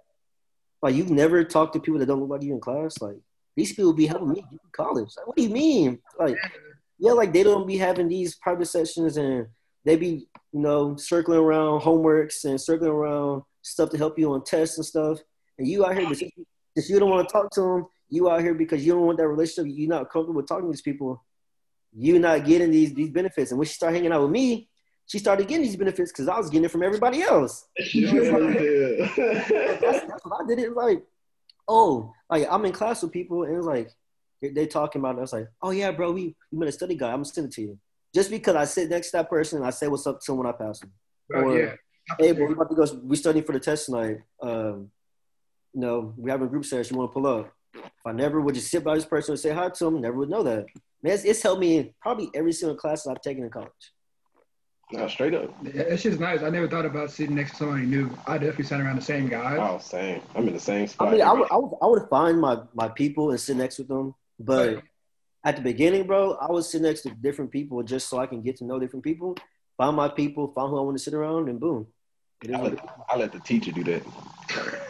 Like 0.82 0.93
you've 0.93 1.10
never 1.10 1.43
talked 1.43 1.74
to 1.74 1.80
people 1.80 1.99
that 1.99 2.05
don't 2.05 2.20
look 2.20 2.30
like 2.30 2.43
you 2.43 2.53
in 2.53 2.60
class. 2.62 3.01
Like 3.01 3.18
these 3.55 3.74
people 3.74 3.93
be 3.93 4.05
helping 4.05 4.30
me 4.30 4.45
in 4.51 4.60
college. 4.72 5.10
Like, 5.18 5.26
what 5.26 5.36
do 5.36 5.43
you 5.43 5.49
mean? 5.49 5.99
Like 6.20 6.38
yeah, 6.99 7.12
like 7.12 7.34
they 7.34 7.43
don't 7.43 7.68
be 7.68 7.78
having 7.78 8.08
these 8.08 8.36
private 8.36 8.68
sessions 8.68 9.18
and 9.18 9.47
they 9.86 9.95
be 9.95 10.28
you 10.58 10.64
know 10.64 10.95
circling 10.95 11.38
around 11.38 11.82
homeworks 11.82 12.43
and 12.43 12.60
circling 12.60 12.89
around 12.89 13.43
stuff 13.62 13.91
to 13.91 13.97
help 13.97 14.18
you 14.18 14.34
on 14.34 14.43
tests 14.43 14.78
and 14.78 14.86
stuff. 14.86 15.20
And 15.60 15.68
you 15.68 15.86
out 15.86 15.95
here 15.95 16.12
since 16.16 16.89
you 16.89 16.99
don't 16.99 17.12
want 17.12 17.30
to 17.30 17.32
talk 17.32 17.51
to 17.51 17.62
them, 17.62 17.86
you 18.10 18.28
out 18.28 18.41
here 18.41 18.55
because 18.55 18.84
you 18.84 18.93
don't 18.93 19.05
want 19.05 19.20
that 19.20 19.28
relationship. 19.28 19.72
You're 19.76 19.88
not 19.88 20.10
comfortable 20.10 20.41
talking 20.41 20.66
to 20.66 20.72
these 20.72 20.82
people. 20.82 21.24
You're 21.95 22.20
not 22.20 22.43
getting 22.43 22.72
these 22.72 22.91
these 22.95 23.12
benefits. 23.12 23.51
And 23.51 23.60
when 23.60 23.68
she 23.68 23.76
started 23.76 23.97
hanging 23.97 24.12
out 24.12 24.24
with 24.24 24.32
me, 24.32 24.68
she 25.05 25.20
started 25.20 25.47
getting 25.47 25.64
these 25.64 25.76
benefits 25.76 26.12
because 26.12 26.28
I 26.28 26.38
was 26.38 26.49
getting 26.49 26.66
it 26.66 26.72
from 26.72 26.82
everybody 26.82 27.22
else. 27.22 27.68
I'm 27.78 28.53
that's, 29.80 30.01
that's 30.08 30.26
what 30.26 30.41
I 30.41 30.47
did. 30.47 30.58
It 30.58 30.74
like, 30.74 31.03
oh, 31.68 32.14
like 32.32 32.47
I'm 32.49 32.66
in 32.66 32.72
class 32.72 33.03
with 33.03 33.12
people, 33.12 33.43
and 33.43 33.58
it's 33.58 33.66
like 33.68 33.91
they, 34.41 34.49
they 34.49 34.66
talking 34.66 35.01
about. 35.01 35.18
It. 35.18 35.20
I 35.20 35.22
was 35.22 35.34
like, 35.34 35.49
oh 35.62 35.70
yeah, 35.70 35.91
bro, 35.91 36.12
we 36.14 36.36
we 36.51 36.58
met 36.58 36.70
a 36.70 36.72
study 36.72 36.95
guy. 36.95 37.10
I'm 37.10 37.18
gonna 37.18 37.26
send 37.26 37.45
it 37.45 37.53
to 37.53 37.62
you. 37.62 37.80
Just 38.14 38.30
because 38.32 38.55
I 38.55 38.66
sit 38.66 38.89
next 38.89 39.12
to 39.12 39.18
that 39.18 39.30
person, 39.30 39.64
I 39.64 39.70
say 39.70 39.88
what's 39.88 40.08
up 40.08 40.20
to 40.20 40.24
someone 40.26 40.47
I 40.47 40.51
pass 40.53 40.80
them. 40.80 40.91
Oh, 41.36 41.41
Or, 41.41 41.58
yeah. 41.60 41.74
hey, 42.20 42.32
bro, 42.32 42.47
we 42.47 42.53
about 42.53 42.70
to 42.70 42.76
go. 42.76 42.86
We 43.03 43.16
studying 43.16 43.43
for 43.45 43.51
the 43.51 43.60
test 43.60 43.86
tonight. 43.88 44.18
Um, 44.41 44.89
you 45.74 45.82
know, 45.82 46.14
we 46.18 46.32
having 46.32 46.47
a 46.47 46.49
group 46.49 46.66
session. 46.66 46.95
You 46.95 46.99
want 46.99 47.12
to 47.12 47.14
pull 47.14 47.28
up? 47.28 47.51
If 47.76 47.84
I 48.05 48.12
never 48.14 48.41
would 48.41 48.55
just 48.55 48.72
sit 48.72 48.84
by 48.84 48.95
this 48.95 49.05
person 49.05 49.34
and 49.34 49.39
say 49.39 49.51
hi 49.51 49.70
to 49.70 49.84
them, 49.86 50.01
never 50.01 50.18
would 50.18 50.30
know 50.30 50.41
that. 50.43 50.66
Man, 51.03 51.14
it's, 51.14 51.26
it's 51.26 51.43
helped 51.43 51.60
me 51.62 51.78
in 51.78 51.93
probably 52.01 52.30
every 52.34 52.53
single 52.53 52.76
class 52.78 53.05
I've 53.05 53.22
taken 53.22 53.43
in 53.43 53.49
college. 53.49 53.70
No, 54.91 55.08
straight 55.10 55.34
up. 55.34 55.53
Yeah, 55.64 55.82
It's 55.82 56.01
just 56.03 56.20
nice. 56.20 56.41
I 56.41 56.49
never 56.49 56.68
thought 56.68 56.86
about 56.86 57.12
sitting 57.12 57.36
next 57.36 57.51
to 57.51 57.58
somebody 57.58 57.86
new. 57.86 58.10
I 58.26 58.38
definitely 58.38 58.66
sat 58.66 58.80
around 58.80 58.95
the 58.95 59.01
same 59.01 59.28
guys. 59.28 59.58
Oh, 59.62 59.78
same. 59.80 60.22
I'm 60.34 60.47
in 60.47 60.53
the 60.53 60.60
same 60.62 60.88
spot. 60.88 61.10
I 61.10 61.12
mean, 61.12 61.22
I 61.22 61.34
would, 61.34 61.51
I 61.51 61.58
would, 61.58 61.72
I 61.82 61.86
would 61.88 62.10
find 62.10 62.39
my 62.39 62.62
my 62.74 62.88
people 62.88 63.32
and 63.32 63.39
sit 63.39 63.58
next 63.58 63.80
with 63.80 63.89
them, 63.89 64.16
but 64.39 64.82
at 65.48 65.56
the 65.56 65.62
beginning, 65.62 66.06
bro, 66.06 66.34
I 66.34 66.52
would 66.52 66.66
sit 66.66 66.82
next 66.82 67.04
to 67.04 67.10
different 67.10 67.52
people 67.52 67.82
just 67.82 68.10
so 68.10 68.20
I 68.20 68.28
can 68.28 68.41
get 68.41 68.58
to 68.58 68.66
know 68.66 68.80
different 68.80 69.06
people, 69.06 69.38
find 69.78 69.95
my 69.95 70.10
people, 70.10 70.52
find 70.54 70.70
who 70.70 70.78
I 70.78 70.82
want 70.82 70.98
to 70.98 71.04
sit 71.04 71.14
around, 71.14 71.48
and 71.48 71.58
boom. 71.58 71.88
I 72.54 72.62
let. 72.62 72.89
I 73.10 73.16
let 73.16 73.32
the 73.32 73.39
teacher 73.39 73.72
do 73.72 73.82
that. 73.86 74.04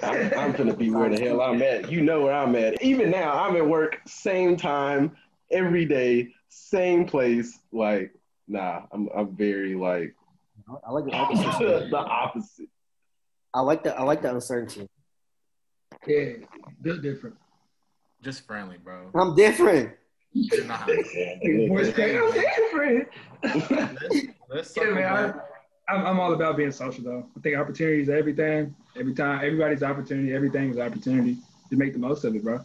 I'm, 0.02 0.34
I'm 0.34 0.52
gonna 0.54 0.76
be 0.76 0.90
where 0.90 1.10
the 1.10 1.20
hell 1.20 1.42
I'm 1.42 1.62
at. 1.62 1.92
You 1.92 2.02
know 2.02 2.22
where 2.22 2.34
I'm 2.34 2.56
at. 2.56 2.82
Even 2.82 3.12
now, 3.12 3.34
I'm 3.34 3.56
at 3.56 3.68
work, 3.68 4.02
same 4.08 4.58
time, 4.58 5.16
every 5.52 5.86
day, 5.86 6.34
same 6.50 7.06
place. 7.06 7.60
Like, 7.72 8.16
nah, 8.48 8.82
I'm 8.92 9.10
I'm 9.16 9.36
very 9.36 9.76
like 9.76 10.16
I 10.84 10.92
like, 10.92 11.14
I 11.14 11.34
like 11.34 11.60
the, 11.60 11.88
the 11.92 11.98
opposite. 11.98 12.70
I 13.54 13.62
like 13.62 13.84
that. 13.84 14.00
I 14.00 14.02
like 14.02 14.24
that 14.24 14.34
uncertainty. 14.34 14.90
Yeah, 16.08 16.32
they're 16.82 16.98
different. 16.98 17.36
Just 18.24 18.48
friendly, 18.48 18.78
bro. 18.78 19.12
I'm 19.14 19.36
different. 19.36 19.92
Nah. 20.66 20.86
Voice 21.68 21.94
crack, 21.94 22.12
I'm 22.16 22.32
different. 22.34 23.08
let's, 23.44 24.26
let's 24.50 24.78
Yeah, 24.78 24.84
circle 24.84 24.96
man. 24.96 25.34
I. 25.36 25.94
I'm, 25.94 26.06
I'm 26.06 26.20
all 26.20 26.34
about 26.34 26.58
being 26.58 26.72
social, 26.72 27.04
though. 27.04 27.26
I 27.38 27.40
think 27.40 27.56
opportunity 27.56 28.02
is 28.02 28.10
everything. 28.10 28.76
Every 29.00 29.14
time, 29.14 29.38
everybody's 29.38 29.84
opportunity. 29.84 30.34
Everything 30.34 30.70
is 30.72 30.78
opportunity. 30.78 31.36
Just 31.70 31.80
make 31.80 31.94
the 31.94 32.00
most 32.00 32.26
of 32.26 32.36
it, 32.36 32.44
bro. 32.44 32.60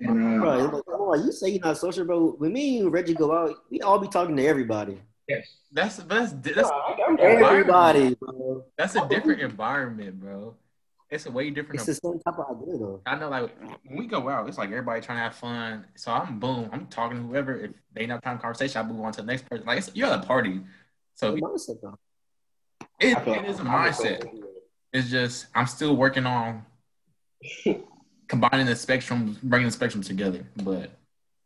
And 0.00 0.38
uh, 0.38 0.40
Bro, 0.40 0.64
it's 0.78 0.82
oh, 0.88 1.14
you 1.14 1.30
say 1.30 1.50
you're 1.50 1.60
not 1.60 1.76
social, 1.76 2.04
bro. 2.06 2.30
When 2.38 2.52
me 2.54 2.78
and 2.80 2.90
Reggie 2.92 3.12
go 3.14 3.36
out, 3.36 3.56
we 3.70 3.80
all 3.82 3.98
be 3.98 4.08
talking 4.08 4.34
to 4.36 4.46
everybody. 4.46 4.98
yes, 5.28 5.46
That's 5.72 5.96
that's 5.98 6.32
that's, 6.32 6.70
Nah, 6.70 7.16
Everybody, 7.18 8.14
bro. 8.14 8.64
that's 8.78 8.96
a 8.96 9.06
different 9.08 9.42
environment, 9.42 10.18
bro. 10.18 10.54
It's 11.12 11.26
a 11.26 11.30
way 11.30 11.50
different. 11.50 11.74
It's 11.74 11.84
the 11.86 11.94
same 11.94 12.18
type 12.20 12.38
of 12.38 12.56
idea, 12.56 12.78
though. 12.78 13.02
I 13.04 13.16
know, 13.16 13.28
like 13.28 13.50
when 13.84 13.98
we 13.98 14.06
go 14.06 14.30
out, 14.30 14.48
it's 14.48 14.56
like 14.56 14.70
everybody 14.70 15.02
trying 15.02 15.18
to 15.18 15.22
have 15.24 15.34
fun. 15.34 15.84
So 15.94 16.10
I'm 16.10 16.38
boom, 16.40 16.70
I'm 16.72 16.86
talking 16.86 17.18
to 17.18 17.22
whoever. 17.24 17.54
If 17.54 17.70
they 17.92 18.06
not 18.06 18.22
time 18.22 18.38
conversation, 18.38 18.80
I 18.80 18.88
move 18.90 19.02
on 19.04 19.12
to 19.12 19.20
the 19.20 19.26
next 19.26 19.46
person. 19.48 19.66
Like 19.66 19.76
it's, 19.78 19.90
you're 19.94 20.08
at 20.08 20.24
a 20.24 20.26
party, 20.26 20.62
so 21.14 21.34
It's 21.34 21.68
a 21.68 21.72
mindset, 21.74 21.80
though. 21.82 21.98
it, 22.98 23.18
it 23.28 23.44
is 23.44 23.60
a 23.60 23.62
I 23.64 23.92
feel- 23.92 24.06
mindset. 24.16 24.38
It's 24.94 25.10
just 25.10 25.46
I'm 25.54 25.66
still 25.66 25.96
working 25.96 26.24
on 26.24 26.64
combining 28.28 28.64
the 28.66 28.74
spectrum, 28.76 29.36
bringing 29.42 29.66
the 29.68 29.72
spectrum 29.72 30.02
together. 30.02 30.46
But 30.64 30.92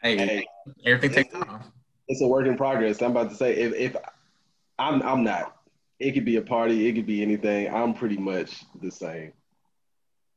hey, 0.00 0.16
Hey, 0.16 0.46
everything 0.84 1.10
takes 1.24 1.32
time. 1.34 1.60
it's 2.06 2.22
a 2.22 2.26
work 2.28 2.46
in 2.46 2.56
progress. 2.56 3.02
I'm 3.02 3.10
about 3.10 3.30
to 3.30 3.36
say 3.36 3.52
if, 3.56 3.72
if 3.74 3.96
I'm 4.78 5.02
I'm 5.02 5.24
not. 5.24 5.54
It 5.98 6.12
could 6.12 6.24
be 6.26 6.36
a 6.36 6.42
party. 6.42 6.86
It 6.86 6.92
could 6.92 7.06
be 7.06 7.20
anything. 7.22 7.72
I'm 7.74 7.94
pretty 7.94 8.18
much 8.18 8.62
the 8.80 8.90
same. 8.92 9.32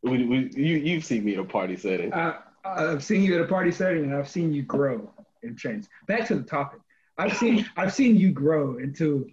We, 0.02 0.26
we, 0.26 0.52
you 0.56 0.78
you've 0.78 1.04
seen 1.04 1.26
me 1.26 1.34
at 1.34 1.39
a 1.39 1.45
party 1.45 1.76
setting. 1.76 2.14
I, 2.14 2.38
I've 2.64 3.04
seen 3.04 3.24
you 3.24 3.36
at 3.36 3.41
a 3.41 3.47
party 3.47 3.72
setting, 3.72 4.04
and 4.04 4.16
I've 4.16 4.30
seen 4.30 4.54
you 4.54 4.64
grow 4.64 5.12
and 5.43 5.58
change. 5.58 5.86
Back 6.08 6.28
to 6.28 6.36
the 6.36 6.43
topic. 6.43 6.80
I've 7.18 7.36
seen 7.36 7.66
I've 7.78 7.93
seen 7.93 8.16
you 8.16 8.32
grow 8.32 8.78
into 8.78 9.30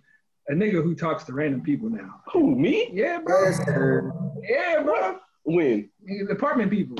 a 0.48 0.52
nigga 0.52 0.82
who 0.82 0.94
talks 0.94 1.24
to 1.24 1.32
random 1.32 1.62
people 1.62 1.88
now. 1.88 2.20
Who 2.32 2.54
me? 2.56 2.90
Yeah, 2.92 3.20
bro. 3.20 3.52
Yeah, 4.42 4.82
bro. 4.82 5.18
When? 5.44 5.90
Apartment 6.30 6.70
people. 6.70 6.96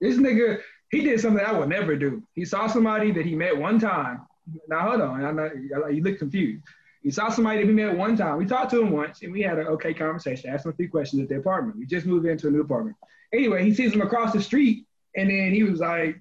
This 0.00 0.16
nigga, 0.16 0.60
he 0.90 1.02
did 1.02 1.20
something 1.20 1.44
I 1.44 1.52
would 1.52 1.68
never 1.68 1.96
do. 1.96 2.22
He 2.34 2.44
saw 2.44 2.66
somebody 2.66 3.10
that 3.12 3.24
he 3.24 3.34
met 3.34 3.56
one 3.56 3.78
time. 3.78 4.26
Now 4.68 4.90
hold 4.90 5.00
on, 5.00 5.24
I 5.24 5.32
know 5.32 5.50
you 5.90 6.02
look 6.02 6.18
confused. 6.18 6.62
He 7.06 7.12
saw 7.12 7.28
somebody 7.30 7.60
that 7.60 7.68
we 7.68 7.72
met 7.72 7.96
one 7.96 8.16
time. 8.16 8.36
We 8.36 8.46
talked 8.46 8.72
to 8.72 8.80
him 8.82 8.90
once, 8.90 9.22
and 9.22 9.32
we 9.32 9.40
had 9.40 9.60
an 9.60 9.68
okay 9.68 9.94
conversation. 9.94 10.50
Asked 10.50 10.66
him 10.66 10.72
a 10.72 10.74
few 10.74 10.88
questions 10.88 11.22
at 11.22 11.28
the 11.28 11.36
apartment. 11.36 11.78
We 11.78 11.86
just 11.86 12.04
moved 12.04 12.26
into 12.26 12.48
a 12.48 12.50
new 12.50 12.62
apartment. 12.62 12.96
Anyway, 13.32 13.62
he 13.62 13.72
sees 13.72 13.92
him 13.92 14.02
across 14.02 14.32
the 14.32 14.42
street, 14.42 14.86
and 15.16 15.30
then 15.30 15.52
he 15.52 15.62
was 15.62 15.78
like, 15.78 16.18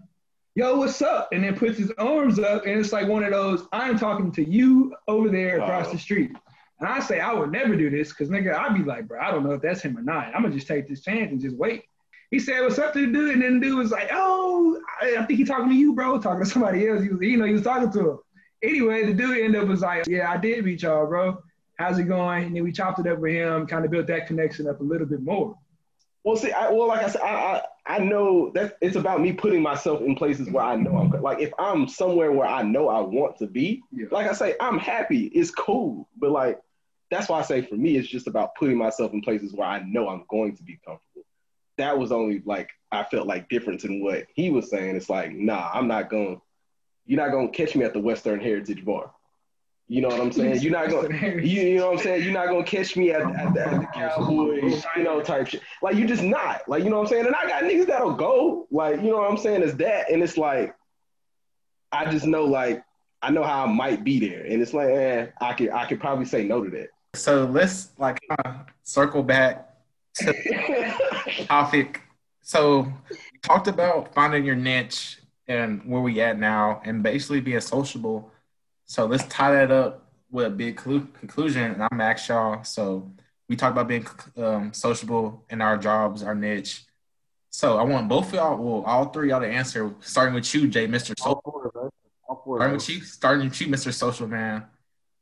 "Yo, 0.53 0.77
what's 0.77 1.01
up?" 1.01 1.29
And 1.31 1.43
then 1.43 1.55
puts 1.55 1.79
his 1.79 1.91
arms 1.97 2.38
up, 2.38 2.67
and 2.67 2.79
it's 2.79 2.93
like 2.93 3.07
one 3.07 3.23
of 3.23 3.31
those, 3.31 3.65
"I'm 3.71 3.97
talking 3.97 4.31
to 4.33 4.47
you 4.47 4.95
over 5.07 5.27
there 5.29 5.55
across 5.59 5.88
Oh. 5.88 5.93
the 5.93 5.97
street." 5.97 6.33
And 6.79 6.88
I 6.88 6.99
say, 6.99 7.19
I 7.19 7.33
would 7.33 7.51
never 7.51 7.75
do 7.75 7.89
this 7.89 8.09
because 8.09 8.29
nigga, 8.29 8.53
I'd 8.53 8.75
be 8.75 8.83
like, 8.83 9.07
bro, 9.07 9.19
I 9.19 9.31
don't 9.31 9.43
know 9.43 9.53
if 9.53 9.63
that's 9.63 9.81
him 9.81 9.97
or 9.97 10.03
not. 10.03 10.27
I'm 10.36 10.43
gonna 10.43 10.53
just 10.53 10.67
take 10.67 10.88
this 10.88 11.01
chance 11.01 11.31
and 11.31 11.41
just 11.41 11.55
wait. 11.57 11.86
He 12.29 12.38
said, 12.38 12.61
what's 12.61 12.77
up 12.77 12.93
to 12.93 12.99
the 13.07 13.11
dude? 13.11 13.33
And 13.33 13.41
then 13.41 13.59
the 13.59 13.65
dude 13.65 13.77
was 13.79 13.89
like, 13.89 14.09
oh, 14.11 14.79
I, 15.01 15.15
I 15.17 15.25
think 15.25 15.39
he 15.39 15.45
talking 15.45 15.69
to 15.69 15.75
you, 15.75 15.95
bro, 15.95 16.19
talking 16.19 16.43
to 16.43 16.49
somebody 16.49 16.88
else. 16.88 17.01
He 17.01 17.09
was, 17.09 17.21
you 17.21 17.38
know, 17.38 17.45
he 17.45 17.53
was 17.53 17.63
talking 17.63 17.91
to 17.91 17.99
him. 18.11 18.19
Anyway, 18.63 19.05
the 19.05 19.13
dude 19.13 19.39
ended 19.39 19.61
up 19.61 19.67
was 19.67 19.81
like, 19.81 20.07
yeah, 20.07 20.31
I 20.31 20.37
did 20.37 20.65
reach 20.65 20.83
y'all, 20.83 21.05
bro. 21.05 21.41
How's 21.77 21.99
it 21.99 22.03
going? 22.03 22.45
And 22.45 22.55
then 22.55 22.63
we 22.63 22.71
chopped 22.71 22.99
it 22.99 23.07
up 23.07 23.19
with 23.19 23.33
him, 23.33 23.67
kind 23.67 23.85
of 23.85 23.91
built 23.91 24.07
that 24.07 24.27
connection 24.27 24.67
up 24.67 24.79
a 24.79 24.83
little 24.83 25.07
bit 25.07 25.21
more. 25.21 25.57
Well, 26.23 26.37
see, 26.37 26.51
I, 26.51 26.71
well, 26.71 26.87
like 26.87 27.03
I 27.03 27.09
said, 27.09 27.21
I, 27.21 27.27
I 27.27 27.61
I 27.87 27.99
know 27.99 28.49
that 28.55 28.77
it's 28.81 28.95
about 28.95 29.21
me 29.21 29.31
putting 29.31 29.61
myself 29.61 30.01
in 30.01 30.15
places 30.15 30.49
where 30.49 30.63
I 30.63 30.75
know 30.75 30.97
I'm 30.97 31.21
like 31.21 31.39
if 31.39 31.53
I'm 31.59 31.87
somewhere 31.87 32.31
where 32.31 32.47
I 32.47 32.63
know 32.63 32.89
I 32.89 32.99
want 33.01 33.37
to 33.37 33.47
be. 33.47 33.83
Yeah. 33.91 34.07
Like 34.09 34.27
I 34.27 34.33
say, 34.33 34.55
I'm 34.59 34.79
happy. 34.79 35.25
It's 35.25 35.51
cool, 35.51 36.09
but 36.17 36.31
like 36.31 36.59
that's 37.11 37.29
why 37.29 37.39
I 37.39 37.43
say 37.43 37.61
for 37.61 37.75
me, 37.75 37.95
it's 37.95 38.07
just 38.07 38.25
about 38.25 38.55
putting 38.55 38.77
myself 38.77 39.13
in 39.13 39.21
places 39.21 39.53
where 39.53 39.67
I 39.67 39.83
know 39.83 40.09
I'm 40.09 40.25
going 40.27 40.57
to 40.57 40.63
be 40.63 40.79
comfortable. 40.83 41.25
That 41.77 41.99
was 41.99 42.11
only 42.11 42.41
like 42.43 42.71
I 42.91 43.03
felt 43.03 43.27
like 43.27 43.49
different 43.49 43.81
than 43.83 44.03
what 44.03 44.25
he 44.33 44.49
was 44.49 44.71
saying. 44.71 44.95
It's 44.95 45.09
like, 45.09 45.31
nah, 45.33 45.69
I'm 45.71 45.87
not 45.87 46.09
going. 46.09 46.41
You're 47.05 47.21
not 47.23 47.31
gonna 47.31 47.49
catch 47.49 47.75
me 47.75 47.85
at 47.85 47.93
the 47.93 47.99
Western 47.99 48.39
Heritage 48.39 48.83
Bar. 48.83 49.11
You 49.87 50.01
know 50.01 50.07
what 50.07 50.19
I'm 50.19 50.31
saying? 50.31 50.61
You're 50.61 50.71
not 50.71 50.89
gonna. 50.89 51.09
You, 51.15 51.61
you 51.61 51.77
know 51.77 51.91
what 51.91 51.97
I'm 51.99 52.03
saying? 52.03 52.23
You're 52.23 52.33
not 52.33 52.47
gonna 52.47 52.63
catch 52.63 52.95
me 52.97 53.11
at, 53.11 53.21
at, 53.21 53.53
the, 53.53 53.67
at 53.67 53.79
the 53.81 53.87
Cowboys, 53.93 54.83
you 54.97 55.03
know, 55.03 55.21
type 55.21 55.47
shit. 55.47 55.61
Like 55.83 55.95
you 55.95 56.07
just 56.07 56.23
not. 56.23 56.61
Like 56.67 56.83
you 56.83 56.89
know 56.89 56.97
what 56.97 57.03
I'm 57.03 57.09
saying? 57.09 57.27
And 57.27 57.35
I 57.35 57.47
got 57.47 57.63
niggas 57.63 57.87
that'll 57.87 58.15
go. 58.15 58.67
Like 58.71 58.97
you 58.97 59.11
know 59.11 59.17
what 59.17 59.29
I'm 59.29 59.37
saying? 59.37 59.61
Is 59.61 59.75
that? 59.77 60.11
And 60.11 60.23
it's 60.23 60.37
like, 60.37 60.75
I 61.91 62.09
just 62.09 62.25
know 62.25 62.45
like 62.45 62.83
I 63.21 63.29
know 63.29 63.43
how 63.43 63.65
I 63.65 63.71
might 63.71 64.03
be 64.03 64.19
there, 64.19 64.43
and 64.43 64.61
it's 64.61 64.73
like, 64.73 64.89
eh, 64.89 65.27
I 65.39 65.53
could 65.53 65.69
I 65.69 65.85
could 65.85 65.99
probably 65.99 66.25
say 66.25 66.43
no 66.43 66.63
to 66.63 66.69
that. 66.71 66.87
So 67.13 67.45
let's 67.45 67.89
like 67.99 68.19
kind 68.27 68.57
of 68.57 68.65
circle 68.83 69.21
back 69.21 69.69
to 70.15 70.25
the 70.25 71.45
topic. 71.47 72.01
So 72.41 72.91
we 73.09 73.17
talked 73.43 73.67
about 73.67 74.13
finding 74.15 74.45
your 74.45 74.55
niche 74.55 75.19
and 75.47 75.83
where 75.85 76.01
we 76.01 76.21
at 76.21 76.39
now, 76.39 76.81
and 76.85 77.03
basically 77.03 77.41
being 77.41 77.59
sociable. 77.59 78.31
So 78.85 79.05
let's 79.05 79.25
tie 79.25 79.51
that 79.51 79.71
up 79.71 80.11
with 80.31 80.47
a 80.47 80.49
big 80.49 80.77
clu- 80.77 81.07
conclusion. 81.19 81.63
And 81.63 81.83
I'm 81.91 82.01
ask 82.01 82.27
y'all. 82.29 82.63
So 82.63 83.11
we 83.47 83.55
talked 83.55 83.73
about 83.73 83.87
being 83.87 84.07
um, 84.37 84.73
sociable 84.73 85.45
in 85.49 85.61
our 85.61 85.77
jobs, 85.77 86.23
our 86.23 86.35
niche. 86.35 86.85
So 87.51 87.77
I 87.77 87.83
want 87.83 88.09
both 88.09 88.27
of 88.29 88.33
y'all, 88.33 88.57
well, 88.57 88.83
all 88.85 89.05
three 89.05 89.27
of 89.27 89.41
y'all 89.41 89.49
to 89.49 89.53
answer, 89.53 89.93
starting 90.01 90.33
with 90.35 90.53
you, 90.53 90.67
Jay, 90.67 90.87
Mr. 90.87 91.17
Social. 91.17 91.41
four, 91.43 91.91
four. 92.43 92.57
Starting 92.57 92.75
with 92.75 92.89
you, 92.89 93.01
starting 93.01 93.45
with 93.45 93.61
you, 93.61 93.67
Mr. 93.67 93.93
Social 93.93 94.27
Man. 94.27 94.65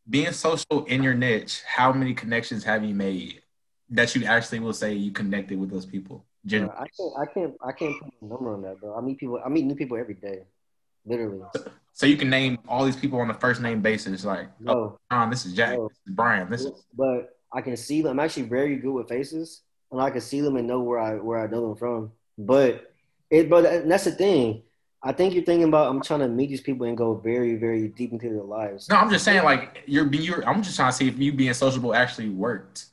Being 0.09 0.31
social 0.31 0.83
in 0.85 1.03
your 1.03 1.13
niche, 1.13 1.61
how 1.65 1.93
many 1.93 2.13
connections 2.13 2.63
have 2.63 2.83
you 2.83 2.93
made 2.95 3.41
that 3.89 4.15
you 4.15 4.25
actually 4.25 4.59
will 4.59 4.73
say 4.73 4.93
you 4.93 5.11
connected 5.11 5.59
with 5.59 5.69
those 5.69 5.85
people? 5.85 6.25
Bro, 6.45 6.59
Gen- 6.59 6.69
I 6.71 6.85
can't. 6.97 7.13
I 7.19 7.25
can't. 7.25 7.53
I 7.65 7.71
can't 7.71 7.99
put 8.01 8.13
a 8.21 8.25
number 8.25 8.53
on 8.53 8.61
that, 8.63 8.79
bro. 8.79 8.95
I 8.97 9.01
meet 9.01 9.17
people. 9.17 9.39
I 9.45 9.49
meet 9.49 9.65
new 9.65 9.75
people 9.75 9.97
every 9.97 10.15
day, 10.15 10.39
literally. 11.05 11.41
So 11.93 12.05
you 12.05 12.17
can 12.17 12.29
name 12.29 12.57
all 12.67 12.83
these 12.85 12.95
people 12.95 13.19
on 13.19 13.29
a 13.29 13.33
first 13.33 13.61
name 13.61 13.81
basis, 13.81 14.25
like, 14.25 14.47
oh, 14.67 14.97
John, 15.11 15.29
this 15.29 15.45
is 15.45 15.53
Jack, 15.53 15.77
No. 15.77 15.87
this 15.87 15.97
is 16.07 16.13
Brian, 16.13 16.49
this 16.49 16.61
is 16.65 16.71
but 16.97 17.37
I 17.51 17.61
can 17.61 17.77
see 17.77 18.01
them. 18.01 18.19
I'm 18.19 18.25
actually 18.25 18.43
very 18.43 18.75
good 18.77 18.91
with 18.91 19.07
faces, 19.07 19.61
and 19.91 20.01
I 20.01 20.09
can 20.09 20.21
see 20.21 20.41
them 20.41 20.57
and 20.57 20.67
know 20.67 20.79
where 20.81 20.99
I 20.99 21.15
where 21.15 21.39
I 21.39 21.47
know 21.47 21.67
them 21.67 21.75
from. 21.77 22.11
But 22.37 22.91
it, 23.29 23.49
but 23.49 23.87
that's 23.87 24.05
the 24.05 24.11
thing. 24.11 24.63
I 25.05 25.11
think 25.11 25.33
you're 25.33 25.43
thinking 25.43 25.67
about 25.67 25.89
I'm 25.89 26.01
trying 26.01 26.21
to 26.21 26.27
meet 26.29 26.49
these 26.49 26.61
people 26.61 26.87
and 26.87 26.97
go 26.97 27.13
very, 27.15 27.55
very 27.55 27.89
deep 27.89 28.11
into 28.13 28.29
their 28.29 28.41
lives. 28.43 28.87
no. 28.89 28.95
I'm 28.95 29.09
just 29.09 29.23
saying, 29.25 29.43
like, 29.43 29.83
you're 29.85 30.05
being. 30.05 30.23
You're, 30.23 30.47
I'm 30.47 30.63
just 30.63 30.75
trying 30.77 30.91
to 30.91 30.97
see 30.97 31.07
if 31.07 31.19
you 31.19 31.31
being 31.31 31.53
sociable 31.53 31.93
actually 31.93 32.29
worked. 32.29 32.85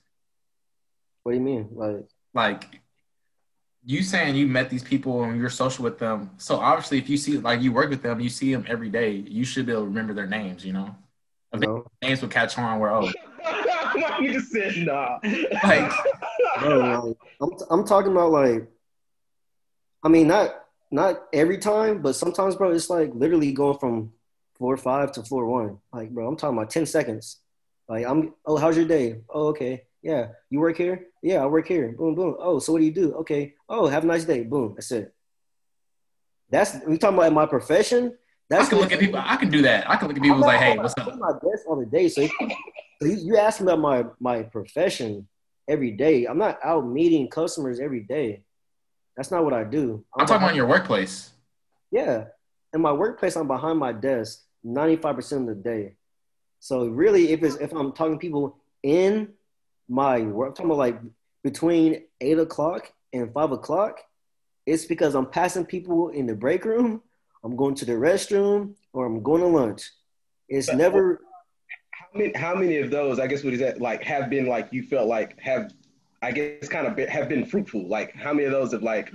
What 1.22 1.32
do 1.32 1.38
you 1.38 1.44
mean? 1.44 1.68
Like, 1.72 2.06
Like, 2.34 2.80
you 3.84 4.02
saying 4.02 4.36
you 4.36 4.46
met 4.46 4.68
these 4.70 4.82
people 4.82 5.22
and 5.24 5.40
you're 5.40 5.50
social 5.50 5.84
with 5.84 5.98
them. 5.98 6.30
So 6.36 6.56
obviously, 6.56 6.98
if 6.98 7.08
you 7.08 7.16
see 7.16 7.38
like 7.38 7.60
you 7.62 7.72
work 7.72 7.90
with 7.90 8.02
them, 8.02 8.20
you 8.20 8.28
see 8.28 8.52
them 8.52 8.64
every 8.68 8.90
day. 8.90 9.12
You 9.12 9.44
should 9.44 9.66
be 9.66 9.72
able 9.72 9.82
to 9.82 9.88
remember 9.88 10.12
their 10.14 10.26
names. 10.26 10.64
You 10.64 10.74
know, 10.74 10.94
I 11.52 11.58
think 11.58 11.70
No. 11.70 11.86
names 12.02 12.20
will 12.20 12.28
catch 12.28 12.58
on. 12.58 12.78
Where 12.78 12.90
oh, 12.90 13.10
My 13.44 14.18
nigga 14.20 14.40
said 14.40 14.76
nah. 14.86 15.18
like 15.64 15.92
Bro, 16.60 16.78
like, 17.06 17.16
I'm, 17.40 17.50
I'm 17.70 17.86
talking 17.86 18.12
about 18.12 18.30
like, 18.30 18.68
I 20.04 20.08
mean, 20.08 20.28
not 20.28 20.50
not 20.90 21.22
every 21.32 21.58
time, 21.58 22.02
but 22.02 22.14
sometimes, 22.14 22.56
bro, 22.56 22.72
it's 22.72 22.90
like 22.90 23.10
literally 23.14 23.52
going 23.52 23.78
from 23.78 24.12
four 24.58 24.76
five 24.76 25.12
to 25.12 25.22
four 25.22 25.46
one. 25.46 25.78
Like, 25.92 26.10
bro, 26.10 26.26
I'm 26.28 26.36
talking 26.36 26.56
about 26.58 26.70
10 26.70 26.86
seconds. 26.86 27.38
Like, 27.88 28.06
I'm, 28.06 28.34
oh, 28.46 28.56
how's 28.56 28.76
your 28.76 28.86
day? 28.86 29.20
Oh, 29.28 29.48
okay. 29.48 29.84
Yeah. 30.02 30.28
You 30.48 30.60
work 30.60 30.76
here? 30.76 31.06
Yeah, 31.22 31.42
I 31.42 31.46
work 31.46 31.68
here. 31.68 31.92
Boom, 31.96 32.14
boom. 32.14 32.36
Oh, 32.38 32.58
so 32.58 32.72
what 32.72 32.78
do 32.80 32.84
you 32.84 32.92
do? 32.94 33.14
Okay. 33.16 33.54
Oh, 33.68 33.86
have 33.86 34.04
a 34.04 34.06
nice 34.06 34.24
day. 34.24 34.42
Boom. 34.42 34.74
That's 34.74 34.90
it. 34.92 35.14
That's, 36.50 36.76
we 36.86 36.98
talking 36.98 37.16
about 37.18 37.28
in 37.28 37.34
my 37.34 37.46
profession. 37.46 38.06
I 38.52 38.56
That's 38.56 38.68
can 38.68 38.78
look 38.78 38.90
at 38.92 38.98
people. 38.98 39.20
I 39.22 39.36
can 39.36 39.50
do 39.50 39.62
that. 39.62 39.88
I 39.88 39.96
can 39.96 40.08
look 40.08 40.16
at 40.16 40.22
people 40.22 40.36
I'm 40.36 40.42
like, 40.42 40.58
hey, 40.60 40.76
what's 40.76 40.94
up? 40.98 41.06
doing 41.06 41.18
my 41.20 41.32
best 41.32 41.64
on 41.68 41.78
the 41.78 41.86
day. 41.86 42.08
So, 42.08 42.22
you, 42.22 42.30
you 43.00 43.36
ask 43.36 43.60
me 43.60 43.70
about 43.70 43.78
my 43.78 44.04
my 44.18 44.42
profession 44.42 45.28
every 45.68 45.92
day. 45.92 46.24
I'm 46.24 46.38
not 46.38 46.58
out 46.64 46.84
meeting 46.86 47.28
customers 47.28 47.78
every 47.78 48.00
day. 48.00 48.42
That's 49.16 49.30
not 49.30 49.44
what 49.44 49.52
I 49.52 49.62
do. 49.62 50.04
I'm 50.18 50.26
talking 50.26 50.42
about 50.42 50.54
your 50.56 50.66
workplace. 50.66 51.30
yeah. 51.92 52.24
In 52.72 52.80
my 52.80 52.92
workplace, 52.92 53.36
I'm 53.36 53.48
behind 53.48 53.78
my 53.78 53.92
desk 53.92 54.42
95% 54.64 55.32
of 55.40 55.46
the 55.46 55.54
day. 55.54 55.94
So 56.60 56.86
really, 56.86 57.32
if 57.32 57.42
it's 57.42 57.56
if 57.56 57.72
I'm 57.72 57.92
talking 57.92 58.14
to 58.14 58.18
people 58.18 58.56
in 58.82 59.32
my 59.90 60.20
work, 60.20 60.50
I'm 60.50 60.54
talking 60.54 60.66
about 60.66 60.78
like 60.78 61.00
between 61.42 62.04
eight 62.20 62.38
o'clock 62.38 62.90
and 63.12 63.32
five 63.34 63.50
o'clock, 63.50 63.98
it's 64.64 64.84
because 64.84 65.14
I'm 65.14 65.26
passing 65.26 65.66
people 65.66 66.10
in 66.10 66.26
the 66.26 66.34
break 66.34 66.64
room, 66.64 67.02
I'm 67.42 67.56
going 67.56 67.74
to 67.76 67.84
the 67.84 67.92
restroom, 67.92 68.74
or 68.92 69.04
I'm 69.04 69.22
going 69.22 69.40
to 69.40 69.48
lunch. 69.48 69.90
It's 70.48 70.68
But- 70.68 70.76
never 70.76 71.20
How 71.90 72.18
many, 72.18 72.32
how 72.34 72.54
many 72.54 72.78
of 72.78 72.90
those, 72.90 73.18
I 73.18 73.26
guess 73.26 73.44
what 73.44 73.52
is 73.52 73.60
that, 73.60 73.80
like, 73.80 74.02
have 74.04 74.30
been 74.30 74.46
like, 74.46 74.68
you 74.72 74.82
felt 74.82 75.08
like 75.08 75.38
have, 75.40 75.72
I 76.22 76.32
guess, 76.32 76.68
kind 76.68 76.86
of 76.86 76.96
been, 76.96 77.08
have 77.08 77.28
been 77.28 77.44
fruitful? 77.44 77.86
Like, 77.88 78.14
how 78.14 78.32
many 78.32 78.46
of 78.46 78.52
those 78.52 78.72
have 78.72 78.82
like 78.82 79.12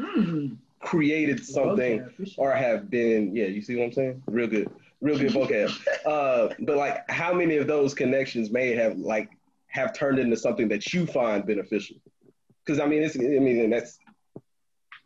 created 0.81 1.43
something 1.45 2.07
or 2.37 2.51
have 2.53 2.89
been, 2.89 3.35
yeah, 3.35 3.45
you 3.45 3.61
see 3.61 3.75
what 3.75 3.85
I'm 3.85 3.91
saying? 3.91 4.23
Real 4.27 4.47
good, 4.47 4.69
real 5.01 5.17
good 5.17 5.31
vocab. 5.31 5.71
uh, 6.05 6.53
but 6.59 6.77
like, 6.77 7.09
how 7.09 7.33
many 7.33 7.57
of 7.57 7.67
those 7.67 7.93
connections 7.93 8.49
may 8.49 8.73
have 8.75 8.97
like, 8.97 9.29
have 9.75 9.93
turned 9.93 10.19
into 10.19 10.37
something 10.37 10.67
that 10.69 10.93
you 10.93 11.05
find 11.05 11.45
beneficial? 11.45 11.97
Because 12.65 12.79
I 12.79 12.85
mean, 12.87 13.03
it's, 13.03 13.15
I 13.15 13.19
mean, 13.19 13.59
and 13.59 13.73
that's, 13.73 13.99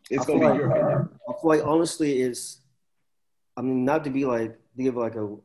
it's 0.08 0.24
I 0.24 0.26
gonna 0.26 0.52
be 0.52 0.58
your 0.58 0.70
opinion. 0.70 1.08
I 1.28 1.32
feel 1.40 1.50
like 1.54 1.64
honestly, 1.64 2.22
it's. 2.22 2.62
I 3.56 3.62
mean, 3.62 3.84
not 3.84 4.04
to 4.04 4.10
be 4.10 4.24
like 4.24 4.52
to 4.76 4.82
give 4.82 4.96
like 4.96 5.16
a 5.16 5.36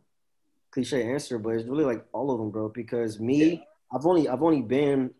cliche 0.71 1.11
answer, 1.11 1.37
but 1.39 1.49
it's 1.55 1.67
really 1.67 1.83
like 1.83 2.05
all 2.13 2.31
of 2.31 2.39
them, 2.39 2.51
bro. 2.51 2.69
Because 2.69 3.19
me, 3.19 3.65
I've 3.93 4.05
only 4.05 4.29
I've 4.29 4.43
only 4.43 4.61
been 4.61 5.11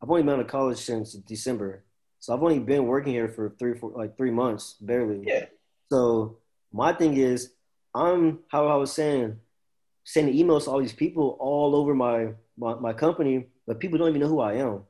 I've 0.00 0.10
only 0.10 0.22
been 0.22 0.34
out 0.34 0.40
of 0.40 0.46
college 0.46 0.78
since 0.78 1.12
December, 1.14 1.84
so 2.20 2.32
I've 2.32 2.42
only 2.42 2.60
been 2.60 2.86
working 2.86 3.12
here 3.12 3.28
for 3.28 3.50
three 3.58 3.76
four 3.76 3.92
like 3.94 4.16
three 4.16 4.30
months 4.30 4.76
barely. 4.80 5.24
Yeah. 5.26 5.46
So 5.90 6.38
my 6.72 6.92
thing 6.92 7.16
is, 7.16 7.52
I'm 7.94 8.38
how 8.48 8.68
I 8.68 8.76
was 8.76 8.92
saying, 8.92 9.38
sending 10.04 10.34
emails 10.34 10.64
to 10.64 10.70
all 10.70 10.80
these 10.80 10.92
people 10.92 11.36
all 11.40 11.74
over 11.76 11.94
my 11.94 12.34
my, 12.56 12.74
my 12.74 12.92
company, 12.92 13.46
but 13.66 13.80
people 13.80 13.98
don't 13.98 14.08
even 14.08 14.20
know 14.20 14.28
who 14.28 14.40
I 14.40 14.54
am. 14.54 14.82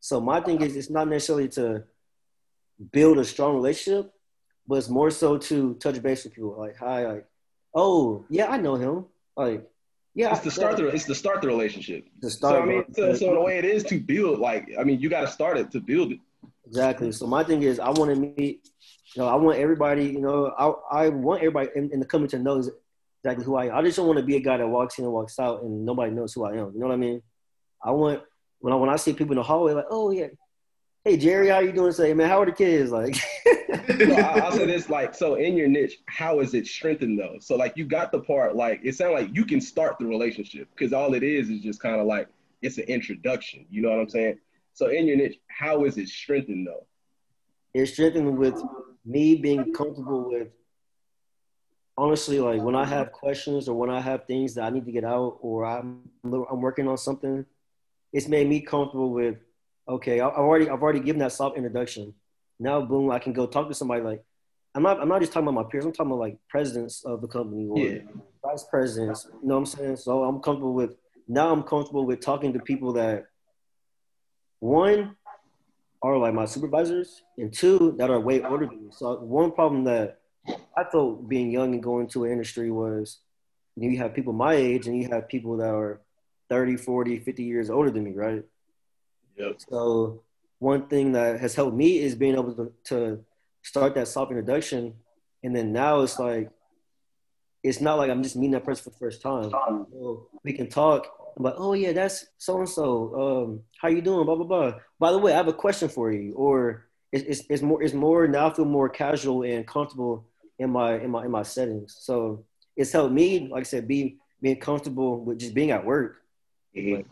So 0.00 0.20
my 0.20 0.40
thing 0.40 0.60
is, 0.62 0.76
it's 0.76 0.90
not 0.90 1.08
necessarily 1.08 1.48
to 1.50 1.84
build 2.90 3.18
a 3.18 3.24
strong 3.24 3.54
relationship, 3.54 4.12
but 4.66 4.76
it's 4.76 4.88
more 4.88 5.10
so 5.10 5.38
to 5.38 5.74
touch 5.74 6.00
base 6.02 6.24
with 6.24 6.34
people. 6.34 6.56
Like, 6.58 6.76
hi, 6.76 7.06
like, 7.06 7.26
oh 7.74 8.24
yeah, 8.28 8.46
I 8.48 8.56
know 8.58 8.76
him. 8.76 9.06
Like, 9.36 9.68
yeah, 10.14 10.32
It's 10.32 10.40
to 10.42 10.50
start 10.50 10.76
the, 10.76 10.88
it's 10.88 11.04
to 11.06 11.14
start 11.14 11.40
the 11.40 11.48
relationship. 11.48 12.04
to 12.20 12.30
start. 12.30 12.54
So 12.56 12.62
I 12.62 12.66
mean, 12.66 12.84
so, 12.94 13.14
so 13.14 13.34
a 13.34 13.44
way, 13.44 13.58
it 13.58 13.64
is 13.64 13.82
to 13.84 13.98
build. 13.98 14.38
Like, 14.40 14.70
I 14.78 14.84
mean, 14.84 15.00
you 15.00 15.08
got 15.08 15.22
to 15.22 15.28
start 15.28 15.56
it 15.56 15.70
to 15.72 15.80
build 15.80 16.12
it. 16.12 16.20
Exactly. 16.66 17.12
So 17.12 17.26
my 17.26 17.42
thing 17.44 17.62
is, 17.62 17.80
I 17.80 17.90
want 17.90 18.10
to 18.14 18.16
meet. 18.16 18.68
You 19.14 19.22
know, 19.22 19.28
I 19.28 19.36
want 19.36 19.58
everybody. 19.58 20.06
You 20.06 20.20
know, 20.20 20.52
I 20.58 21.04
I 21.04 21.08
want 21.08 21.40
everybody 21.42 21.70
in, 21.74 21.90
in 21.92 22.00
the 22.00 22.06
company 22.06 22.28
to 22.30 22.38
know 22.38 22.62
exactly 23.22 23.44
who 23.44 23.56
I 23.56 23.66
am. 23.66 23.74
I 23.76 23.82
just 23.82 23.96
don't 23.96 24.06
want 24.06 24.18
to 24.18 24.24
be 24.24 24.36
a 24.36 24.40
guy 24.40 24.56
that 24.56 24.66
walks 24.66 24.98
in 24.98 25.04
and 25.04 25.12
walks 25.12 25.38
out 25.38 25.62
and 25.62 25.84
nobody 25.84 26.12
knows 26.12 26.32
who 26.32 26.44
I 26.44 26.52
am. 26.52 26.72
You 26.74 26.80
know 26.80 26.88
what 26.88 26.94
I 26.94 26.96
mean? 26.96 27.22
I 27.82 27.90
want 27.92 28.22
when 28.60 28.72
I 28.72 28.76
when 28.76 28.90
I 28.90 28.96
see 28.96 29.12
people 29.12 29.32
in 29.32 29.36
the 29.36 29.42
hallway, 29.42 29.72
like, 29.72 29.86
oh 29.90 30.10
yeah, 30.10 30.28
hey 31.04 31.16
Jerry, 31.16 31.48
how 31.48 31.60
you 31.60 31.72
doing 31.72 31.92
today, 31.92 32.14
man? 32.14 32.28
How 32.28 32.42
are 32.42 32.46
the 32.46 32.52
kids? 32.52 32.90
Like, 32.90 33.16
So 33.86 34.14
I, 34.14 34.38
I'll 34.40 34.52
say 34.52 34.66
this, 34.66 34.88
like, 34.88 35.14
so 35.14 35.36
in 35.36 35.56
your 35.56 35.68
niche, 35.68 35.98
how 36.06 36.40
is 36.40 36.54
it 36.54 36.66
strengthened 36.66 37.18
though? 37.18 37.36
So 37.40 37.56
like, 37.56 37.76
you 37.76 37.84
got 37.84 38.12
the 38.12 38.20
part, 38.20 38.56
like, 38.56 38.80
it 38.82 38.94
sounds 38.94 39.14
like 39.14 39.34
you 39.34 39.44
can 39.44 39.60
start 39.60 39.98
the 39.98 40.06
relationship 40.06 40.68
because 40.74 40.92
all 40.92 41.14
it 41.14 41.22
is 41.22 41.48
is 41.50 41.60
just 41.60 41.80
kind 41.80 42.00
of 42.00 42.06
like 42.06 42.28
it's 42.60 42.78
an 42.78 42.84
introduction. 42.84 43.66
You 43.70 43.82
know 43.82 43.90
what 43.90 44.00
I'm 44.00 44.08
saying? 44.08 44.38
So 44.74 44.88
in 44.88 45.06
your 45.06 45.16
niche, 45.16 45.38
how 45.48 45.84
is 45.84 45.98
it 45.98 46.08
strengthened 46.08 46.66
though? 46.66 46.86
it's 47.74 47.92
strengthened 47.92 48.36
with 48.36 48.62
me 49.04 49.36
being 49.36 49.72
comfortable 49.72 50.28
with 50.28 50.48
honestly 51.98 52.40
like 52.40 52.62
when 52.62 52.74
i 52.74 52.84
have 52.84 53.12
questions 53.12 53.68
or 53.68 53.74
when 53.76 53.90
i 53.90 54.00
have 54.00 54.24
things 54.26 54.54
that 54.54 54.64
i 54.64 54.70
need 54.70 54.84
to 54.86 54.92
get 54.92 55.04
out 55.04 55.36
or 55.40 55.64
i'm 55.66 56.00
i'm 56.24 56.60
working 56.60 56.88
on 56.88 56.96
something 56.96 57.44
it's 58.12 58.28
made 58.28 58.48
me 58.48 58.60
comfortable 58.60 59.10
with 59.10 59.36
okay 59.88 60.20
i've 60.20 60.32
already 60.32 60.68
i've 60.70 60.82
already 60.82 61.00
given 61.00 61.20
that 61.20 61.32
soft 61.32 61.56
introduction 61.56 62.14
now 62.58 62.80
boom 62.80 63.10
i 63.10 63.18
can 63.18 63.32
go 63.32 63.46
talk 63.46 63.68
to 63.68 63.74
somebody 63.74 64.02
like 64.02 64.24
i'm 64.74 64.82
not 64.82 65.00
i'm 65.00 65.08
not 65.08 65.20
just 65.20 65.32
talking 65.32 65.46
about 65.48 65.64
my 65.64 65.70
peers 65.70 65.84
i'm 65.84 65.92
talking 65.92 66.10
about 66.12 66.20
like 66.20 66.38
presidents 66.48 67.04
of 67.04 67.20
the 67.20 67.28
company 67.28 67.68
or 67.68 67.78
Yeah. 67.78 67.98
vice 68.42 68.64
presidents 68.70 69.26
you 69.42 69.48
know 69.48 69.54
what 69.54 69.60
i'm 69.60 69.66
saying 69.66 69.96
so 69.96 70.24
i'm 70.24 70.40
comfortable 70.40 70.72
with 70.72 70.96
now 71.28 71.52
i'm 71.52 71.62
comfortable 71.62 72.06
with 72.06 72.20
talking 72.20 72.52
to 72.54 72.58
people 72.58 72.92
that 72.94 73.26
one 74.60 75.16
are 76.02 76.16
like 76.18 76.34
my 76.34 76.44
supervisors, 76.44 77.22
and 77.38 77.52
two 77.52 77.94
that 77.98 78.10
are 78.10 78.18
way 78.18 78.42
older 78.42 78.66
than 78.66 78.86
me. 78.86 78.90
So 78.90 79.20
one 79.20 79.52
problem 79.52 79.84
that 79.84 80.18
I 80.76 80.84
thought 80.84 81.28
being 81.28 81.50
young 81.50 81.74
and 81.74 81.82
going 81.82 82.08
to 82.08 82.24
an 82.24 82.32
industry 82.32 82.70
was 82.70 83.18
you, 83.76 83.98
have 83.98 84.14
people 84.14 84.32
my 84.32 84.54
age 84.54 84.86
and 84.86 85.00
you 85.00 85.08
have 85.08 85.28
people 85.28 85.56
that 85.58 85.72
are 85.72 86.00
30, 86.48 86.76
40, 86.76 87.20
50 87.20 87.42
years 87.42 87.70
older 87.70 87.90
than 87.90 88.04
me, 88.04 88.12
right? 88.12 88.44
Yep. 89.36 89.60
So 89.68 90.22
one 90.58 90.88
thing 90.88 91.12
that 91.12 91.40
has 91.40 91.54
helped 91.54 91.76
me 91.76 91.98
is 91.98 92.14
being 92.14 92.34
able 92.34 92.54
to, 92.54 92.72
to 92.84 93.24
start 93.62 93.94
that 93.94 94.08
soft 94.08 94.30
introduction. 94.30 94.94
And 95.42 95.54
then 95.54 95.72
now 95.72 96.00
it's 96.00 96.18
like, 96.18 96.50
it's 97.62 97.80
not 97.80 97.96
like 97.96 98.10
I'm 98.10 98.22
just 98.22 98.36
meeting 98.36 98.52
that 98.52 98.64
person 98.64 98.84
for 98.84 98.90
the 98.90 98.96
first 98.96 99.22
time. 99.22 99.50
So 99.50 100.28
we 100.42 100.52
can 100.52 100.68
talk. 100.68 101.06
I'm 101.36 101.44
like, 101.44 101.54
oh 101.56 101.72
yeah, 101.72 101.92
that's 101.92 102.26
so 102.38 102.58
and 102.58 102.68
so. 102.68 103.46
Um, 103.46 103.60
how 103.80 103.88
you 103.88 104.02
doing? 104.02 104.26
Blah 104.26 104.34
blah 104.34 104.44
blah. 104.44 104.72
By 104.98 105.12
the 105.12 105.18
way, 105.18 105.32
I 105.32 105.36
have 105.36 105.48
a 105.48 105.52
question 105.52 105.88
for 105.88 106.12
you. 106.12 106.34
Or 106.34 106.86
it's, 107.12 107.24
it's, 107.24 107.48
it's 107.48 107.62
more 107.62 107.82
it's 107.82 107.94
more 107.94 108.26
now. 108.26 108.48
I 108.48 108.54
feel 108.54 108.64
more 108.64 108.88
casual 108.88 109.44
and 109.44 109.66
comfortable 109.66 110.26
in 110.62 110.70
my 110.70 110.98
in 110.98 111.10
my 111.10 111.24
in 111.24 111.30
my 111.30 111.42
settings. 111.42 111.96
So 111.98 112.44
it's 112.76 112.92
helped 112.92 113.12
me, 113.12 113.48
like 113.50 113.60
I 113.60 113.64
said, 113.64 113.86
be 113.88 114.16
being 114.40 114.58
comfortable 114.58 115.20
with 115.24 115.38
just 115.38 115.54
being 115.54 115.70
at 115.70 115.84
work. 115.84 116.22
Mhm. 116.76 117.04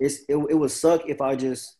It's 0.00 0.20
it, 0.28 0.36
it 0.36 0.54
would 0.54 0.70
suck 0.70 1.08
if 1.08 1.20
I 1.20 1.36
just 1.36 1.76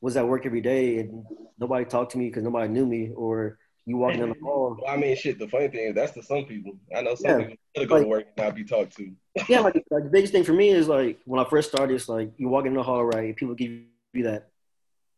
was 0.00 0.16
at 0.16 0.28
work 0.28 0.46
every 0.46 0.60
day 0.60 0.98
and 0.98 1.24
nobody 1.58 1.84
talked 1.84 2.12
to 2.12 2.18
me 2.18 2.26
because 2.28 2.44
nobody 2.44 2.68
knew 2.68 2.86
me, 2.86 3.10
or 3.16 3.58
you 3.86 3.96
walking 3.96 4.20
down 4.20 4.28
the 4.30 4.36
hall. 4.44 4.76
Well, 4.80 4.90
I 4.92 4.96
mean, 4.96 5.16
shit. 5.16 5.38
The 5.38 5.48
funny 5.48 5.68
thing 5.68 5.88
is, 5.88 5.94
that's 5.94 6.12
to 6.12 6.22
some 6.22 6.44
people. 6.44 6.72
I 6.94 7.02
know 7.02 7.14
some 7.14 7.30
Yeah. 7.40 7.46
people 7.74 7.86
go 7.96 8.02
to 8.02 8.08
work 8.08 8.26
and 8.36 8.46
not 8.46 8.54
be 8.54 8.64
talked 8.64 8.96
to. 8.96 9.10
yeah, 9.48 9.60
like, 9.60 9.74
like 9.90 10.04
the 10.04 10.10
biggest 10.10 10.32
thing 10.32 10.44
for 10.44 10.52
me 10.52 10.68
is 10.70 10.88
like 10.88 11.18
when 11.24 11.40
I 11.44 11.48
first 11.48 11.70
started, 11.70 11.94
it's 11.94 12.08
like 12.08 12.30
you 12.36 12.48
walk 12.48 12.66
in 12.66 12.74
the 12.74 12.82
hall, 12.82 13.04
right? 13.04 13.34
People 13.34 13.54
give 13.54 13.70
you 14.12 14.24
that, 14.24 14.48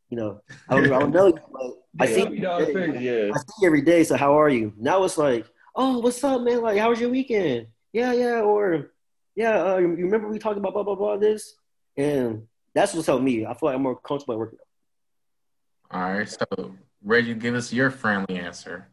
you 0.09 0.17
know, 0.17 0.41
I 0.69 0.75
don't, 0.77 0.93
I 0.93 0.99
don't 0.99 1.13
know, 1.13 1.33
but 1.33 1.80
I 1.99 2.07
see, 2.07 2.21
you 2.21 2.41
know 2.41 2.53
I'm? 2.53 3.03
Yeah. 3.03 3.31
I 3.35 3.39
see 3.39 3.55
you 3.63 3.67
every 3.67 3.83
day. 3.83 4.05
So 4.05 4.17
how 4.17 4.39
are 4.41 4.49
you? 4.49 4.73
Now 4.79 5.03
it's 5.05 5.19
like, 5.19 5.47
oh, 5.75 5.99
what's 5.99 6.23
up, 6.23 6.43
man? 6.43 6.63
Like, 6.63 6.79
how 6.79 6.91
was 6.91 7.01
your 7.01 7.11
weekend? 7.11 7.67
Yeah, 7.93 8.13
yeah, 8.13 8.41
or 8.41 8.93
yeah, 9.35 9.75
uh, 9.75 9.79
you 9.79 9.89
remember 9.89 10.29
we 10.29 10.39
talked 10.39 10.59
about 10.59 10.73
blah 10.75 10.85
blah 10.85 10.95
blah 10.95 11.17
this, 11.17 11.55
and 11.97 12.47
that's 12.75 12.95
what's 12.95 13.07
helped 13.07 13.25
me. 13.25 13.45
I 13.45 13.55
feel 13.55 13.69
like 13.69 13.75
I'm 13.75 13.83
more 13.83 13.97
comfortable 13.97 14.39
working. 14.39 14.59
All 15.91 16.13
right, 16.13 16.29
so 16.29 16.75
Reggie, 17.03 17.35
give 17.35 17.57
us 17.57 17.73
your 17.73 17.91
friendly 17.91 18.39
answer. 18.39 18.89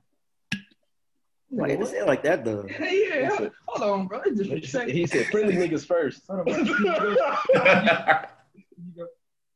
Why 1.49 1.67
you 1.67 1.85
say 1.85 1.99
it 1.99 2.07
like 2.07 2.23
that 2.23 2.43
though? 2.43 2.65
Hey, 2.67 3.07
yeah, 3.21 3.29
hold- 3.29 3.51
hold 3.67 3.99
on, 4.01 4.07
bro. 4.07 4.21
It's 4.25 4.71
He 4.73 4.91
he 4.91 5.05
said, 5.05 5.27
"Friendly 5.27 5.55
niggas 5.67 5.85
first. 5.85 6.23
Hold 6.27 6.39
on, 6.39 6.45
bro. 6.45 6.55
Can 6.55 6.65
you 6.65 6.83
go? 6.83 7.15
Can 7.53 8.83
you 8.85 8.93
go? 8.95 9.07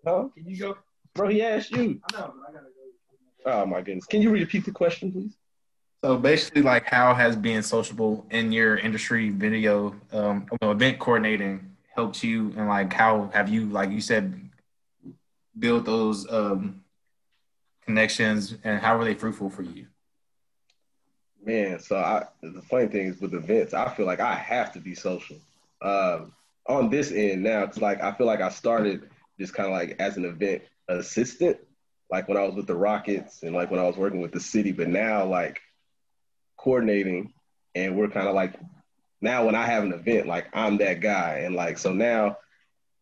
huh? 0.06 0.28
Can 0.36 0.46
you 0.50 0.58
go? 0.60 0.78
Bro, 1.16 1.30
he 1.30 1.42
asked 1.42 1.72
you. 1.72 2.00
I 2.14 2.18
know, 2.18 2.34
but 2.36 2.50
I 2.50 2.54
gotta 2.54 2.66
go. 2.66 2.81
Oh 3.46 3.66
my 3.66 3.82
goodness. 3.82 4.06
Can 4.06 4.22
you 4.22 4.30
repeat 4.30 4.66
the 4.66 4.72
question, 4.72 5.12
please? 5.12 5.36
So 6.04 6.18
basically, 6.18 6.64
like, 6.64 6.86
how 6.86 7.14
has 7.14 7.36
being 7.36 7.62
sociable 7.62 8.26
in 8.32 8.52
your 8.52 8.78
industry 8.78 9.30
video 9.30 9.96
um, 10.12 10.48
event 10.62 11.00
coordinating 11.00 11.76
helped 11.96 12.24
you, 12.24 12.54
and 12.58 12.68
like, 12.68 12.92
how 12.92 13.30
have 13.34 13.50
you, 13.50 13.66
like 13.68 13.92
you 13.92 14.02
said, 14.02 14.50
built 15.58 15.86
those 15.86 16.32
um, 16.32 16.84
connections, 17.86 18.56
and 18.64 18.80
how 18.80 18.98
were 18.98 19.06
they 19.06 19.14
fruitful 19.14 19.50
for 19.50 19.62
you? 19.62 19.86
Man, 21.44 21.80
so 21.80 21.98
I, 21.98 22.26
the 22.42 22.62
funny 22.62 22.88
thing 22.88 23.08
is 23.08 23.20
with 23.20 23.34
events, 23.34 23.74
I 23.74 23.90
feel 23.90 24.06
like 24.06 24.20
I 24.20 24.36
have 24.36 24.74
to 24.74 24.80
be 24.80 24.96
social. 24.96 25.38
Um, 25.82 26.34
on 26.68 26.90
this 26.90 27.12
end 27.12 27.44
now, 27.44 27.64
it's 27.64 27.80
like 27.80 28.02
I 28.02 28.12
feel 28.14 28.28
like 28.28 28.42
I 28.42 28.50
started 28.50 29.10
just 29.40 29.54
kind 29.54 29.68
of 29.68 29.74
like 29.74 29.96
as 30.00 30.18
an 30.18 30.26
event 30.26 30.64
assistant, 30.88 31.58
like 32.12 32.28
when 32.28 32.38
I 32.38 32.44
was 32.44 32.54
with 32.56 32.68
the 32.68 32.76
Rockets 32.76 33.42
and 33.44 33.56
like 33.56 33.72
when 33.72 33.80
I 33.80 33.84
was 33.84 33.98
working 33.98 34.22
with 34.22 34.34
the 34.34 34.40
city. 34.40 34.74
But 34.74 34.90
now, 34.90 35.26
like 35.26 35.62
coordinating, 36.58 37.34
and 37.74 37.96
we're 37.96 38.10
kind 38.10 38.28
of 38.28 38.36
like 38.36 38.56
now 39.22 39.46
when 39.46 39.56
I 39.56 39.66
have 39.66 39.84
an 39.84 39.94
event, 39.94 40.28
like 40.28 40.48
I'm 40.54 40.78
that 40.78 41.00
guy, 41.00 41.44
and 41.46 41.56
like 41.56 41.78
so 41.78 41.94
now 41.94 42.38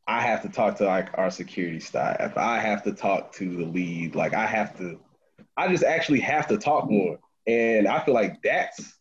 I 0.07 0.21
have 0.21 0.43
to 0.43 0.49
talk 0.49 0.77
to 0.77 0.85
like 0.85 1.09
our 1.17 1.31
security 1.31 1.79
staff. 1.79 2.37
I 2.37 2.59
have 2.59 2.83
to 2.83 2.93
talk 2.93 3.33
to 3.33 3.57
the 3.57 3.65
lead. 3.65 4.15
Like 4.15 4.33
I 4.33 4.45
have 4.45 4.77
to, 4.77 4.99
I 5.57 5.67
just 5.67 5.83
actually 5.83 6.21
have 6.21 6.47
to 6.47 6.57
talk 6.57 6.89
more, 6.89 7.19
and 7.47 7.87
I 7.87 7.99
feel 8.03 8.13
like 8.13 8.41
that's. 8.43 8.93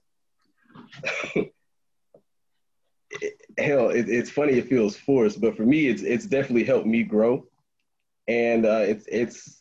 hell, 3.58 3.90
it, 3.90 4.08
it's 4.08 4.30
funny. 4.30 4.54
It 4.54 4.68
feels 4.68 4.96
forced, 4.96 5.40
but 5.40 5.56
for 5.56 5.64
me, 5.64 5.88
it's 5.88 6.02
it's 6.02 6.26
definitely 6.26 6.64
helped 6.64 6.86
me 6.86 7.02
grow, 7.02 7.46
and 8.26 8.64
uh, 8.64 8.84
it's 8.86 9.06
it's 9.06 9.57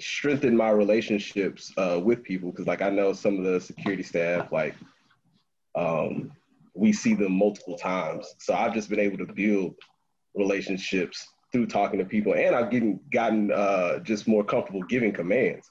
strengthened 0.00 0.56
my 0.56 0.70
relationships 0.70 1.72
uh, 1.76 2.00
with 2.02 2.22
people 2.22 2.50
because, 2.50 2.66
like, 2.66 2.82
I 2.82 2.90
know 2.90 3.12
some 3.12 3.38
of 3.38 3.44
the 3.44 3.60
security 3.60 4.02
staff, 4.02 4.50
like, 4.52 4.74
um, 5.74 6.32
we 6.74 6.92
see 6.92 7.14
them 7.14 7.32
multiple 7.32 7.76
times. 7.76 8.34
So 8.38 8.54
I've 8.54 8.74
just 8.74 8.88
been 8.88 9.00
able 9.00 9.18
to 9.18 9.26
build 9.32 9.74
relationships 10.34 11.26
through 11.52 11.66
talking 11.66 11.98
to 11.98 12.04
people, 12.04 12.34
and 12.34 12.54
I've 12.54 12.70
getting 12.70 13.00
gotten 13.12 13.52
uh, 13.52 13.98
just 14.00 14.28
more 14.28 14.44
comfortable 14.44 14.82
giving 14.82 15.12
commands. 15.12 15.70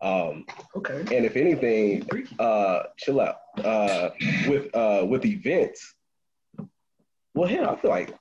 Um, 0.00 0.44
Okay. 0.74 1.00
and 1.16 1.24
if 1.24 1.36
anything, 1.36 2.08
uh, 2.38 2.84
chill 2.96 3.20
out. 3.20 3.36
Uh, 3.62 4.10
with 4.48 4.74
uh, 4.74 5.04
with 5.06 5.24
events, 5.24 5.94
well, 7.34 7.48
hell, 7.48 7.70
I 7.70 7.76
feel 7.76 7.90
like 7.90 8.14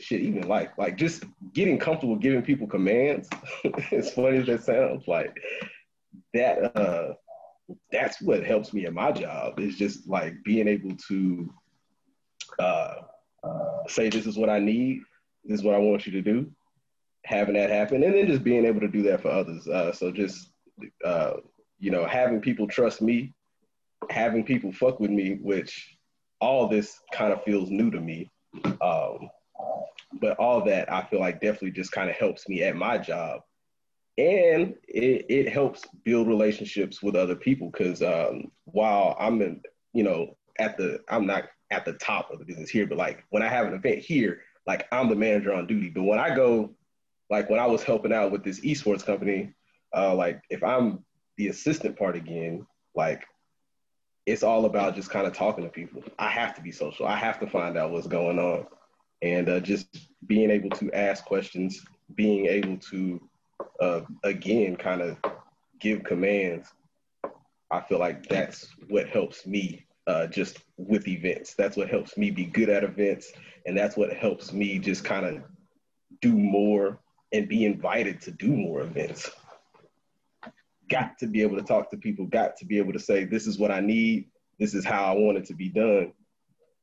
shit. 0.00 0.20
Even 0.20 0.48
like 0.48 0.76
like 0.78 0.96
just 0.96 1.24
getting 1.52 1.78
comfortable 1.78 2.16
giving 2.16 2.42
people 2.42 2.66
commands. 2.66 3.28
as 3.92 4.12
funny 4.12 4.38
as 4.38 4.46
that 4.46 4.64
sounds, 4.64 5.06
like 5.06 5.36
that. 6.34 6.76
Uh, 6.76 7.14
that's 7.90 8.22
what 8.22 8.44
helps 8.44 8.72
me 8.72 8.86
in 8.86 8.94
my 8.94 9.10
job. 9.10 9.58
Is 9.58 9.76
just 9.76 10.08
like 10.08 10.34
being 10.44 10.68
able 10.68 10.96
to 11.08 11.52
uh, 12.58 12.94
say, 13.88 14.08
"This 14.08 14.26
is 14.26 14.36
what 14.36 14.50
I 14.50 14.58
need. 14.58 15.00
This 15.44 15.60
is 15.60 15.64
what 15.64 15.74
I 15.74 15.78
want 15.78 16.06
you 16.06 16.12
to 16.12 16.22
do." 16.22 16.50
Having 17.24 17.54
that 17.54 17.70
happen, 17.70 18.04
and 18.04 18.14
then 18.14 18.28
just 18.28 18.44
being 18.44 18.64
able 18.64 18.80
to 18.80 18.88
do 18.88 19.02
that 19.04 19.20
for 19.20 19.30
others. 19.30 19.66
Uh, 19.66 19.92
so 19.92 20.12
just 20.12 20.52
uh, 21.04 21.34
you 21.78 21.90
know, 21.90 22.06
having 22.06 22.40
people 22.40 22.66
trust 22.66 23.02
me, 23.02 23.34
having 24.10 24.44
people 24.44 24.72
fuck 24.72 25.00
with 25.00 25.10
me, 25.10 25.38
which 25.42 25.96
all 26.40 26.68
this 26.68 27.00
kind 27.12 27.32
of 27.32 27.42
feels 27.42 27.70
new 27.70 27.90
to 27.90 28.00
me. 28.00 28.30
Um, 28.80 29.28
but 30.20 30.36
all 30.38 30.64
that 30.64 30.92
I 30.92 31.04
feel 31.04 31.20
like 31.20 31.40
definitely 31.40 31.72
just 31.72 31.92
kind 31.92 32.10
of 32.10 32.16
helps 32.16 32.48
me 32.48 32.62
at 32.62 32.76
my 32.76 32.98
job. 32.98 33.40
And 34.18 34.74
it, 34.88 35.26
it 35.28 35.48
helps 35.52 35.82
build 36.04 36.26
relationships 36.26 37.02
with 37.02 37.16
other 37.16 37.36
people 37.36 37.70
because 37.70 38.02
um, 38.02 38.50
while 38.64 39.14
I'm 39.20 39.42
in, 39.42 39.60
you 39.92 40.04
know, 40.04 40.36
at 40.58 40.78
the, 40.78 41.00
I'm 41.08 41.26
not 41.26 41.44
at 41.70 41.84
the 41.84 41.92
top 41.94 42.30
of 42.30 42.38
the 42.38 42.44
business 42.46 42.70
here, 42.70 42.86
but 42.86 42.96
like 42.96 43.24
when 43.28 43.42
I 43.42 43.48
have 43.48 43.66
an 43.66 43.74
event 43.74 43.98
here, 43.98 44.40
like 44.66 44.86
I'm 44.90 45.08
the 45.08 45.14
manager 45.14 45.52
on 45.52 45.66
duty. 45.66 45.90
But 45.90 46.04
when 46.04 46.18
I 46.18 46.34
go, 46.34 46.74
like 47.28 47.50
when 47.50 47.60
I 47.60 47.66
was 47.66 47.82
helping 47.82 48.12
out 48.12 48.32
with 48.32 48.42
this 48.42 48.60
esports 48.60 49.04
company, 49.04 49.52
uh, 49.94 50.14
like 50.14 50.40
if 50.48 50.64
I'm 50.64 51.04
the 51.36 51.48
assistant 51.48 51.98
part 51.98 52.16
again, 52.16 52.66
like 52.94 53.24
it's 54.24 54.42
all 54.42 54.64
about 54.64 54.94
just 54.94 55.10
kind 55.10 55.26
of 55.26 55.34
talking 55.34 55.64
to 55.64 55.70
people. 55.70 56.02
I 56.18 56.28
have 56.28 56.54
to 56.56 56.62
be 56.62 56.72
social. 56.72 57.06
I 57.06 57.16
have 57.16 57.38
to 57.40 57.46
find 57.46 57.76
out 57.76 57.92
what's 57.92 58.08
going 58.08 58.38
on, 58.38 58.66
and 59.22 59.48
uh, 59.48 59.60
just 59.60 60.08
being 60.26 60.50
able 60.50 60.70
to 60.70 60.90
ask 60.92 61.24
questions, 61.24 61.84
being 62.14 62.46
able 62.46 62.76
to 62.78 63.20
uh, 63.80 64.00
again 64.24 64.76
kind 64.76 65.02
of 65.02 65.18
give 65.80 66.04
commands. 66.04 66.68
I 67.70 67.80
feel 67.80 67.98
like 67.98 68.28
that's 68.28 68.68
what 68.88 69.08
helps 69.08 69.46
me 69.46 69.86
uh, 70.06 70.26
just 70.28 70.58
with 70.76 71.08
events. 71.08 71.54
That's 71.54 71.76
what 71.76 71.88
helps 71.88 72.16
me 72.16 72.30
be 72.30 72.44
good 72.44 72.68
at 72.68 72.84
events, 72.84 73.32
and 73.66 73.76
that's 73.76 73.96
what 73.96 74.12
helps 74.12 74.52
me 74.52 74.78
just 74.78 75.04
kind 75.04 75.26
of 75.26 75.42
do 76.20 76.32
more 76.32 76.98
and 77.32 77.48
be 77.48 77.64
invited 77.64 78.20
to 78.22 78.30
do 78.30 78.48
more 78.48 78.82
events 78.82 79.30
got 80.88 81.18
to 81.18 81.26
be 81.26 81.42
able 81.42 81.56
to 81.56 81.62
talk 81.62 81.90
to 81.90 81.96
people, 81.96 82.26
got 82.26 82.56
to 82.56 82.64
be 82.64 82.78
able 82.78 82.92
to 82.92 82.98
say, 82.98 83.24
this 83.24 83.46
is 83.46 83.58
what 83.58 83.70
I 83.70 83.80
need, 83.80 84.28
this 84.58 84.74
is 84.74 84.84
how 84.84 85.04
I 85.04 85.12
want 85.12 85.38
it 85.38 85.44
to 85.46 85.54
be 85.54 85.68
done, 85.68 86.12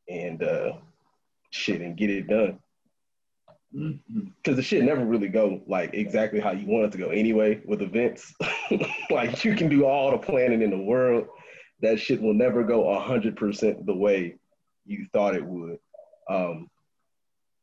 and 0.10 0.44
uh, 0.44 0.74
shit, 1.54 1.82
and 1.82 1.98
get 1.98 2.10
it 2.10 2.28
done. 2.28 2.60
Because 3.72 4.56
the 4.56 4.62
shit 4.62 4.84
never 4.84 5.04
really 5.04 5.30
go 5.30 5.62
like 5.66 5.94
exactly 5.94 6.40
how 6.40 6.52
you 6.52 6.68
want 6.68 6.86
it 6.86 6.92
to 6.92 6.98
go 6.98 7.10
anyway 7.10 7.62
with 7.66 7.82
events. 7.82 8.34
like 9.10 9.44
you 9.44 9.56
can 9.56 9.68
do 9.68 9.86
all 9.86 10.12
the 10.12 10.18
planning 10.18 10.62
in 10.62 10.70
the 10.70 10.78
world, 10.78 11.28
that 11.82 12.00
shit 12.00 12.22
will 12.22 12.36
never 12.36 12.64
go 12.64 12.94
hundred 13.00 13.36
percent 13.36 13.86
the 13.86 13.96
way 13.96 14.36
you 14.86 15.08
thought 15.12 15.36
it 15.36 15.46
would. 15.46 15.80
Um, 16.30 16.70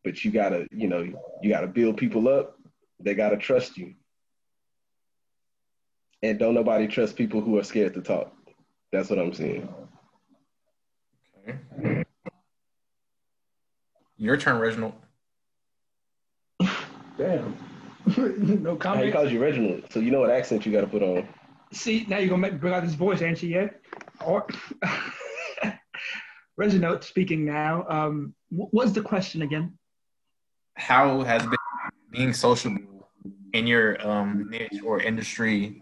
but 0.02 0.24
you 0.24 0.30
gotta, 0.30 0.66
you 0.72 0.88
know, 0.88 1.02
you 1.42 1.48
gotta 1.48 1.68
build 1.68 1.96
people 1.96 2.28
up. 2.28 2.56
They 2.98 3.14
gotta 3.14 3.36
trust 3.36 3.76
you 3.76 3.94
and 6.22 6.38
don't 6.38 6.54
nobody 6.54 6.86
trust 6.86 7.16
people 7.16 7.40
who 7.40 7.58
are 7.58 7.64
scared 7.64 7.94
to 7.94 8.02
talk. 8.02 8.32
That's 8.92 9.08
what 9.08 9.18
I'm 9.18 9.32
saying. 9.32 9.68
Okay. 11.48 11.58
Your 14.20 14.36
turn, 14.36 14.60
Reginald. 14.60 14.92
Damn. 17.16 17.56
no 18.06 18.16
Hey, 18.16 18.72
he 18.74 18.78
comment. 18.78 19.12
calls 19.14 19.32
you 19.32 19.40
Reginald, 19.42 19.84
so 19.90 19.98
you 19.98 20.10
know 20.10 20.20
what 20.20 20.28
accent 20.30 20.66
you 20.66 20.72
got 20.72 20.82
to 20.82 20.86
put 20.86 21.02
on. 21.02 21.26
See, 21.72 22.04
now 22.06 22.18
you're 22.18 22.28
gonna 22.28 22.42
make 22.42 22.60
bring 22.60 22.74
out 22.74 22.82
this 22.84 22.92
voice, 22.94 23.22
ain't 23.22 23.42
you? 23.42 23.48
Yeah. 23.48 23.68
Or 24.22 24.46
Reginald 26.58 27.02
speaking 27.02 27.46
now. 27.46 27.86
Um, 27.88 28.34
wh- 28.50 28.72
what's 28.74 28.92
the 28.92 29.00
question 29.00 29.40
again? 29.40 29.78
How 30.76 31.22
has 31.22 31.42
been 31.44 31.56
being 32.10 32.34
social 32.34 32.76
in 33.54 33.66
your 33.66 34.06
um, 34.06 34.50
niche 34.50 34.80
or 34.84 35.00
industry 35.00 35.80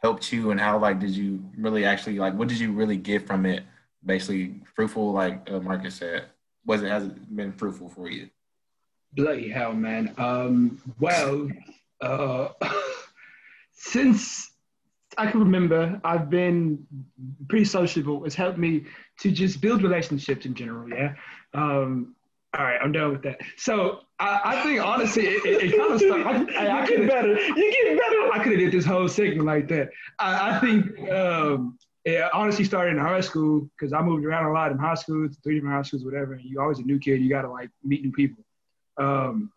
helped 0.00 0.32
you, 0.32 0.52
and 0.52 0.60
how 0.60 0.78
like 0.78 1.00
did 1.00 1.10
you 1.10 1.42
really 1.58 1.84
actually 1.84 2.20
like 2.20 2.34
what 2.34 2.46
did 2.46 2.60
you 2.60 2.70
really 2.72 2.96
get 2.96 3.26
from 3.26 3.46
it? 3.46 3.64
Basically, 4.06 4.60
fruitful, 4.76 5.12
like 5.12 5.50
uh, 5.50 5.58
Marcus 5.58 5.96
said. 5.96 6.26
Was 6.66 6.82
it 6.82 6.90
has 6.90 7.04
it 7.04 7.36
been 7.36 7.52
fruitful 7.52 7.88
for 7.88 8.10
you? 8.10 8.28
Bloody 9.14 9.48
hell, 9.48 9.72
man. 9.72 10.14
Um, 10.18 10.80
well, 11.00 11.48
uh, 12.00 12.48
since 13.72 14.50
I 15.18 15.30
can 15.30 15.40
remember, 15.40 16.00
I've 16.04 16.30
been 16.30 16.86
pretty 17.48 17.64
sociable. 17.64 18.24
It's 18.24 18.34
helped 18.34 18.58
me 18.58 18.84
to 19.20 19.30
just 19.30 19.60
build 19.60 19.82
relationships 19.82 20.46
in 20.46 20.54
general. 20.54 20.88
Yeah. 20.88 21.14
Um, 21.54 22.14
all 22.56 22.64
right, 22.64 22.78
I'm 22.82 22.92
done 22.92 23.12
with 23.12 23.22
that. 23.22 23.40
So 23.56 24.00
I, 24.18 24.40
I 24.44 24.62
think 24.62 24.80
honestly, 24.80 25.26
it, 25.26 25.44
it, 25.44 25.72
it 25.72 25.78
kind 25.78 25.92
of 25.92 26.00
started. 26.00 26.56
I, 26.56 26.66
I, 26.66 26.82
I 26.82 26.86
could 26.86 27.06
better. 27.06 27.38
You 27.38 27.72
get 27.72 27.98
better. 27.98 28.32
I 28.32 28.38
could 28.42 28.52
have 28.52 28.60
did 28.60 28.72
this 28.72 28.84
whole 28.84 29.08
segment 29.08 29.46
like 29.46 29.68
that. 29.68 29.90
I, 30.18 30.56
I 30.56 30.58
think 30.58 31.10
um, 31.10 31.78
it 32.04 32.30
honestly 32.32 32.64
started 32.64 32.92
in 32.92 32.98
high 32.98 33.20
school 33.20 33.68
because 33.76 33.92
I 33.92 34.00
moved 34.00 34.24
around 34.24 34.46
a 34.46 34.52
lot 34.52 34.72
in 34.72 34.78
high 34.78 34.94
school, 34.94 35.28
three 35.42 35.56
different 35.56 35.74
high 35.74 35.82
schools, 35.82 36.04
whatever. 36.04 36.34
And 36.34 36.44
you 36.44 36.60
always 36.60 36.78
a 36.78 36.82
new 36.82 36.98
kid. 36.98 37.20
You 37.20 37.28
got 37.28 37.42
to 37.42 37.50
like 37.50 37.70
meet 37.84 38.02
new 38.02 38.12
people. 38.12 38.44
Um, 38.98 39.52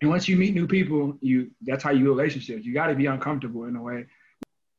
and 0.00 0.10
once 0.10 0.28
you 0.28 0.36
meet 0.36 0.54
new 0.54 0.66
people, 0.66 1.16
you 1.20 1.50
that's 1.62 1.82
how 1.82 1.90
you 1.90 2.04
build 2.04 2.18
relationships. 2.18 2.64
You 2.64 2.74
got 2.74 2.88
to 2.88 2.94
be 2.94 3.06
uncomfortable 3.06 3.64
in 3.64 3.76
a 3.76 3.82
way. 3.82 4.06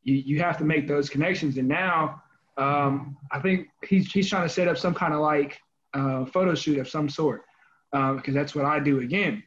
You 0.03 0.15
you 0.15 0.39
have 0.39 0.57
to 0.59 0.63
make 0.63 0.87
those 0.87 1.09
connections. 1.09 1.57
And 1.57 1.67
now 1.67 2.21
um, 2.57 3.17
I 3.31 3.39
think 3.39 3.67
he's 3.85 4.11
he's 4.11 4.29
trying 4.29 4.43
to 4.43 4.53
set 4.53 4.67
up 4.67 4.77
some 4.77 4.93
kind 4.93 5.13
of 5.13 5.19
like 5.19 5.59
uh, 5.93 6.25
photo 6.25 6.55
shoot 6.55 6.79
of 6.79 6.87
some 6.87 7.09
sort 7.09 7.43
because 7.91 8.33
that's 8.33 8.53
what 8.55 8.65
I 8.65 8.79
do 8.79 8.99
again. 8.99 9.43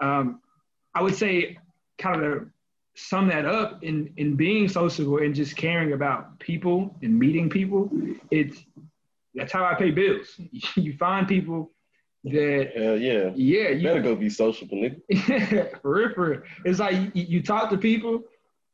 Um, 0.00 0.40
I 0.94 1.02
would 1.02 1.16
say 1.16 1.58
kind 1.98 2.22
of 2.22 2.48
sum 2.98 3.28
that 3.28 3.44
up 3.44 3.82
in 3.84 4.12
in 4.16 4.34
being 4.34 4.68
sociable 4.68 5.18
and 5.18 5.34
just 5.34 5.56
caring 5.56 5.92
about 5.92 6.38
people 6.40 6.94
and 7.02 7.18
meeting 7.18 7.48
people. 7.48 7.90
It's 8.30 8.58
that's 9.34 9.52
how 9.52 9.64
I 9.64 9.74
pay 9.74 9.90
bills. 9.90 10.28
You 10.76 10.96
find 10.96 11.28
people 11.28 11.70
that 12.24 12.72
yeah. 13.00 13.32
yeah 13.34 13.68
You 13.70 13.88
better 13.88 14.02
go 14.02 14.16
be 14.16 14.28
sociable, 14.28 14.78
nigga. 14.78 15.80
for 15.82 15.94
real, 15.94 16.14
for 16.14 16.30
real. 16.30 16.42
It's 16.64 16.80
like 16.80 16.96
you, 17.14 17.24
you 17.34 17.42
talk 17.42 17.70
to 17.70 17.78
people, 17.78 18.24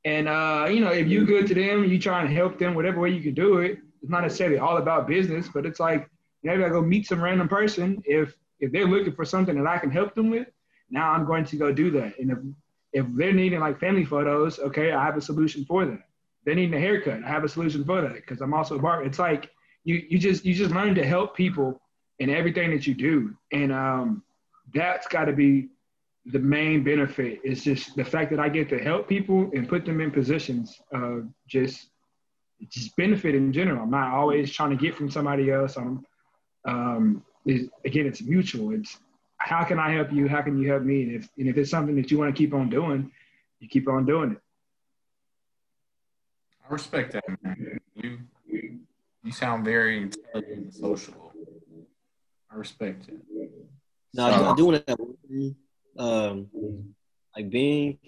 and 0.04 0.28
uh, 0.28 0.66
you 0.70 0.80
know, 0.80 0.92
if 0.92 1.06
you 1.08 1.26
good 1.26 1.46
to 1.48 1.54
them, 1.54 1.84
you 1.84 1.98
try 1.98 2.22
and 2.22 2.32
help 2.32 2.58
them 2.58 2.74
whatever 2.74 3.00
way 3.00 3.10
you 3.10 3.22
can 3.22 3.34
do 3.34 3.58
it. 3.58 3.78
It's 4.02 4.10
not 4.10 4.22
necessarily 4.22 4.58
all 4.58 4.78
about 4.78 5.06
business, 5.06 5.48
but 5.52 5.66
it's 5.66 5.80
like 5.80 6.08
maybe 6.42 6.64
I 6.64 6.68
go 6.70 6.80
meet 6.80 7.06
some 7.06 7.22
random 7.22 7.48
person. 7.48 8.02
If 8.06 8.34
if 8.60 8.72
they're 8.72 8.86
looking 8.86 9.14
for 9.14 9.24
something 9.24 9.56
that 9.56 9.66
I 9.66 9.78
can 9.78 9.90
help 9.90 10.14
them 10.14 10.30
with, 10.30 10.48
now 10.90 11.10
I'm 11.12 11.26
going 11.26 11.44
to 11.44 11.56
go 11.56 11.72
do 11.72 11.90
that. 11.92 12.18
And 12.18 12.30
if 12.30 12.38
If 12.94 13.04
they're 13.10 13.32
needing 13.32 13.60
like 13.60 13.78
family 13.78 14.04
photos, 14.06 14.58
okay, 14.58 14.92
I 14.92 15.04
have 15.04 15.16
a 15.16 15.20
solution 15.20 15.66
for 15.66 15.84
that. 15.84 15.98
They're 16.44 16.54
needing 16.54 16.74
a 16.74 16.80
haircut, 16.80 17.22
I 17.24 17.28
have 17.28 17.44
a 17.44 17.48
solution 17.48 17.84
for 17.84 18.00
that 18.00 18.14
because 18.14 18.40
I'm 18.40 18.54
also 18.54 18.76
a 18.76 18.78
barber. 18.78 19.04
It's 19.04 19.18
like 19.18 19.50
you 19.84 20.02
you 20.08 20.18
just 20.18 20.44
you 20.44 20.54
just 20.54 20.72
learn 20.72 20.94
to 20.94 21.04
help 21.04 21.36
people 21.36 21.80
in 22.20 22.30
everything 22.30 22.70
that 22.70 22.86
you 22.86 22.94
do, 22.94 23.34
and 23.52 23.72
um, 23.72 24.22
that's 24.72 25.06
got 25.08 25.26
to 25.26 25.32
be 25.32 25.68
the 26.26 26.38
main 26.38 26.82
benefit. 26.82 27.40
It's 27.44 27.62
just 27.62 27.96
the 27.96 28.04
fact 28.04 28.30
that 28.30 28.40
I 28.40 28.48
get 28.48 28.68
to 28.70 28.78
help 28.78 29.08
people 29.08 29.50
and 29.52 29.68
put 29.68 29.84
them 29.84 30.00
in 30.00 30.10
positions 30.10 30.80
of 30.92 31.28
just 31.46 31.88
just 32.70 32.96
benefit 32.96 33.34
in 33.34 33.52
general. 33.52 33.82
I'm 33.82 33.90
not 33.90 34.14
always 34.14 34.50
trying 34.50 34.70
to 34.70 34.76
get 34.76 34.94
from 34.94 35.10
somebody 35.10 35.50
else. 35.50 35.76
I'm 35.76 36.04
um, 36.66 37.22
again, 37.46 38.06
it's 38.06 38.22
mutual. 38.22 38.72
It's 38.72 38.98
how 39.44 39.62
can 39.62 39.78
I 39.78 39.92
help 39.92 40.10
you? 40.10 40.26
How 40.26 40.40
can 40.40 40.58
you 40.58 40.68
help 40.68 40.82
me? 40.82 41.02
And 41.02 41.12
if 41.12 41.28
and 41.36 41.48
if 41.48 41.58
it's 41.58 41.70
something 41.70 41.94
that 41.96 42.10
you 42.10 42.18
want 42.18 42.34
to 42.34 42.38
keep 42.38 42.54
on 42.54 42.70
doing, 42.70 43.10
you 43.60 43.68
keep 43.68 43.88
on 43.88 44.06
doing 44.06 44.32
it. 44.32 44.38
I 46.66 46.72
respect 46.72 47.12
that, 47.12 47.24
man. 47.42 47.78
You 47.94 48.20
you 49.22 49.32
sound 49.32 49.64
very 49.64 50.00
intelligent 50.00 50.64
and 50.64 50.74
sociable. 50.74 51.32
I 52.50 52.56
respect 52.56 53.08
it. 53.08 53.20
No, 54.14 54.26
I, 54.26 54.38
do, 54.38 54.44
I 54.44 54.54
do 54.54 54.64
want 54.66 54.86
to 54.86 55.56
um, 55.98 56.48
like 57.36 57.50
being 57.50 57.98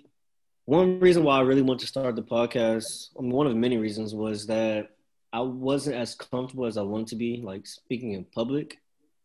one 0.64 1.00
reason 1.00 1.22
why 1.22 1.38
I 1.38 1.42
really 1.42 1.62
want 1.62 1.80
to 1.80 1.86
start 1.86 2.16
the 2.16 2.22
podcast. 2.22 3.10
I 3.18 3.22
mean, 3.22 3.32
one 3.32 3.46
of 3.46 3.54
many 3.56 3.76
reasons 3.76 4.14
was 4.14 4.46
that 4.46 4.90
I 5.32 5.40
wasn't 5.40 5.96
as 5.96 6.14
comfortable 6.14 6.64
as 6.64 6.78
I 6.78 6.82
wanted 6.82 7.08
to 7.08 7.16
be, 7.16 7.42
like 7.42 7.66
speaking 7.66 8.12
in 8.12 8.24
public. 8.24 8.78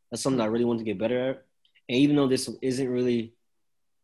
That's 0.10 0.22
something 0.22 0.42
I 0.42 0.46
really 0.46 0.66
want 0.66 0.80
to 0.80 0.86
get 0.86 1.00
better 1.00 1.30
at. 1.30 1.46
And 1.92 2.00
even 2.00 2.16
though 2.16 2.28
this 2.28 2.50
isn't 2.62 2.90
really 2.90 3.34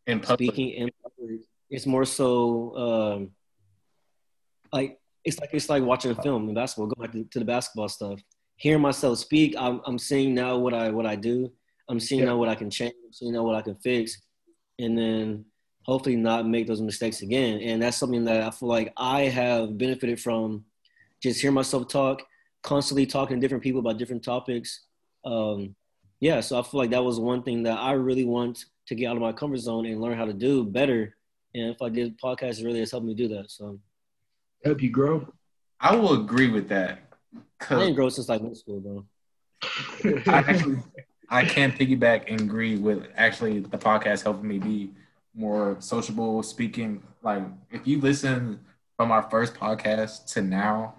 In 0.06 0.22
speaking 0.22 0.70
in 0.72 0.90
public, 1.02 1.40
it's 1.70 1.86
more 1.86 2.04
so 2.04 2.76
um, 2.76 3.30
like 4.70 5.00
it's 5.24 5.38
like 5.40 5.50
it's 5.54 5.70
like 5.70 5.82
watching 5.82 6.10
a 6.10 6.22
film 6.22 6.50
in 6.50 6.54
basketball. 6.54 6.88
Go 6.88 7.00
back 7.00 7.12
to, 7.12 7.24
to 7.24 7.38
the 7.38 7.46
basketball 7.46 7.88
stuff. 7.88 8.20
Hearing 8.56 8.82
myself 8.82 9.16
speak, 9.18 9.54
I'm 9.58 9.80
I'm 9.86 9.98
seeing 9.98 10.34
now 10.34 10.58
what 10.58 10.74
I 10.74 10.90
what 10.90 11.06
I 11.06 11.16
do. 11.16 11.50
I'm 11.88 11.98
seeing 11.98 12.20
Yeah. 12.20 12.26
now 12.26 12.36
what 12.36 12.50
I 12.50 12.54
can 12.54 12.68
change. 12.68 12.92
I'm 13.06 13.12
seeing 13.14 13.32
now 13.32 13.42
what 13.42 13.54
I 13.54 13.62
can 13.62 13.76
fix, 13.76 14.20
and 14.78 14.96
then 14.98 15.46
hopefully 15.84 16.16
not 16.16 16.46
make 16.46 16.66
those 16.66 16.82
mistakes 16.82 17.22
again. 17.22 17.58
And 17.62 17.82
that's 17.82 17.96
something 17.96 18.24
that 18.26 18.42
I 18.42 18.50
feel 18.50 18.68
like 18.68 18.92
I 18.98 19.22
have 19.22 19.78
benefited 19.78 20.20
from. 20.20 20.66
Just 21.22 21.40
hearing 21.40 21.54
myself 21.54 21.88
talk, 21.88 22.22
constantly 22.62 23.06
talking 23.06 23.38
to 23.38 23.40
different 23.40 23.64
people 23.64 23.80
about 23.80 23.96
different 23.96 24.22
topics. 24.22 24.84
Um, 25.24 25.74
yeah, 26.20 26.40
so 26.40 26.58
I 26.58 26.62
feel 26.62 26.80
like 26.80 26.90
that 26.90 27.04
was 27.04 27.20
one 27.20 27.42
thing 27.42 27.62
that 27.64 27.78
I 27.78 27.92
really 27.92 28.24
want 28.24 28.64
to 28.86 28.94
get 28.94 29.06
out 29.06 29.16
of 29.16 29.22
my 29.22 29.32
comfort 29.32 29.58
zone 29.58 29.86
and 29.86 30.00
learn 30.00 30.16
how 30.16 30.24
to 30.24 30.32
do 30.32 30.64
better. 30.64 31.16
And 31.54 31.70
if 31.70 31.80
I 31.82 31.88
did 31.88 32.18
podcast, 32.20 32.60
it 32.60 32.64
really 32.64 32.80
has 32.80 32.90
helped 32.90 33.06
me 33.06 33.14
do 33.14 33.28
that. 33.28 33.50
So 33.50 33.78
Help 34.64 34.82
you 34.82 34.90
grow. 34.90 35.32
I 35.80 35.94
will 35.94 36.20
agree 36.20 36.50
with 36.50 36.68
that. 36.68 37.00
I 37.70 37.74
didn't 37.76 37.94
grow 37.94 38.08
since 38.08 38.28
like 38.28 38.40
middle 38.40 38.56
school, 38.56 38.80
bro. 38.80 39.04
I 40.26 40.38
actually 40.38 40.78
I 41.30 41.44
can 41.44 41.72
piggyback 41.72 42.24
and 42.28 42.40
agree 42.40 42.76
with 42.76 43.06
actually 43.16 43.60
the 43.60 43.78
podcast 43.78 44.22
helping 44.22 44.48
me 44.48 44.58
be 44.58 44.90
more 45.34 45.76
sociable 45.78 46.42
speaking. 46.42 47.02
Like 47.22 47.42
if 47.70 47.86
you 47.86 48.00
listen 48.00 48.60
from 48.96 49.12
our 49.12 49.22
first 49.30 49.54
podcast 49.54 50.32
to 50.32 50.42
now, 50.42 50.94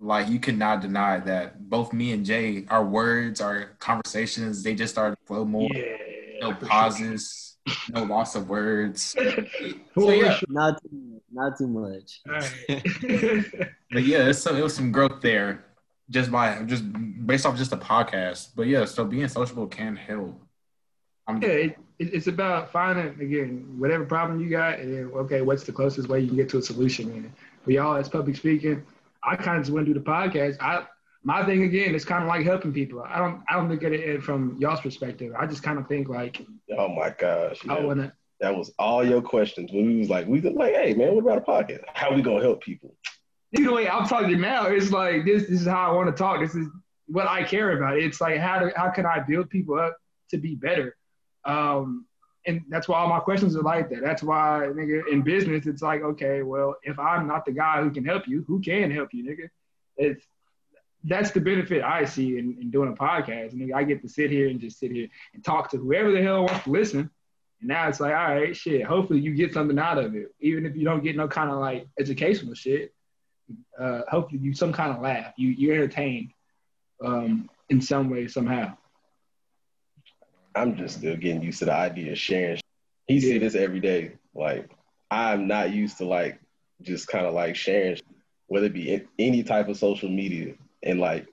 like 0.00 0.28
you 0.28 0.40
cannot 0.40 0.80
deny 0.80 1.18
that 1.20 1.68
both 1.68 1.92
me 1.92 2.12
and 2.12 2.24
Jay, 2.24 2.64
our 2.68 2.84
words, 2.84 3.40
our 3.40 3.76
conversations, 3.78 4.62
they 4.62 4.74
just 4.74 4.94
started 4.94 5.16
to 5.20 5.26
flow 5.26 5.44
more. 5.44 5.68
yeah. 5.72 5.96
No 6.40 6.54
for 6.54 6.60
sure. 6.60 6.68
pauses, 6.68 7.58
no 7.90 8.04
loss 8.04 8.34
of 8.34 8.48
words. 8.48 9.14
So 9.94 10.10
yeah. 10.12 10.40
Not 10.48 10.80
too 10.80 10.88
much. 10.92 11.22
Not 11.30 11.58
too 11.58 11.66
much. 11.68 12.20
All 12.26 12.32
right. 12.34 12.48
but 13.90 14.02
yeah, 14.04 14.28
it's 14.28 14.38
some, 14.38 14.56
it 14.56 14.62
was 14.62 14.74
some 14.74 14.90
growth 14.90 15.20
there, 15.20 15.66
just 16.08 16.30
by 16.30 16.62
just 16.62 16.84
based 17.26 17.44
off 17.44 17.58
just 17.58 17.72
a 17.72 17.76
podcast. 17.76 18.50
But 18.56 18.68
yeah, 18.68 18.86
so 18.86 19.04
being 19.04 19.28
sociable 19.28 19.66
can 19.66 19.96
help. 19.96 20.40
I'm 21.28 21.42
Yeah, 21.42 21.48
it, 21.48 21.78
it- 21.98 22.14
it's 22.14 22.26
about 22.28 22.72
finding 22.72 23.20
again 23.20 23.74
whatever 23.76 24.06
problem 24.06 24.40
you 24.40 24.48
got, 24.48 24.78
and 24.78 24.94
then 24.94 25.04
okay, 25.24 25.42
what's 25.42 25.64
the 25.64 25.72
closest 25.72 26.08
way 26.08 26.20
you 26.20 26.28
can 26.28 26.36
get 26.36 26.48
to 26.50 26.58
a 26.58 26.62
solution? 26.62 27.10
And 27.12 27.30
we 27.66 27.76
all, 27.76 27.96
as 27.96 28.08
public 28.08 28.36
speaking, 28.36 28.82
I 29.22 29.36
kind 29.36 29.58
of 29.58 29.64
just 29.64 29.72
want 29.72 29.86
to 29.86 29.92
do 29.92 29.98
the 29.98 30.04
podcast. 30.04 30.56
I 30.60 30.84
my 31.22 31.44
thing 31.44 31.64
again 31.64 31.94
is 31.94 32.04
kind 32.04 32.22
of 32.22 32.28
like 32.28 32.44
helping 32.44 32.72
people. 32.72 33.02
I 33.06 33.18
don't 33.18 33.42
I 33.48 33.54
don't 33.56 33.68
look 33.68 33.82
at 33.84 33.92
it 33.92 34.22
from 34.22 34.56
y'all's 34.58 34.80
perspective. 34.80 35.32
I 35.38 35.46
just 35.46 35.62
kind 35.62 35.78
of 35.78 35.86
think 35.86 36.08
like 36.08 36.44
Oh 36.76 36.88
my 36.88 37.10
gosh. 37.10 37.60
I 37.68 37.80
want 37.80 38.00
to. 38.00 38.12
That 38.40 38.56
was 38.56 38.72
all 38.78 39.04
your 39.04 39.20
questions 39.20 39.70
when 39.70 39.86
we 39.86 39.96
was 39.98 40.08
like, 40.08 40.26
we 40.26 40.40
was 40.40 40.52
like, 40.54 40.74
hey 40.74 40.94
man, 40.94 41.14
what 41.14 41.24
about 41.24 41.38
a 41.38 41.40
podcast? 41.42 41.84
How 41.92 42.14
we 42.14 42.22
gonna 42.22 42.42
help 42.42 42.62
people? 42.62 42.96
Either 43.58 43.72
way, 43.72 43.88
I'm 43.88 44.06
talking 44.06 44.40
now. 44.40 44.66
It's 44.66 44.90
like 44.90 45.24
this. 45.24 45.42
This 45.42 45.60
is 45.60 45.66
how 45.66 45.90
I 45.90 45.94
want 45.94 46.08
to 46.14 46.18
talk. 46.18 46.40
This 46.40 46.54
is 46.54 46.68
what 47.06 47.28
I 47.28 47.42
care 47.42 47.76
about. 47.76 47.98
It's 47.98 48.20
like 48.20 48.38
how 48.38 48.60
do 48.60 48.72
how 48.74 48.90
can 48.90 49.04
I 49.04 49.20
build 49.20 49.50
people 49.50 49.78
up 49.78 49.96
to 50.30 50.38
be 50.38 50.54
better? 50.54 50.96
Um, 51.44 52.06
and 52.46 52.62
that's 52.68 52.88
why 52.88 52.98
all 52.98 53.08
my 53.08 53.20
questions 53.20 53.54
are 53.56 53.62
like 53.62 53.90
that. 53.90 54.00
That's 54.02 54.22
why, 54.22 54.68
nigga, 54.72 55.08
in 55.12 55.22
business, 55.22 55.66
it's 55.66 55.82
like, 55.82 56.02
okay, 56.02 56.42
well, 56.42 56.76
if 56.82 56.98
I'm 56.98 57.26
not 57.26 57.44
the 57.44 57.52
guy 57.52 57.82
who 57.82 57.90
can 57.90 58.04
help 58.04 58.26
you, 58.26 58.44
who 58.46 58.60
can 58.60 58.90
help 58.90 59.12
you, 59.12 59.24
nigga? 59.24 59.50
It's 59.96 60.24
that's 61.04 61.30
the 61.30 61.40
benefit 61.40 61.82
I 61.82 62.04
see 62.04 62.38
in, 62.38 62.58
in 62.60 62.70
doing 62.70 62.90
a 62.90 62.96
podcast. 62.96 63.54
Nigga, 63.54 63.74
I 63.74 63.84
get 63.84 64.02
to 64.02 64.08
sit 64.08 64.30
here 64.30 64.48
and 64.48 64.60
just 64.60 64.78
sit 64.78 64.90
here 64.90 65.08
and 65.34 65.42
talk 65.42 65.70
to 65.70 65.78
whoever 65.78 66.12
the 66.12 66.22
hell 66.22 66.44
wants 66.44 66.64
to 66.64 66.70
listen. 66.70 67.10
And 67.60 67.68
now 67.68 67.88
it's 67.88 68.00
like, 68.00 68.12
all 68.12 68.34
right, 68.34 68.54
shit. 68.54 68.84
Hopefully 68.84 69.20
you 69.20 69.34
get 69.34 69.54
something 69.54 69.78
out 69.78 69.98
of 69.98 70.14
it, 70.14 70.34
even 70.40 70.66
if 70.66 70.76
you 70.76 70.84
don't 70.84 71.02
get 71.02 71.16
no 71.16 71.28
kind 71.28 71.50
of 71.50 71.58
like 71.58 71.86
educational 71.98 72.54
shit. 72.54 72.94
Uh, 73.78 74.02
hopefully 74.08 74.40
you 74.40 74.54
some 74.54 74.72
kind 74.72 74.94
of 74.94 75.02
laugh. 75.02 75.32
You 75.36 75.48
you 75.48 75.72
entertained 75.72 76.32
um, 77.04 77.50
in 77.68 77.80
some 77.80 78.08
way 78.08 78.28
somehow. 78.28 78.76
I'm 80.54 80.76
just 80.76 80.98
still 80.98 81.16
getting 81.16 81.42
used 81.42 81.60
to 81.60 81.66
the 81.66 81.74
idea 81.74 82.12
of 82.12 82.18
sharing. 82.18 82.60
He 83.06 83.20
see 83.20 83.34
Yeah. 83.34 83.38
this 83.40 83.54
every 83.54 83.80
day. 83.80 84.12
Like 84.34 84.70
I'm 85.10 85.46
not 85.48 85.72
used 85.72 85.98
to 85.98 86.04
like 86.04 86.40
just 86.82 87.08
kind 87.08 87.26
of 87.26 87.34
like 87.34 87.56
sharing, 87.56 87.98
whether 88.46 88.66
it 88.66 88.72
be 88.72 88.92
in 88.92 89.08
any 89.18 89.42
type 89.42 89.68
of 89.68 89.76
social 89.76 90.08
media. 90.08 90.54
And 90.82 91.00
like 91.00 91.26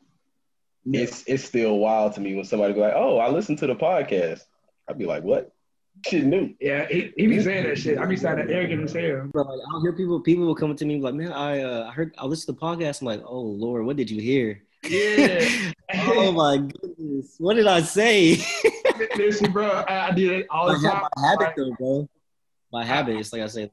it's 0.92 1.24
it's 1.28 1.44
still 1.44 1.78
wild 1.80 2.14
to 2.14 2.22
me 2.22 2.36
when 2.36 2.46
somebody 2.46 2.74
go 2.74 2.82
like, 2.82 2.94
"Oh, 2.96 3.18
I 3.18 3.30
listened 3.30 3.58
to 3.60 3.68
the 3.68 3.76
podcast." 3.76 4.44
I'd 4.88 4.98
be 4.98 5.06
like, 5.06 5.24
"What? 5.24 5.52
Shit 6.06 6.24
new." 6.26 6.54
Yeah, 6.62 6.88
he, 6.88 7.12
he 7.18 7.28
be 7.28 7.42
saying 7.42 7.66
that 7.68 7.78
shit. 7.78 7.98
I 7.98 8.06
be 8.06 8.16
saying 8.16 8.38
that 8.38 8.50
arrogant 8.50 8.84
as 8.84 8.94
hell. 8.94 9.28
Bro, 9.28 9.44
like, 9.44 9.60
I'll 9.74 9.82
hear 9.82 9.94
people. 9.94 10.22
People 10.22 10.46
will 10.46 10.56
come 10.56 10.76
to 10.76 10.86
me 10.86 11.00
like, 11.02 11.14
"Man, 11.14 11.34
I 11.34 11.62
uh, 11.62 11.88
I 11.90 11.92
heard 11.92 12.16
I 12.18 12.26
listened 12.26 12.58
to 12.58 12.60
the 12.60 12.66
podcast." 12.68 13.02
I'm 13.02 13.08
like, 13.08 13.22
"Oh 13.26 13.42
Lord, 13.42 13.86
what 13.86 13.98
did 13.98 14.10
you 14.10 14.22
hear?" 14.22 14.64
Yeah. 14.88 15.72
oh 16.08 16.32
my 16.32 16.58
goodness, 16.58 17.36
what 17.38 17.56
did 17.56 17.68
I 17.68 17.82
say? 17.82 18.38
Listen, 19.18 19.52
bro, 19.52 19.68
I, 19.68 20.08
I 20.08 20.12
did 20.12 20.32
it 20.32 20.48
all 20.50 20.68
the 20.68 20.74
time. 20.88 21.04
My 21.18 21.28
habit 21.28 21.40
Like, 21.48 21.56
though, 21.56 21.72
bro. 21.78 22.10
By 22.72 22.86
habit, 22.86 23.18
it's 23.18 23.32
like 23.34 23.42
I 23.42 23.48
said. 23.48 23.70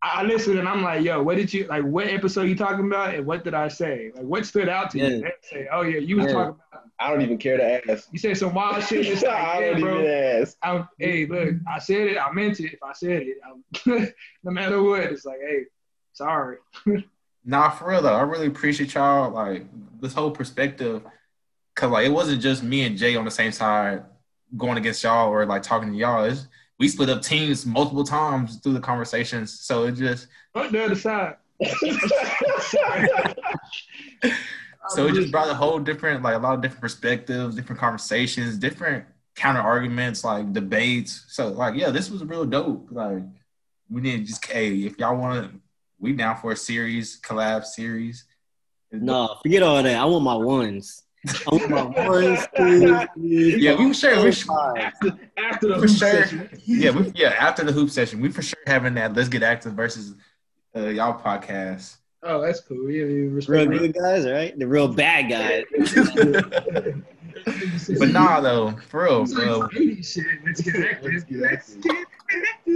I 0.00 0.20
I 0.20 0.22
listen 0.22 0.56
and 0.58 0.68
I'm 0.68 0.82
like, 0.82 1.02
yo, 1.04 1.20
what 1.22 1.36
did 1.36 1.52
you 1.52 1.66
like? 1.66 1.82
What 1.84 2.06
episode 2.06 2.42
you 2.42 2.54
talking 2.54 2.86
about, 2.86 3.14
and 3.14 3.26
what 3.26 3.42
did 3.44 3.52
I 3.54 3.66
say? 3.68 4.12
Like, 4.14 4.24
what 4.24 4.46
stood 4.46 4.68
out 4.68 4.90
to 4.92 4.98
you? 4.98 5.04
Yeah. 5.04 5.18
They 5.22 5.32
say, 5.42 5.68
oh 5.72 5.82
yeah, 5.82 5.98
you 5.98 6.16
was 6.16 6.26
Yeah. 6.26 6.32
talking 6.32 6.48
about. 6.70 6.84
I 7.00 7.10
don't 7.10 7.20
even 7.22 7.38
care 7.38 7.56
to 7.56 7.90
ask. 7.92 8.08
You 8.12 8.18
said 8.18 8.36
some 8.36 8.54
wild 8.54 8.82
shit. 8.84 9.06
It's 9.12 9.22
like, 9.22 9.32
I 9.34 9.60
don't 9.60 9.80
bro. 9.80 9.98
even 10.00 10.10
ask. 10.42 10.56
I'm, 10.62 10.88
hey, 10.98 11.26
look, 11.26 11.54
I 11.68 11.78
said 11.78 12.08
it. 12.08 12.16
I 12.18 12.30
meant 12.32 12.58
it. 12.60 12.72
If 12.74 12.82
I 12.82 12.92
said 12.92 13.22
it, 13.24 14.14
no 14.44 14.50
matter 14.52 14.82
what, 14.82 15.00
it's 15.02 15.24
like, 15.24 15.38
hey, 15.40 15.64
sorry. 16.12 16.56
Nah, 17.44 17.70
for 17.70 17.88
real 17.88 18.02
though, 18.02 18.14
I 18.14 18.22
really 18.22 18.46
appreciate 18.48 18.92
y'all 18.92 19.30
like 19.30 19.64
this 20.02 20.12
whole 20.12 20.30
perspective, 20.30 21.02
cause 21.74 21.90
like 21.90 22.04
it 22.04 22.10
wasn't 22.12 22.42
just 22.42 22.62
me 22.62 22.82
and 22.84 22.98
Jay 22.98 23.16
on 23.16 23.24
the 23.24 23.30
same 23.30 23.52
side 23.52 24.02
going 24.56 24.78
against 24.78 25.02
y'all 25.02 25.28
or 25.28 25.44
like 25.46 25.62
talking 25.62 25.92
to 25.92 25.96
y'all. 25.96 26.24
It's, 26.24 26.46
we 26.78 26.88
split 26.88 27.08
up 27.08 27.22
teams 27.22 27.66
multiple 27.66 28.04
times 28.04 28.56
through 28.56 28.74
the 28.74 28.80
conversations, 28.80 29.60
so 29.60 29.84
it 29.84 29.92
just 29.92 30.28
Fuck 30.54 30.70
the 30.70 30.84
other 30.84 30.94
side. 30.94 31.36
so 34.88 35.06
it 35.08 35.14
just 35.14 35.32
brought 35.32 35.48
a 35.48 35.54
whole 35.54 35.80
different 35.80 36.22
like 36.22 36.36
a 36.36 36.38
lot 36.38 36.54
of 36.54 36.62
different 36.62 36.80
perspectives, 36.80 37.56
different 37.56 37.80
conversations, 37.80 38.56
different 38.56 39.04
counter 39.34 39.60
arguments, 39.60 40.22
like 40.24 40.52
debates. 40.52 41.24
So 41.28 41.48
like 41.48 41.74
yeah, 41.74 41.90
this 41.90 42.10
was 42.10 42.24
real 42.24 42.44
dope. 42.44 42.88
Like 42.90 43.24
we 43.90 44.00
didn't 44.00 44.26
just 44.26 44.46
hey 44.46 44.74
if 44.78 44.98
y'all 44.98 45.16
want 45.16 45.50
to, 45.50 45.58
we 45.98 46.12
down 46.12 46.36
for 46.36 46.52
a 46.52 46.56
series 46.56 47.20
collab 47.20 47.64
series. 47.64 48.24
No, 48.92 49.36
forget 49.42 49.62
all 49.62 49.82
that. 49.82 49.96
I 49.96 50.04
want 50.04 50.24
my 50.24 50.36
ones. 50.36 51.02
I 51.46 51.66
my 51.68 51.82
ones, 51.82 52.40
twos, 52.56 53.06
threes, 53.14 53.56
Yeah, 53.62 53.76
we 53.78 53.92
sure 53.94 54.24
we 54.24 54.32
sure. 54.32 54.78
after, 54.78 55.18
after 55.36 55.68
the 55.68 55.74
hoop 55.74 55.88
sure. 55.88 55.96
session. 55.96 56.48
yeah, 56.64 56.90
we, 56.90 57.12
yeah. 57.14 57.34
After 57.38 57.64
the 57.64 57.72
hoop 57.72 57.90
session, 57.90 58.20
we 58.20 58.30
for 58.30 58.42
sure 58.42 58.58
having 58.66 58.94
that. 58.94 59.14
Let's 59.14 59.28
get 59.28 59.42
active 59.42 59.74
versus 59.74 60.14
uh, 60.76 60.88
y'all 60.88 61.20
podcast. 61.20 61.96
Oh, 62.22 62.40
that's 62.40 62.60
cool. 62.60 62.90
Yeah, 62.90 63.04
yeah 63.04 63.06
Real 63.06 63.30
respect. 63.30 63.70
good 63.70 63.94
guys, 63.94 64.26
right? 64.26 64.58
The 64.58 64.66
real 64.66 64.88
bad 64.88 65.30
guys. 65.30 65.64
but 67.98 68.08
nah, 68.08 68.40
though, 68.40 68.72
for 68.88 69.04
real, 69.04 69.22
It's 69.22 69.32
like 69.34 69.44
bro. 69.46 69.68
80 69.74 70.02
shit. 70.02 70.24
Let's 70.44 70.60
get 70.60 70.76
active. 70.76 71.12
Let's 71.12 71.24
get 71.24 71.44
active. 71.44 71.82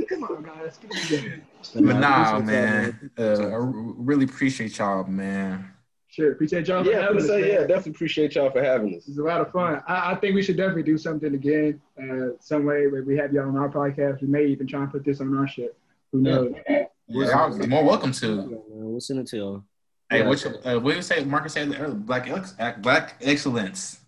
Come 0.08 0.24
on, 0.24 0.42
guys. 0.44 0.78
Get 0.78 0.90
it 0.92 1.08
together. 1.08 1.42
But 1.74 1.82
nah, 1.98 2.32
nah, 2.32 2.38
man. 2.40 3.10
Uh, 3.18 3.48
I 3.48 3.52
r- 3.52 3.60
really 3.62 4.24
appreciate 4.24 4.78
y'all, 4.78 5.04
man. 5.04 5.71
Sure. 6.12 6.30
Appreciate 6.32 6.68
y'all 6.68 6.84
for 6.84 6.90
Yeah, 6.90 6.98
I'm 6.98 7.02
having 7.04 7.18
us. 7.22 7.26
say 7.26 7.40
man. 7.40 7.50
yeah. 7.50 7.58
Definitely 7.60 7.92
appreciate 7.92 8.34
y'all 8.34 8.50
for 8.50 8.62
having 8.62 8.94
us. 8.96 9.08
It's 9.08 9.16
a 9.18 9.22
lot 9.22 9.40
of 9.40 9.50
fun. 9.50 9.82
I, 9.88 10.12
I 10.12 10.14
think 10.16 10.34
we 10.34 10.42
should 10.42 10.58
definitely 10.58 10.82
do 10.82 10.98
something 10.98 11.32
again, 11.34 11.80
uh, 11.98 12.36
some 12.38 12.66
way 12.66 12.86
where 12.86 13.02
we 13.02 13.16
have 13.16 13.32
y'all 13.32 13.48
on 13.48 13.56
our 13.56 13.70
podcast. 13.70 14.20
We 14.20 14.26
may 14.28 14.44
even 14.46 14.66
try 14.66 14.82
and 14.82 14.92
put 14.92 15.04
this 15.04 15.22
on 15.22 15.34
our 15.38 15.48
shit. 15.48 15.74
Who 16.12 16.20
knows? 16.20 16.52
Yeah, 16.68 16.84
y'all 17.08 17.66
more 17.66 17.82
welcome 17.84 18.12
to. 18.12 18.36
Man, 18.36 18.60
we'll 18.68 19.00
send 19.00 19.20
it 19.20 19.26
to 19.28 19.36
y'all. 19.38 19.64
Hey, 20.10 20.18
Yeah. 20.18 20.28
what 20.28 20.44
you, 20.44 20.50
uh, 20.66 20.78
what 20.80 20.96
you 20.96 21.00
say? 21.02 21.24
Marcus 21.24 21.54
said 21.54 21.68
earlier, 21.80 21.94
black 21.94 22.28
ex- 22.28 22.54
black 22.82 23.14
excellence, 23.22 24.00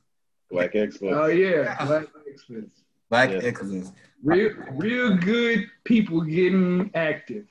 Black 0.50 0.74
excellence. 0.76 1.16
Oh 1.18 1.26
yeah, 1.28 1.74
Black 1.86 2.06
Excellence. 2.30 2.82
black 3.08 3.30
Yeah. 3.30 3.38
excellence. 3.38 3.92
Real, 4.22 4.50
real 4.72 5.16
good 5.16 5.70
people 5.84 6.20
getting 6.20 6.90
active. 6.94 7.46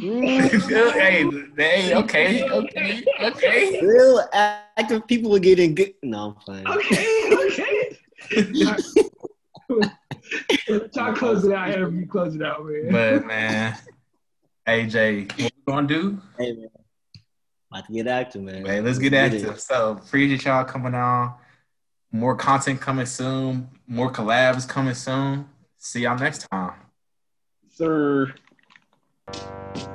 Mm-hmm. 0.00 0.68
hey, 0.98 1.28
hey, 1.56 1.94
okay, 1.94 2.48
okay, 2.48 3.04
okay. 3.20 3.80
Real 3.82 4.26
active 4.32 5.06
people 5.06 5.34
are 5.36 5.40
getting 5.40 5.74
good. 5.74 5.92
No, 6.02 6.28
I'm 6.28 6.34
playing. 6.36 6.66
Okay, 6.66 7.30
okay. 7.46 7.98
Try 10.94 11.10
to 11.10 11.14
close 11.14 11.44
it 11.44 11.52
out. 11.52 11.68
Have 11.68 11.92
you 11.94 12.06
close 12.06 12.34
it 12.34 12.42
out, 12.42 12.64
man. 12.64 12.88
But 12.90 13.26
man, 13.26 13.76
AJ, 14.66 15.32
what 15.38 15.52
we 15.54 15.72
gonna 15.72 15.86
do? 15.86 16.18
Hey 16.38 16.52
man, 16.52 16.68
about 17.70 17.86
to 17.86 17.92
get 17.92 18.06
active, 18.06 18.42
man. 18.42 18.64
Hey, 18.64 18.80
let's 18.80 18.98
get 18.98 19.12
it. 19.12 19.16
active. 19.16 19.60
So 19.60 19.98
appreciate 20.02 20.44
y'all 20.46 20.64
coming 20.64 20.94
on. 20.94 21.34
More 22.10 22.36
content 22.36 22.80
coming 22.80 23.06
soon. 23.06 23.68
More 23.86 24.10
collabs 24.10 24.66
coming 24.66 24.94
soon. 24.94 25.46
See 25.76 26.02
y'all 26.02 26.18
next 26.18 26.48
time. 26.50 26.72
Sir. 27.68 28.32
It. 29.34 29.89